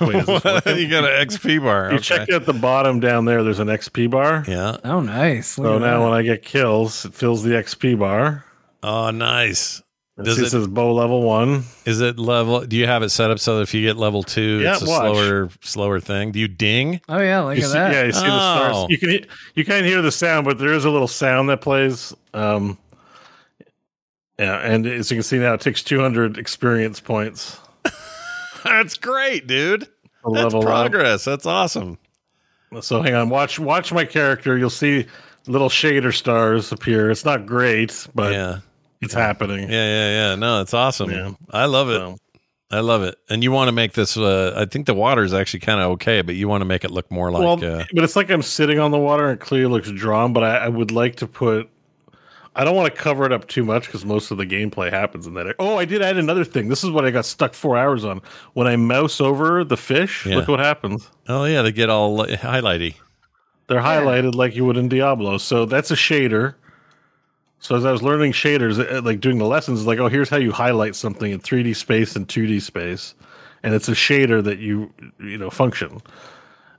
[0.00, 0.76] wait, is this working?
[0.78, 1.90] you got an XP bar.
[1.90, 2.02] you Okay.
[2.02, 3.44] check out the bottom down there.
[3.44, 4.44] There's an XP bar.
[4.48, 4.78] Yeah.
[4.82, 5.56] Oh, nice.
[5.58, 6.04] Look So now that.
[6.04, 8.44] when I get kills, it fills the XP bar.
[8.82, 9.82] Oh, nice.
[10.18, 11.62] It Does it, says bow level one.
[11.86, 12.62] is it level?
[12.66, 14.82] Do you have it set up so that if you get level two, Yeah, it's
[14.82, 15.00] a watch.
[15.16, 16.32] slower slower thing?
[16.32, 17.00] Do you ding?
[17.08, 17.92] oh yeah, look You at see, that.
[17.92, 18.30] yeah, you see the Oh.
[18.80, 18.86] stars.
[18.90, 22.12] You can you can't hear the sound, but there is a little sound that plays.
[22.34, 22.76] Um,
[24.40, 27.56] yeah, and as you can see now, it takes 200 experience points.
[28.64, 29.82] That's great, dude.
[29.82, 29.88] to
[30.24, 30.66] That's level up.
[30.66, 31.24] progress.
[31.24, 31.96] That's awesome.
[32.80, 34.58] So hang on, watch watch my character.
[34.58, 35.06] You'll see
[35.46, 37.08] little shader stars appear.
[37.10, 38.58] It's not great, but yeah.
[39.00, 39.68] It's happening.
[39.68, 40.34] Yeah, yeah, yeah.
[40.34, 41.10] No, it's awesome.
[41.10, 41.32] Yeah.
[41.50, 41.98] I love it.
[41.98, 42.16] So,
[42.70, 43.16] I love it.
[43.30, 45.90] And you want to make this uh I think the water is actually kind of
[45.92, 48.30] okay, but you want to make it look more like well, uh but it's like
[48.30, 50.32] I'm sitting on the water and it clearly looks drawn.
[50.32, 51.68] But I, I would like to put.
[52.56, 55.28] I don't want to cover it up too much because most of the gameplay happens
[55.28, 55.42] in that.
[55.42, 55.54] area.
[55.60, 56.66] Oh, I did add another thing.
[56.68, 58.20] This is what I got stuck four hours on.
[58.54, 60.36] When I mouse over the fish, Yeah.
[60.36, 61.08] look what happens.
[61.28, 62.94] Oh yeah, they get all li- highlighty.
[63.68, 65.38] They're highlighted like you would in Diablo.
[65.38, 66.54] So that's a shader.
[67.60, 70.36] So as I was learning shaders, uh, like doing the lessons, like oh, here's how
[70.36, 73.14] you highlight something in 3D space and 2D space,
[73.62, 76.00] and it's a shader that you you know function.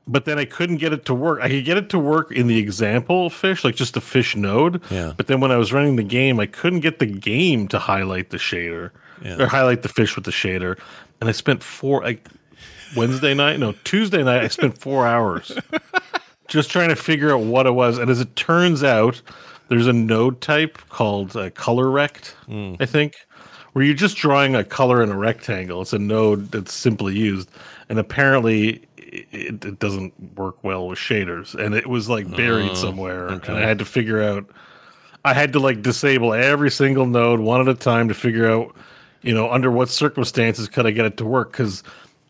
[0.08, 1.40] But then I couldn't get it to work.
[1.42, 4.82] I could get it to work in the example fish, like just a fish node.
[4.90, 5.14] Yeah.
[5.16, 8.32] But then when I was running the game, I couldn't get the game to highlight
[8.32, 8.90] the shader
[9.24, 9.36] Yeah.
[9.40, 10.80] or highlight the fish with the shader.
[11.22, 12.28] And I spent four like
[12.96, 14.42] Wednesday night, no Tuesday night.
[14.42, 15.52] I spent four hours
[16.48, 18.00] just trying to figure out what it was.
[18.00, 19.22] And as it turns out,
[19.70, 22.36] there's a node type called uh, color rect,
[22.80, 23.16] I think,
[23.74, 25.82] where you're just drawing a color in a rectangle.
[25.82, 27.50] It's a node that's simply used,
[27.88, 31.56] and apparently it, it doesn't work well with shaders.
[31.56, 34.50] And it was like buried somewhere, and I had to figure out.
[35.26, 38.74] I had to like disable every single node one at a time to figure out,
[39.22, 41.52] you know, under what circumstances could I get it to work?
[41.52, 41.84] Because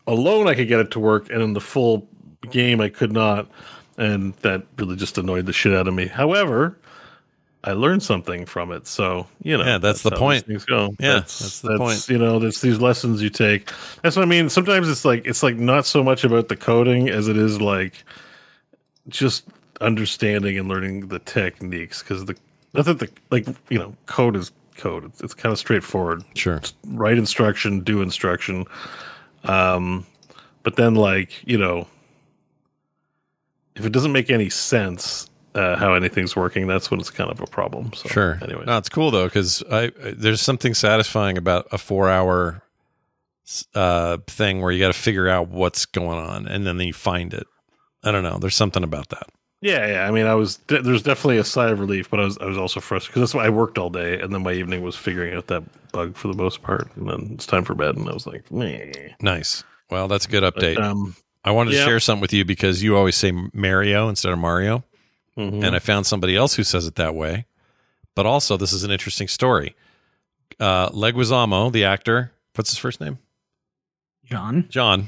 [0.08, 2.08] alone I could get it to work, and in the full
[2.50, 3.48] game I could not,
[3.98, 6.08] and that really just annoyed the shit out of me.
[6.08, 6.76] However,
[7.64, 9.66] I learned something from it, so you know.
[9.66, 10.46] Yeah, that's the point.
[10.46, 10.96] Things go.
[11.00, 12.10] Yeah, that's, that's the that's, point.
[12.10, 13.70] You know, that's these lessons you take.
[14.02, 14.50] That's what I mean.
[14.50, 18.06] Sometimes it's like it's like not so much about the coding as it is like
[19.10, 19.46] just
[19.82, 22.36] understanding and learning the techniques because the
[22.74, 25.04] not that the like you know code is code.
[25.04, 26.62] It's, it's kind of straightforward Sure.
[26.88, 28.66] write instruction, do instruction.
[29.44, 30.06] Um,
[30.64, 31.88] but then like you know,
[33.76, 37.42] if it doesn't make any sense uh, how anything's working, that's when it's kind of
[37.42, 37.92] a problem.
[37.94, 38.40] So, Sure.
[38.42, 42.62] Anyway, no, it's cool though because I I- there's something satisfying about a four hour
[43.74, 47.34] uh thing where you got to figure out what's going on and then you find
[47.34, 47.48] it.
[48.04, 48.38] I don't know.
[48.38, 49.28] There's something about that.
[49.62, 50.08] yeah, yeah.
[50.08, 52.46] I mean, I was de- there's definitely a sigh of relief, but I was I
[52.46, 54.96] was also frustrated because that's why I worked all day, and then my evening was
[54.96, 58.08] figuring out that bug for the most part, and then it's time for bed, and
[58.08, 58.92] I was like, Meh.
[59.22, 59.64] Nice.
[59.90, 60.80] Well, that's a good But, update.
[60.80, 64.38] um, I wanted to share something with you because you always say Mario instead of
[64.38, 64.84] Mario.
[65.40, 65.64] Mhm.
[65.64, 67.46] and I found somebody else who says it that way.
[68.16, 69.76] But also, this is an interesting story.
[70.60, 73.18] Uh, Leguizamo, the actor, what's his first name?
[74.26, 74.66] John.
[74.70, 75.08] John.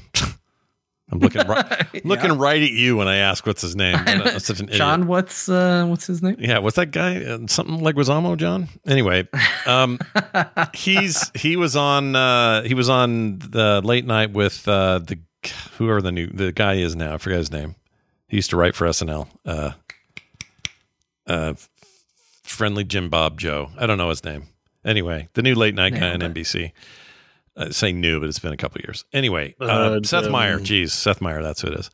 [1.11, 3.95] I'm looking right, looking right at you when I ask what's his name.
[4.05, 4.77] I'm such an idiot.
[4.77, 6.37] John, what's uh, what's his name?
[6.39, 7.23] Yeah, what's that guy?
[7.23, 8.69] Uh, something Leguizamo, John.
[8.87, 9.27] Anyway,
[9.65, 9.99] um,
[10.73, 15.19] he's he was on uh, he was on the late night with uh, the
[15.77, 17.15] whoever the new the guy is now.
[17.15, 17.75] I forget his name.
[18.27, 19.27] He used to write for SNL.
[19.45, 19.71] Uh,
[21.27, 21.53] uh,
[22.43, 23.69] friendly Jim Bob Joe.
[23.77, 24.47] I don't know his name.
[24.83, 26.71] Anyway, the new late night guy on NBC.
[27.55, 29.03] Uh, say new, but it's been a couple years.
[29.13, 30.59] Anyway, uh, Uh, Seth um, Meyer.
[30.59, 31.43] Geez, Seth Meyer.
[31.43, 31.91] That's who it is.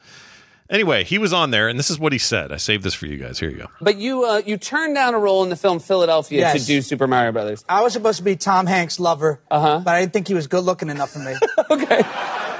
[0.69, 2.51] Anyway, he was on there, and this is what he said.
[2.51, 3.39] I saved this for you guys.
[3.39, 3.67] Here you go.
[3.81, 6.61] But you uh, you turned down a role in the film Philadelphia Yes.
[6.61, 7.63] to do Super Mario Brothers.
[7.69, 9.81] I was supposed to be Tom Hanks' lover, Uh-huh.
[9.83, 11.35] but I didn't think he was good looking enough for me.
[11.71, 12.01] Okay.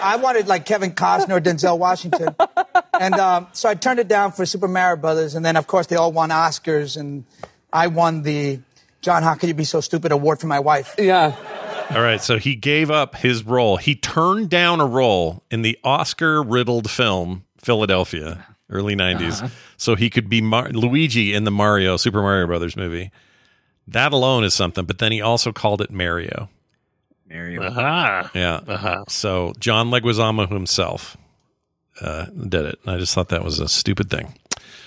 [0.01, 2.35] I wanted like Kevin Costner or Denzel Washington.
[2.99, 5.35] and um, so I turned it down for Super Mario Brothers.
[5.35, 6.97] And then, of course, they all won Oscars.
[6.97, 7.25] And
[7.71, 8.59] I won the
[9.01, 10.95] John, How Could You Be So Stupid award for my wife.
[10.97, 11.35] Yeah.
[11.89, 13.77] All right, so he gave up his role.
[13.77, 20.09] He turned down a role in the Oscar riddled film Philadelphia, early 90s, so he
[20.09, 23.09] could be Mar- Luigi in the Mario Super Mario Brothers movie.
[23.87, 26.49] That alone is something, but then he also called it Mario.
[27.29, 27.63] Mario.
[27.63, 28.31] Aha.
[28.33, 28.61] Yeah.
[28.67, 29.03] Uh-huh.
[29.07, 31.17] So John Leguizamo himself
[32.01, 32.79] uh, did it.
[32.85, 34.33] I just thought that was a stupid thing.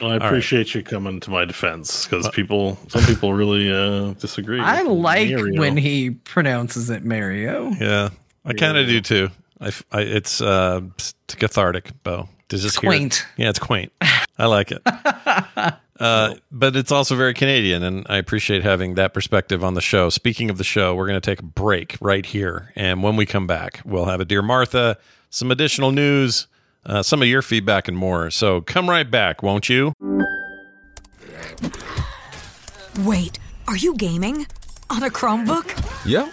[0.01, 4.59] Well, I appreciate you coming to my defense because people, some people really uh, disagree.
[4.59, 5.61] I like Mario.
[5.61, 7.69] when he pronounces it Mario.
[7.79, 8.09] Yeah,
[8.47, 9.29] I kind of do too.
[9.61, 10.81] I, f- I- it's uh,
[11.29, 12.29] cathartic, Bo.
[12.49, 12.97] To just It's hear it.
[12.97, 13.27] quaint.
[13.37, 13.93] Yeah, it's quaint.
[14.41, 14.83] I like it.
[16.01, 20.09] Uh, but it's also very Canadian, and I appreciate having that perspective on the show.
[20.09, 23.27] Speaking of the show, we're going to take a break right here, and when we
[23.27, 24.97] come back, we'll have a dear Martha,
[25.29, 26.47] some additional news,
[26.87, 28.31] uh, some of your feedback, and more.
[28.31, 29.93] So come right back, won't you?
[33.01, 33.39] Wait,
[33.69, 34.47] are you gaming?
[34.89, 36.07] On a Chromebook?
[36.07, 36.33] Yep.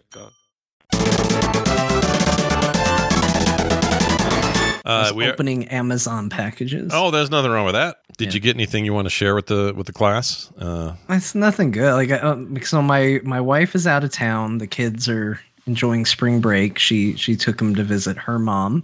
[4.85, 6.91] Uh, we are- opening Amazon packages.
[6.93, 7.97] oh, there's nothing wrong with that.
[8.17, 10.51] Did you get anything you want to share with the with the class?
[10.57, 11.93] Uh, It's nothing good.
[11.93, 14.59] Like, I, uh, so my my wife is out of town.
[14.59, 16.77] The kids are enjoying spring break.
[16.77, 18.83] She she took them to visit her mom,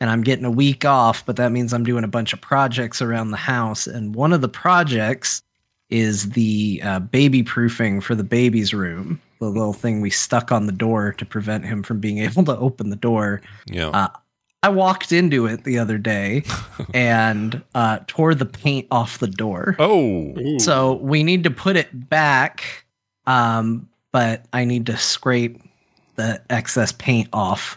[0.00, 1.24] and I'm getting a week off.
[1.24, 3.86] But that means I'm doing a bunch of projects around the house.
[3.86, 5.42] And one of the projects
[5.90, 9.20] is the uh, baby proofing for the baby's room.
[9.38, 12.56] The little thing we stuck on the door to prevent him from being able to
[12.56, 13.40] open the door.
[13.66, 13.88] yeah.
[13.88, 14.08] Uh,
[14.64, 16.42] I walked into it the other day
[16.94, 19.76] and uh, tore the paint off the door.
[19.78, 22.86] oh, So we need to put it back,
[23.26, 25.60] um, but I need to scrape
[26.14, 27.76] the excess paint off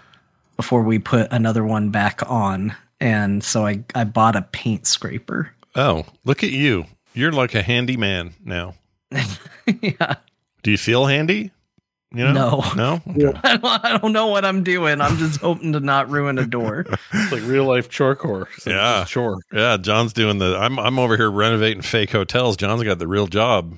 [0.55, 2.73] before we put another one back on.
[3.01, 5.51] And so I, I bought a paint scraper.
[5.75, 6.85] oh, look at you!
[7.13, 8.75] You're like a handy man now.
[9.11, 10.15] yeah.
[10.63, 11.51] Do you feel handy?
[12.13, 12.63] You know?
[12.73, 12.73] No.
[12.75, 13.01] no.
[13.27, 13.39] Okay.
[13.43, 15.01] I don't, I don't know what I'm doing.
[15.01, 16.85] I'm just hoping to not ruin a door.
[17.13, 18.47] It's like real life chore core.
[18.59, 19.01] So Yeah.
[19.01, 19.39] it's chore.
[19.51, 20.57] Yeah, John's doing the.
[20.57, 22.55] I'm I'm over here renovating fake hotels.
[22.57, 23.75] John's got the real job.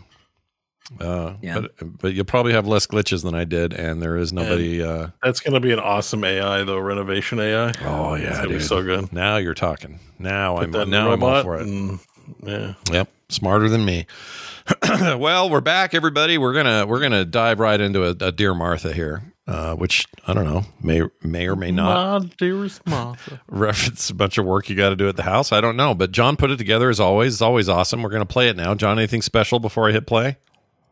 [0.99, 1.59] Uh, Yeah.
[1.61, 4.81] but but you'll probably have less glitches than I did, and there is nobody.
[4.83, 7.73] Uh, That's going to be an awesome AI though, renovation AI.
[7.85, 8.63] oh It's yeah, gonna be dude.
[8.63, 9.11] so good.
[9.13, 9.99] Now you're talking.
[10.19, 11.65] Now Put I'm that now I'm all for it.
[11.67, 11.99] and-
[12.43, 12.73] yeah.
[12.91, 14.05] Yep, smarter than me.
[15.17, 16.37] well, we're back, everybody.
[16.37, 20.33] We're gonna we're gonna dive right into a, a dear Martha here, uh, which I
[20.33, 23.41] don't know may may or may not My dearest Martha.
[23.47, 25.51] reference a bunch of work you got to do at the house.
[25.51, 27.33] I don't know, but John put it together as always.
[27.35, 28.03] It's always awesome.
[28.03, 28.75] We're gonna play it now.
[28.75, 30.37] John, anything special before I hit play?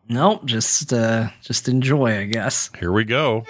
[0.10, 2.70] Nope, just uh, just enjoy, I guess.
[2.80, 3.46] Here we go.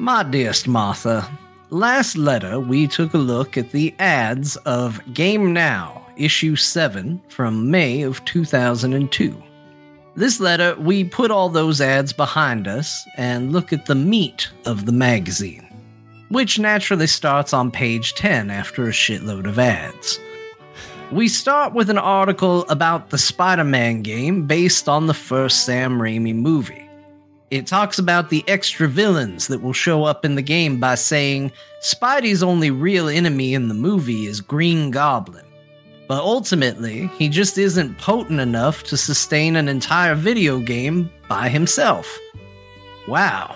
[0.00, 1.28] My dearest Martha,
[1.70, 7.70] last letter we took a look at the ads of Game Now, issue 7 from
[7.70, 9.42] May of 2002.
[10.14, 14.84] This letter, we put all those ads behind us and look at the meat of
[14.84, 15.66] the magazine,
[16.28, 20.18] which naturally starts on page 10 after a shitload of ads.
[21.10, 25.98] We start with an article about the Spider Man game based on the first Sam
[25.98, 26.88] Raimi movie.
[27.50, 31.50] It talks about the extra villains that will show up in the game by saying
[31.80, 35.46] Spidey's only real enemy in the movie is Green Goblin.
[36.08, 42.18] But ultimately, he just isn't potent enough to sustain an entire video game by himself.
[43.06, 43.54] Wow.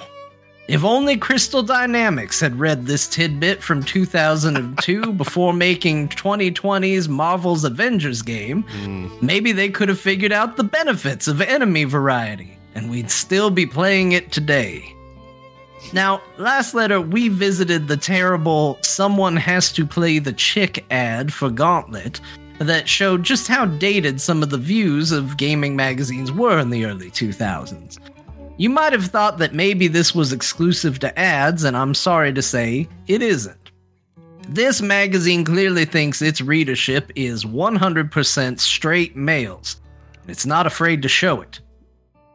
[0.68, 8.22] If only Crystal Dynamics had read this tidbit from 2002 before making 2020's Marvel's Avengers
[8.22, 9.22] game, mm.
[9.22, 13.66] maybe they could have figured out the benefits of enemy variety, and we'd still be
[13.66, 14.94] playing it today.
[15.92, 21.50] Now, last letter, we visited the terrible Someone Has to Play the Chick ad for
[21.50, 22.20] Gauntlet
[22.68, 26.84] that showed just how dated some of the views of gaming magazines were in the
[26.84, 27.98] early 2000s.
[28.58, 32.42] You might have thought that maybe this was exclusive to ads, and I'm sorry to
[32.42, 33.70] say, it isn't.
[34.48, 39.80] This magazine clearly thinks its readership is 100% straight males,
[40.20, 41.60] and it's not afraid to show it.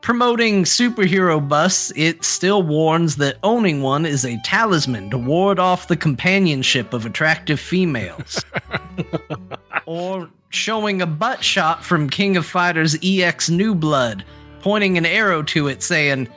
[0.02, 5.90] Promoting superhero busts, it still warns that owning one is a talisman to ward off
[5.90, 8.44] the companionship of attractive females.
[9.88, 14.24] or showing a butt shot from King of Fighters EX New Blood,
[14.62, 16.28] pointing an arrow to it saying,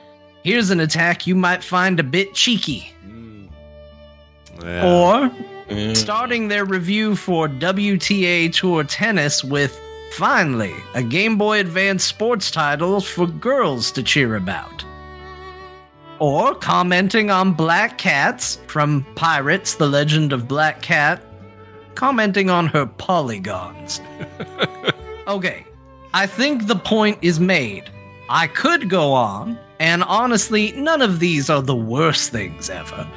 [0.43, 2.91] Here's an attack you might find a bit cheeky.
[4.63, 5.29] Or
[5.69, 5.95] mm.
[5.95, 9.79] starting their review for WTA Tour Tennis with
[10.13, 14.83] finally a Game Boy Advance sports title for girls to cheer about.
[16.19, 21.21] Or commenting on Black Kat's from Pirates, The Legend of Black Kat,
[22.01, 24.01] commenting on her polygons.
[25.27, 25.63] okay,
[26.15, 27.91] I think the point is made.
[28.27, 33.07] I could go on, and honestly, none of these are the worst things ever.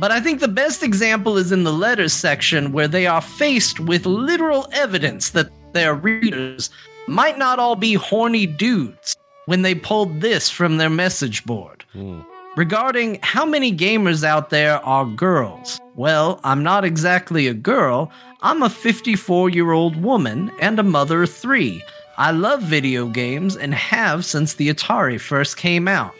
[0.00, 3.80] But I think the best example is in the letters section where they are faced
[3.80, 6.70] with literal evidence that their readers
[7.06, 9.14] might not all be horny dudes
[9.44, 11.84] when they pulled this from their message board.
[11.92, 12.20] Hmm.
[12.54, 18.12] Regarding how many gamers out there are girls, well, I'm not exactly a girl.
[18.42, 21.82] I'm a 54 year old woman and a mother of three.
[22.18, 26.14] I love video games and have since the Atari first came out.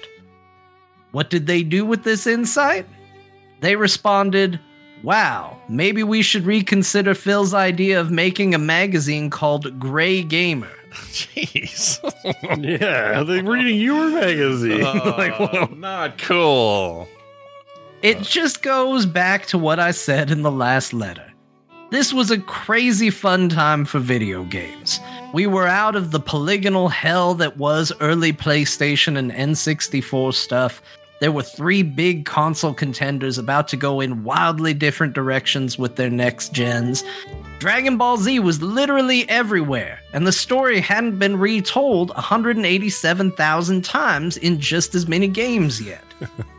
[1.10, 2.86] What did they do with this insight?
[3.60, 4.58] They responded,
[5.02, 10.72] Wow, maybe we should reconsider Phil's idea of making a magazine called Gray Gamer.
[10.92, 12.00] Jeez.
[12.80, 14.82] yeah, they're reading your magazine.
[14.82, 17.08] Oh, like, well, oh, not cool.
[18.02, 21.32] It just goes back to what I said in the last letter.
[21.90, 24.98] This was a crazy fun time for video games.
[25.34, 30.82] We were out of the polygonal hell that was early PlayStation and N64 stuff.
[31.20, 36.10] There were three big console contenders about to go in wildly different directions with their
[36.10, 37.04] next gens.
[37.62, 44.58] Dragon Ball Z was literally everywhere, and the story hadn't been retold 187,000 times in
[44.58, 46.02] just as many games yet.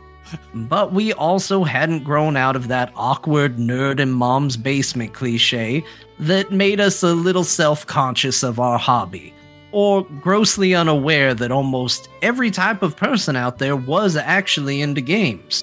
[0.54, 5.84] but we also hadn't grown out of that awkward nerd in mom's basement cliche
[6.20, 9.34] that made us a little self conscious of our hobby,
[9.72, 15.62] or grossly unaware that almost every type of person out there was actually into games.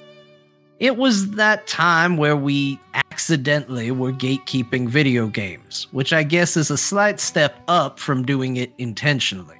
[0.78, 2.78] It was that time where we
[3.12, 8.56] accidentally were gatekeeping video games, which I guess is a slight step up from doing
[8.56, 9.58] it intentionally.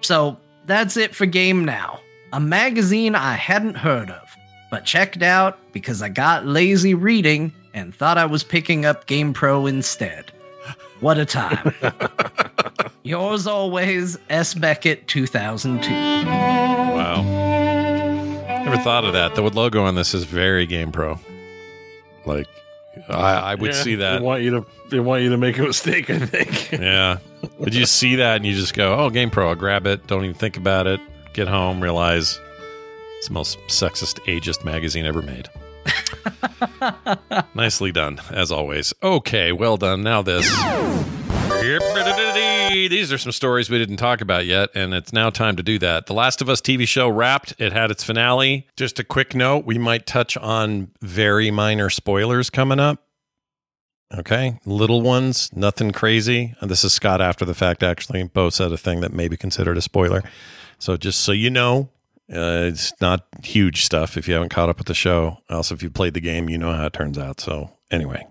[0.00, 0.36] So
[0.66, 1.98] that's it for Game Now,
[2.32, 4.36] a magazine I hadn't heard of,
[4.70, 9.32] but checked out because I got lazy reading and thought I was picking up Game
[9.32, 10.30] Pro instead.
[11.00, 11.74] What a time.
[13.02, 14.54] Yours always, S.
[14.54, 15.90] Beckett 2002.
[15.90, 17.22] Wow.
[18.64, 19.34] Never thought of that.
[19.34, 21.18] The logo on this is very Game Pro.
[22.26, 22.46] Like,
[23.08, 24.18] I, I would yeah, see that.
[24.18, 24.66] They want you to.
[24.90, 26.10] They want you to make a mistake.
[26.10, 26.72] I think.
[26.72, 27.18] Yeah.
[27.58, 30.06] Would you see that and you just go, oh, Game Pro, I'll grab it.
[30.06, 31.00] Don't even think about it.
[31.32, 32.38] Get home, realize
[33.18, 35.48] it's the most sexist, ageist magazine ever made.
[37.54, 38.92] Nicely done, as always.
[39.02, 40.02] Okay, well done.
[40.02, 40.46] Now this.
[42.88, 45.78] These are some stories we didn't talk about yet, and it's now time to do
[45.78, 46.06] that.
[46.06, 47.54] The Last of Us TV show wrapped.
[47.58, 48.66] It had its finale.
[48.76, 53.04] Just a quick note we might touch on very minor spoilers coming up.
[54.12, 56.54] Okay, little ones, nothing crazy.
[56.60, 58.24] And this is Scott after the fact, actually.
[58.24, 60.22] Bo said a thing that may be considered a spoiler.
[60.78, 61.90] So just so you know,
[62.28, 65.38] uh, it's not huge stuff if you haven't caught up with the show.
[65.48, 67.40] Also, if you played the game, you know how it turns out.
[67.40, 68.26] So anyway,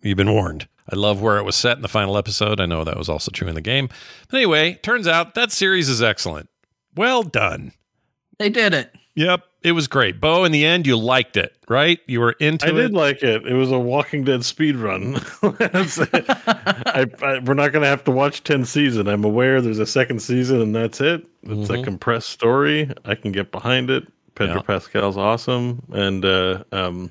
[0.00, 0.68] you've been warned.
[0.90, 2.60] I love where it was set in the final episode.
[2.60, 3.88] I know that was also true in the game.
[4.30, 6.48] But anyway, turns out that series is excellent.
[6.96, 7.72] Well done.
[8.38, 8.94] They did it.
[9.14, 10.20] Yep, it was great.
[10.20, 11.98] Bo, in the end, you liked it, right?
[12.06, 12.72] You were into I it.
[12.72, 13.44] I did like it.
[13.46, 15.16] It was a Walking Dead speed run.
[15.42, 19.08] I, I, we're not going to have to watch 10 season.
[19.08, 21.26] I'm aware there's a second season and that's it.
[21.42, 21.84] It's a Mhm.
[21.84, 22.90] compressed story.
[23.04, 24.06] I can get behind it.
[24.34, 24.62] Pedro Yeah.
[24.62, 25.82] Pascal's awesome.
[25.92, 27.10] And uh, um,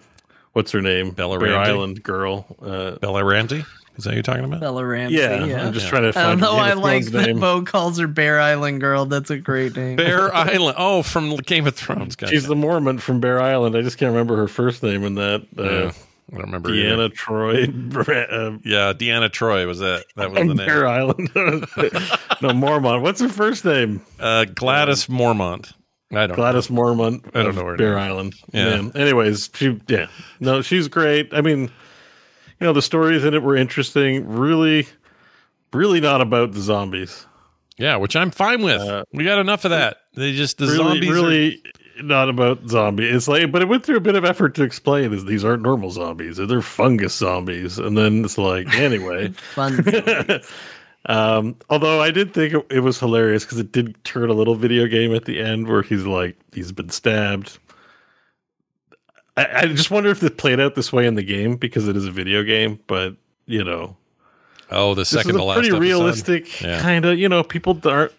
[0.58, 1.12] what's her name?
[1.12, 1.72] Bella Bear Ramsey?
[1.72, 2.46] Island girl.
[2.62, 3.64] Uh, Bella Ramsey?
[3.96, 4.60] Is that who you're talking about?
[4.60, 5.16] Bella Ramsey.
[5.18, 7.40] Yeah, Yeah, I'm just trying to find Although Game I like Thrones that name.
[7.40, 9.06] Bo calls her Bear Island Girl.
[9.06, 9.96] That's a great name.
[9.96, 10.76] Bear Island.
[10.78, 12.16] Oh, from Game of Thrones.
[12.16, 12.32] Gotcha.
[12.34, 13.76] She's the Mormont from Bear Island.
[13.78, 15.48] I just can't remember her first name in that.
[15.58, 15.92] Uh, Yeah,
[16.32, 16.70] I don't remember.
[16.70, 17.10] Deanna either.
[17.16, 18.32] Troi.
[18.32, 20.06] Uh, Yeah, Deanna Troi was that.
[20.16, 20.58] That was the name.
[20.58, 21.30] Bear Island.
[21.36, 23.02] no, Mormont.
[23.02, 24.02] What's her first name?
[24.20, 25.74] Uh, Gladys Mormont.
[26.12, 26.36] I don't.
[26.36, 27.28] Gladys Mormont.
[27.34, 27.98] I don't of know where Bear.
[27.98, 28.36] Island.
[28.54, 28.90] Yeah.
[28.96, 29.80] Anyways, she.
[29.88, 30.08] Yeah.
[30.40, 31.34] No, she's great.
[31.34, 31.70] I mean, you
[32.68, 34.28] know, the stories in it were interesting.
[34.28, 34.88] Really,
[35.74, 37.26] really not about the zombies.
[37.78, 38.82] Yeah, which I'm fine with.
[38.82, 39.98] Uh, we got enough of that.
[40.16, 41.10] They just the really, zombies.
[41.10, 41.64] are- really
[42.02, 43.08] not about zombie.
[43.08, 45.64] It's like, but it went through a bit of effort to explain is these aren't
[45.64, 46.38] normal zombies.
[46.38, 47.78] They're fungus zombies.
[47.80, 49.30] And then it's like, anyway.
[49.56, 49.84] Fun.
[51.08, 54.56] um, although I did think it, it was hilarious because it did turn a little
[54.56, 57.58] video game at the end where he's like, he's been stabbed.
[59.38, 61.96] I, I just wonder if it played out this way in the game because it
[61.96, 63.16] is a video game, but
[63.46, 63.96] you know,
[64.70, 65.56] oh, the this second is a to last.
[65.56, 65.82] pretty episode.
[65.82, 66.82] realistic Yeah.
[66.82, 67.18] kind of.
[67.18, 68.12] You know, people aren't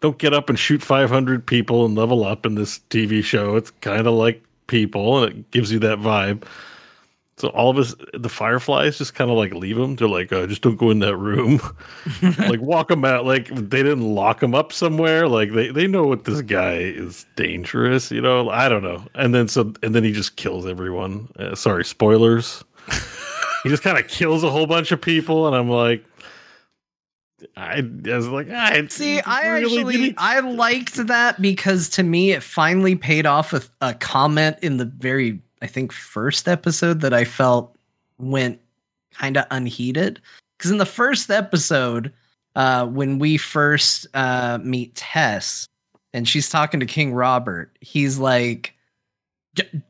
[0.00, 3.56] don't get up and shoot 500 people and level up in this TV show.
[3.56, 6.44] It's kind of like people, and it gives you that vibe.
[7.38, 9.96] So all of us, the Fireflies, just kind of like leave them.
[9.96, 11.60] They're like, oh, just don't go in that room.
[12.38, 13.26] like walk them out.
[13.26, 15.28] Like they didn't lock them up somewhere.
[15.28, 18.10] Like they they know what this guy is dangerous.
[18.10, 19.04] You know, I don't know.
[19.14, 21.28] And then so and then he just kills everyone.
[21.38, 22.64] Uh, sorry, spoilers.
[23.62, 26.02] he just kind of kills a whole bunch of people, and I'm like,
[27.54, 32.02] I, I was like, I See, I really actually didn't- I liked that because to
[32.02, 37.00] me it finally paid off with a comment in the very I think first episode
[37.00, 37.74] that I felt
[38.18, 38.60] went
[39.12, 40.20] kind of unheeded.
[40.58, 42.12] Because in the first episode
[42.54, 45.68] uh when we first uh meet Tess
[46.14, 48.74] and she's talking to King Robert he's like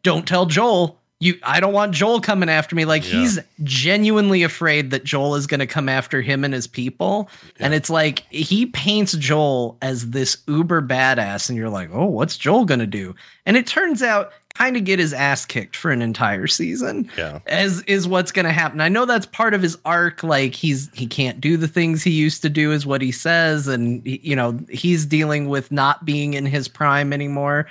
[0.03, 0.99] don't tell Joel.
[1.19, 2.85] You I don't want Joel coming after me.
[2.85, 3.21] Like Yeah.
[3.21, 7.31] he's genuinely afraid that Joel is going to come after him and his people.
[7.59, 12.37] And it's like he paints Joel as this uber badass and you're like oh what's
[12.37, 13.15] Joel going to do?
[13.47, 17.41] And it turns out kind of get his ass kicked for an entire season Yeah.
[17.47, 18.81] as is what's going to happen.
[18.81, 22.11] I know that's part of his arc like he's he can't do the things he
[22.11, 26.35] used to do is what he says and you know he's dealing with not being
[26.35, 27.67] in his prime anymore.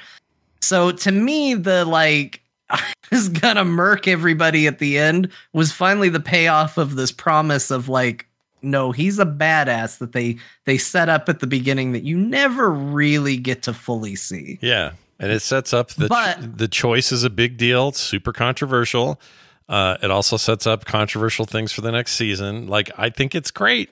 [0.61, 2.41] So to me the like
[3.11, 7.71] is going to murk everybody at the end was finally the payoff of this promise
[7.71, 8.27] of like
[8.61, 12.71] no, he's a badass that they they set up at the beginning that you never
[12.71, 14.57] really get to fully see.
[14.59, 17.89] Yeah, and it sets up the But- the choice is a big deal.
[17.89, 19.19] It's super controversial.
[19.67, 22.67] Uh, it also sets up controversial things for the next season.
[22.67, 23.89] Like I think it's great.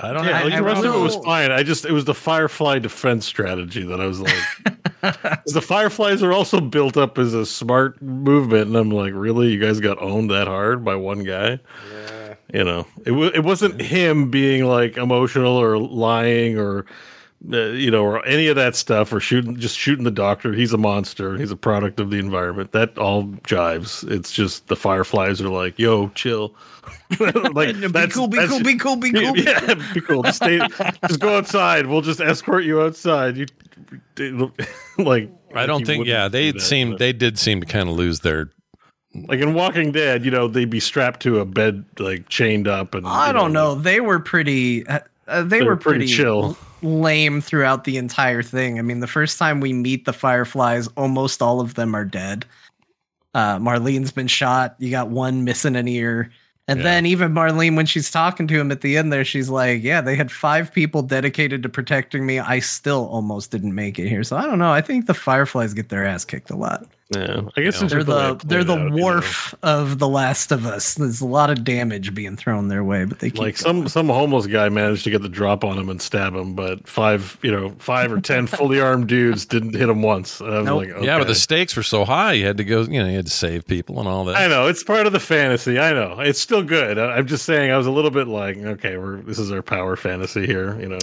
[0.00, 1.50] I don't Yeah, have like any the rest of it was fine.
[1.50, 4.32] I just it was the Firefly defense strategy that I was like.
[5.46, 9.58] the Fireflies are also built up as a smart movement, and I'm like, really, you
[9.58, 11.58] guys got owned that hard by one guy?
[11.92, 16.86] Yeah, you know, it wa it wasn't him being like emotional or lying or.
[17.52, 20.52] Uh, you know, or any of that stuff, or shooting, just shooting the doctor.
[20.52, 21.36] He's a monster.
[21.38, 22.72] He's a product of the environment.
[22.72, 24.02] That all jives.
[24.10, 26.56] It's just the fireflies are like, "Yo, chill."
[27.20, 29.32] like Be that's cool, be that's- cool, be cool, be cool.
[29.34, 30.24] be yeah, be cool.
[30.24, 30.58] Just stay,
[31.06, 31.86] just go outside.
[31.86, 33.36] We'll just escort you outside.
[33.36, 33.46] You
[34.98, 35.30] like?
[35.54, 36.06] I don't he think.
[36.06, 38.50] Yeah, they do seemed but- they did seem to kind of lose their.
[39.14, 40.24] like in Walking Dead.
[40.24, 43.76] You know, they'd be strapped to a bed, like chained up, and I don't know.
[43.76, 44.84] They were pretty.
[44.88, 44.98] Uh,
[45.28, 46.58] uh, they They were were pretty pretty, chill.
[46.82, 48.78] Lame throughout the entire thing.
[48.78, 52.44] I mean, the first time we meet the Fireflies, almost all of them are dead.
[53.34, 54.74] Uh, Marlene's been shot.
[54.78, 56.30] You got one missing an ear.
[56.66, 56.84] And Yeah.
[56.84, 60.00] then even Marlene, when she's talking to him at the end there, she's like, Yeah,
[60.00, 62.38] they had five people dedicated to protecting me.
[62.38, 64.22] I still almost didn't make it here.
[64.24, 64.70] So I don't know.
[64.72, 66.86] I think the Fireflies get their ass kicked a lot.
[67.14, 69.04] Yeah, I guess They're the they're the played out, you know.
[69.04, 70.94] Worf of The Last of Us.
[70.94, 74.08] There's a lot of damage being thrown their way, but they keep Like some some
[74.08, 77.50] homeless guy managed to get the drop on him and stab him, but five you
[77.50, 80.38] know five or ten fully armed dudes didn't hit him once.
[80.40, 80.86] And I was Nope.
[80.96, 82.34] like, Yeah, but the stakes were so high.
[82.34, 82.82] You had to go.
[82.82, 84.36] You know, you had to save people and all that.
[84.36, 85.78] I know it's part of the fantasy.
[85.78, 86.98] I know it's still good.
[86.98, 89.62] I, I'm just saying I was a little bit like, okay, we're this is our
[89.62, 90.78] power fantasy here.
[90.78, 90.98] You know,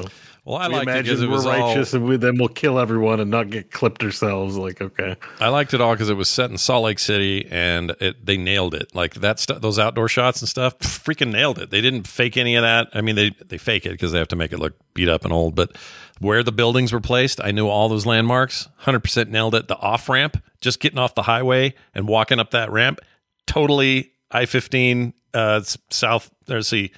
[0.46, 1.52] Well, I we liked it imagine because it we're was all.
[1.52, 4.56] righteous and we, then we'll kill everyone and not get clipped ourselves.
[4.56, 7.96] Like, okay, I liked it all because it was set in Salt Lake City and
[8.00, 8.94] it they nailed it.
[8.94, 11.72] Like that stuff, those outdoor shots and stuff, freaking nailed it.
[11.72, 12.90] They didn't fake any of that.
[12.94, 15.24] I mean, they they fake it because they have to make it look beat up
[15.24, 15.56] and old.
[15.56, 15.76] But
[16.20, 18.70] where the buildings were placed, I knew all those landmarks.
[18.78, 19.68] Hundred percent nailed it.
[19.68, 23.00] The off ramp, just getting off the highway and walking up that ramp,
[23.48, 26.30] totally I fifteen uh, south.
[26.46, 26.92] There's see,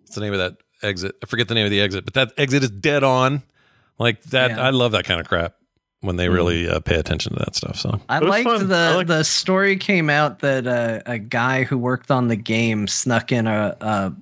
[0.00, 1.16] what's the name of that exit?
[1.22, 3.42] I forget the name of the exit, but that exit is dead on.
[3.98, 4.60] Like that, Yeah.
[4.62, 5.54] I love that kind of crap
[6.00, 7.76] when they really uh, pay attention to that stuff.
[7.76, 8.68] So I liked fun.
[8.68, 12.36] the I liked- the story came out that uh, a guy who worked on the
[12.36, 14.12] game snuck in a, a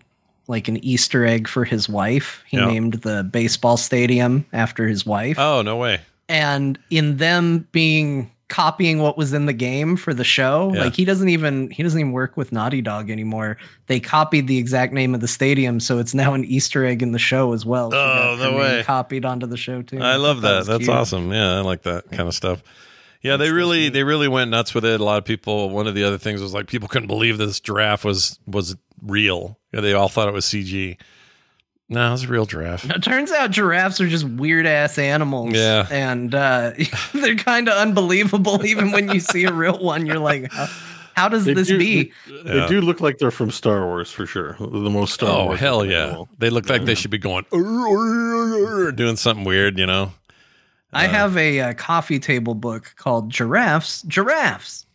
[0.48, 2.42] like an Easter egg for his wife.
[2.46, 2.66] He Yeah.
[2.68, 5.38] named the baseball stadium after his wife.
[5.38, 6.00] Oh no way!
[6.28, 10.84] and in them being copying what was in the game for the show Yeah.
[10.84, 13.56] like he doesn't even he doesn't even work with naughty dog anymore
[13.88, 17.10] they copied the exact name of the stadium so it's now an easter egg in
[17.10, 18.84] the show as well She Oh, no way.
[18.84, 20.66] copied onto the show too I love it that.
[20.66, 20.90] That's cute.
[20.96, 21.32] awesome.
[21.32, 22.62] Yeah, I like that kind of stuff.
[23.22, 25.00] Yeah, they really they really went nuts with it.
[25.00, 25.70] A lot of people.
[25.70, 29.58] One of the other things was like people couldn't believe this giraffe was was real.
[29.72, 30.96] Yeah, They all thought it was CG.
[31.88, 32.84] No, it's a real giraffe.
[32.90, 35.86] it turns out giraffes are just weird ass animals Yeah.
[35.90, 36.72] and uh
[37.14, 40.66] they're kind of unbelievable even when you see a real one you're like how,
[41.14, 44.10] how does They this do- be They, they do look like they're from Star Wars
[44.10, 44.56] for sure.
[44.58, 45.60] The most Star Oh Wars.
[45.60, 46.06] hell looking yeah!
[46.08, 46.28] animal.
[46.38, 47.44] They look like they should be going
[48.94, 49.78] doing something weird.
[49.78, 50.12] You know.
[50.92, 54.86] I have a, uh coffee table book called Giraffes, Giraffes,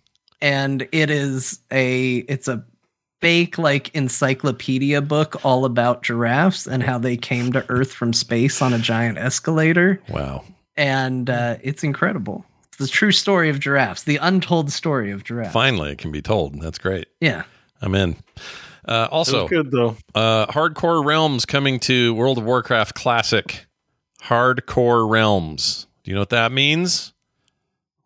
[0.42, 2.64] and it is a it's a
[3.22, 8.62] fake like encyclopedia book all about giraffes and how they came to Earth from space
[8.62, 10.44] on a giant escalator, Wow.
[10.76, 12.44] and uh, it's incredible.
[12.70, 15.54] It's the true story of giraffes, the untold story of giraffes.
[15.54, 16.60] Finally, it can be told.
[16.62, 17.08] That's great.
[17.20, 17.44] Yeah.
[17.82, 18.16] I'm in.
[18.88, 19.96] Uh, also, good though.
[20.16, 23.66] Uh, Hardcore Realms coming to World of Warcraft Classic.
[24.24, 25.88] Hardcore Realms.
[26.04, 27.11] Do you know what that means?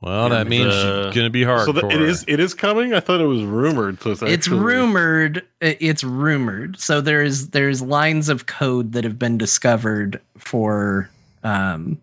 [0.02, 1.66] Well, that means Uh, it's going to be hard.
[1.66, 2.24] So that it is.
[2.28, 2.94] It is coming.
[2.94, 4.02] I thought it was rumored.
[4.02, 9.18] So it's, it's actually- rumored it's rumored so there's there's lines of code that have
[9.18, 11.10] been discovered for
[11.44, 11.98] um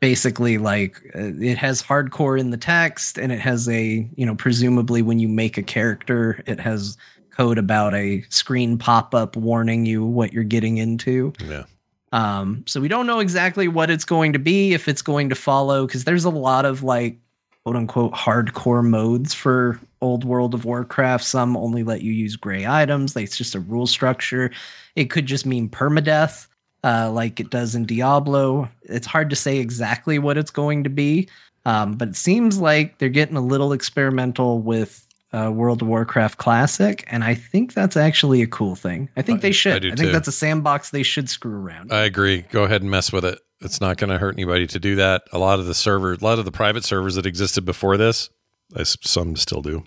[0.00, 4.36] basically like uh, it has hardcore in the text and it has a you know
[4.36, 6.96] presumably when you make a character it has
[7.36, 11.64] code about a screen pop-up warning you what you're getting into Yeah.
[12.12, 15.34] Um, so we don't know exactly what it's going to be, if it's going to
[15.34, 17.18] follow, because there's a lot of like
[17.64, 21.24] quote unquote hardcore modes for old World of Warcraft.
[21.24, 24.50] Some only let you use gray items, it's just a rule structure.
[24.96, 26.46] It could just mean permadeath,
[26.84, 28.68] uh, like it does in Diablo.
[28.82, 31.28] It's hard to say exactly what it's going to be.
[31.66, 36.38] Um, but it seems like they're getting a little experimental with uh, World of Warcraft
[36.38, 39.08] Classic, and I think that's actually a cool thing.
[39.16, 39.82] I think I- they I should.
[39.82, 40.12] do I, think too.
[40.12, 41.92] that's a sandbox they should screw around.
[41.92, 42.42] I agree.
[42.50, 43.38] Go ahead and mess with it.
[43.60, 45.22] It's not going to hurt anybody to do that.
[45.32, 48.30] A lot of the servers, a lot of the private servers that existed before this,
[48.76, 49.82] as some still do,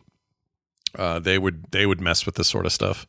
[0.95, 3.07] uh, they would they would mess with this sort of stuff.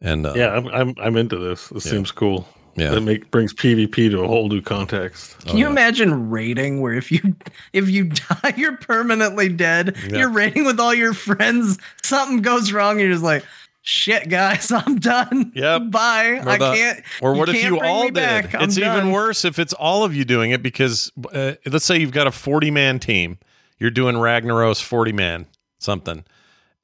[0.00, 1.68] And uh, Yeah, I'm, I'm I'm into this.
[1.68, 1.92] This Yeah.
[1.92, 2.46] seems cool.
[2.76, 2.94] Yeah.
[2.94, 5.38] it make brings PvP to a whole new context.
[5.46, 7.34] Can you imagine raiding where if you
[7.72, 9.96] if you die you're permanently dead?
[10.08, 10.18] Yeah.
[10.18, 11.78] You're raiding with all your friends.
[12.02, 13.00] Something goes wrong.
[13.00, 13.44] You're just like,
[13.82, 15.52] shit, guys, I'm done.
[15.54, 15.90] Yep.
[15.90, 16.40] Bye.
[16.44, 17.02] Or I the- can't.
[17.22, 18.14] Or what if can't you all did?
[18.14, 18.54] back.
[18.54, 21.98] I'm it's even worse if it's all of you doing it because uh, let's say
[21.98, 23.38] you've got a 40 man team.
[23.78, 25.46] You're doing Ragnaros 40 man
[25.78, 26.24] something.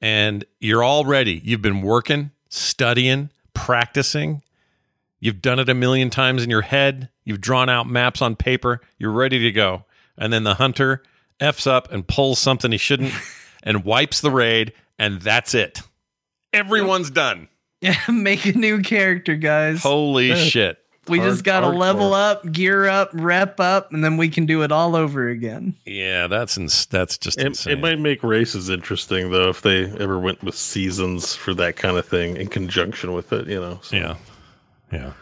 [0.01, 1.41] And you're all ready.
[1.43, 4.41] You've been working, studying, practicing.
[5.23, 7.07] You've done it a million times in your head.
[7.23, 8.81] You've drawn out maps on paper.
[8.97, 9.85] You're ready to go.
[10.17, 11.01] And then the hunter
[11.39, 13.13] F's up and pulls something he shouldn't
[13.63, 14.73] and wipes the raid.
[14.99, 15.81] And that's it.
[16.51, 17.47] Everyone's done.
[17.83, 19.83] Yeah, make a new character, guys.
[19.83, 20.35] Holy Yeah.
[20.35, 20.77] shit.
[21.09, 21.77] We Hard- just gotta hardcore.
[21.77, 25.75] level up, gear up, rep up, and then we can do it all over again.
[25.85, 27.73] Yeah, that's ins- that's just It, insane.
[27.73, 31.97] it might make races interesting though if they ever went with seasons for that kind
[31.97, 33.47] of thing in conjunction with it.
[33.47, 33.79] You know.
[33.83, 33.97] So.
[33.97, 34.15] Yeah.
[34.93, 35.13] Yeah.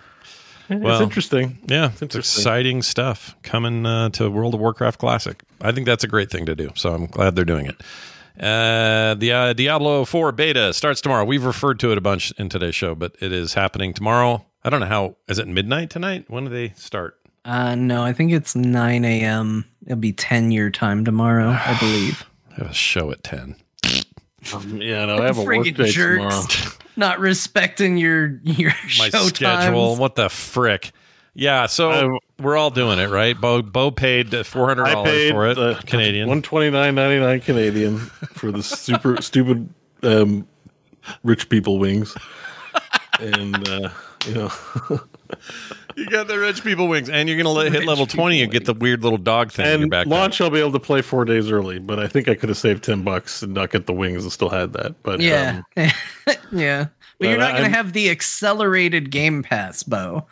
[0.70, 1.58] it's interesting.
[1.68, 2.40] Yeah, It's it's, interesting.
[2.42, 5.42] exciting stuff coming uh, to World of Warcraft Classic.
[5.62, 6.72] I think that's a great thing to do.
[6.76, 7.82] So I'm glad they're doing it.
[8.40, 11.26] Uh, the uh, Diablo 4 beta starts tomorrow.
[11.26, 14.46] We've referred to it a bunch in today's show, but it is happening tomorrow.
[14.64, 15.16] I don't know how.
[15.28, 16.26] Is it midnight tonight?
[16.28, 17.18] When do they start?
[17.44, 19.66] Uh no, I think it's nine AM.
[19.86, 22.24] It'll be ten your time tomorrow, I believe.
[22.52, 23.56] I have a show at 10.
[24.54, 25.96] Um, yeah, no, I have a work day jerks.
[26.16, 26.44] tomorrow.
[26.96, 29.88] Not respecting your your My show schedule.
[29.90, 30.00] times.
[30.00, 30.92] What the frick?
[31.34, 33.40] Yeah, so we're all doing it, right?
[33.40, 36.28] Bo, Bo paid four hundred dollars for it, Canadian.
[36.28, 39.70] one twenty nine ninety nine Canadian for the super stupid
[40.04, 40.46] um,
[41.24, 42.14] rich people wings,
[43.20, 43.90] and uh,
[44.28, 44.52] you know,
[45.96, 48.66] You got the rich people wings, and you're gonna let, hit level twenty and get
[48.66, 50.08] the weird little dog thing in your and back.
[50.08, 51.80] launch I'll be able to play four days early.
[51.80, 54.32] But I think I could have saved ten bucks and not get the wings and
[54.32, 55.02] still had that.
[55.04, 55.64] But Yeah.
[55.76, 55.86] um,
[56.52, 56.86] yeah.
[56.86, 60.26] But Well, you're not going I'm- to have the accelerated Game Pass, Bo.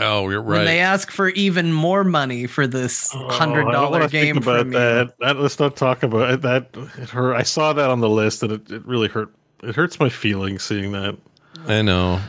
[0.00, 0.64] Oh, you're When right.
[0.64, 4.72] they ask for even more money for this hundred dollar don't think game about from
[4.72, 4.78] you.
[4.78, 5.18] that.
[5.20, 5.38] that.
[5.38, 6.42] Let's not talk about it.
[6.42, 6.68] That.
[6.98, 7.34] It hurt.
[7.34, 9.32] I saw that on the list, and it, it really hurt.
[9.62, 11.16] It hurts my feelings seeing that.
[11.66, 12.20] I know.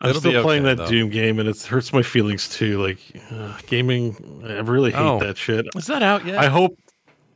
[0.00, 0.90] I'm It'll still playing okay, that though.
[0.90, 2.82] Doom game, and it hurts my feelings too.
[2.82, 2.98] Like
[3.30, 5.18] uh, gaming, I really hate Oh.
[5.20, 5.66] that shit.
[5.74, 6.36] Is that out yet?
[6.38, 6.78] I hope.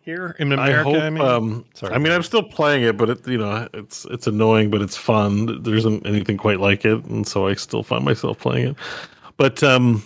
[0.02, 0.80] here in America?
[0.80, 1.94] I, hope, I mean, um, Sorry.
[1.94, 4.96] I mean, I'm still playing it, but it, you know, it's it's annoying, but it's
[4.96, 5.62] fun.
[5.62, 8.76] There isn't anything quite like it, and so I still find myself playing it.
[9.38, 10.02] But um,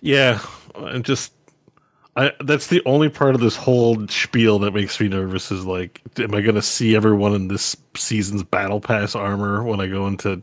[0.00, 0.40] yeah,
[0.74, 1.32] I'm just.
[2.16, 6.00] I, that's the only part of this whole spiel that makes me nervous is like,
[6.18, 10.06] am I going to see everyone in this season's battle pass armor when I go
[10.06, 10.40] into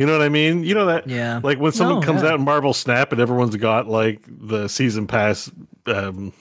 [0.00, 0.64] you know what I mean?
[0.64, 1.40] You know that, Yeah.
[1.42, 2.30] Like when someone No, comes yeah.
[2.30, 5.50] out in Marvel Snap and everyone's got like the season pass
[5.84, 6.32] um,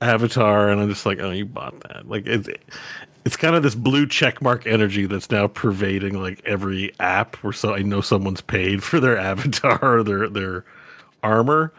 [0.00, 2.08] avatar, and I'm just like, oh, you bought that.
[2.08, 2.48] Like it's
[3.24, 7.52] it's kind of this blue check mark energy that's now pervading like every app where
[7.52, 10.64] so I know someone's paid for their avatar or their their
[11.24, 11.72] armor.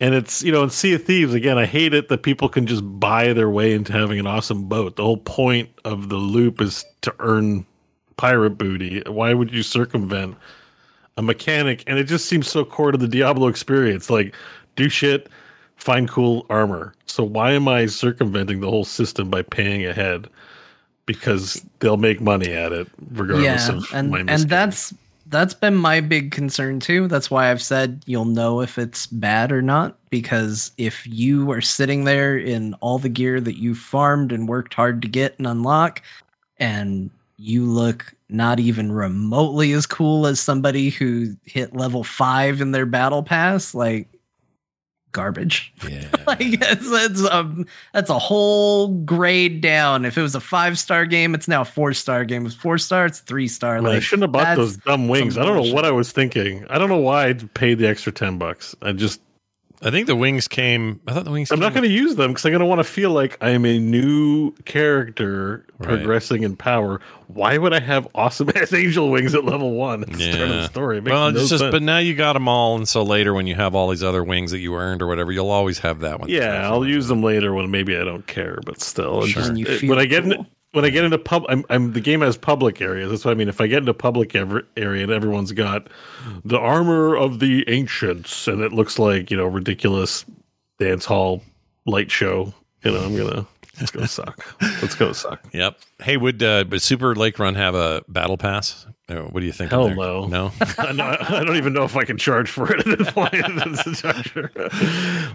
[0.00, 1.56] And it's you know in Sea of Thieves again.
[1.56, 4.96] I hate it that people can just buy their way into having an awesome boat.
[4.96, 7.64] The whole point of the loop is to earn
[8.16, 9.02] pirate booty.
[9.06, 10.36] Why would you circumvent
[11.16, 11.84] a mechanic?
[11.86, 14.10] And it just seems so core to the Diablo experience.
[14.10, 14.34] Like,
[14.76, 15.28] do shit,
[15.76, 16.94] find cool armor.
[17.06, 20.28] So why am I circumventing the whole system by paying ahead?
[21.06, 24.94] Because they'll make money at it, regardless yeah, of and my and that's
[25.26, 27.08] that's been my big concern too.
[27.08, 31.60] That's why I've said you'll know if it's bad or not because if you are
[31.60, 35.46] sitting there in all the gear that you farmed and worked hard to get and
[35.46, 36.02] unlock
[36.58, 42.72] and you look not even remotely as cool as somebody who hit level 5 in
[42.72, 44.08] their battle pass like
[45.14, 45.72] garbage.
[45.88, 46.08] Yeah.
[46.26, 50.04] like that's that's um that's a whole grade down.
[50.06, 52.46] If it was a five star game, it's now a four star game.
[52.46, 53.80] If four star, it's three star.
[53.82, 55.36] Man, I shouldn't have bought those dumb wings.
[55.36, 56.66] I don't know what I was thinking.
[56.70, 58.74] I don't know why I paid the extra ten bucks.
[58.80, 59.20] I just
[59.84, 61.00] I think the wings came.
[61.06, 61.50] I thought the wings.
[61.50, 63.36] I'm came not going to use them because I'm going to want to feel like
[63.42, 65.88] I'm a new character Right.
[65.88, 67.00] progressing in power.
[67.26, 70.48] Why would I have awesome ass angel wings at level one at the start of
[70.50, 70.98] the story?
[70.98, 71.72] It makes well, no it's just, sense.
[71.72, 74.22] but now you got them all, and so later when you have all these other
[74.22, 76.28] wings that you earned or whatever, you'll always have that one.
[76.28, 79.42] yeah, I'll use them later when maybe I don't care, but still, Sure.
[79.42, 80.46] just- When you it- feel when I get in, cool.
[80.74, 83.10] When I get into pub, I'm, I'm the game has public areas.
[83.10, 83.48] That's what I mean.
[83.48, 85.86] If I get into public ever, area and everyone's got
[86.44, 90.24] the armor of the ancients, and it looks like you know ridiculous
[90.78, 91.42] dance hall
[91.86, 92.52] light show,
[92.82, 93.46] you know, I'm gonna
[93.78, 94.44] it's gonna suck.
[94.60, 95.40] Let's go suck.
[95.52, 95.78] Yep.
[96.02, 98.86] Hey, would uh, would Super Lake Run have a battle pass?
[99.08, 99.70] Uh, What do you think?
[99.70, 99.96] Hell there?
[99.96, 100.26] no.
[100.26, 100.52] No.
[100.78, 103.30] I, don't even know if I can charge for it at this point.
[103.34, 104.50] It's a charger.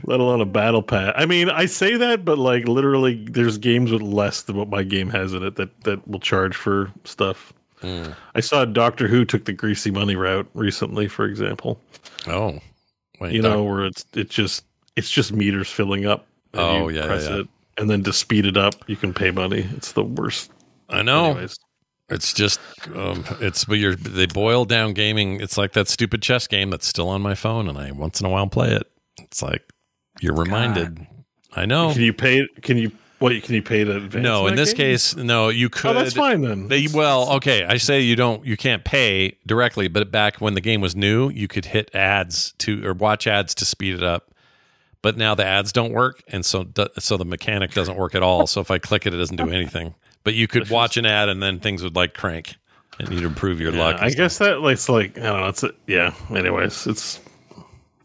[0.04, 1.14] Let alone a battle pass.
[1.16, 4.84] I mean, I say that, but like literally, there's games with less than what my
[4.84, 7.54] game has in it that that will charge for stuff.
[7.82, 8.12] Hmm.
[8.36, 11.80] I saw Doctor Who took the greasy money route recently, for example.
[12.28, 12.60] Oh,
[13.22, 13.34] wait.
[13.34, 16.26] you Doc- know, where it's it just it's just meters filling up.
[16.56, 17.42] Oh, you yeah, press yeah, yeah.
[17.42, 17.48] it,
[17.80, 19.68] and then to speed it up, you can pay money.
[19.76, 20.52] It's the worst.
[20.90, 21.32] I know.
[21.32, 21.58] Anyways.
[22.10, 22.60] It's just
[22.96, 25.42] um, it's but you're they boil down gaming.
[25.42, 28.26] It's like that stupid chess game that's still on my phone, and I once in
[28.26, 28.88] a while play it.
[29.22, 29.62] It's like
[30.20, 31.06] you're reminded.
[31.54, 31.94] I know.
[31.94, 32.48] Can you pay?
[32.64, 33.40] Can you what?
[33.44, 34.24] Can you pay to advance?
[34.24, 34.78] No, in that this game?
[34.78, 35.50] case, no.
[35.50, 35.92] You could.
[35.92, 36.68] Oh, that's fine then.
[36.68, 37.64] They, well, okay.
[37.66, 38.44] I say you don't.
[38.44, 42.54] You can't pay directly, but back when the game was new, you could hit ads
[42.60, 44.29] to or watch ads to speed it up.
[45.02, 46.68] But now the ads don't work, and so
[46.98, 48.48] so the mechanic doesn't work at all.
[48.48, 49.96] So if I click it, it doesn't do anything.
[50.26, 52.56] But you could watch an ad, and then things would like crank,
[53.00, 53.96] and you'd improve your Yeah, luck.
[54.02, 54.18] I stuff.
[54.18, 55.48] guess that like, it's like I don't know.
[55.48, 56.14] It's a, yeah.
[56.30, 57.22] Anyways, it's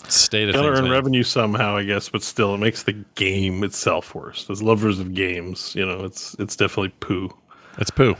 [0.08, 0.78] state of gonna things.
[0.78, 0.92] earn man.
[0.92, 4.48] revenue somehow, I guess, but still, it makes the game itself worse.
[4.48, 7.28] As lovers of games, you know, it's it's definitely poo.
[7.78, 8.14] It's poo.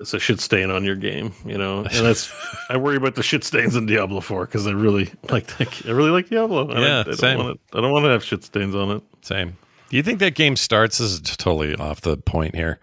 [0.00, 2.32] It's a shit stain on your game, you know, and that's
[2.70, 5.90] I worry about the shit stains in Diablo Four because I really like that- I
[5.90, 6.68] really like Diablo.
[6.70, 7.38] and I- Yeah, I, don't same.
[7.38, 9.02] Want it, I don't want to have shit stains on it.
[9.22, 9.56] Same.
[9.90, 10.98] Do you think that game starts?
[10.98, 12.78] This is totally off the point here.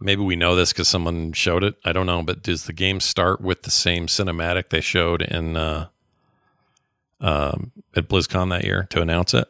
[0.00, 1.76] Maybe we know this because someone showed it.
[1.84, 5.56] I don't know, but does the game start with the same cinematic they showed in
[5.56, 5.86] uh,
[7.20, 9.48] um, at BlizzCon that year to announce it?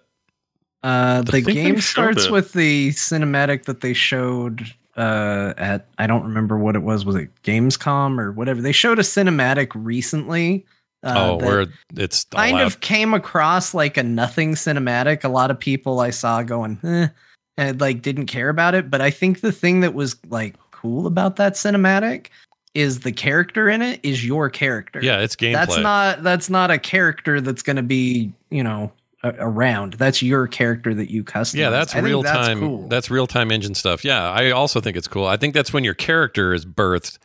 [0.82, 2.30] Uh, the think game starts it.
[2.30, 7.04] with the cinematic that they showed uh, at I don't remember what it was.
[7.04, 8.62] Was it Gamescom or whatever?
[8.62, 10.64] They showed a cinematic recently.
[11.02, 12.66] Uh, oh, where it's kind out.
[12.66, 15.24] of came across like a nothing cinematic.
[15.24, 17.08] A lot of people I saw going, eh,
[17.56, 18.90] and like didn't care about it.
[18.90, 22.28] But I think the thing that was like cool about that cinematic
[22.74, 25.00] is the character in it is your character.
[25.02, 25.52] yeah, it's gameplay.
[25.52, 28.90] That's not that's not a character that's going to be you know
[29.24, 29.94] around.
[29.94, 31.54] That's your character that you customize.
[31.54, 32.60] Yeah, that's I real that's time.
[32.60, 32.88] cool.
[32.88, 34.04] That's real time engine stuff.
[34.04, 35.26] Yeah, I also think it's cool.
[35.26, 37.18] I think that's when your character is birthed.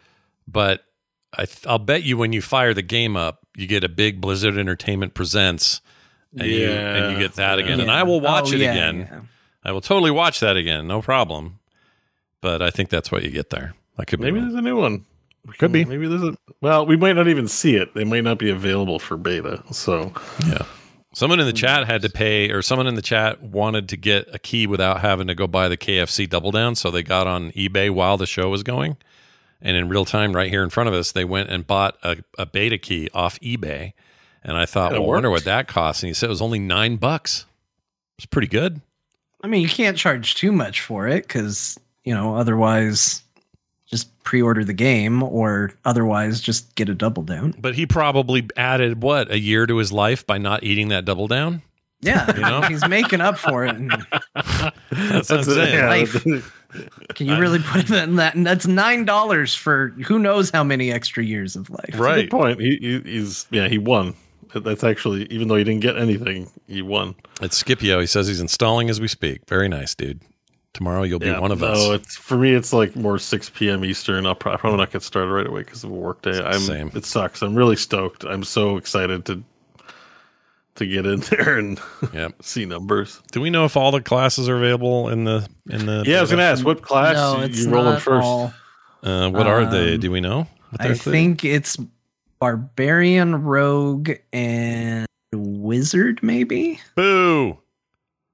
[0.48, 0.84] But
[1.38, 4.20] I, th- I'll bet you when you fire the game up, you get a big
[4.22, 5.82] Blizzard Entertainment presents,
[6.38, 7.80] and you and you get that again.
[7.80, 8.98] And I will oh, watch Oh, it yeah, again.
[9.12, 9.22] yeah.
[9.64, 10.88] I will totally watch that again.
[10.88, 11.60] No problem.
[12.42, 13.76] But I think that's what you get there.
[14.00, 14.46] I could Maybe wrong.
[14.50, 15.06] there's a new one.
[15.46, 15.84] We Could be.
[15.84, 15.90] Hmm.
[15.90, 16.36] Maybe there's a.
[16.62, 17.94] Well, we might not even see it.
[17.94, 19.64] They might not be available for beta.
[19.72, 20.14] So
[20.48, 20.66] Yeah.
[21.14, 21.58] Someone in the hmm.
[21.58, 25.02] chat had to pay, or someone in the chat wanted to get a key without
[25.02, 26.76] having to go buy the KFC Double Down.
[26.76, 28.98] So they got on eBay while the show was going.
[29.62, 32.18] And in real time, right here in front of us, they went and bought a,
[32.38, 33.94] a beta key off eBay.
[34.44, 36.02] And I thought, well, I wonder what that costs.
[36.02, 37.46] And he said it was only nine bucks.
[38.18, 38.82] It's pretty good.
[39.44, 43.24] I mean, you can't charge too much for it because you know otherwise,
[43.92, 47.54] just pre-order the game or otherwise just get a double down.
[47.60, 51.28] But he probably added what a year to his life by not eating that double
[51.28, 51.62] down.
[52.00, 52.62] Yeah, You know?
[52.68, 53.76] he's making up for it.
[53.76, 53.92] And
[54.92, 56.24] That's what yeah, Life.
[57.16, 58.34] can you really put it in that?
[58.34, 62.00] And that's nine dollars for who knows how many extra years of life.
[62.00, 62.22] Right.
[62.24, 62.60] Good point.
[62.62, 64.16] He, he he's yeah he won.
[64.56, 67.16] That's actually even though he didn't get anything, he won.
[67.42, 68.00] It's Scipio.
[68.00, 69.42] He says he's installing as we speak.
[69.48, 70.22] Very nice, dude.
[70.74, 72.02] Tomorrow you'll be Yeah, one of no, us.
[72.02, 72.54] it's for me.
[72.54, 73.84] It's like more six p.m.
[73.84, 74.26] Eastern.
[74.26, 76.42] I'll pro- probably not get started right away because of a work day.
[76.42, 76.60] I'm.
[76.62, 76.92] Same.
[76.96, 77.42] It sucks.
[77.42, 78.24] I'm really stoked.
[78.24, 79.44] I'm so excited to
[80.76, 81.80] to get in there and
[82.14, 82.36] Yep.
[82.44, 83.22] see numbers.
[83.34, 86.04] Do we know if all the classes are available in the in the?
[86.08, 88.26] Yeah, I was gonna ask what class No, you- it's you rolling not first.
[88.26, 88.54] all.
[89.04, 89.96] Uh, what are they?
[89.96, 90.48] Um, Do we know?
[90.70, 91.12] What I including?
[91.36, 91.76] think it's
[92.40, 96.22] barbarian, rogue, and wizard.
[96.24, 97.58] Maybe Boo.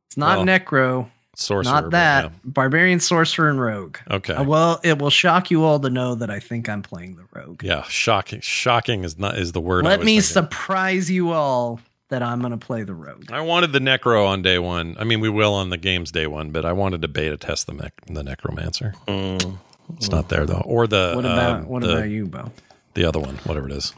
[0.08, 1.10] it's not Well, necro.
[1.40, 1.72] Sorcerer.
[1.72, 2.30] not that yeah.
[2.46, 3.98] barbarian, sorcerer, and rogue.
[4.10, 4.34] Okay.
[4.34, 7.26] Uh, well, it will shock you all to know that I think I'm playing the
[7.32, 7.64] rogue.
[7.64, 8.42] Yeah, shocking.
[8.42, 9.86] Shocking is not is the word.
[9.86, 10.24] I Let was me thinking.
[10.24, 13.32] surprise you all that I'm going to play the rogue.
[13.32, 14.96] I wanted the necro on day one.
[15.00, 17.68] I mean, we will on the game's day one, but I wanted to beta test
[17.68, 18.96] the mech, the necromancer.
[19.08, 19.58] Mm.
[19.98, 22.52] It's not there though, or the What about uh, what the, about you, Bo?
[22.96, 23.94] The other one, whatever it is.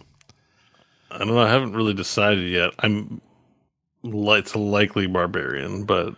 [1.09, 1.39] I don't know.
[1.39, 2.71] I haven't really decided yet.
[2.79, 3.21] I'm.
[4.03, 6.15] li- It's likely barbarian, but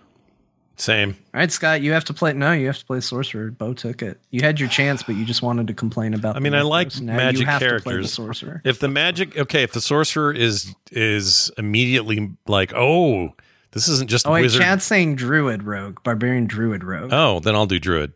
[0.81, 1.15] Same.
[1.35, 2.33] All right, Scott, you have to play.
[2.33, 3.51] No, you have to play sorcerer.
[3.51, 4.19] Bo took it.
[4.31, 6.35] You had your chance, but you just wanted to complain about.
[6.35, 8.13] I mean, I like Now you magic have to play the characters.
[8.13, 8.61] sorcerer.
[8.65, 13.35] If the magic, okay, if the sorcerer is is immediately like, oh,
[13.73, 14.59] this isn't just Oh wait, wizard.
[14.59, 17.11] Chad's saying druid rogue, barbarian druid rogue.
[17.13, 18.13] Oh, then I'll do druid.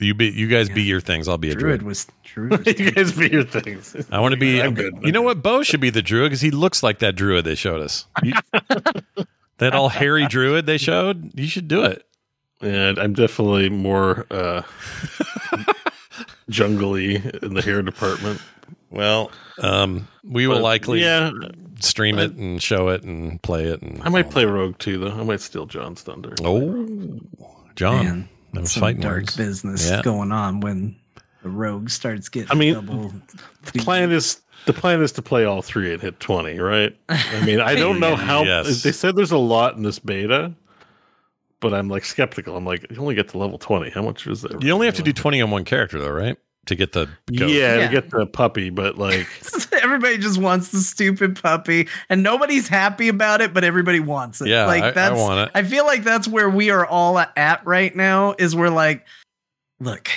[0.00, 1.26] You be you guys be your things.
[1.26, 1.82] I'll be a druid druid.
[1.84, 2.50] was druid.
[2.66, 3.96] Was you guys be your things.
[4.12, 4.60] I want to be.
[4.62, 4.92] I'm good.
[5.02, 5.42] You know what?
[5.42, 8.04] Bo should be the druid because he looks like that druid they showed us.
[8.22, 8.34] You-
[9.58, 11.30] that all hairy druid they showed.
[11.38, 12.04] You should do it.
[12.60, 14.62] And I'm definitely more uh,
[16.50, 18.40] jungly in the hair department.
[18.90, 19.30] Well,
[19.62, 21.30] um, we will likely yeah.
[21.80, 23.82] stream it and show it and play it.
[23.82, 25.10] And I might play Rogue too, though.
[25.12, 26.34] I might steal John's thunder.
[26.42, 27.20] Oh,
[27.76, 29.36] John, Man, that was Some fighting dark words.
[29.36, 30.02] business Yeah.
[30.02, 30.96] going on when
[31.42, 32.50] the rogue starts getting.
[32.50, 33.12] I mean, double.
[33.72, 36.96] The plan is the plan is to play all three and hit twenty, right?
[37.08, 38.82] I mean, I don't know how Yes.
[38.84, 40.54] they said there's a lot in this beta,
[41.60, 42.56] but I'm like skeptical.
[42.56, 43.90] I'm like, you only get to level twenty.
[43.90, 44.58] How much is there?
[44.60, 46.36] You only have to do twenty on one character though, right?
[46.66, 47.48] To get the goat.
[47.48, 47.86] Yeah, Yeah.
[47.86, 49.26] to get the puppy, but like,
[49.72, 54.48] everybody just wants the stupid puppy, and nobody's happy about it, but everybody wants it.
[54.48, 55.50] Yeah, like I- I want it.
[55.54, 58.34] I feel like that's where we are all at right now.
[58.38, 59.06] Is we're like,
[59.80, 60.10] look,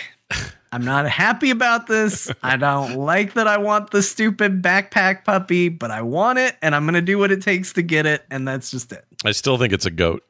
[0.73, 2.31] I'm not happy about this.
[2.43, 3.47] I don't like that.
[3.47, 7.31] I want the stupid backpack puppy, but I want it, and I'm gonna do what
[7.31, 9.05] it takes to get it, and that's just it.
[9.25, 10.23] I still think it's a goat.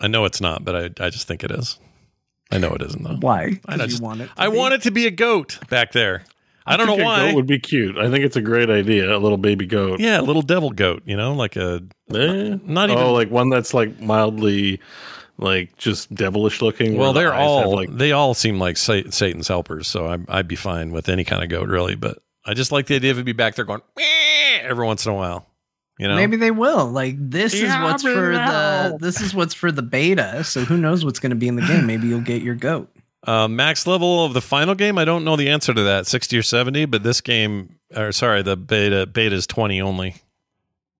[0.00, 1.78] I know it's not, but I, I just think it is.
[2.52, 3.16] I know it isn't though.
[3.20, 3.58] Why?
[3.66, 4.26] I 'Cause you just want it.
[4.26, 4.56] to I be?
[4.56, 6.22] want it to be a goat back there.
[6.68, 7.26] I, don't know think a why.
[7.28, 7.96] goat would be cute.
[7.96, 9.16] I think it's a great idea.
[9.16, 10.00] A little baby goat.
[10.00, 11.02] yeah, a little devil goat.
[11.06, 11.82] You know, like a
[12.12, 12.56] Eh?
[12.64, 14.80] Not even- Oh, like one that's like mildly,
[15.38, 16.96] like just devilish looking.
[16.96, 20.48] Well, they're eyes have, all like they all seem like Satan's helpers, so I'm, I'd
[20.48, 21.94] be fine with any kind of goat, really.
[21.94, 23.82] But I just like the idea of it be back there going
[24.62, 25.46] every once in a while.
[25.98, 26.86] You know, Maybe they will.
[26.86, 30.44] Like this is what's for the this is what's for the beta.
[30.44, 31.86] So who knows what's going to be in the game?
[31.86, 32.90] Maybe you'll get your goat.
[33.26, 34.98] uh, max level of the final game.
[34.98, 36.84] I don't know the answer to that, sixty or seventy.
[36.84, 40.16] But this game, or sorry, the beta beta is twenty only.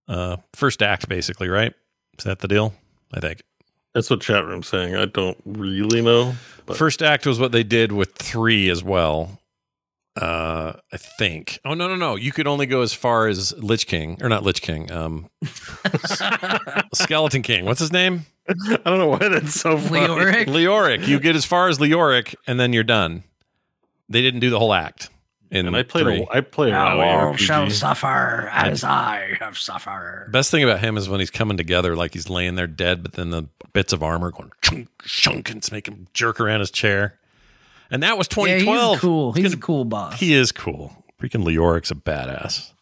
[0.09, 1.75] Uh, first act, basically, right?
[2.19, 2.73] Is that the deal?
[3.13, 3.43] I think.
[3.97, 4.95] That's what chat room's saying.
[4.95, 6.35] I don't really know.
[6.67, 9.41] But First act was what they did with three as well.
[10.21, 11.59] Uh, I think.
[11.65, 12.15] Oh no, no, no!
[12.15, 14.93] You could only go as far as Lich King, or not Lich King.
[14.93, 15.31] Um,
[16.95, 17.65] Skeleton King.
[17.65, 18.27] What's his name?
[18.49, 20.07] I don't know why that's so funny.
[20.07, 20.47] Leoric?
[20.47, 21.07] Leoric.
[21.07, 23.25] You get as far as Leoric, and then you're done.
[24.11, 25.09] They didn't do the whole act.
[25.51, 26.27] In And I played three.
[26.31, 30.29] a I play a WoW All shall suffer as I have suffered.
[30.33, 33.13] Best thing about him is when he's coming together, like he's laying there dead, but
[33.13, 36.71] then the bits of armor going chunk, chunk, and it's making him jerk around his
[36.73, 37.19] chair.
[37.91, 38.91] And that was Yeah, 2012.
[38.95, 39.29] he's cool.
[39.31, 40.19] It's He's gonna- a cool boss.
[40.19, 41.05] He is cool.
[41.23, 42.73] Freaking Leoric's a badass.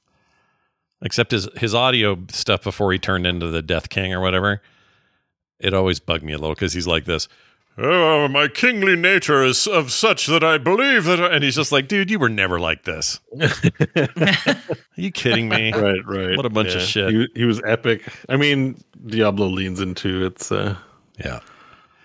[1.03, 4.63] Except his his audio stuff before he turned into the Death King or whatever.
[5.61, 7.29] It always bugged me a little because he's like this.
[7.77, 11.21] Oh, my kingly nature is of such that I believe that.
[11.21, 13.19] I, and he's just like, dude, you were never like this.
[13.97, 14.09] Are
[14.95, 15.73] you kidding me?
[15.75, 16.37] Right, right.
[16.37, 17.11] What a bunch of shit.
[17.11, 18.03] He, he was epic.
[18.29, 20.77] I mean, Diablo leans into its uh,
[21.25, 21.41] yeah,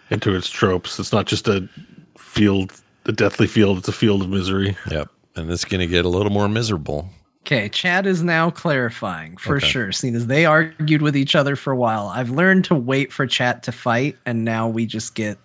[0.10, 1.00] into its tropes.
[1.00, 1.70] It's not just a
[2.18, 2.74] field,
[3.06, 3.78] a deathly field.
[3.78, 4.76] It's a field of misery.
[4.90, 7.10] Yep, and it's going to get a little more miserable.
[7.46, 9.68] Okay, Chad is now clarifying for Okay.
[9.68, 12.08] sure, seeing as they argued with each other for a while.
[12.08, 15.38] I've learned to wait for chat to fight, and now we just get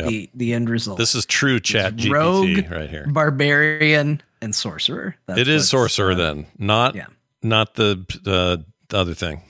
[0.00, 0.08] Yep.
[0.08, 0.98] the the end result.
[0.98, 3.06] This is true chat GPT rogue, right here.
[3.08, 5.16] barbarian, and sorcerer.
[5.26, 7.06] That's it is sorcerer uh, then, not yeah.
[7.42, 9.42] not the uh, the other thing,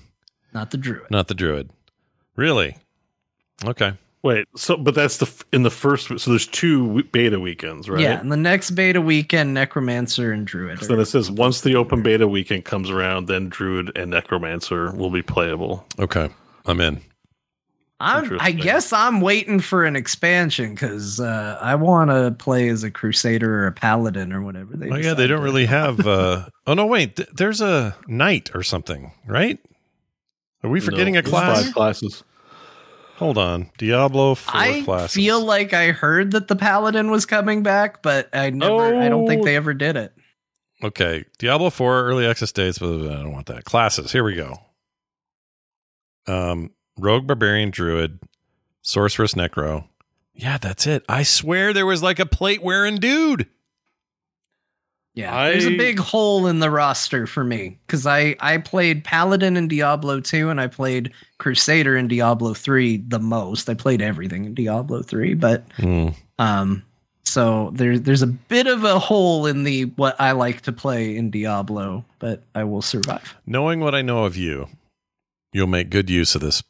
[0.53, 1.11] not the druid.
[1.11, 1.71] not the druid.
[2.37, 2.77] Really?
[3.65, 3.95] Okay.
[4.23, 6.09] Wait, so but that's the in the first.
[6.19, 8.01] So there's two beta weekends, right?
[8.01, 10.81] Yeah, and the next beta weekend, necromancer and druid.
[10.81, 14.91] So then it says once the open beta weekend comes around, then Druid and Necromancer
[14.91, 15.87] will be playable.
[16.01, 16.29] Okay,
[16.65, 17.03] I'm in.
[17.99, 22.85] I'm, I guess I'm waiting for an expansion because uh, I want to play as
[22.85, 24.77] a crusader or a paladin or whatever.
[24.77, 26.07] They Oh yeah, they don't really have.
[26.07, 27.17] uh Oh no, wait.
[27.17, 29.59] Th- there's a knight or something, right?
[30.63, 31.65] Are we forgetting No, a class?
[31.65, 32.23] Five classes.
[33.17, 35.15] Hold on, Diablo four I classes.
[35.15, 38.95] feel like I heard that the paladin was coming back, but I never.
[38.95, 39.45] I don't think Oh.
[39.47, 40.13] they ever did it.
[40.85, 43.65] Okay, Diablo 4 early access dates, but I don't want that.
[43.65, 44.13] Classes.
[44.13, 44.59] Here we go.
[46.27, 48.19] Um, Rogue, Barbarian, Druid,
[48.83, 49.85] Sorceress, Necro.
[50.35, 51.05] Yeah, that's it.
[51.09, 53.49] I swear there was like a plate wearing dude.
[55.15, 59.03] Yeah, I- there's a big hole in the roster for me because I I played
[59.03, 63.71] paladin in Diablo 2 and I played crusader in Diablo 3 the most.
[63.71, 66.09] I played everything in Diablo 3, but Hmm.
[66.39, 66.83] um
[67.25, 71.17] so there's there's a bit of a hole in the what I like to play
[71.17, 73.35] in Diablo, but I will survive.
[73.47, 74.69] Knowing what I know of you,
[75.51, 76.63] you'll make good use of this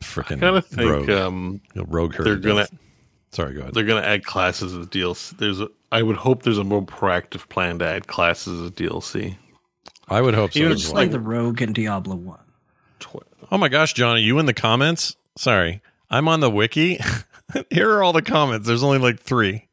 [0.00, 1.10] freaking kind of think rogue.
[1.10, 2.24] um, You'll rogue her.
[2.24, 2.74] they're gonna death.
[3.32, 3.74] Sorry, go ahead.
[3.74, 5.36] they're gonna add classes as DLC.
[5.38, 9.36] There's a, I would hope there's a more proactive plan to add classes as DLC.
[10.08, 10.58] I would hope so.
[10.60, 11.02] You know, Just well.
[11.02, 12.38] like the rogue in Diablo 1.
[13.50, 15.16] Oh my gosh, Johnny, you in the comments?
[15.36, 15.80] Sorry.
[16.10, 16.98] I'm on the wiki.
[17.70, 18.66] Here are all the comments.
[18.66, 19.68] There's only like three.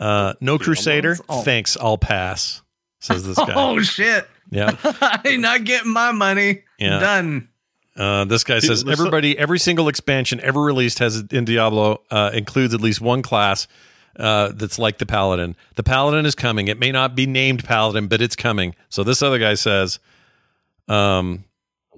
[0.00, 1.16] Uh no crusader.
[1.28, 1.42] Oh.
[1.42, 2.62] Thanks, I'll pass.
[3.00, 3.52] Says this guy.
[3.54, 4.28] Oh shit.
[4.50, 4.76] Yeah.
[4.82, 6.62] I'm not getting my money.
[6.78, 6.98] Yeah.
[7.00, 7.48] Done.
[7.98, 12.00] Uh, this guy says Dude, so- everybody, every single expansion ever released has in Diablo
[12.10, 13.66] uh, includes at least one class
[14.16, 15.56] uh, that's like the paladin.
[15.74, 16.68] The paladin is coming.
[16.68, 18.74] It may not be named paladin, but it's coming.
[18.88, 19.98] So this other guy says,
[20.86, 21.44] um,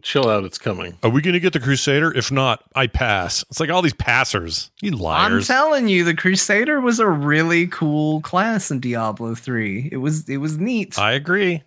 [0.02, 0.96] Chill out, it's coming.
[1.02, 2.10] "Are we going to get the crusader?
[2.16, 4.70] If not, I pass." It's like all these passers.
[4.80, 5.50] You liars!
[5.50, 9.90] I'm telling you, the Crusader was a really cool class in Diablo 3.
[9.92, 10.98] It was it was neat.
[10.98, 11.62] I agree.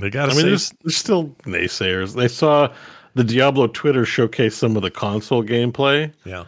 [0.00, 2.14] They got I mean, there's, there's still naysayers.
[2.14, 2.72] They saw
[3.14, 6.44] the Diablo Twitter showcase some of the console gameplay, yeah.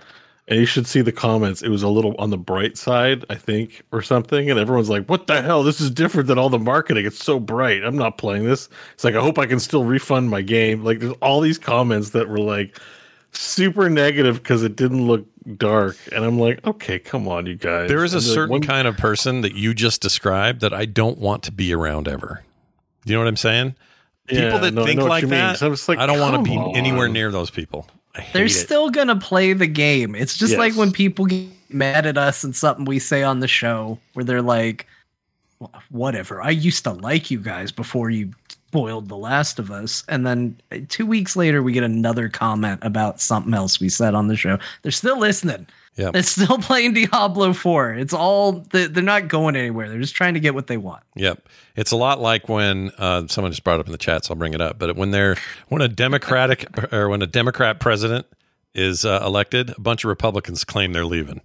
[0.48, 1.62] and you should see the comments.
[1.62, 4.50] It was a little on the bright side, I think, or something.
[4.50, 5.62] And everyone's like, "What the hell?
[5.62, 7.06] This is different than all the marketing.
[7.06, 7.84] It's so bright.
[7.84, 10.84] I'm not playing this." It's like I hope I can still refund my game.
[10.84, 12.78] Like there's all these comments that were like
[13.32, 15.24] super negative because it didn't look
[15.56, 18.86] dark, and I'm like, "Okay, come on, you guys." There is a certain one- kind
[18.88, 22.42] of person that you just described that I don't want to be around ever.
[23.04, 23.74] You know what I'm saying?
[24.30, 26.42] People Yeah, that no, think like that, So I'm just like, I don't want to
[26.42, 27.86] be come anywhere near those people.
[28.14, 28.50] I They're it.
[28.50, 30.14] still gonna play the game.
[30.14, 33.48] It's just like when people get mad at us and something we say on the
[33.48, 34.86] show where they're like,
[35.90, 36.42] whatever.
[36.42, 40.04] I used to like you guys before you spoiled The Last of Us.
[40.08, 44.14] And then uh, two weeks later, we get another comment about something else we said
[44.14, 44.58] on the show.
[44.82, 45.66] They're still listening.
[46.00, 46.12] Yep.
[46.14, 47.92] They're still playing Diablo 4.
[47.94, 49.88] It's all, they- they're not going anywhere.
[49.88, 51.02] They're just trying to get what they want.
[51.14, 51.46] Yep.
[51.76, 54.32] It's a lot like when uh, someone just brought it up in the chat, so
[54.32, 54.78] I'll bring it up.
[54.78, 55.36] But when they're
[55.68, 58.26] when a Democratic or when a Democrat president
[58.74, 61.40] is uh, elected, a bunch of Republicans claim they're leaving.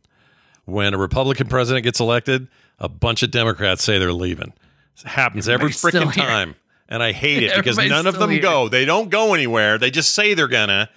[0.65, 2.47] When a Republican president gets elected,
[2.79, 4.53] a bunch of Democrats say they're leaving.
[4.97, 6.25] It happens every Everybody's still freaking here.
[6.25, 6.55] time.
[6.89, 8.41] And I hate it because Everybody's none of them here.
[8.41, 8.69] go.
[8.69, 9.77] They don't go anywhere.
[9.77, 10.89] They just say they're gonna.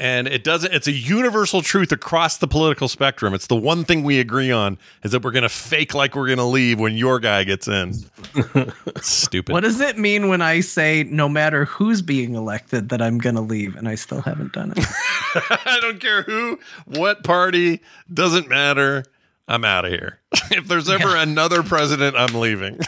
[0.00, 3.34] And it doesn't it's a universal truth across the political spectrum.
[3.34, 6.48] It's the one thing we agree on is that we're gonna fake like we're gonna
[6.48, 7.92] leave when your guy gets in.
[9.02, 9.52] Stupid.
[9.52, 13.34] What does it mean when I say no matter who's being elected that I'm going
[13.34, 14.84] to leave and I still haven't done it?
[15.66, 17.80] I don't care who, what party,
[18.12, 19.04] doesn't matter.
[19.48, 20.20] I'm out of here.
[20.50, 22.78] if there's ever another president, I'm leaving.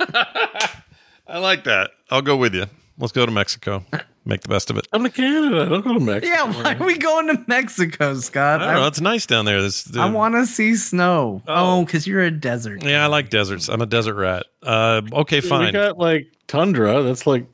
[0.00, 1.92] I like that.
[2.10, 2.66] I'll go with you.
[2.98, 3.84] Let's go to Mexico.
[4.24, 4.86] Make the best of it.
[4.92, 5.66] I'm to Canada.
[5.68, 6.34] Don't go to Mexico.
[6.34, 8.60] yeah, why are we going to Mexico, Scott?
[8.60, 8.86] I don't know.
[8.88, 9.62] It's nice down there.
[9.62, 11.42] This, I want to see snow.
[11.48, 12.82] Oh, because you're a desert.
[12.84, 13.68] Yeah, I like deserts.
[13.68, 14.46] I'm a desert rat.
[14.62, 15.66] Uh, okay, fine.
[15.66, 17.02] We got like tundra.
[17.02, 17.46] That's like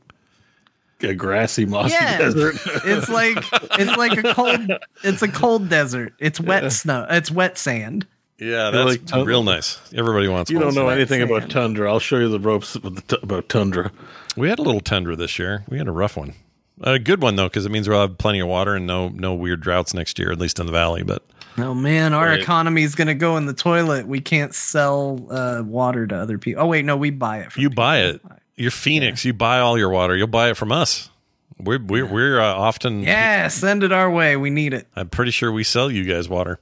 [1.03, 2.57] a grassy mossy Yeah, desert.
[2.85, 3.37] it's like
[3.79, 4.71] it's like a cold
[5.05, 6.15] it's a cold desert.
[6.19, 6.69] It's wet Yeah.
[6.71, 7.07] snow.
[7.11, 8.07] It's wet sand.
[8.39, 9.27] Yeah, that's like tundra?
[9.29, 9.79] real nice.
[9.95, 10.51] Everybody wants.
[10.51, 11.11] you don't know of those.
[11.11, 11.91] anything about tundra.
[11.91, 13.93] I'll show you the ropes with the t- about tundra.
[14.37, 15.65] We had a little tundra this year.
[15.69, 16.35] We had a rough one.
[16.81, 19.33] A good one though, because it means we'll have plenty of water and no no
[19.35, 21.05] weird droughts next year, at least in the valley.
[21.05, 21.23] But
[21.57, 22.41] Oh man, our Right.
[22.43, 24.09] economy is going to go in the toilet.
[24.09, 26.65] We can't sell uh, water to other people.
[26.65, 27.53] Oh wait, no, we buy it.
[27.53, 28.21] From you buy it.
[28.57, 29.25] You're Phoenix.
[29.25, 30.17] You buy all your water.
[30.17, 31.11] You'll buy it from us.
[31.61, 33.05] We're we're, we're uh, often.
[33.05, 34.37] yeah, send it our way.
[34.37, 34.89] We need it.
[34.97, 36.59] I'm pretty sure we sell you guys water.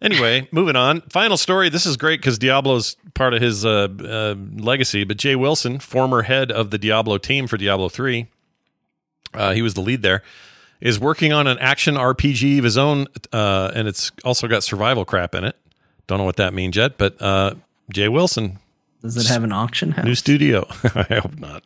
[0.00, 1.00] Anyway, moving on.
[1.02, 1.68] Final story.
[1.68, 5.04] This is great because Diablo's part of his uh, uh, legacy.
[5.04, 8.28] But Jay Wilson, former head of the Diablo team for Diablo 3,
[9.34, 10.22] uh, he was the lead there,
[10.80, 13.06] is working on an action RPG of his own.
[13.32, 15.56] Uh, and it's also got survival crap in it.
[16.06, 16.96] Don't know what that means yet.
[16.96, 17.54] But uh,
[17.92, 18.58] Jay Wilson.
[19.02, 20.04] Does it have an auction house?
[20.04, 20.66] New studio.
[20.84, 21.62] I hope not.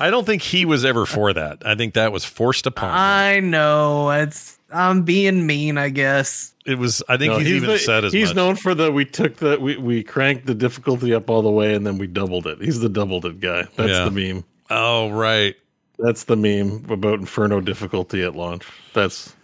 [0.00, 1.66] I don't think he was ever for that.
[1.66, 2.90] I think that was forced upon.
[2.90, 2.94] him.
[2.98, 4.10] I know.
[4.10, 6.54] It's I'm being mean, I guess.
[6.66, 7.02] It was.
[7.08, 8.36] I think No, he's, even the- said as he's much.
[8.36, 11.74] known for the we took the we, we cranked the difficulty up all the way
[11.74, 12.60] and then we doubled it.
[12.60, 13.62] He's the doubled it guy.
[13.76, 14.04] That's Yeah.
[14.08, 14.44] the meme.
[14.70, 15.54] Oh right.
[15.98, 18.64] That's the meme about Inferno difficulty at launch.
[18.92, 19.34] That's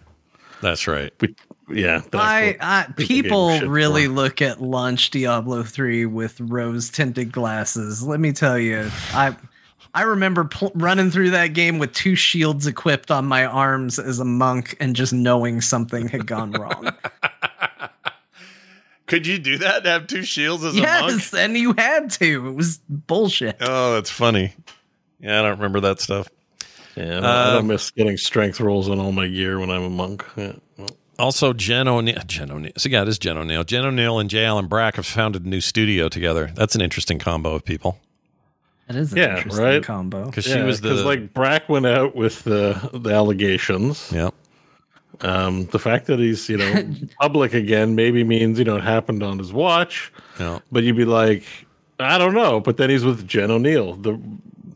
[0.61, 1.11] that's right.
[1.21, 1.35] We,
[1.69, 4.11] yeah, that's I, I people people really for.
[4.11, 8.03] look at launch Diablo 3 with rose tinted glasses.
[8.03, 9.35] Let me tell you, I
[9.95, 14.19] I remember pl- running through that game with two shields equipped on my arms as
[14.19, 16.89] a monk and just knowing something had gone wrong.
[19.05, 19.83] Could you do that?
[19.83, 20.87] To have two shields as a monk?
[21.11, 22.47] yes, and you had to.
[22.47, 23.57] It was bullshit.
[23.59, 24.53] Oh, that's funny.
[25.19, 26.29] Yeah, I don't remember that stuff.
[26.95, 29.69] Yeah, I don't, I Um, don't miss getting strength rolls on all my gear when
[29.69, 30.25] I'm a monk.
[30.37, 30.53] Yeah.
[30.77, 30.89] well,
[31.19, 32.25] Also, Jen Oneal.
[32.27, 32.79] Jen Oneal.
[32.79, 33.65] So yeah, it is Jen Oneal.
[33.65, 34.45] Jen Oneal and J.
[34.45, 36.51] Allen Brack have founded a new studio together.
[36.55, 37.99] That's an interesting combo of people.
[38.87, 39.83] That is an yeah, interesting right.
[39.83, 40.25] combo.
[40.25, 44.11] Because she was the like Brack went out with the the allegations.
[44.11, 44.29] Yeah.
[45.21, 49.23] Um, the fact that he's you know public again maybe means you know it happened
[49.23, 50.11] on his watch.
[50.39, 50.59] Yeah.
[50.71, 51.43] But you'd be like,
[51.99, 52.59] I don't know.
[52.59, 54.19] But then he's with Jen Oneal, the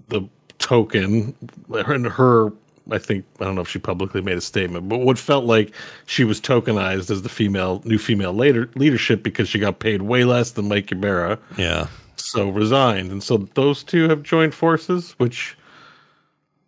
[0.07, 0.27] the
[0.59, 1.35] token,
[1.73, 2.51] and her.
[2.89, 5.73] I think I don't know if she publicly made a statement, but what felt like
[6.05, 10.23] she was tokenized as the female new female later leadership because she got paid way
[10.23, 11.37] less than Mike Ybarra.
[11.57, 11.87] Yeah.
[12.31, 15.57] So resigned, and so those two have joined forces, which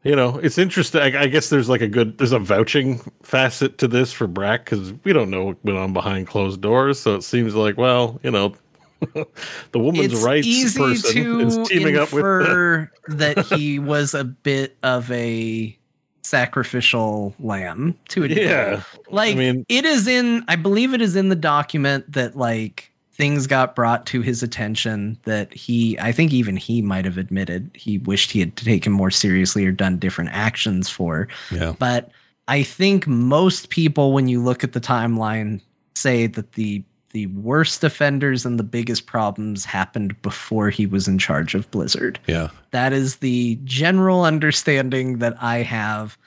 [0.04, 1.02] you know it's interesting.
[1.02, 4.66] I, I guess there's like a good there's a vouching facet to this for Brack
[4.66, 7.00] because we don't know what went on behind closed doors.
[7.00, 8.54] So it seems like well, you know,
[9.14, 12.24] the woman's it's rights easy person to is teaming up with.
[13.10, 15.78] that he was a bit of a
[16.24, 18.46] sacrificial lamb to a degree.
[18.46, 22.36] Yeah, like I mean- it is in i believe it is in the document that
[22.36, 27.18] like things got brought to his attention that he i think even he might have
[27.18, 31.74] admitted he wished he had taken more seriously or done different actions for Yeah.
[31.78, 32.10] but
[32.48, 35.60] i think most people when you look at the timeline
[35.96, 36.82] say that the
[37.12, 42.20] the worst offenders and the biggest problems happened before he was in charge of blizzard
[42.26, 42.48] Yeah.
[42.72, 46.18] that is the general understanding that I have.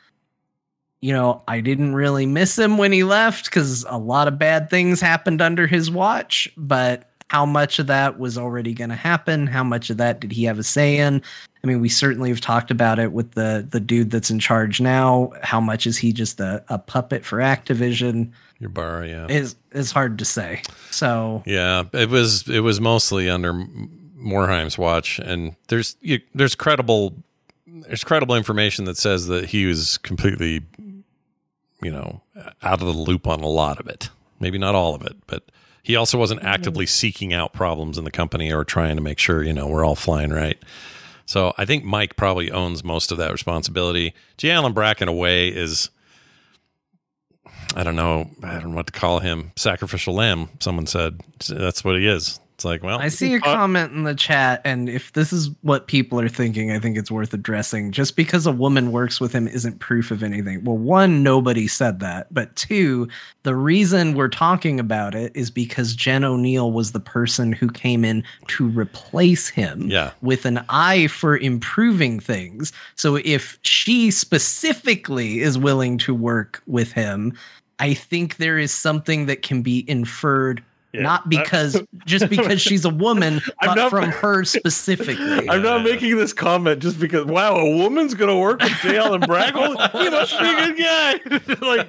[1.02, 4.70] You know, I didn't really miss him when he left because a lot of bad
[4.70, 9.46] things happened under his watch, but how much of that was already going to happen?
[9.46, 11.22] How much of that did he have a say in?
[11.64, 14.80] I mean, we certainly have talked about it with the the dude that's in charge
[14.80, 15.32] now.
[15.43, 18.30] How much is he just a, a puppet for Activision?
[18.59, 19.27] Your bar, yeah.
[19.28, 20.62] Is is hard to say.
[20.90, 27.14] So Yeah, it was it was mostly under Morhaime's watch, and there's you, there's credible
[27.66, 30.62] there's credible information that says that he was completely,
[31.82, 32.22] you know,
[32.62, 34.11] out of the loop on a lot of it.
[34.40, 35.51] Maybe not all of it, but
[35.82, 36.48] he also wasn't mm-hmm.
[36.48, 39.85] actively seeking out problems in the company or trying to make sure you know we're
[39.85, 40.59] all flying right.
[41.27, 44.14] So I think Mike probably owns most of that responsibility.
[44.36, 44.51] J.
[44.51, 45.90] Allen Brack, in a way, is
[47.74, 48.30] I don't know.
[48.43, 49.52] I don't know what to call him.
[49.56, 50.51] Sacrificial lamb.
[50.61, 52.40] Someone said that's what he is.
[52.62, 55.88] It's like, well, I see a comment in the chat, and if this is what
[55.88, 57.90] people are thinking, I think it's worth addressing.
[57.90, 60.62] Just because a woman works with him isn't proof of anything.
[60.62, 62.32] Well, one, nobody said that.
[62.32, 63.08] But two,
[63.42, 68.04] the reason we're talking about it is because Jen Oneal was the person who came
[68.04, 70.12] in to replace him Yeah.
[70.20, 72.72] with an eye for improving things.
[72.94, 77.36] So if she specifically is willing to work with him,
[77.80, 80.62] I think there is something that can be inferred.
[80.95, 85.48] Not because just because she's a woman, I'm but not- from her specifically.
[85.48, 87.24] I'm not making this comment just because.
[87.24, 88.98] Wow, a woman's gonna work with J.
[88.98, 89.54] Allen Brack.
[89.54, 91.12] Well, he must be a good guy.
[91.66, 91.87] like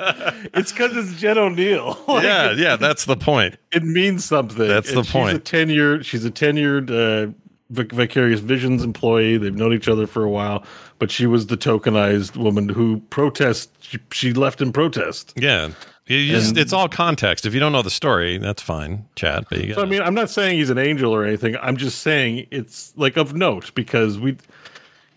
[0.54, 1.98] it's because it's Jen Oneal.
[2.14, 3.58] Like, yeah, yeah, that's the point.
[3.72, 4.68] It means something.
[4.68, 5.48] That's the And point.
[5.48, 6.06] She's a tenured.
[6.06, 7.32] She's a tenured uh,
[7.70, 9.38] Vicarious Visions employee.
[9.38, 10.64] They've known each other for a while,
[11.00, 13.72] but she was the tokenized woman who protest.
[13.82, 15.34] She, she left in protest.
[15.36, 15.72] Yeah.
[16.08, 17.46] You- you just- And- it's all context.
[17.46, 19.46] If you don't know the story, that's fine, chat.
[19.50, 21.56] But you So I mean, I'm not saying he's an angel or anything.
[21.62, 24.38] I'm just saying it's like of note because we, you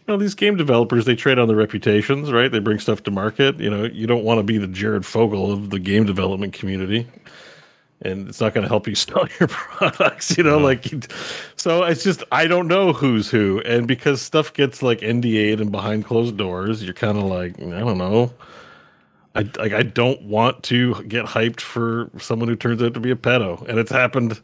[0.06, 2.52] know, these game developers they trade on their reputations, right?
[2.52, 3.58] They bring stuff to market.
[3.58, 7.08] You know, you don't want to be the Jared Fogle of the game development community,
[8.02, 10.38] and it's not going to help you sell your products.
[10.38, 10.86] You know, like
[11.56, 15.72] so it's just I don't know who's who, and because stuff gets like NDA'd and
[15.72, 18.32] behind closed doors, you're kind of like I don't know.
[19.36, 23.10] I like I don't want to get hyped for someone who turns out to be
[23.10, 24.40] a pedo, and it's happened.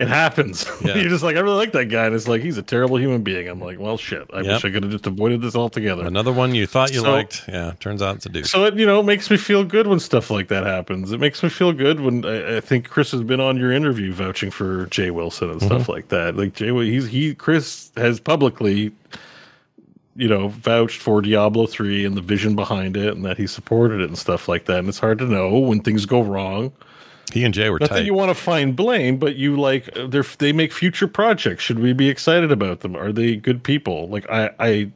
[0.00, 0.66] It happens.
[0.82, 0.96] Yeah.
[0.96, 3.22] You're just like I really like that guy, and it's like he's a terrible human
[3.22, 3.46] being.
[3.46, 4.28] I'm like, well, shit.
[4.32, 4.46] I Yep.
[4.46, 6.04] wish I could have just avoided this altogether.
[6.04, 7.44] another one you thought you So- liked.
[7.46, 8.46] Yeah, turns out it's a dude.
[8.46, 11.12] So it you know makes me feel good when stuff like that happens.
[11.12, 14.12] It makes me feel good when I, I think Chris has been on your interview
[14.12, 15.92] vouching for Jay Wilson and stuff mm-hmm.
[15.92, 16.34] like that.
[16.34, 18.90] Like Jay, he's he Chris has publicly,
[20.16, 24.00] you know, vouched for Diablo three and the vision behind it, and that he supported
[24.00, 24.78] it and stuff like that.
[24.78, 26.72] And it's hard to know when things go wrong.
[27.32, 27.96] He and Jay were Not tight.
[28.00, 31.64] that you want to find blame, but you like they they make future projects.
[31.64, 32.94] Should we be excited about them?
[32.94, 34.08] Are they good people?
[34.08, 34.92] Like I I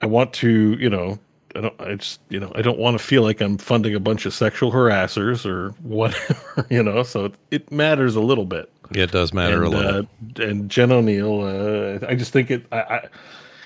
[0.00, 1.18] I want to, you know,
[1.54, 4.00] I don't I just, you know, I don't want to feel like I'm funding a
[4.00, 8.72] bunch of sexual harassers or whatever, you know, so it, it matters a little bit.
[8.92, 10.00] yeah, it does matter and, a little.
[10.00, 13.08] Uh, and Jen Oneal, uh, I just think it I, I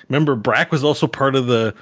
[0.09, 1.75] remember Brack was also part of the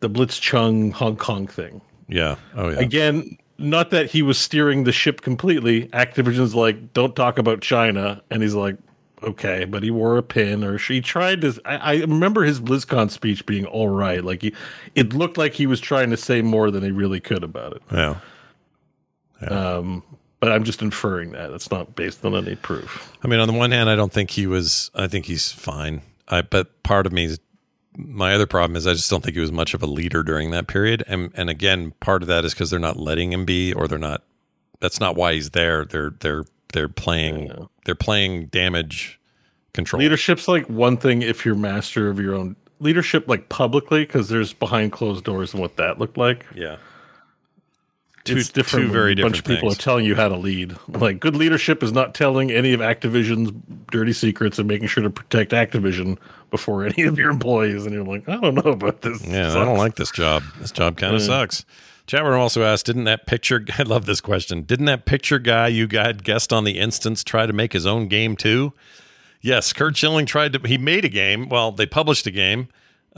[0.00, 1.80] the Blitzchung Hong Kong thing.
[2.08, 2.36] yeah.
[2.54, 2.78] Oh yeah.
[2.78, 5.88] Again, not that he was steering the ship completely.
[5.88, 8.76] Activision's like, don't talk about China, and he's like,
[9.22, 11.60] okay, but he wore a pin or she tried to.
[11.64, 14.24] I, I remember his BlizzCon speech being all right.
[14.24, 14.54] Like he,
[14.94, 17.82] it looked like he was trying to say more than he really could about it.
[17.92, 18.16] yeah.
[19.46, 20.02] Um,
[20.40, 23.12] but I'm just inferring that it's not based on any proof.
[23.22, 24.90] I mean, on the one hand, I don't think he was.
[24.94, 26.02] I think he's fine.
[26.28, 27.40] I but part of me, is,
[27.98, 30.50] my other problem is I just don't think he was much of a leader during
[30.52, 31.02] that period.
[31.06, 33.98] And and again, part of that is because they're not letting him be, or they're
[33.98, 34.22] not.
[34.80, 35.84] That's not why he's there.
[35.84, 37.68] They're they're they're playing.
[37.84, 39.18] They're playing damage
[39.72, 40.00] control.
[40.00, 44.52] Leadership's like one thing if you're master of your own leadership, like publicly, because there's
[44.52, 46.46] behind closed doors and what that looked like.
[46.54, 46.76] Yeah.
[48.30, 48.86] It's Two- different.
[48.86, 50.76] two very a bunch of people are telling you how to lead.
[50.88, 53.52] Like good leadership is not telling any of Activision's
[53.90, 56.18] dirty secrets and making sure to protect Activision
[56.50, 57.84] before any of your employees.
[57.86, 59.24] And you're like, I don't know about this.
[59.26, 60.42] Yeah, I don't like this job.
[60.60, 61.26] This job kind of Yeah.
[61.26, 61.64] sucks.
[62.06, 64.62] Chatburn also asked, didn't that picture I love this question.
[64.62, 68.08] Didn't that picture guy you got guessed on the instance try to make his own
[68.08, 68.72] game too?
[69.40, 71.48] Yes, Curt Schilling tried to he made a game.
[71.48, 72.68] Well, they published a game,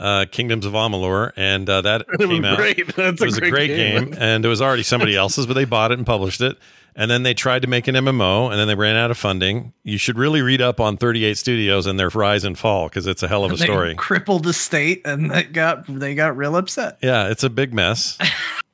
[0.01, 2.57] uh, Kingdoms of Amalur, and uh, that It came out.
[2.57, 2.87] great.
[2.95, 4.05] That's it a was a great great game.
[4.11, 6.57] game, and it was already somebody else's, but they bought it and published it.
[6.93, 9.71] And then they tried to make an MMO, and then they ran out of funding.
[9.83, 13.23] You should really read up on 38 Studios and their rise and fall because it's
[13.23, 13.95] a hell of a They story.
[13.95, 16.97] crippled the state, and that got they got real upset.
[17.01, 18.17] Yeah, it's a big mess.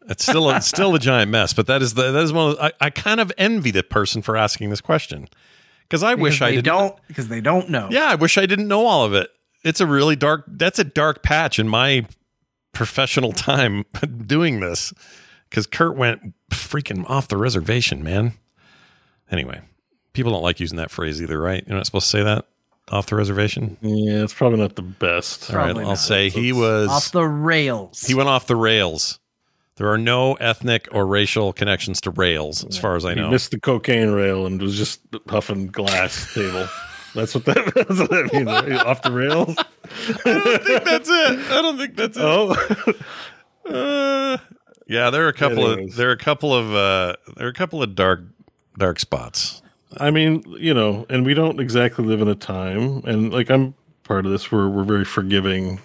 [0.10, 2.52] It's still a, it's still a giant mess, but that is the that is one.
[2.52, 5.28] Of, the- I, I kind of envy the person for asking this question
[5.82, 6.66] because I wish I they didn't.
[6.66, 7.88] don't because they don't know.
[7.92, 9.30] Yeah, I wish I didn't know all of it.
[9.64, 10.44] It's a really dark.
[10.48, 12.06] That's a dark patch in my
[12.74, 13.86] professional time
[14.26, 14.94] doing this
[15.50, 18.34] because Curt went freaking off the reservation, man.
[19.32, 19.62] Anyway,
[20.14, 21.64] people don't like using that phrase either, right?
[21.68, 22.46] You're not supposed to say that
[22.90, 23.78] off the reservation.
[23.82, 25.50] Yeah, it's probably not the best.
[25.52, 25.98] All right, Probably I'll not.
[25.98, 28.02] say he was off the rails.
[28.02, 29.20] he went off the rails.
[29.76, 33.30] There are no ethnic or racial connections to rails, as far as I He know.
[33.30, 36.68] missed the cocaine rail and was just huffing glass table.
[37.18, 38.46] That's what that, that's what that means.
[38.46, 38.86] right?
[38.86, 39.56] Off the rails.
[39.58, 41.40] I don't think that's it.
[41.52, 42.24] I don't think that's it.
[42.24, 42.56] Oh,
[43.70, 44.38] Uh,
[44.88, 45.92] yeah, there are a couple Anyways.
[45.92, 48.22] of there are a couple of uh, there are a couple of dark
[48.78, 49.62] dark spots.
[49.98, 53.74] I mean, you know, and we don't exactly live in a time, and like I'm
[54.04, 54.52] part of this.
[54.52, 55.82] We're we're very forgiving.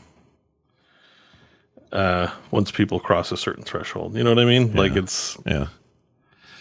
[1.90, 4.72] Uh, once people cross a certain threshold, you know what I mean.
[4.74, 5.66] Like it's Yeah,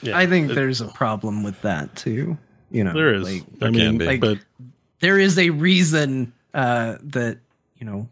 [0.01, 2.37] yeah, I think it- there's a problem with that too.
[2.71, 3.23] You know, there is.
[3.23, 4.05] like, I There mean, can be.
[4.05, 4.37] Like- but
[4.99, 7.37] there is a reason uh, that
[7.77, 8.07] you know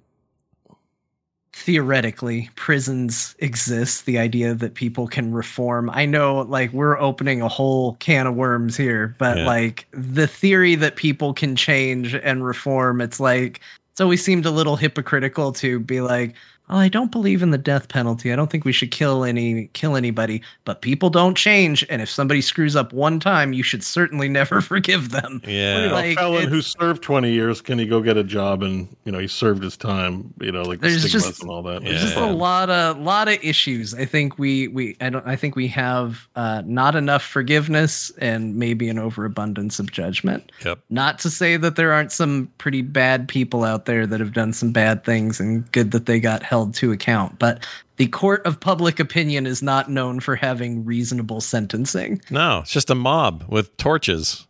[1.53, 7.49] theoretically prisons exist the idea that people can reform i know like we're opening a
[7.49, 9.45] whole can of worms here but Yeah.
[9.45, 13.59] like the theory that people can change and reform it's like
[13.91, 16.33] it's always seemed a little hypocritical to be like
[16.69, 18.31] well, I don't believe in the death penalty.
[18.31, 22.09] I don't think we should kill any kill anybody, but people don't change and if
[22.09, 25.41] somebody screws up one time, you should certainly never forgive them.
[25.45, 25.81] Yeah.
[25.83, 28.61] You know, a Like, felon who served 20 years, can he go get a job
[28.63, 31.49] and, you know, he served his time, you know, like the There's stigmas just- and
[31.49, 31.83] all that.
[31.83, 33.93] There's just a lot of lot of issues.
[33.93, 38.55] I think we we I don't I think we have uh, not enough forgiveness and
[38.57, 40.51] maybe an overabundance of judgment.
[40.63, 40.79] Yep.
[40.89, 44.53] Not to say that there aren't some pretty bad people out there that have done
[44.53, 47.65] some bad things and good that they got held to account, but
[47.95, 52.21] the court of public opinion is not known for having reasonable sentencing.
[52.29, 54.45] No, it's just a mob with torches.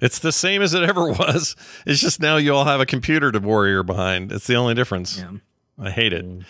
[0.00, 1.54] It's the same as it ever was.
[1.86, 4.32] It's just now you all have a computer to warrior behind.
[4.32, 5.22] It's the only difference.
[5.78, 6.24] I hate it.
[6.24, 6.44] Mm.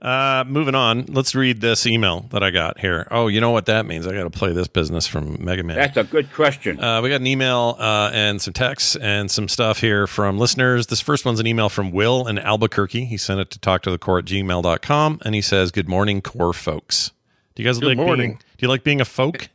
[0.00, 3.08] Uh, moving on, let's read this email that I got here.
[3.10, 4.06] Oh, you know what that means?
[4.06, 5.76] I got to play this business from Mega Man.
[5.76, 6.78] That's a good question.
[6.82, 10.86] Uh, we got an email uh, and some texts and some stuff here from listeners.
[10.86, 13.06] This first one's an email from Will in Albuquerque.
[13.06, 16.20] He sent it to talk to the core at gmail.com and he says, Good morning,
[16.22, 17.10] core folks.
[17.56, 18.30] Do you guys Good like morning.
[18.30, 19.48] being do you like being a folk?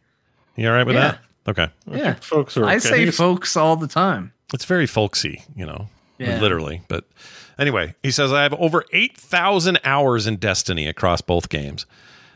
[0.57, 1.11] You all right with Yeah.
[1.11, 1.19] that?
[1.47, 1.71] Okay.
[1.89, 2.13] Yeah.
[2.15, 2.79] folks are I okay.
[2.79, 4.33] say folks all the time.
[4.53, 5.87] It's very folksy, you know,
[6.19, 6.39] Yeah.
[6.41, 6.81] literally.
[6.89, 7.05] But
[7.57, 11.85] anyway, he says, I have over 8,000 hours in Destiny across both games.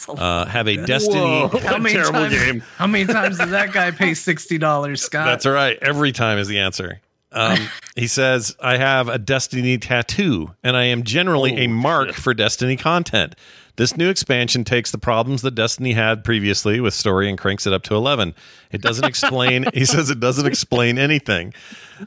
[0.08, 1.48] Uh, have a Destiny.
[1.64, 5.26] How many times, How many times did that guy pay sixty dollars, Scott?
[5.26, 5.78] That's all right.
[5.82, 7.02] Every time is the answer.
[7.34, 7.58] Um,
[7.96, 12.34] he says, I have a Destiny tattoo, and I am generally Oh, a mark for
[12.34, 13.36] Destiny content.
[13.76, 17.74] This new expansion takes the problems that Destiny had previously with story and cranks it
[17.74, 18.34] up to 11.
[18.72, 21.54] It doesn't explain, he says it doesn't explain anything.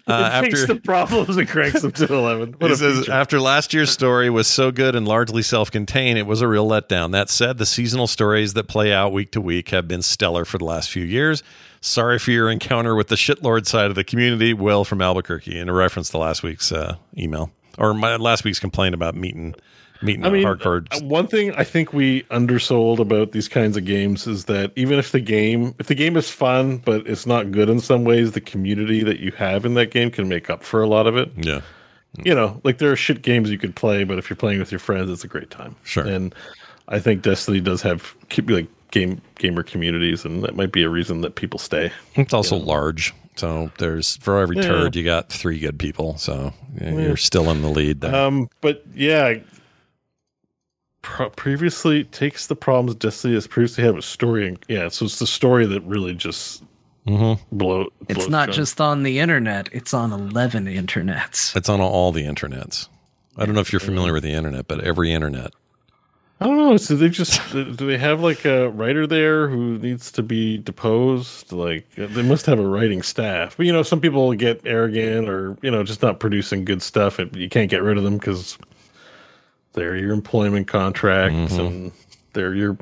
[0.07, 2.55] Uh, it takes the problems and cranks them to 11.
[2.59, 3.13] What he says feature.
[3.13, 7.13] after last year's story was so good and largely self-contained, it was a real letdown.
[7.13, 10.59] That said, the seasonal stories that play out week to week have been stellar for
[10.59, 11.43] the last few years.
[11.81, 15.69] Sorry for your encounter with the shitlord side of the community, Will from Albuquerque, in
[15.69, 19.55] a reference to last week's uh, email or my last week's complaint about meeting
[20.03, 20.87] meeting I mean, hardcore.
[20.93, 24.99] uh, one thing I think we undersold about these kinds of games is that even
[24.99, 28.33] if the game, if the game is fun but it's not good in some ways,
[28.33, 31.17] the community that you have in that game can make up for a lot of
[31.17, 31.31] it.
[31.37, 31.61] Yeah,
[32.25, 34.73] you know, like there are shit games you could play, but if you're playing with
[34.73, 35.77] your friends, it's a great time.
[35.85, 36.05] Sure.
[36.07, 36.35] And
[36.89, 38.17] I think Destiny does have
[38.49, 41.93] like game gamer communities, and that might be a reason that people stay.
[42.17, 43.15] It's also large.
[43.37, 44.63] So there's for every Yeah.
[44.63, 46.19] turd you got three good people.
[46.19, 47.01] So yeah, Yeah.
[47.01, 48.15] you're still in the lead there.
[48.15, 49.35] Um, but yeah,
[51.03, 55.19] pro- previously takes the problems Destiny has previously had with story, and yeah, so it's
[55.19, 56.63] the story that really just
[57.07, 57.57] Mm-hmm.
[57.57, 57.87] blow.
[58.11, 58.55] It's not John.
[58.57, 61.57] just on the internet; it's on eleven internets.
[61.57, 62.89] It's on all the internets.
[63.39, 65.53] I don't know if you're familiar with the internet, but every internet.
[66.43, 66.77] I don't know.
[66.77, 71.53] So they just do they have like a writer there who needs to be deposed?
[71.53, 73.57] Like they must have a writing staff.
[73.57, 77.19] But you know, some people get arrogant or you know just not producing good stuff,
[77.19, 78.59] and you can't get rid of them because
[79.73, 81.93] they're your employment contracts and
[82.33, 82.77] they're your.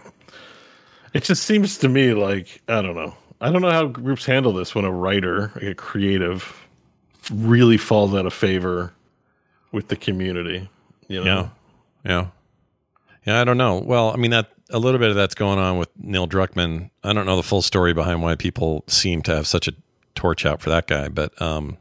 [1.15, 3.15] It just seems to me like I don't know.
[3.41, 6.67] I don't know how groups handle this when a writer, like a creative,
[7.33, 8.93] really falls out of favor
[9.73, 10.69] with the community.
[11.09, 11.51] You know.
[12.05, 12.11] Yeah.
[12.11, 12.27] Yeah.
[13.27, 13.79] Yeah, I don't know.
[13.79, 16.91] Well, I mean that a little bit of that's going on with Neil Druckmann.
[17.05, 19.73] I don't know the full story behind why people seem to have such a
[20.15, 21.77] torch out for that guy, but um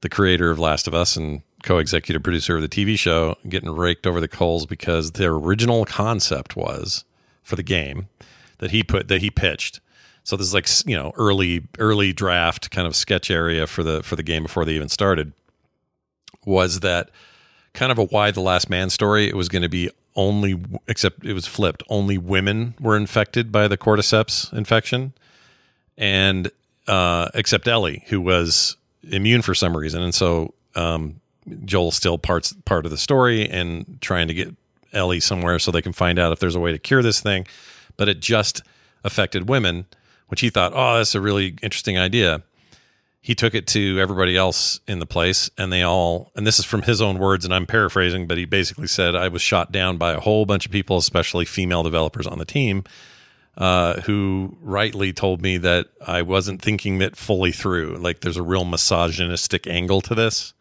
[0.00, 4.06] the creator of Last of Us and co-executive producer of the TV show getting raked
[4.06, 7.04] over the coals because their original concept was
[7.42, 8.08] for the game
[8.58, 9.80] that he put that he pitched.
[10.22, 14.02] So this is like you know early early draft kind of sketch area for the
[14.02, 15.32] for the game before they even started
[16.46, 17.10] was that
[17.72, 19.28] kind of a Y: The Last Man story.
[19.28, 21.82] It was going to be only, except it was flipped.
[21.88, 25.12] Only women were infected by the cordyceps infection,
[25.98, 26.50] and
[26.86, 31.20] uh, except Ellie, who was immune for some reason, and so um,
[31.64, 34.54] Joel's still parts part of the story and trying to get
[34.92, 37.46] Ellie somewhere so they can find out if there's a way to cure this thing.
[37.96, 38.62] But it just
[39.04, 39.86] affected women,
[40.28, 42.42] which he thought, oh, that's a really interesting idea
[43.24, 46.66] he took it to everybody else in the place and they all and this is
[46.66, 49.96] from his own words and i'm paraphrasing but he basically said i was shot down
[49.96, 52.84] by a whole bunch of people especially female developers on the team
[53.56, 58.42] uh, who rightly told me that i wasn't thinking it fully through like there's a
[58.42, 60.52] real misogynistic angle to this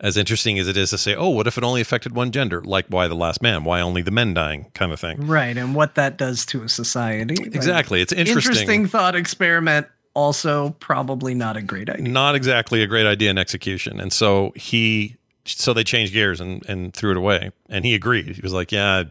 [0.00, 2.60] as interesting as it is to say oh what if it only affected one gender
[2.62, 5.74] like Y: The Last Man why only the men dying kind of thing Right, and
[5.74, 7.36] what that does to a society.
[7.36, 8.00] Like, Exactly.
[8.00, 8.52] It's interesting.
[8.52, 9.86] Interesting thought experiment.
[10.14, 12.08] Also, probably not a great idea.
[12.08, 14.00] not exactly a great idea in execution.
[14.00, 17.50] And so he, so they changed gears and, and threw it away.
[17.68, 18.36] And he agreed.
[18.36, 19.04] He was like, yeah,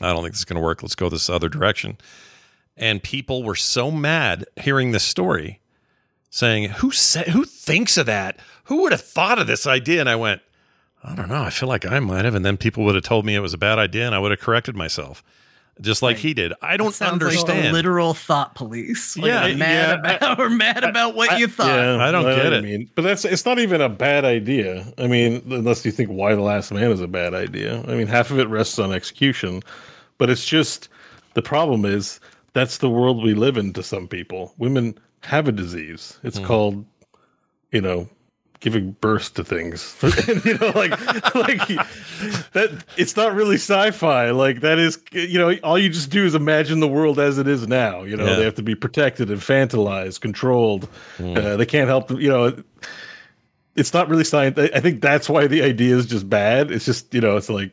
[0.00, 0.82] I don't think this is going to work.
[0.82, 1.98] Let's go this other direction.
[2.76, 5.60] And people were so mad hearing this story
[6.30, 8.38] saying, who said, who thinks of that?
[8.66, 10.00] Who would have thought of this idea?
[10.00, 10.42] And I went,
[11.04, 11.42] I don't know.
[11.42, 13.54] I feel like I might have, and then people would have told me it was
[13.54, 15.22] a bad idea, and I would have corrected myself,
[15.80, 16.52] just like he did.
[16.62, 17.72] I don't Sounds like the understand.
[17.74, 19.16] literal thought police.
[19.16, 21.68] Like, Yeah, mad yeah, about or mad about what you thought.
[21.68, 22.64] Yeah, I don't know get what it.
[22.64, 24.92] mean, but that's it's not even a bad idea.
[24.98, 27.84] I mean, unless you think Y: The Last Man is a bad idea.
[27.86, 29.62] I mean, half of it rests on execution,
[30.18, 30.88] but it's just
[31.34, 32.18] the problem is
[32.52, 33.72] that's the world we live in.
[33.74, 36.18] To some people, women have a disease.
[36.24, 36.44] It's Hmm.
[36.46, 36.84] called,
[37.70, 38.08] you know.
[38.60, 39.94] Giving birth to things,
[40.44, 40.90] you know, like
[41.34, 41.68] like
[42.52, 42.84] that.
[42.96, 44.30] It's not really sci-fi.
[44.30, 47.46] Like that is, you know, all you just do is imagine the world as it
[47.46, 48.02] is now.
[48.02, 48.36] You know, Yeah.
[48.36, 50.88] they have to be protected, infantilized, controlled.
[51.18, 51.36] Hmm.
[51.36, 52.10] Uh, they can't help.
[52.10, 52.62] You know,
[53.76, 54.58] it's not really science.
[54.58, 56.70] I think that's why the idea is just bad.
[56.70, 57.72] It's just you know, it's like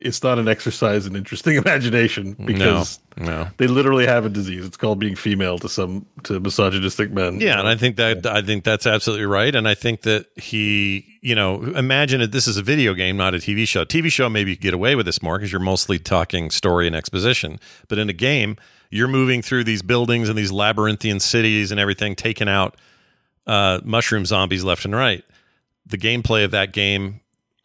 [0.00, 3.48] it's not an exercise in interesting imagination because no.
[3.56, 4.64] they literally have a disease.
[4.64, 7.40] It's called being female to some to misogynistic men.
[7.40, 11.18] Yeah, and I think that I think that's absolutely right, and I think that he,
[11.20, 12.32] you know, imagine it.
[12.32, 13.84] This is a video game, not a TV show.
[13.84, 16.86] TV show maybe you could get away with this more because you're mostly talking story
[16.86, 18.56] and exposition, but in a game,
[18.90, 22.76] you're moving through these buildings and these labyrinthian cities and everything, taking out
[23.46, 25.24] uh, mushroom zombies left and right.
[25.86, 27.20] The gameplay of that game,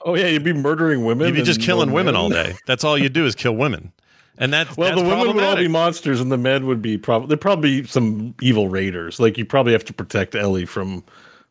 [0.06, 1.28] Oh yeah, you'd be murdering women.
[1.28, 2.22] you'd be just killing women men.
[2.22, 2.56] all day.
[2.66, 3.92] That's all you do is kill women,
[4.38, 6.98] and that Well, that's the women would all be monsters, and the men would be
[6.98, 9.20] probably they're probably some evil raiders.
[9.20, 11.04] Like you probably have to protect Ellie from,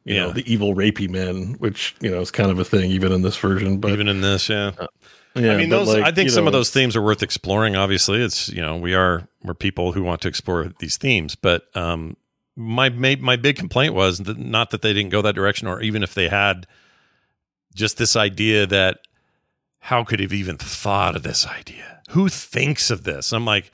[0.04, 3.12] you know, the evil rapey men, which you know is kind of a thing even
[3.12, 3.78] in this version.
[3.78, 4.72] But even in this, yeah.
[5.34, 5.88] yeah, I mean, those.
[5.88, 7.76] like, I think some know, of those themes are worth exploring.
[7.76, 11.74] Obviously, it's you know we are we're people who want to explore these themes, but
[11.74, 12.16] um,
[12.56, 15.80] my my, my big complaint was that not that they didn't go that direction, or
[15.80, 16.66] even if they had,
[17.74, 18.98] just this idea that
[19.80, 22.00] how could he have even thought of this idea?
[22.10, 23.32] Who thinks of this?
[23.32, 23.72] I'm like,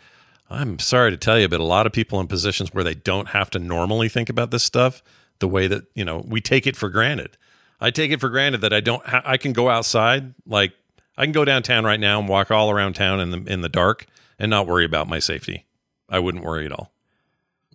[0.50, 3.28] I'm sorry to tell you, but a lot of people in positions where they don't
[3.28, 5.02] have to normally think about this stuff,
[5.40, 7.36] the way that you know we take it for granted.
[7.80, 9.04] I take it for granted that I don't.
[9.06, 10.72] Ha- I can go outside, like
[11.16, 13.68] I can go downtown right now and walk all around town in the in the
[13.68, 14.06] dark
[14.38, 15.66] and not worry about my safety.
[16.08, 16.92] I wouldn't worry at all.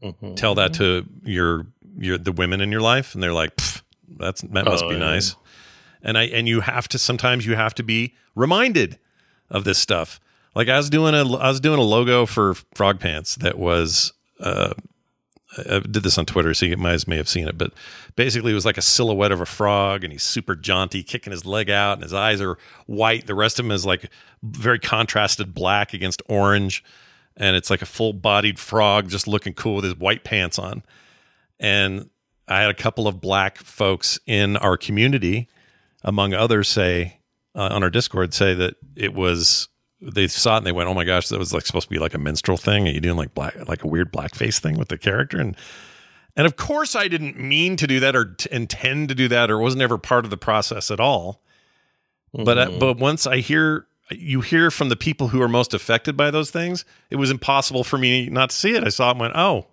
[0.01, 0.35] Mhm.
[0.35, 3.55] Tell that to your your the women in your life, and they're like,
[4.17, 4.99] "That's that must Oh, be yeah.
[5.01, 5.35] nice."
[6.03, 8.99] And I and you have to sometimes you have to be reminded
[9.49, 10.19] of this stuff.
[10.55, 14.13] Like I was doing a I was doing a logo for Frog Pants that was
[14.39, 14.73] uh,
[15.57, 17.57] I did this on Twitter, so you guys may have seen it.
[17.57, 17.73] But
[18.15, 21.45] basically, it was like a silhouette of a frog, and he's super jaunty, kicking his
[21.45, 23.27] leg out, and his eyes are white.
[23.27, 24.09] The rest of him is like
[24.41, 26.83] very contrasted black against orange,
[27.37, 30.83] and it's like a full-bodied frog just looking cool with his white pants on.
[31.59, 32.09] And
[32.47, 35.49] I had a couple of black folks in our community,
[36.03, 37.19] among others, say
[37.55, 39.67] uh, on our Discord, say that it was
[40.01, 41.99] they saw it and they went, "Oh my gosh, that was like supposed to be
[41.99, 42.87] like a minstrel thing.
[42.87, 45.55] Are you doing like black, like a weird blackface thing with the character?" And
[46.35, 49.49] and of course, I didn't mean to do that or t- intend to do that,
[49.49, 51.41] or wasn't ever part of the process at all.
[52.33, 56.17] But uh, but once I hear you hear from the people who are most affected
[56.17, 58.83] by those things, it was impossible for me not to see it.
[58.83, 59.67] I saw it and went, "Oh,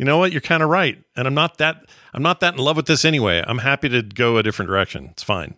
[0.00, 0.32] you know what?
[0.32, 3.04] You're kind of right." And I'm not that I'm not that in love with this
[3.04, 3.44] anyway.
[3.46, 5.08] I'm happy to go a different direction.
[5.12, 5.54] It's fine.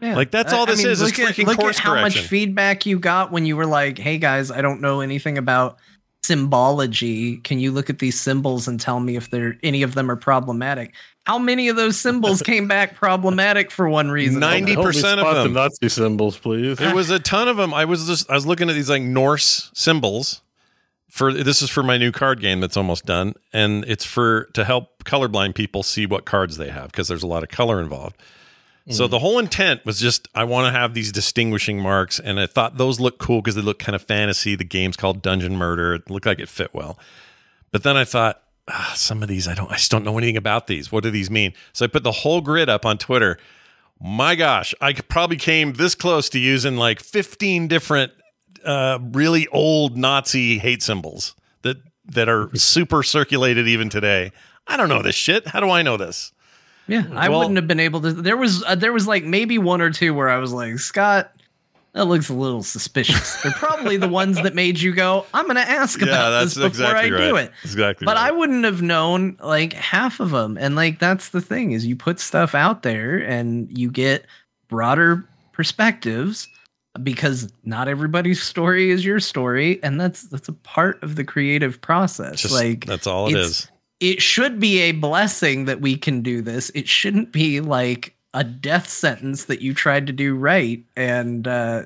[0.00, 0.14] Yeah.
[0.14, 2.86] Like, that's all this is, is Look, at, freaking look at course how much feedback
[2.86, 5.78] you got when you were like, "Hey guys, I don't know anything about
[6.22, 7.38] symbology.
[7.38, 10.16] Can you look at these symbols and tell me if they're any of them are
[10.16, 10.94] problematic?"
[11.26, 14.40] How many of those symbols came back problematic for one reason?
[14.40, 14.88] Ninety another?
[14.88, 15.52] percent of Spot the them.
[15.52, 16.80] Nazi symbols, please.
[16.80, 17.74] It was a ton of them.
[17.74, 20.40] I was just I was looking at these like Norse symbols
[21.08, 24.64] for this is for my new card game that's almost done, and it's for to
[24.64, 28.16] help colorblind people see what cards they have because there's a lot of color involved.
[28.90, 29.10] So Mm.
[29.10, 32.78] the whole intent was just I want to have these distinguishing marks, and I thought
[32.78, 34.54] those look cool because they look kind of fantasy.
[34.54, 35.94] The game's called Dungeon Murder.
[35.94, 36.98] It looked like it fit well,
[37.70, 40.36] but then I thought ah, some of these I don't I just don't know anything
[40.38, 40.90] about these.
[40.90, 41.52] What do these mean?
[41.74, 43.38] So I put the whole grid up on Twitter.
[44.00, 48.12] My gosh, I probably came this close to using like 15 different
[48.64, 54.32] uh, really old Nazi hate symbols that that are super circulated even today.
[54.66, 55.46] I don't know this shit.
[55.48, 56.32] How do I know this?
[56.86, 58.12] Yeah, I Well- wouldn't have been able to.
[58.12, 61.32] There was uh, there was like maybe one or two where I was like, Scott,
[61.92, 63.42] that looks a little suspicious.
[63.42, 66.68] They're probably the ones that made you go, I'm going to ask about this before
[66.68, 67.50] exactly I do it.
[67.64, 68.28] Exactly But right.
[68.28, 71.96] I wouldn't have known like half of them, and like that's the thing is you
[71.96, 74.24] put stuff out there and you get
[74.68, 76.48] broader perspectives
[77.04, 81.80] because not everybody's story is your story, and that's that's a part of the creative
[81.80, 82.42] process.
[82.42, 83.68] Just- like that's all it's-
[84.00, 86.70] it should be a blessing that we can do this.
[86.74, 90.84] It shouldn't be like a death sentence that you tried to do right.
[90.96, 91.82] And uh,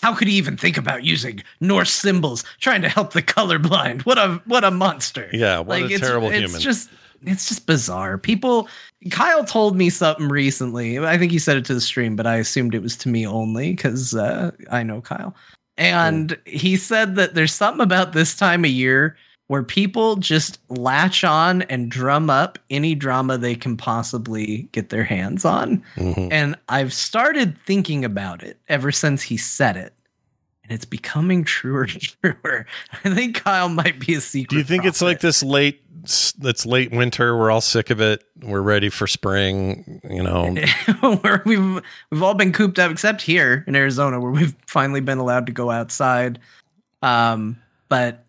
[0.00, 4.02] how could he even think about using Norse symbols trying to help the colorblind?
[4.02, 5.28] What a what a monster!
[5.32, 6.60] Yeah, what a it's, terrible it's human.
[6.60, 6.90] just
[7.22, 8.18] it's just bizarre.
[8.18, 8.68] People,
[9.10, 10.98] Kyle told me something recently.
[10.98, 13.26] I think he said it to the stream, but I assumed it was to me
[13.26, 15.34] only because uh, I know Kyle.
[15.76, 19.16] And he said that there's something about this time of year
[19.48, 25.04] where people just latch on and drum up any drama they can possibly get their
[25.04, 25.82] hands on.
[25.96, 26.28] Mhm.
[26.32, 29.92] And I've started thinking about it ever since he said it.
[30.64, 32.66] And it's becoming truer and truer.
[33.04, 34.50] I think Kyle might be a secret.
[34.50, 35.80] Do you think it's like this late?
[36.02, 37.36] It's late winter.
[37.36, 38.24] We're all sick of it.
[38.42, 40.00] We're ready for spring.
[40.08, 40.54] You know,
[41.20, 45.18] where we've we've all been cooped up except here in Arizona where we've finally been
[45.18, 46.38] allowed to go outside.
[47.02, 48.24] Um, but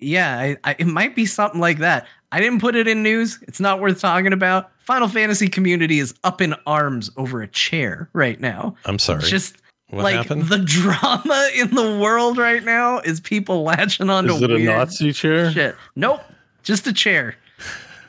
[0.00, 2.06] yeah, I, I, it might be something like that.
[2.32, 3.38] I didn't put it in news.
[3.42, 4.70] It's not worth talking about.
[4.78, 8.74] Final Fantasy community is up in arms over a chair right now.
[8.84, 9.22] I'm sorry.
[9.22, 9.61] Just
[9.92, 10.44] What like happened?
[10.48, 15.12] the drama in the world right now is people latching onto Is it a Nazi
[15.12, 15.50] chair?
[15.50, 15.76] Shit.
[15.96, 16.20] Nope,
[16.62, 17.36] just a chair.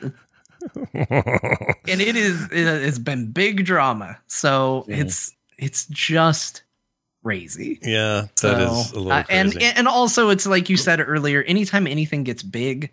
[0.94, 4.18] and it is it has been big drama.
[4.28, 6.62] So it's it's just
[7.22, 7.78] crazy.
[7.82, 11.42] yeah, that is So, a little uh, and and also it's like you said earlier.
[11.42, 12.90] Anytime anything gets big,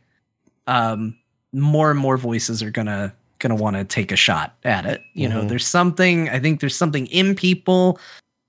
[0.68, 1.18] um,
[1.54, 5.02] more and more voices are gonna gonna want to take a shot at it.
[5.14, 5.50] You know, Mhm.
[5.50, 6.30] there's something.
[6.30, 8.00] I think there's something in people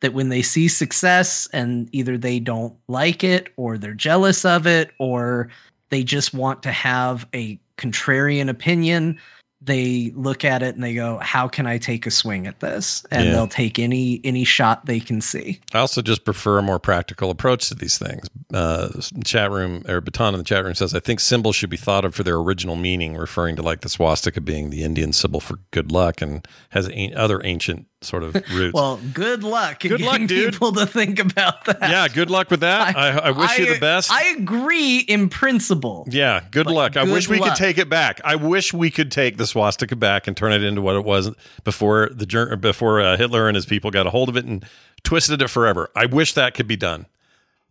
[0.02, 4.66] that when they see success and either they don't like it or they're jealous of
[4.66, 5.48] it or
[5.88, 9.18] they just want to have a contrarian opinion
[9.64, 13.04] they look at it and they go how can i take a swing at this
[13.12, 13.30] and Yeah.
[13.32, 17.30] they'll take any any shot they can see I also just prefer a more practical
[17.30, 18.26] approach to these things.
[18.52, 18.88] Uh,
[19.24, 22.04] chat room or Baton in the chat room says, I think symbols should be thought
[22.04, 25.56] of for their original meaning, referring to like the swastika being the Indian symbol for
[25.70, 28.74] good luck and has other ancient sort of roots.
[28.74, 30.52] well good luck in Good luck, getting dude.
[30.52, 32.96] people to think about that yeah, good luck with that.
[32.96, 34.10] I, I, wish you the best.
[34.10, 36.96] i agree in principle yeah, good luck.
[36.96, 38.20] I good wish we could take it back.
[38.24, 41.30] I wish we could take the swastika back and turn it into what it was
[41.64, 44.64] before the before uh, Hitler and his people got a hold of it and
[45.02, 45.90] twisted it forever.
[45.94, 47.06] I wish that could be done.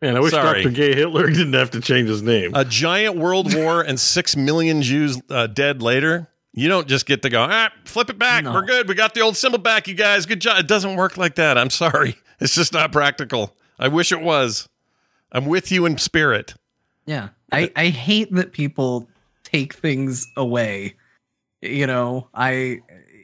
[0.02, 0.64] Man, I wish Sorry.
[0.64, 0.74] Dr.
[0.74, 2.52] Gay Hitler didn't have to change his name.
[2.56, 7.22] a giant world war and six million Jews uh, dead later, you don't just get
[7.22, 8.44] to go, ah, flip it back.
[8.46, 8.88] We're good.
[8.88, 10.26] We got the old symbol back, you guys.
[10.26, 10.60] Good job.
[10.60, 11.58] It doesn't work like that.
[11.58, 12.18] I'm sorry.
[12.42, 13.56] It's just not practical.
[13.78, 14.68] I wish it was.
[15.32, 16.56] I'm with you in spirit.
[17.06, 17.30] Yeah.
[17.52, 19.08] I, I hate that people
[19.44, 20.96] take things away.
[21.62, 22.82] You know, I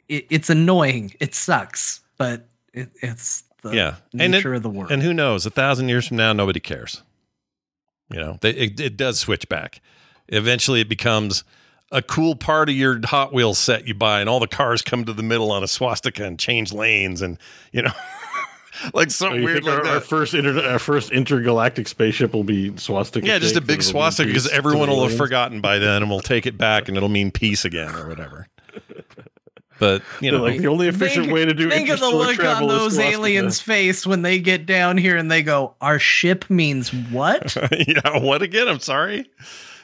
[0.08, 1.14] it, it's annoying.
[1.18, 3.96] It sucks, but it, it's the yeah.
[4.16, 4.92] And, nature it- of the world.
[4.92, 5.44] and who knows?
[5.46, 7.02] A thousand years from now, nobody cares.
[8.08, 9.80] You know, they, it, it does switch back.
[10.28, 11.42] Eventually, it becomes
[11.90, 15.04] a cool part of your Hot Wheels set you buy, and all the cars come
[15.04, 17.38] to the middle on a swastika and change lanes, and
[17.72, 17.92] you know,
[18.94, 19.94] like Oh, something you weird like our, that.
[19.94, 23.26] our first inter- our first intergalactic spaceship will be swastika.
[23.26, 26.46] Yeah, just a big swastika because everyone will have forgotten by then, and we'll take
[26.46, 28.48] it back, and it'll mean peace again or whatever.
[29.80, 32.26] But you know, like the only efficient Think- way to do think of the interstellar
[32.26, 36.50] look on those aliens' face when they get down here and they go, "Our ship
[36.50, 38.66] means what?" yeah, what again?
[38.66, 39.30] I'm sorry.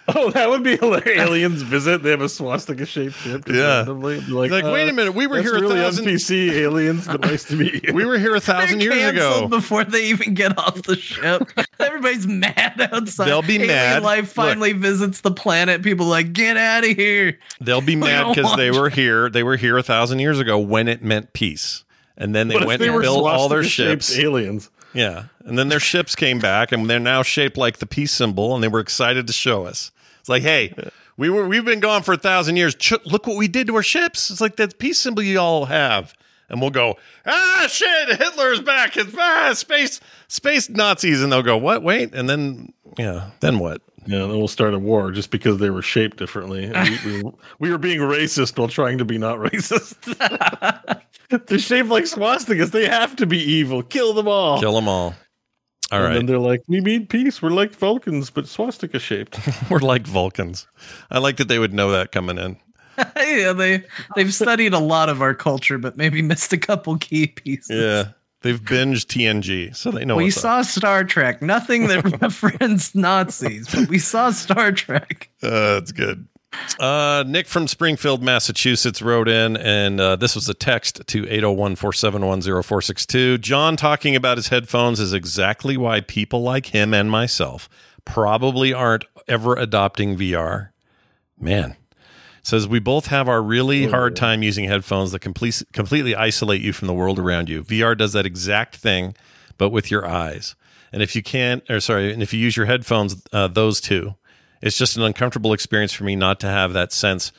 [0.17, 1.19] Oh, that would be hilarious.
[1.19, 2.03] Aliens visit.
[2.03, 3.49] They have a swastika shaped ship.
[3.49, 3.79] Yeah.
[3.79, 4.21] randomly.
[4.21, 6.51] They're Like, Like, wait a uh, minute, we were that's here a really thousand- NPC
[6.53, 7.95] aliens, but nice to meet you.
[7.95, 9.49] We were here a thousand They're years ago.
[9.49, 11.49] before they even get off the ship.
[11.81, 13.27] Everybody's mad outside.
[13.29, 14.03] They'll be Alien mad.
[14.03, 14.47] Life Look.
[14.47, 15.83] finally visits the planet.
[15.83, 17.39] People are like, get out of here.
[17.63, 19.31] They'll be mad because they were here.
[19.31, 21.83] They were here a thousand years ago when it meant peace,
[22.19, 24.17] and then they But went they and built all their ships.
[24.19, 24.69] aliens.
[24.95, 28.55] Yeah, and then their ships came back, and they're now shaped like the peace symbol,
[28.55, 29.91] and they were excited to show us.
[30.21, 30.73] It's like, hey,
[31.17, 32.75] we were we've been gone for a thousand years.
[32.75, 34.31] Ch- look what we did to our ships.
[34.31, 36.15] It's like that peace symbol you all have,
[36.49, 38.97] and we'll go, ah, shit, Hitler's back.
[38.97, 41.83] It's ah, space space Nazis, and they'll go, what?
[41.83, 43.83] Wait, and then yeah, then what?
[44.07, 46.71] Yeah, then we'll start a war just because they were shaped differently.
[47.05, 50.17] we, we, we were being racist while trying to be not racist.
[51.47, 52.71] They're shaped like swastikas.
[52.71, 53.83] They have to be evil.
[53.83, 54.61] Kill them all.
[54.61, 55.15] Kill them all.
[55.93, 56.15] All and right.
[56.15, 57.43] then they're like, we mean peace.
[57.43, 59.39] We're like Vulcans, but swastika shaped.
[59.71, 60.67] We're like Vulcans.
[61.11, 62.57] I like that they would know that coming in.
[63.17, 63.83] yeah, they
[64.17, 67.71] they've studied a lot of our culture, but maybe missed a couple key pieces.
[67.71, 68.13] Yeah.
[68.45, 70.67] They've binged TNG, so they know we saw up.
[70.67, 71.41] Star Trek.
[71.41, 75.31] Nothing that referenced Nazis, but we saw Star Trek.
[75.43, 75.49] Uh,
[75.81, 76.29] that's good.
[76.79, 81.77] Uh, Nick from Springfield, Massachusetts wrote in, and uh, this was a text to 801
[81.77, 83.39] 471 0462.
[83.39, 87.71] John talking about his headphones is exactly why people like him and myself
[88.05, 90.69] probably aren't ever adopting VR.
[91.41, 91.77] Man.
[92.45, 96.73] Says we both have our really hard time using headphones that complete, completely isolate you
[96.73, 97.65] from the world around you.
[97.65, 99.17] VR does that exact thing,
[99.59, 100.55] but with your eyes.
[100.93, 104.15] And if you can't, or sorry, and if you use your headphones, uh, those two,
[104.61, 107.33] it's just an uncomfortable experience for me not to have that sense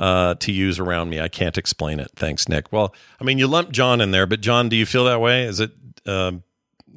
[0.00, 1.20] uh, to use around me.
[1.20, 2.10] I can't explain it.
[2.16, 2.72] Thanks, Nick.
[2.72, 5.44] Well, I mean, you lumped John in there, but John, do you feel that way?
[5.44, 5.70] Is it
[6.06, 6.42] um,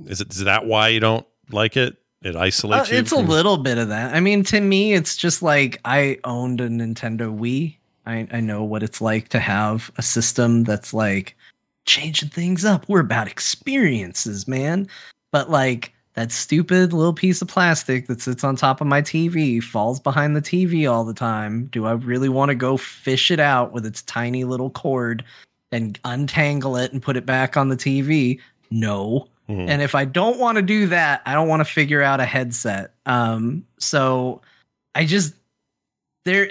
[0.07, 1.97] is it is that why you don't like it?
[2.23, 2.97] It Uh, isolates you.
[2.97, 4.13] it's a little bit of that.
[4.15, 7.75] I mean, to me, it's just like I owned a Nintendo Wii.
[8.05, 11.35] I, I know what it's like to have a system that's like
[11.85, 12.87] changing things up.
[12.87, 14.87] We're about experiences, man.
[15.31, 19.61] But like that stupid little piece of plastic that sits on top of my TV
[19.63, 21.65] falls behind the TV all the time.
[21.71, 25.23] Do I really want to go fish it out with its tiny little cord
[25.71, 28.39] and untangle it and put it back on the TV?
[28.69, 29.27] No.
[29.49, 29.67] Mhm.
[29.67, 32.25] And if I don't want to do that, I don't want to figure out a
[32.25, 32.93] headset.
[33.05, 34.41] Um, so
[34.95, 35.33] I just
[36.25, 36.49] there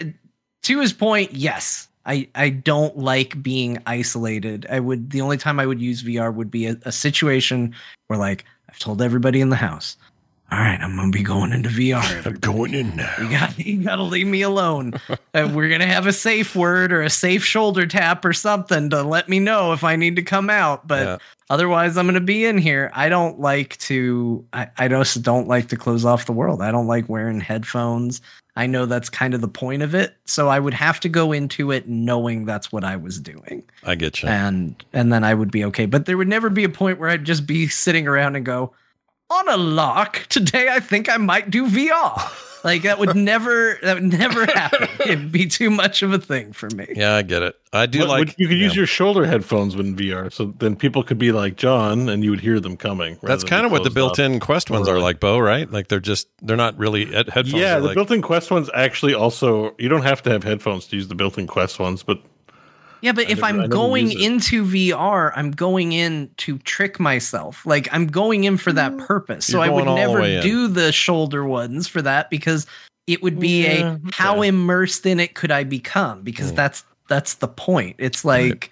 [0.63, 1.89] to his point, yes.
[2.05, 4.67] I, I don't like being isolated.
[4.69, 7.75] I would the only time I would use VR would be a, a situation
[8.09, 9.97] where like I've told everybody in the house,
[10.53, 12.27] all right, I'm gonna be going into VR.
[12.27, 13.11] I'm going in now.
[13.23, 14.93] You got you gotta leave me alone.
[15.33, 18.91] and uh, we're gonna have a safe word or a safe shoulder tap or something
[18.91, 20.87] to let me know if I need to come out.
[20.87, 21.19] But Yeah.
[21.49, 22.91] otherwise I'm gonna be in here.
[22.93, 26.61] I don't like to I, I just don't like to close off the world.
[26.61, 28.21] I don't like wearing headphones.
[28.55, 30.15] I know that's kind of the point of it.
[30.27, 33.63] So I would have to go into it knowing that's what I was doing.
[33.85, 34.29] I get you.
[34.29, 35.87] And and then I would be okay.
[35.87, 38.75] But there would never be a point where I'd just be sitting around and go,
[39.33, 42.33] on a lock today i think i might do vr
[42.65, 46.53] like that would never that would never happen it'd be too much of a thing
[46.53, 47.57] for me Yeah, I get it.
[47.73, 50.77] I do What- like what- you could use your shoulder headphones when VR, so then
[50.77, 53.19] people could be like John, and you would hear them coming.
[53.23, 55.39] That's kind of what the built-in Quest ones are like, Bo.
[55.39, 55.69] Right?
[55.73, 57.55] Like they're just they're not really at headphones.
[57.61, 60.97] Yeah, the like, built-in Quest ones actually also you don't have to have headphones to
[60.97, 62.23] use the built-in Quest ones, but
[63.03, 66.99] yeah but I if never- I i'm going into vr i'm going in to trick
[66.99, 67.65] myself.
[67.67, 69.45] Like i'm going in for that purpose.
[69.47, 70.43] So You're i would going the never way in.
[70.43, 72.67] do the shoulder ones for that because
[73.07, 76.23] it would be Yeah, a how immersed in it could i become?
[76.23, 76.57] Because Mm.
[76.57, 77.97] that's that's the point.
[77.99, 78.71] It's like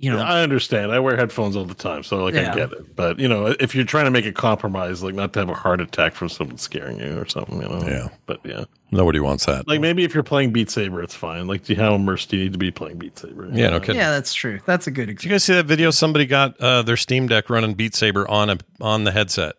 [0.00, 0.90] you know I understand.
[0.92, 2.50] I wear headphones all the time, so like Yeah.
[2.50, 2.96] I get it.
[2.96, 5.54] But you know, if you're trying to make a compromise, like not to have a
[5.54, 7.86] heart attack from someone scaring you or something, you know.
[7.86, 8.08] Yeah.
[8.26, 9.68] But yeah, nobody wants that.
[9.68, 11.46] like maybe if you're playing Beat Saber, it's fine.
[11.46, 13.48] Like, do you, how immersed do you need to be playing Beat Saber?
[13.52, 13.96] Yeah, no kidding.
[13.96, 15.90] yeah that's true that's a good Did you guys see that video?
[15.90, 19.54] Somebody got uh, their Steam Deck running Beat Saber on a on the headset.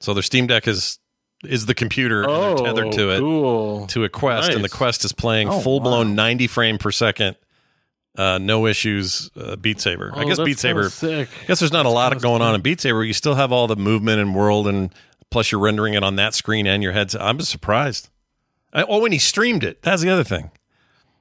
[0.00, 0.98] So their Steam Deck is
[1.44, 3.86] is the computer and Oh, they're tethered to it cool.
[3.88, 7.36] to a Quest, and the Quest is playing Oh, full blown 90 frame per second,
[8.16, 9.30] uh, no issues.
[9.36, 10.12] Uh, Beat Saber.
[10.14, 10.88] I Oh, guess Beat Saber.
[10.90, 11.28] sick.
[11.42, 13.04] I guess there's not a lot kinda going on in Beat Saber.
[13.04, 14.92] You still have all the movement and world, and
[15.30, 17.20] plus you're rendering it on that screen and your headset.
[17.22, 18.08] I'm just surprised.
[18.72, 19.82] I, oh, and he streamed it.
[19.82, 20.50] That's the other thing.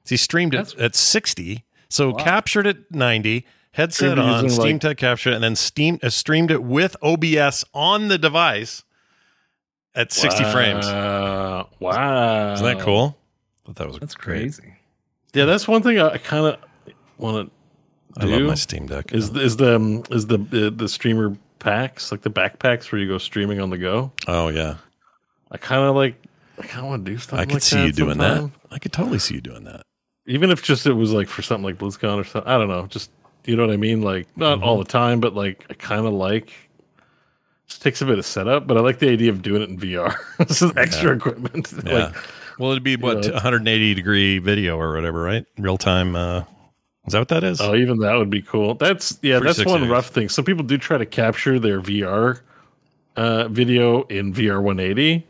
[0.08, 3.46] He streamed it at 60, so captured at 90.
[3.72, 6.96] Headset it on, Steam like- Tech captured it, and then Steam uh, streamed it with
[7.02, 8.84] OBS on the device
[9.96, 10.86] at 60 frames.
[10.86, 11.70] Wow.
[11.80, 12.54] Wow.
[12.54, 13.18] Isn't that cool?
[13.66, 14.40] Thought that was that's great.
[14.42, 14.76] crazy
[15.34, 16.60] Yeah, that's one thing I, I kind of
[17.24, 17.52] want
[18.16, 19.12] to I love my Steam Deck.
[19.14, 23.08] Is is the um, is the the, the streamer packs like the backpacks where you
[23.08, 24.12] go streaming on the go?
[24.28, 24.76] oh yeah,
[25.52, 26.16] I kind of like.
[26.60, 27.40] I kind of want to do something.
[27.40, 28.54] I could like see that you doing sometime.
[28.70, 28.76] that.
[28.76, 29.82] I could totally see you doing that.
[30.28, 32.48] even if just it was like for something like BlizzCon or something.
[32.52, 32.86] I don't know.
[32.86, 33.10] Just
[33.46, 34.04] you know what I mean?
[34.04, 34.64] Like not Mm-hmm.
[34.68, 36.54] all the time, but like I kind of like.
[37.68, 39.80] Just takes a bit of setup, but I like the idea of doing it in
[39.80, 40.16] VR.
[40.48, 41.74] this is extra equipment.
[41.86, 41.94] Yeah.
[42.08, 42.16] Like,
[42.60, 45.44] well, it'd be what know, 180 degree video or whatever, right?
[45.58, 46.16] Real time.
[46.16, 46.44] Uh,
[47.06, 47.62] is that what that is?
[47.62, 48.76] oh, even that would be cool.
[48.76, 49.40] That's yeah.
[49.40, 50.30] That's one rough thing.
[50.30, 52.40] Some people do try to capture their VR
[53.16, 55.26] uh, video in VR 180,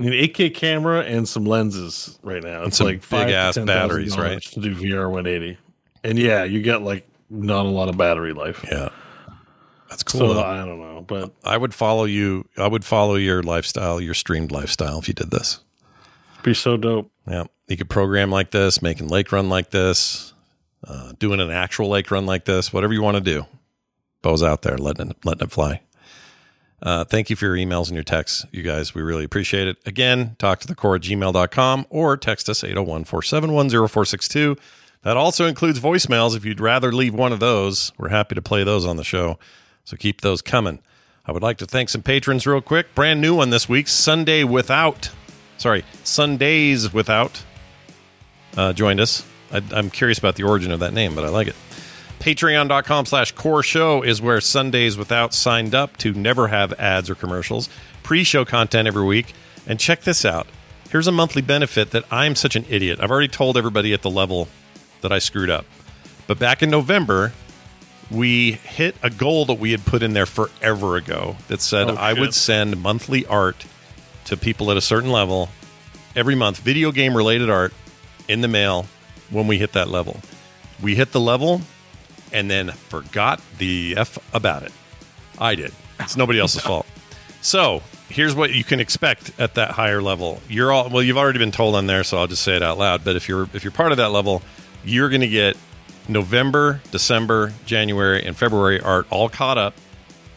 [0.00, 2.64] I need an 8K camera and some lenses right now.
[2.64, 4.42] It's like five big-ass batteries, right?
[4.42, 5.58] To do VR 180,
[6.02, 8.64] and yeah, you get like not a lot of battery life.
[8.68, 8.88] yeah,
[9.88, 10.34] that's cool.
[10.34, 10.42] So.
[10.42, 12.48] I don't know, but I would follow you.
[12.56, 15.60] I would follow your lifestyle, your streamed lifestyle, if you did this.
[16.44, 17.10] Be so dope.
[17.28, 20.32] Yeah, you could program like this, making lake run like this,
[20.86, 23.46] uh, doing an actual lake run like this, whatever you want to do.
[24.22, 25.80] Bo's out there letting it, letting it fly.
[26.82, 28.94] Uh, thank you for your emails and your texts, you guys.
[28.94, 29.78] We really appreciate it.
[29.86, 34.56] Again, talk to the core at gmail.com or text us 801 471 0462.
[35.02, 36.36] That also includes voicemails.
[36.36, 39.38] If you'd rather leave one of those, we're happy to play those on the show.
[39.84, 40.80] So keep those coming.
[41.26, 42.94] I would like to thank some patrons real quick.
[42.94, 45.10] Brand new one this week Sunday Without.
[45.64, 47.42] Sorry, Sundays Without
[48.54, 49.24] uh, joined us.
[49.50, 51.56] I, I'm curious about the origin of that name, but I like it.
[52.20, 57.14] Patreon.com slash core show is where Sundays without signed up to never have ads or
[57.14, 57.70] commercials,
[58.02, 59.32] pre show content every week.
[59.66, 60.46] And check this out.
[60.90, 62.98] Here's a monthly benefit that I'm such an idiot.
[63.00, 64.48] I've already told everybody at the level
[65.00, 65.64] that I screwed up.
[66.26, 67.32] But back in November,
[68.10, 71.94] we hit a goal that we had put in there forever ago that said Oh,
[71.94, 73.64] I would send monthly art
[74.26, 75.48] to people at a certain level
[76.16, 77.72] every month, video game related art
[78.28, 78.86] in the mail
[79.30, 80.20] when we hit that level.
[80.82, 81.60] We hit the level
[82.32, 84.72] and then forgot the F about it.
[85.38, 85.72] I did.
[86.00, 86.86] It's nobody else's fault.
[87.40, 90.40] So here's what you can expect at that higher level.
[90.48, 92.78] You're all well, you've already been told on there, so I'll just say it out
[92.78, 93.04] loud.
[93.04, 94.42] But if you're if you're part of that level,
[94.84, 95.56] you're gonna get
[96.08, 99.74] November, December, January, and February art all caught up.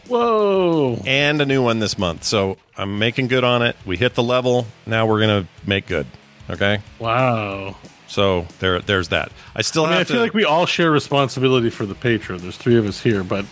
[0.08, 1.00] Whoa.
[1.06, 2.24] And a new one this month.
[2.24, 3.76] So I'm making good on it.
[3.86, 4.66] We hit the level.
[4.86, 6.06] Now we're gonna make good.
[6.50, 6.80] Okay?
[6.98, 7.76] Wow.
[8.06, 9.30] So there there's that.
[9.54, 12.40] I still I mean, I feel to like we all share responsibility for the patron.
[12.40, 13.44] There's three of us here, but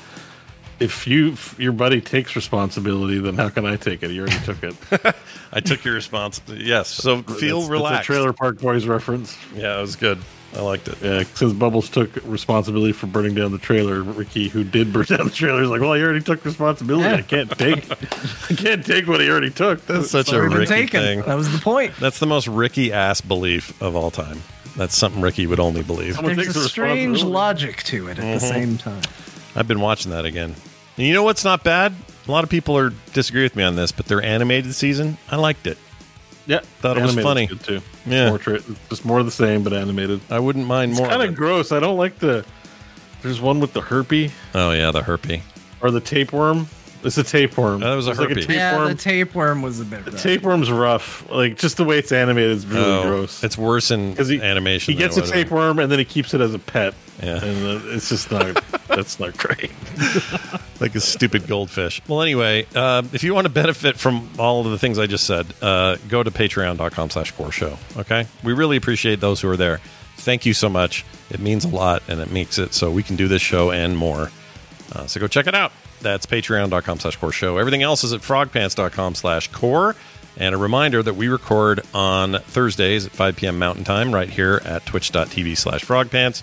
[0.81, 4.10] if you if your buddy takes responsibility, then how can I take it?
[4.12, 5.15] You already took it.
[5.52, 6.65] I took your responsibility.
[6.65, 6.89] Yes.
[6.89, 7.97] So feel That's- relaxed.
[7.97, 9.36] That's Trailer Park Boys reference.
[9.55, 10.18] Yeah, it was good.
[10.55, 10.97] I liked it.
[11.02, 15.25] Yeah, since Bubbles took responsibility for burning down the trailer, Ricky, who did burn down
[15.26, 17.08] the trailer, is like, "Well, he already took responsibility.
[17.08, 20.66] I can't take, I can't take what he already took." That's such a already Ricky
[20.86, 21.00] taken.
[21.02, 21.23] thing.
[21.23, 21.94] That was the point.
[22.00, 24.42] That's the most Ricky ass belief of all time.
[24.76, 26.15] That's something Ricky would only believe.
[26.16, 28.50] Someone There's a the strange logic to it at the Mhm.
[28.50, 29.02] same time.
[29.55, 30.55] I've been watching that again.
[30.99, 31.94] And you know what's not bad?
[32.28, 35.36] A lot of people are disagree with me on this, but their animated season, I
[35.36, 35.78] liked it.
[36.47, 37.47] Yeah, Thought it was funny.
[37.47, 37.81] good too.
[38.07, 38.28] Yeah.
[38.28, 40.20] more tra- just more of the same, but animated.
[40.31, 41.08] I wouldn't mind It's more.
[41.08, 41.73] kind of gross.
[41.73, 42.44] I don't like the.
[43.23, 45.42] There's one with the herpy Oh yeah, the herpy.
[45.81, 46.68] or the tapeworm.
[47.07, 47.81] It's a tapeworm.
[47.81, 48.49] That was a It's like herpy.
[48.55, 48.89] Yeah, tapeworm.
[48.89, 51.28] the tapeworm was a bit The tapeworm's rough.
[51.31, 53.43] Like just the way it's animated is really Oh, gross.
[53.44, 54.93] It's worse in 'Cause he- animation.
[54.94, 56.94] He than gets a it was- tapeworm and then he keeps it as a pet.
[57.23, 57.43] Yeah.
[57.43, 58.62] and uh, it's just not.
[58.89, 59.70] that's not great.
[60.81, 62.02] like a stupid goldfish.
[62.09, 65.25] Well, anyway, uh, if you want to benefit from all of the things I just
[65.25, 67.78] said, uh, go to patreon.com slash core show.
[67.97, 68.26] Okay?
[68.43, 69.81] We really appreciate those who are there.
[70.18, 71.05] Thank you so much.
[71.31, 73.97] It means a lot and it makes it so we can do this show and
[73.97, 74.31] more.
[74.94, 75.73] Uh, so go check it out.
[76.00, 77.58] That's patreon.com slash core show.
[77.58, 79.97] Everything else is at frogpants.com slash core.
[80.39, 83.58] And a reminder that we record on Thursdays at 5 p.m.
[83.58, 86.42] Mountain Time right here at twitch.tv slash frogpants.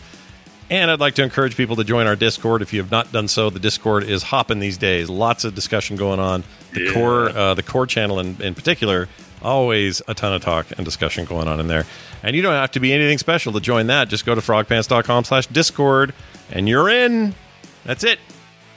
[0.70, 2.64] And I'd like to encourage people to join our Discord.
[2.64, 5.10] If you have not done so, the Discord is hopping these days.
[5.10, 6.44] Lots of discussion going on.
[6.72, 9.08] The core, uh, the core channel in, in particular,
[9.44, 11.86] always a ton of talk and discussion going on in there.
[12.24, 14.10] And you don't have to be anything special to join that.
[14.10, 16.14] Just go to frogpants.com slash Discord
[16.52, 17.36] and you're in.
[17.84, 18.20] That's it.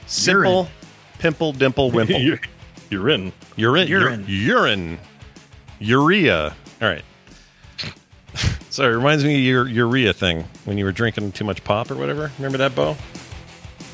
[0.07, 0.69] Simple,
[1.19, 2.19] pimple, dimple, wimple.
[2.19, 2.39] you're,
[2.89, 3.31] you're in.
[3.55, 3.87] You're in.
[3.87, 4.25] Urine.
[4.27, 4.99] Urine.
[5.79, 6.55] Urea.
[6.81, 7.03] All right.
[8.69, 11.89] Sorry, it reminds me of your urea thing when you were drinking too much pop
[11.91, 12.31] or whatever.
[12.37, 12.95] Remember that, Bo?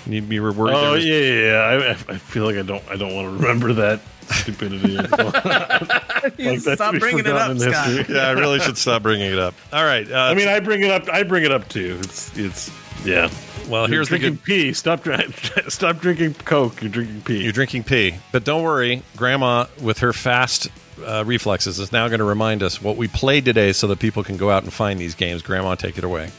[0.06, 0.76] You, you were worried.
[0.76, 1.80] Oh was- yeah, yeah.
[1.80, 1.96] yeah.
[2.10, 2.84] I, I feel like I don't.
[2.90, 4.98] I don't want to remember that stupidity.
[4.98, 7.88] like Stop bringing it up, Scott.
[7.88, 8.16] history.
[8.16, 9.54] yeah, I really should stop bringing it up.
[9.72, 10.10] All right.
[10.12, 11.08] Uh, I mean, I bring it up.
[11.10, 11.98] I bring it up too.
[12.02, 12.72] It's it's
[13.06, 13.30] yeah.
[13.70, 14.44] Well, You're here's the drinking good.
[14.44, 14.74] pee.
[14.74, 15.34] Stop drinking.
[15.70, 16.82] Stop drinking Coke.
[16.82, 17.44] You're drinking pee.
[17.44, 19.02] You're drinking pee, but don't worry.
[19.16, 20.68] Grandma, with her fast
[21.06, 24.24] uh, reflexes, is now going to remind us what we played today, so that people
[24.24, 25.42] can go out and find these games.
[25.42, 26.30] Grandma, take it away.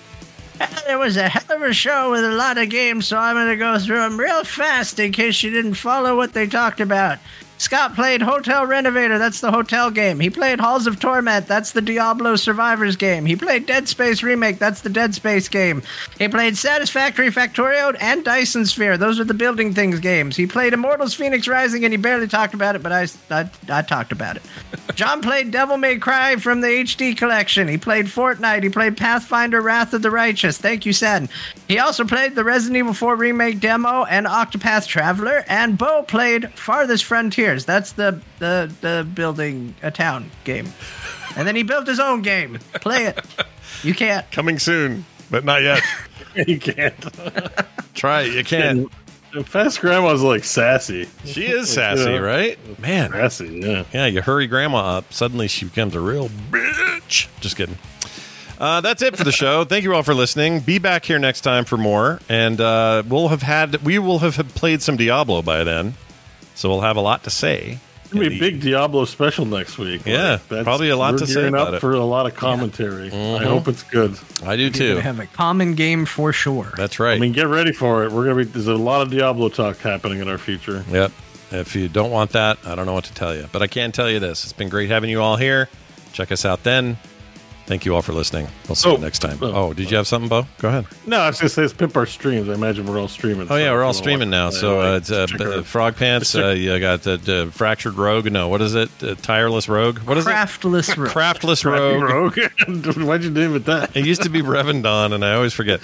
[0.89, 3.49] It was a hell of a show with a lot of games, so I'm going
[3.49, 7.19] to go through them real fast in case you didn't follow what they talked about.
[7.59, 10.21] Scott played Hotel Renovator, that's the hotel game.
[10.21, 13.25] He played Halls of Torment, that's the Diablo Survivors game.
[13.25, 15.83] He played Dead Space Remake, that's the Dead Space game.
[16.19, 20.37] He played Satisfactory Factorio and Dyson Sphere, those are the building things games.
[20.37, 23.83] He played Immortals Phoenix Rising, and he barely talked about it, but I, I, I
[23.83, 24.43] talked about it.
[24.95, 27.67] John played Devil May Cry from the HD collection.
[27.67, 28.63] He played Fortnite.
[28.63, 30.59] He played Pathfinder Wrath of the Righteous.
[30.59, 31.29] Thank you, Sen.
[31.67, 35.45] He also played the Resident Evil 4 Remake demo and Octopath Traveler.
[35.49, 37.05] And Bo played Farthest
[37.45, 37.65] Frontiers.
[37.65, 40.69] That's the, the, the building a town game.
[41.37, 42.59] And then he built his own game.
[42.75, 43.19] Play it.
[43.83, 44.31] You can't.
[44.31, 45.83] Coming soon, but not yet.
[46.47, 46.95] you can't.
[47.95, 48.33] Try it.
[48.33, 48.91] You can't.
[49.47, 51.09] Fast Grandma's like sassy.
[51.25, 52.19] She is sassy, Yeah.
[52.19, 52.79] right?
[52.81, 53.61] Man, Sassy.
[53.63, 53.85] Yeah.
[53.93, 57.27] Yeah, you hurry grandma up, suddenly she becomes a real bitch.
[57.41, 57.77] Just kidding.
[58.61, 59.65] Uh, that's it for the show.
[59.65, 60.61] Thank you all for listening.
[60.61, 64.37] Be back here next time for more, and uh, we'll have had we will have
[64.55, 65.95] played some Diablo by then,
[66.55, 67.79] so we'll have a lot to say.
[68.05, 70.03] It's gonna be a big Diablo special next week.
[70.07, 71.81] Yeah, probably a lot to say about up it.
[71.81, 73.09] for a lot of commentary.
[73.09, 73.45] I Mhm.
[73.45, 74.17] hope it's good.
[74.45, 74.91] I do too.
[74.91, 76.73] gonna have a common game for sure.
[76.77, 77.17] That's right.
[77.17, 78.13] I mean, get ready for it.
[78.13, 78.45] We're gonna be.
[78.45, 80.85] There's a lot of Diablo talk happening in our future.
[80.93, 81.13] Yep.
[81.51, 83.47] If you don't want that, I don't know what to tell you.
[83.53, 85.69] But I can tell you this: it's been great having you all here.
[86.13, 86.99] Check us out then.
[87.67, 88.47] Thank you all for listening.
[88.69, 89.39] We'll see you next time.
[89.41, 90.47] Oh, did you have something, Bo?
[90.59, 90.87] Go ahead.
[91.07, 92.49] No, I was going to say, let's pimp our streams.
[92.51, 93.47] I imagine we're all streaming.
[93.51, 94.51] Oh yeah, we're all streaming now.
[94.51, 96.33] So watch uh, it's uh, b- uh, Frog Pants.
[96.33, 98.31] check- Uh, you got the, the Fractured Rogue.
[98.31, 98.91] No, what is it?
[99.03, 99.99] Uh, tireless Rogue.
[100.01, 100.31] What is it?
[100.31, 100.97] Craftless it?
[100.99, 101.11] Rogue.
[101.11, 102.03] Craftless Rogue.
[102.03, 102.97] Rogue.
[102.99, 103.97] Why'd you name it that?
[103.97, 105.81] It used to be Revendon, and I always forget.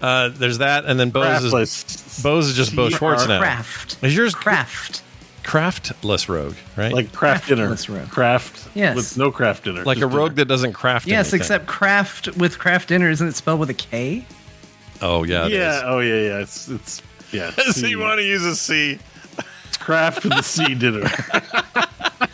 [0.00, 2.22] Uh, there's that, and then Bose is Craftless.
[2.22, 3.40] Bose is just Bo Schwartz now.
[3.40, 3.96] Craft.
[4.04, 5.02] Is yours Craft.
[5.44, 6.92] Craftless rogue, right?
[6.92, 7.68] Like Kraft Dinner.
[7.88, 8.08] Rogue.
[8.08, 8.96] Craft Yes.
[8.96, 9.84] with no Kraft Dinner.
[9.84, 11.06] like a just rogue that doesn't craft.
[11.06, 11.40] Yes, anything.
[11.40, 14.24] except craft with Kraft Dinner isn't it spelled with a K?
[15.02, 15.76] Oh yeah, it Yeah.
[15.76, 15.82] is.
[15.84, 16.14] Oh yeah.
[16.14, 16.38] Yeah.
[16.40, 17.50] It's it's yeah.
[17.72, 18.98] so you want to use a C?
[19.68, 21.02] It's craft with the C dinner.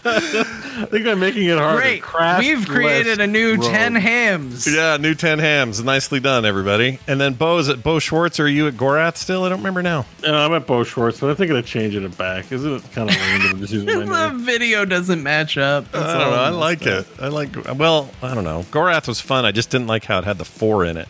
[0.04, 1.80] I think I'm making it harder.
[1.80, 2.02] Great.
[2.02, 3.64] Craft We've created a new rogue.
[3.64, 4.66] 10 hams.
[4.72, 5.82] Yeah, new ten hams.
[5.82, 6.98] Nicely done, everybody.
[7.06, 8.40] And then Bo is at Bo Schwartz.
[8.40, 9.44] Or are you at Gorath still?
[9.44, 10.06] I don't remember now.
[10.22, 12.50] No, I'm at Bo Schwartz, but I think I'm changing it back.
[12.50, 15.90] Isn't it kind of random just using my the video doesn't match up.
[15.92, 16.36] That's I don't know.
[16.36, 17.06] I I'm like it.
[17.20, 17.50] I like.
[17.76, 18.64] Well, I don't know.
[18.70, 19.44] Gorath was fun.
[19.44, 21.08] I just didn't like how it had the four in it.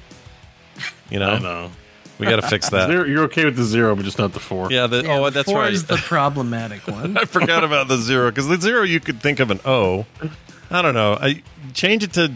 [1.10, 1.70] You know, I know.
[2.20, 2.88] We got to fix that.
[2.88, 4.70] Zero, you're okay with the zero, but just not the four.
[4.70, 4.86] Yeah.
[4.86, 5.72] The, oh, the that's four right.
[5.72, 7.16] is the problematic one.
[7.16, 10.06] I forgot about the zero because the zero you could think of an O.
[10.70, 11.14] I don't know.
[11.20, 11.42] I
[11.72, 12.32] change it to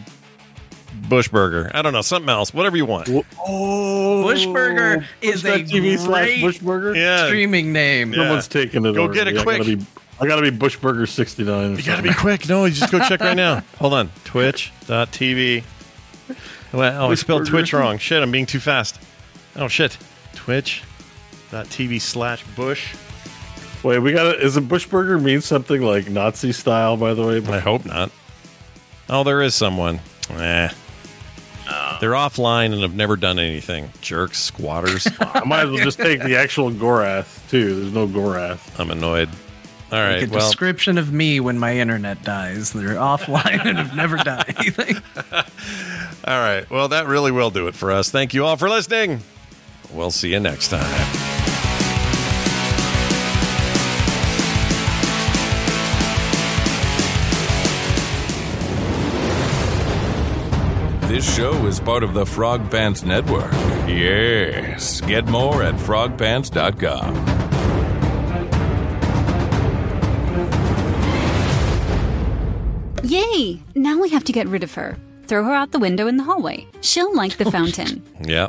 [1.03, 1.71] Bushburger.
[1.75, 2.53] I don't know something else.
[2.53, 3.09] Whatever you want.
[3.09, 6.97] Oh, Bushburger is a TV great Bushburger.
[6.97, 7.27] Yeah.
[7.27, 8.13] streaming name.
[8.13, 8.21] Yeah.
[8.21, 8.95] Someone's taking it.
[8.95, 9.13] Go over.
[9.13, 9.57] get it Yeah, quick.
[9.61, 9.87] I gotta be,
[10.21, 11.77] I gotta be Bushburger sixty nine.
[11.77, 12.49] You got to be quick.
[12.49, 13.63] No, you just go check right now.
[13.79, 14.11] Hold on.
[14.25, 15.65] Twitch.tv.
[16.73, 17.99] Well, oh, I spelled Twitch wrong.
[17.99, 18.99] Shit, I'm being too fast.
[19.57, 19.97] Oh, shit.
[20.35, 22.95] Twitch.tv slash Bush.
[23.83, 24.41] Wait, we got.
[24.41, 26.97] Is a Bushburger mean something like Nazi style?
[26.97, 28.11] By the way, I hope not.
[29.09, 30.01] Oh, there is someone.
[30.31, 30.71] Eh.
[32.01, 33.91] They're offline and have never done anything.
[34.01, 35.07] Jerks, squatters.
[35.21, 37.81] I might as well just take the actual Gorath too.
[37.81, 38.79] There's no Gorath.
[38.79, 39.29] I'm annoyed.
[39.93, 40.21] All right.
[40.21, 42.73] Like a well, description of me when my internet dies.
[42.73, 44.97] They're offline and have never done anything.
[45.33, 45.43] all
[46.27, 46.69] right.
[46.69, 48.11] Well, that really will do it for us.
[48.11, 49.23] Thank you all for listening.
[49.95, 51.35] We'll see you next time.
[61.09, 63.53] This show is part of the Frog Pants Network.
[63.87, 65.01] Yes.
[65.03, 67.15] Get more at frogpants.com.
[73.05, 73.61] Yay!
[73.75, 74.97] Now we have to get rid of her.
[75.27, 76.67] Throw her out the window in the hallway.
[76.81, 78.03] She'll like the fountain.
[78.21, 78.49] Yeah.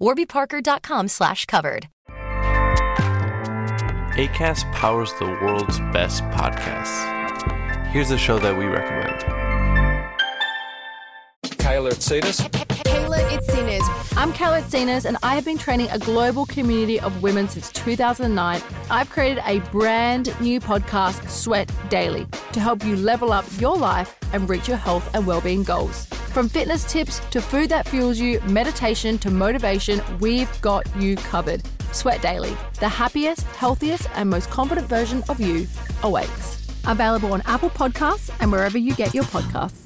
[0.00, 1.88] warbyparker.com slash covered.
[4.16, 7.12] ACAST powers the world's best podcasts.
[7.88, 9.35] Here's a show that we recommend.
[11.76, 12.40] Kayla Tsetas.
[12.84, 14.16] Kayla Itsines.
[14.16, 18.62] I'm Kayla Itsines, and I have been training a global community of women since 2009.
[18.90, 24.16] I've created a brand new podcast, Sweat Daily, to help you level up your life
[24.32, 26.06] and reach your health and well-being goals.
[26.32, 31.62] From fitness tips to food that fuels you, meditation to motivation, we've got you covered.
[31.92, 35.66] Sweat Daily, the happiest, healthiest, and most confident version of you
[36.02, 36.66] awaits.
[36.86, 39.85] Available on Apple Podcasts and wherever you get your podcasts.